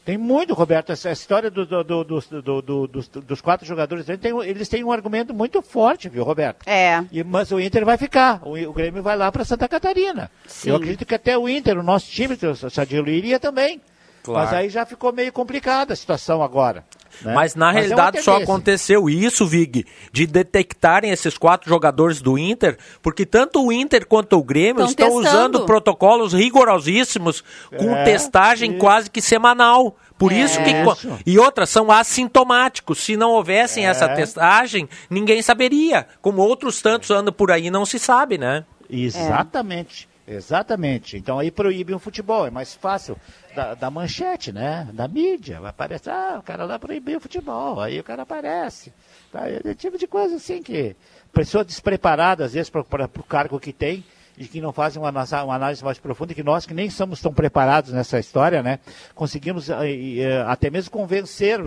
Tem 0.06 0.20
muito, 0.20 0.54
Roberto, 0.54 0.92
essa 0.92 1.12
história 1.12 1.50
do- 1.50 1.66
do- 1.66 1.84
do- 1.84 2.04
dos- 2.04 2.28
do- 2.28 2.62
do- 2.62 2.88
dos, 2.88 3.08
dos 3.08 3.42
quatro 3.42 3.66
jogadores, 3.66 4.08
eles 4.08 4.22
têm, 4.22 4.32
um- 4.34 4.44
eles 4.44 4.70
têm 4.70 4.84
um 4.84 4.92
argumento 4.92 5.34
muito 5.34 5.64
forte, 5.64 6.08
viu, 6.08 6.24
Roberto? 6.24 6.60
É. 6.68 7.04
E, 7.12 7.24
mas 7.24 7.52
o 7.52 7.60
Inter 7.60 7.84
vai 7.84 7.98
ficar, 7.98 8.40
o, 8.46 8.52
o 8.56 8.72
Grêmio 8.74 9.02
vai 9.02 9.18
lá 9.18 9.32
para 9.32 9.44
Santa 9.44 9.68
Catarina. 9.68 10.30
Sim. 10.46 10.70
Eu 10.70 10.76
acredito 10.76 11.06
que 11.08 11.16
até 11.16 11.36
o 11.36 11.50
Inter, 11.50 11.80
o 11.80 11.84
nosso 11.84 12.06
time, 12.12 12.38
o 12.40 12.70
Sadilo 12.70 13.10
iria 13.10 13.40
também. 13.40 13.82
Claro. 14.26 14.46
Mas 14.50 14.54
aí 14.58 14.70
já 14.70 14.86
ficou 14.86 15.14
meio 15.14 15.32
complicada 15.32 15.94
a 15.94 15.96
situação 15.96 16.42
agora. 16.42 16.84
né? 17.22 17.34
Mas 17.34 17.56
na 17.56 17.68
é 17.68 17.70
uma 17.70 17.74
realidade 17.74 18.22
só 18.22 18.32
tendência. 18.34 18.44
aconteceu 18.54 19.10
isso, 19.10 19.46
Vig, 19.48 19.86
de 20.12 20.28
detectarem 20.28 21.12
esses 21.12 21.38
quatro 21.38 21.70
jogadores 21.70 22.22
do 22.22 22.38
Inter, 22.38 22.78
porque 23.02 23.26
tanto 23.26 23.64
o 23.66 23.72
Inter 23.72 24.06
quanto 24.06 24.38
o 24.38 24.44
Grêmio 24.44 24.78
Tão 24.82 24.86
estão 24.88 25.08
testando. 25.22 25.28
usando 25.30 25.66
protocolos 25.66 26.34
rigorosíssimos 26.34 27.44
com 27.78 27.96
É, 27.96 28.04
testagem 28.04 28.78
quase 28.78 29.10
que 29.10 29.22
semanal. 29.22 29.96
Por 30.18 30.32
É. 30.32 30.36
isso 30.36 30.60
que. 30.64 30.72
Isso. 30.72 31.20
E 31.26 31.38
outras 31.40 31.70
são 31.70 31.92
assintomáticos. 31.92 33.00
Se 33.04 33.16
não 33.18 33.32
houvessem 33.32 33.86
É. 33.86 33.90
essa 33.90 34.08
testagem, 34.10 34.88
ninguém 35.10 35.42
saberia. 35.42 36.08
Como 36.22 36.42
outros 36.42 36.82
tantos 36.82 37.12
andam 37.12 37.34
por 37.34 37.52
aí, 37.52 37.70
não 37.70 37.86
se 37.86 38.00
sabe, 38.00 38.38
né? 38.38 38.64
Exatamente. 38.90 40.08
Exatamente. 40.28 41.18
Então 41.18 41.38
aí 41.38 41.52
proíbe 41.52 41.94
o 41.94 42.00
futebol, 42.00 42.48
é 42.48 42.50
mais 42.50 42.74
fácil 42.74 43.18
da, 43.56 43.76
da 43.76 43.92
manchete, 43.92 44.52
né? 44.52 44.88
Da 44.94 45.08
mídia. 45.08 45.60
Vai 45.60 45.70
aparecer, 45.70 46.10
ah, 46.10 46.38
o 46.40 46.44
cara 46.44 46.66
lá 46.66 46.80
proibiu 46.80 47.18
o 47.18 47.22
futebol, 47.22 47.80
aí 47.80 48.00
o 48.00 48.04
cara 48.04 48.24
aparece. 48.24 48.92
Tá? 49.32 49.48
É 49.48 49.74
tipo 49.76 49.98
de 49.98 50.08
coisa 50.08 50.36
assim 50.38 50.64
que 50.64 50.96
pessoa 51.32 51.64
despreparada, 51.64 52.46
às 52.46 52.54
vezes, 52.54 52.70
para 52.70 52.82
o 53.06 53.24
cargo 53.24 53.60
que 53.60 53.72
tem, 53.74 54.04
e 54.38 54.48
que 54.48 54.60
não 54.60 54.74
fazem 54.74 55.02
uma, 55.02 55.10
análise- 55.10 55.36
uma 55.36 55.56
análise 55.56 55.84
mais 55.84 55.98
profunda, 55.98 56.34
que 56.34 56.44
nós 56.44 56.66
que 56.66 56.74
nem 56.74 56.90
somos 56.90 57.22
tão 57.22 57.34
preparados 57.34 57.92
nessa 57.92 58.20
história, 58.20 58.62
né? 58.62 58.80
Conseguimos 59.14 59.70
eh, 59.70 59.76
eh, 60.20 60.44
até 60.48 60.70
mesmo 60.70 60.92
convencer 60.92 61.60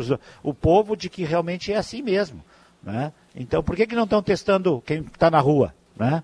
o 0.43 0.53
povo 0.53 0.97
de 0.97 1.09
que 1.09 1.25
realmente 1.25 1.73
é 1.73 1.77
assim 1.77 2.03
mesmo. 2.03 2.45
Né? 2.83 3.13
Então 3.35 3.63
por 3.63 3.75
que, 3.75 3.87
que 3.87 3.95
não 3.97 4.05
estão 4.05 4.23
testando 4.23 4.83
quem 4.87 5.01
está 5.01 5.31
na 5.31 5.41
rua? 5.41 5.75
Né? 5.97 6.23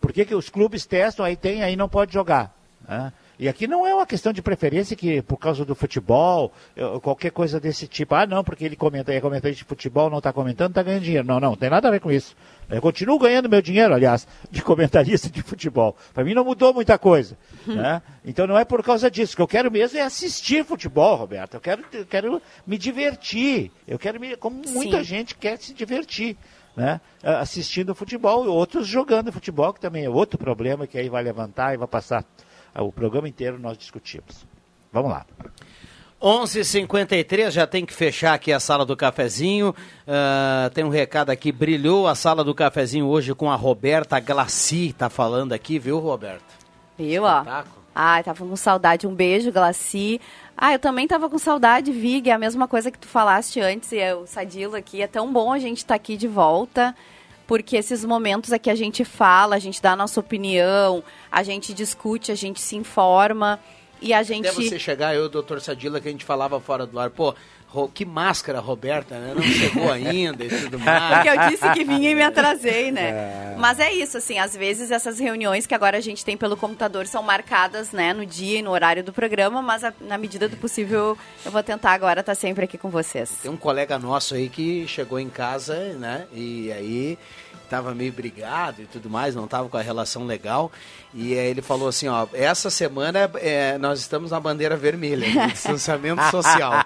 Por 0.00 0.12
que, 0.12 0.24
que 0.24 0.34
os 0.34 0.48
clubes 0.48 0.86
testam, 0.86 1.24
aí 1.24 1.36
tem, 1.36 1.62
aí 1.62 1.76
não 1.76 1.88
pode 1.88 2.12
jogar? 2.12 2.54
né? 2.88 3.12
E 3.38 3.48
aqui 3.48 3.66
não 3.66 3.86
é 3.86 3.94
uma 3.94 4.04
questão 4.04 4.34
de 4.34 4.42
preferência 4.42 4.94
que 4.94 5.22
por 5.22 5.38
causa 5.38 5.64
do 5.64 5.74
futebol, 5.74 6.52
qualquer 7.00 7.30
coisa 7.30 7.58
desse 7.58 7.88
tipo. 7.88 8.14
Ah, 8.14 8.26
não, 8.26 8.44
porque 8.44 8.66
ele 8.66 8.76
comenta, 8.76 9.14
é 9.14 9.20
comentarista 9.20 9.64
de 9.64 9.68
futebol, 9.68 10.10
não 10.10 10.18
está 10.18 10.30
comentando, 10.30 10.72
está 10.72 10.82
ganhando 10.82 11.04
dinheiro. 11.04 11.26
Não, 11.26 11.40
não, 11.40 11.50
não 11.50 11.56
tem 11.56 11.70
nada 11.70 11.88
a 11.88 11.90
ver 11.90 12.00
com 12.00 12.12
isso. 12.12 12.36
Eu 12.68 12.82
continuo 12.82 13.18
ganhando 13.18 13.48
meu 13.48 13.62
dinheiro, 13.62 13.94
aliás, 13.94 14.28
de 14.50 14.60
comentarista 14.60 15.30
de 15.30 15.40
futebol. 15.40 15.96
Para 16.12 16.22
mim 16.22 16.34
não 16.34 16.44
mudou 16.44 16.74
muita 16.74 16.98
coisa. 16.98 17.34
né? 17.66 18.02
Então 18.26 18.46
não 18.46 18.58
é 18.58 18.64
por 18.66 18.82
causa 18.82 19.10
disso. 19.10 19.32
O 19.32 19.36
que 19.36 19.42
eu 19.42 19.48
quero 19.48 19.70
mesmo 19.70 19.98
é 19.98 20.02
assistir 20.02 20.62
futebol, 20.62 21.16
Roberto. 21.16 21.54
Eu 21.54 21.60
quero, 21.60 21.82
eu 21.94 22.04
quero 22.04 22.42
me 22.66 22.76
divertir. 22.76 23.70
Eu 23.88 23.98
quero 23.98 24.20
me. 24.20 24.36
Como 24.36 24.60
muita 24.68 24.98
Sim. 24.98 25.04
gente 25.04 25.34
quer 25.34 25.56
se 25.58 25.72
divertir. 25.72 26.36
Né? 26.76 27.00
Assistindo 27.22 27.94
futebol 27.94 28.44
e 28.44 28.48
outros 28.48 28.86
jogando 28.86 29.32
futebol, 29.32 29.72
que 29.72 29.80
também 29.80 30.04
é 30.04 30.10
outro 30.10 30.38
problema 30.38 30.86
que 30.86 30.96
aí 30.96 31.08
vai 31.08 31.22
levantar 31.22 31.74
e 31.74 31.76
vai 31.76 31.88
passar 31.88 32.24
ah, 32.74 32.82
o 32.82 32.92
programa 32.92 33.28
inteiro 33.28 33.58
nós 33.58 33.76
discutimos. 33.76 34.46
Vamos 34.92 35.10
lá. 35.10 35.26
11:53 36.22 37.50
já 37.50 37.66
tem 37.66 37.86
que 37.86 37.94
fechar 37.94 38.34
aqui 38.34 38.52
a 38.52 38.60
sala 38.60 38.84
do 38.84 38.96
cafezinho. 38.96 39.74
Ah, 40.06 40.70
tem 40.72 40.84
um 40.84 40.90
recado 40.90 41.30
aqui, 41.30 41.50
brilhou 41.50 42.06
a 42.06 42.14
sala 42.14 42.44
do 42.44 42.54
cafezinho 42.54 43.06
hoje 43.06 43.34
com 43.34 43.50
a 43.50 43.56
Roberta 43.56 44.20
Glaci, 44.20 44.92
tá 44.92 45.08
falando 45.08 45.52
aqui, 45.52 45.78
viu, 45.78 45.98
Roberta? 45.98 46.44
Viu, 46.98 47.24
ó? 47.24 47.42
Ai, 47.94 48.22
tava 48.22 48.44
com 48.44 48.56
saudade. 48.56 49.06
Um 49.06 49.14
beijo, 49.14 49.52
Glaci. 49.52 50.20
Ah, 50.56 50.72
eu 50.72 50.78
também 50.78 51.06
tava 51.06 51.28
com 51.28 51.38
saudade, 51.38 51.90
Vig. 51.90 52.28
É 52.28 52.32
a 52.32 52.38
mesma 52.38 52.68
coisa 52.68 52.90
que 52.90 52.98
tu 52.98 53.08
falaste 53.08 53.60
antes, 53.60 53.92
e 53.92 53.98
é 53.98 54.14
o 54.14 54.26
Sadilo 54.26 54.76
aqui. 54.76 55.02
É 55.02 55.06
tão 55.06 55.32
bom 55.32 55.52
a 55.52 55.58
gente 55.58 55.78
estar 55.78 55.94
aqui 55.94 56.16
de 56.16 56.28
volta, 56.28 56.94
porque 57.46 57.76
esses 57.76 58.04
momentos 58.04 58.52
aqui 58.52 58.70
a 58.70 58.74
gente 58.74 59.04
fala, 59.04 59.56
a 59.56 59.58
gente 59.58 59.82
dá 59.82 59.92
a 59.92 59.96
nossa 59.96 60.20
opinião, 60.20 61.02
a 61.32 61.42
gente 61.42 61.74
discute, 61.74 62.30
a 62.30 62.34
gente 62.34 62.60
se 62.60 62.76
informa. 62.76 63.58
E 64.00 64.12
a 64.12 64.22
gente. 64.22 64.46
Até 64.48 64.54
você 64.54 64.78
chegar, 64.78 65.14
eu 65.14 65.24
e 65.24 65.26
o 65.26 65.28
doutor 65.28 65.60
Sadila, 65.60 66.00
que 66.00 66.08
a 66.08 66.10
gente 66.10 66.24
falava 66.24 66.58
fora 66.60 66.86
do 66.86 66.98
ar, 66.98 67.10
pô, 67.10 67.34
que 67.94 68.04
máscara, 68.04 68.58
Roberta, 68.58 69.16
né? 69.18 69.32
Não 69.34 69.42
chegou 69.42 69.90
ainda 69.92 70.44
e 70.44 70.48
tudo 70.48 70.78
mais. 70.78 71.14
Porque 71.14 71.28
eu 71.28 71.48
disse 71.50 71.70
que 71.72 71.84
vinha 71.84 72.10
e 72.10 72.14
me 72.14 72.22
atrasei, 72.22 72.90
né? 72.90 73.10
É. 73.10 73.54
Mas 73.58 73.78
é 73.78 73.92
isso, 73.92 74.16
assim, 74.16 74.38
às 74.38 74.56
vezes 74.56 74.90
essas 74.90 75.18
reuniões 75.20 75.66
que 75.66 75.74
agora 75.74 75.96
a 75.98 76.00
gente 76.00 76.24
tem 76.24 76.36
pelo 76.36 76.56
computador 76.56 77.06
são 77.06 77.22
marcadas, 77.22 77.92
né, 77.92 78.12
no 78.12 78.26
dia 78.26 78.58
e 78.58 78.62
no 78.62 78.70
horário 78.70 79.04
do 79.04 79.12
programa, 79.12 79.62
mas 79.62 79.84
a- 79.84 79.92
na 80.00 80.18
medida 80.18 80.48
do 80.48 80.56
possível 80.56 81.16
eu 81.44 81.52
vou 81.52 81.62
tentar 81.62 81.92
agora 81.92 82.20
estar 82.20 82.34
sempre 82.34 82.64
aqui 82.64 82.76
com 82.78 82.88
vocês. 82.90 83.30
Tem 83.42 83.50
um 83.50 83.56
colega 83.56 83.98
nosso 83.98 84.34
aí 84.34 84.48
que 84.48 84.88
chegou 84.88 85.20
em 85.20 85.28
casa, 85.28 85.76
né? 85.94 86.26
E 86.32 86.72
aí 86.72 87.18
tava 87.70 87.94
meio 87.94 88.12
brigado 88.12 88.82
e 88.82 88.84
tudo 88.86 89.08
mais, 89.08 89.34
não 89.34 89.46
tava 89.46 89.68
com 89.68 89.76
a 89.76 89.80
relação 89.82 90.26
legal. 90.26 90.70
E 91.14 91.38
aí 91.38 91.46
ele 91.46 91.62
falou 91.62 91.88
assim, 91.88 92.08
ó, 92.08 92.26
essa 92.34 92.68
semana 92.68 93.30
é, 93.36 93.78
nós 93.78 94.00
estamos 94.00 94.32
na 94.32 94.40
bandeira 94.40 94.76
vermelha, 94.76 95.26
né, 95.32 95.46
distanciamento 95.46 96.22
social. 96.30 96.84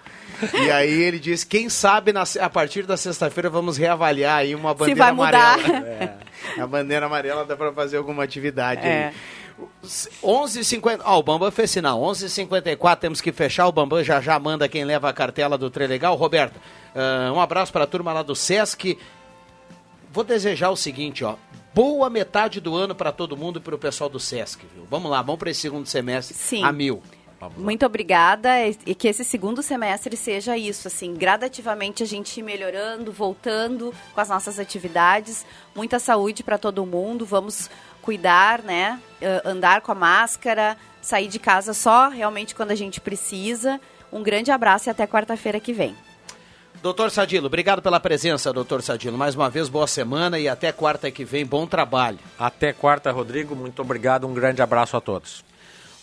E 0.53 0.71
aí 0.71 0.93
ele 1.03 1.19
disse, 1.19 1.47
quem 1.47 1.69
sabe 1.71 2.13
na 2.13 2.25
a 2.41 2.51
partir 2.51 2.85
da 2.85 2.97
sexta-feira 2.97 3.49
vamos 3.49 3.77
reavaliar 3.79 4.39
aí 4.39 4.55
uma 4.55 4.75
bandeira 4.75 4.99
vai 5.05 5.13
mudar. 5.13 5.55
amarela. 5.59 6.25
É, 6.59 6.61
a 6.61 6.67
bandeira 6.67 7.07
amarela 7.07 7.45
dá 7.47 7.57
para 7.57 7.73
fazer 7.73 7.97
alguma 7.97 8.23
atividade 8.23 8.83
É. 8.87 9.07
aí. 9.09 9.15
11h50. 10.23 11.01
Ó, 11.05 11.19
o 11.19 11.23
Bambam 11.23 11.51
fez 11.51 11.71
sinal. 11.71 12.01
11h54, 12.01 12.97
temos 12.99 13.21
que 13.21 13.33
fechar. 13.33 13.67
O 13.67 13.73
Bambam 13.73 14.03
já 14.03 14.21
já 14.21 14.39
manda 14.39 14.69
quem 14.69 14.85
leva 14.85 15.09
a 15.09 15.13
cartela 15.13 15.57
do 15.57 15.71
Trelegal. 15.71 16.17
Roberto, 16.17 16.61
ah, 16.95 17.33
um 17.33 17.41
abraço 17.41 17.73
para 17.73 17.85
a 17.85 17.87
turma 17.87 18.13
lá 18.13 18.23
do 18.23 18.35
Sesc. 18.35 18.99
Vou 20.15 20.23
desejar 20.23 20.71
o 20.71 20.77
seguinte, 20.77 21.25
ó. 21.25 21.35
Boa 21.75 22.09
metade 22.09 22.61
do 22.61 22.77
ano 22.77 22.95
para 22.95 23.11
todo 23.11 23.37
mundo 23.37 23.59
e 23.59 23.61
para 23.61 23.75
o 23.75 23.79
pessoal 23.79 24.09
do 24.09 24.21
Sesc, 24.21 24.65
viu? 24.73 24.87
Vamos 24.89 25.11
lá, 25.11 25.21
vamos 25.21 25.41
para 25.41 25.51
esse 25.51 25.63
segundo 25.63 25.87
semestre 25.87 26.37
Sim. 26.37 26.63
a 26.63 26.71
mil. 26.71 27.03
Muito 27.57 27.85
obrigada 27.85 28.51
e 28.87 28.95
que 28.95 29.09
esse 29.09 29.25
segundo 29.25 29.61
semestre 29.61 30.17
seja 30.17 30.57
isso, 30.57 30.87
assim, 30.87 31.15
gradativamente 31.15 32.05
a 32.05 32.07
gente 32.07 32.39
ir 32.39 32.45
melhorando, 32.45 33.11
voltando 33.11 33.93
com 34.15 34.21
as 34.21 34.29
nossas 34.29 34.61
atividades. 34.61 35.45
Muita 35.75 35.99
saúde 35.99 36.45
para 36.45 36.59
todo 36.59 36.87
mundo, 36.87 37.27
vamos 37.27 37.69
cuidar, 38.01 38.63
né? 38.63 39.01
eh, 39.21 39.43
Andar 39.45 39.81
com 39.81 39.91
a 39.91 39.97
máscara, 39.97 40.77
sair 41.03 41.27
de 41.27 41.41
casa 41.41 41.75
só 41.75 42.09
realmente 42.09 42.55
quando 42.55 42.71
a 42.71 42.77
gente 42.77 43.01
precisa. 43.01 43.81
Um 44.13 44.23
grande 44.23 44.53
abraço 44.53 44.89
e 44.89 44.91
até 44.91 45.09
quarta-feira 45.09 45.59
que 45.59 45.73
vem. 45.73 45.97
Doutor 46.83 47.11
Sadilo, 47.11 47.47
obrigado 47.47 47.81
pela 47.81 47.99
presença, 47.99 48.53
doutor 48.53 48.83
Sadilo. 48.83 49.17
Mais 49.17 49.35
uma 49.35 49.49
vez, 49.49 49.69
boa 49.71 49.87
semana 49.87 50.39
e 50.39 50.47
até 50.49 50.71
quarta 50.71 51.11
que 51.11 51.25
vem, 51.25 51.47
bom 51.47 51.67
trabalho. 51.67 52.19
Até 52.39 52.73
quarta, 52.75 53.11
Rodrigo. 53.11 53.57
Muito 53.57 53.81
obrigado. 53.81 54.27
Um 54.27 54.35
grande 54.35 54.61
abraço 54.61 54.97
a 54.97 55.01
todos. 55.01 55.43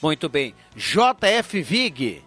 Muito 0.02 0.28
bem. 0.28 0.56
JF 0.76 1.62
Vig. 1.62 2.24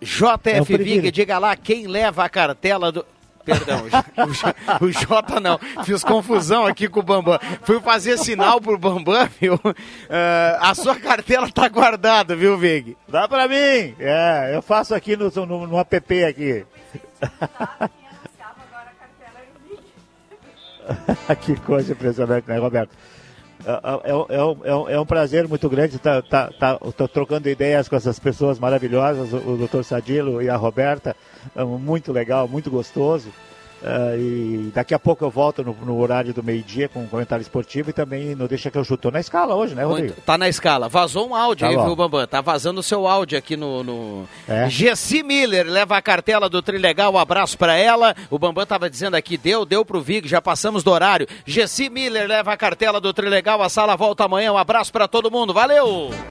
É 0.00 0.04
JF 0.04 0.76
Vig, 0.78 1.10
diga 1.10 1.38
lá 1.38 1.54
quem 1.56 1.86
leva 1.86 2.24
a 2.24 2.28
cartela 2.28 2.90
do. 2.90 3.04
Perdão, 3.44 3.84
o 3.84 3.88
J- 4.32 4.54
o 4.80 4.90
J 4.90 5.38
não. 5.40 5.58
Fiz 5.84 6.02
confusão 6.02 6.66
aqui 6.66 6.88
com 6.88 7.00
o 7.00 7.02
Bambam. 7.02 7.38
Fui 7.62 7.78
fazer 7.80 8.16
sinal 8.18 8.60
pro 8.62 8.76
Bambam, 8.78 9.28
viu? 9.38 9.60
Ah, 10.10 10.70
a 10.70 10.74
sua 10.74 10.96
cartela 10.96 11.48
tá 11.52 11.68
guardada, 11.68 12.34
viu, 12.34 12.56
Vig? 12.58 12.96
Dá 13.06 13.28
pra 13.28 13.46
mim! 13.46 13.94
É, 14.00 14.52
eu 14.54 14.62
faço 14.62 14.94
aqui 14.94 15.16
no, 15.16 15.30
no, 15.46 15.66
no 15.66 15.78
app 15.78 16.24
aqui. 16.24 16.64
que 21.40 21.56
coisa 21.60 21.92
impressionante, 21.92 22.48
né, 22.48 22.58
Roberto? 22.58 22.90
É, 23.64 23.70
é, 23.70 24.12
é, 24.12 24.94
é, 24.94 25.00
um 25.00 25.06
prazer 25.06 25.48
muito 25.48 25.68
grande 25.68 25.96
estar 25.96 26.22
tá, 26.22 26.52
tá, 26.52 26.78
tá, 26.78 27.08
trocando 27.08 27.48
ideias 27.48 27.88
com 27.88 27.96
essas 27.96 28.18
pessoas 28.18 28.58
maravilhosas, 28.58 29.32
o, 29.32 29.36
o 29.36 29.66
Dr. 29.66 29.82
Sadilo 29.82 30.42
e 30.42 30.48
a 30.48 30.56
Roberta. 30.56 31.16
muito 31.80 32.12
legal, 32.12 32.46
muito 32.46 32.70
gostoso. 32.70 33.32
Uh, 33.86 34.18
e 34.18 34.72
daqui 34.74 34.92
a 34.92 34.98
pouco 34.98 35.24
eu 35.24 35.30
volto 35.30 35.62
no, 35.62 35.72
no 35.72 36.00
horário 36.00 36.34
do 36.34 36.42
meio-dia 36.42 36.88
com 36.88 37.04
um 37.04 37.06
comentário 37.06 37.40
esportivo 37.40 37.90
e 37.90 37.92
também 37.92 38.34
não 38.34 38.48
deixa 38.48 38.68
que 38.68 38.76
eu 38.76 38.82
chutou 38.82 39.12
na 39.12 39.20
escala 39.20 39.54
hoje, 39.54 39.76
né, 39.76 39.84
Rodrigo? 39.84 40.08
Muito, 40.08 40.24
tá 40.24 40.36
na 40.36 40.48
escala. 40.48 40.88
Vazou 40.88 41.28
um 41.28 41.34
áudio 41.36 41.64
tá 41.64 41.70
aí, 41.70 41.76
bom. 41.76 41.86
viu, 41.86 41.94
Bambam? 41.94 42.26
Tá 42.26 42.40
vazando 42.40 42.80
o 42.80 42.82
seu 42.82 43.06
áudio 43.06 43.38
aqui 43.38 43.56
no. 43.56 43.84
no... 43.84 44.28
É. 44.48 44.68
Gessi 44.68 45.22
Miller 45.22 45.64
leva 45.68 45.96
a 45.96 46.02
cartela 46.02 46.48
do 46.48 46.60
Trilegal, 46.60 47.12
um 47.12 47.18
abraço 47.18 47.56
para 47.56 47.76
ela. 47.76 48.12
O 48.28 48.40
Bambam 48.40 48.66
tava 48.66 48.90
dizendo 48.90 49.14
aqui, 49.14 49.36
deu, 49.36 49.64
deu 49.64 49.84
pro 49.84 50.00
Vig, 50.00 50.26
já 50.26 50.42
passamos 50.42 50.82
do 50.82 50.90
horário. 50.90 51.28
Gessi 51.44 51.88
Miller 51.88 52.26
leva 52.26 52.52
a 52.52 52.56
cartela 52.56 53.00
do 53.00 53.14
Trilegal, 53.14 53.62
a 53.62 53.68
sala 53.68 53.94
volta 53.94 54.24
amanhã. 54.24 54.52
Um 54.52 54.58
abraço 54.58 54.92
para 54.92 55.06
todo 55.06 55.30
mundo, 55.30 55.54
valeu! 55.54 56.10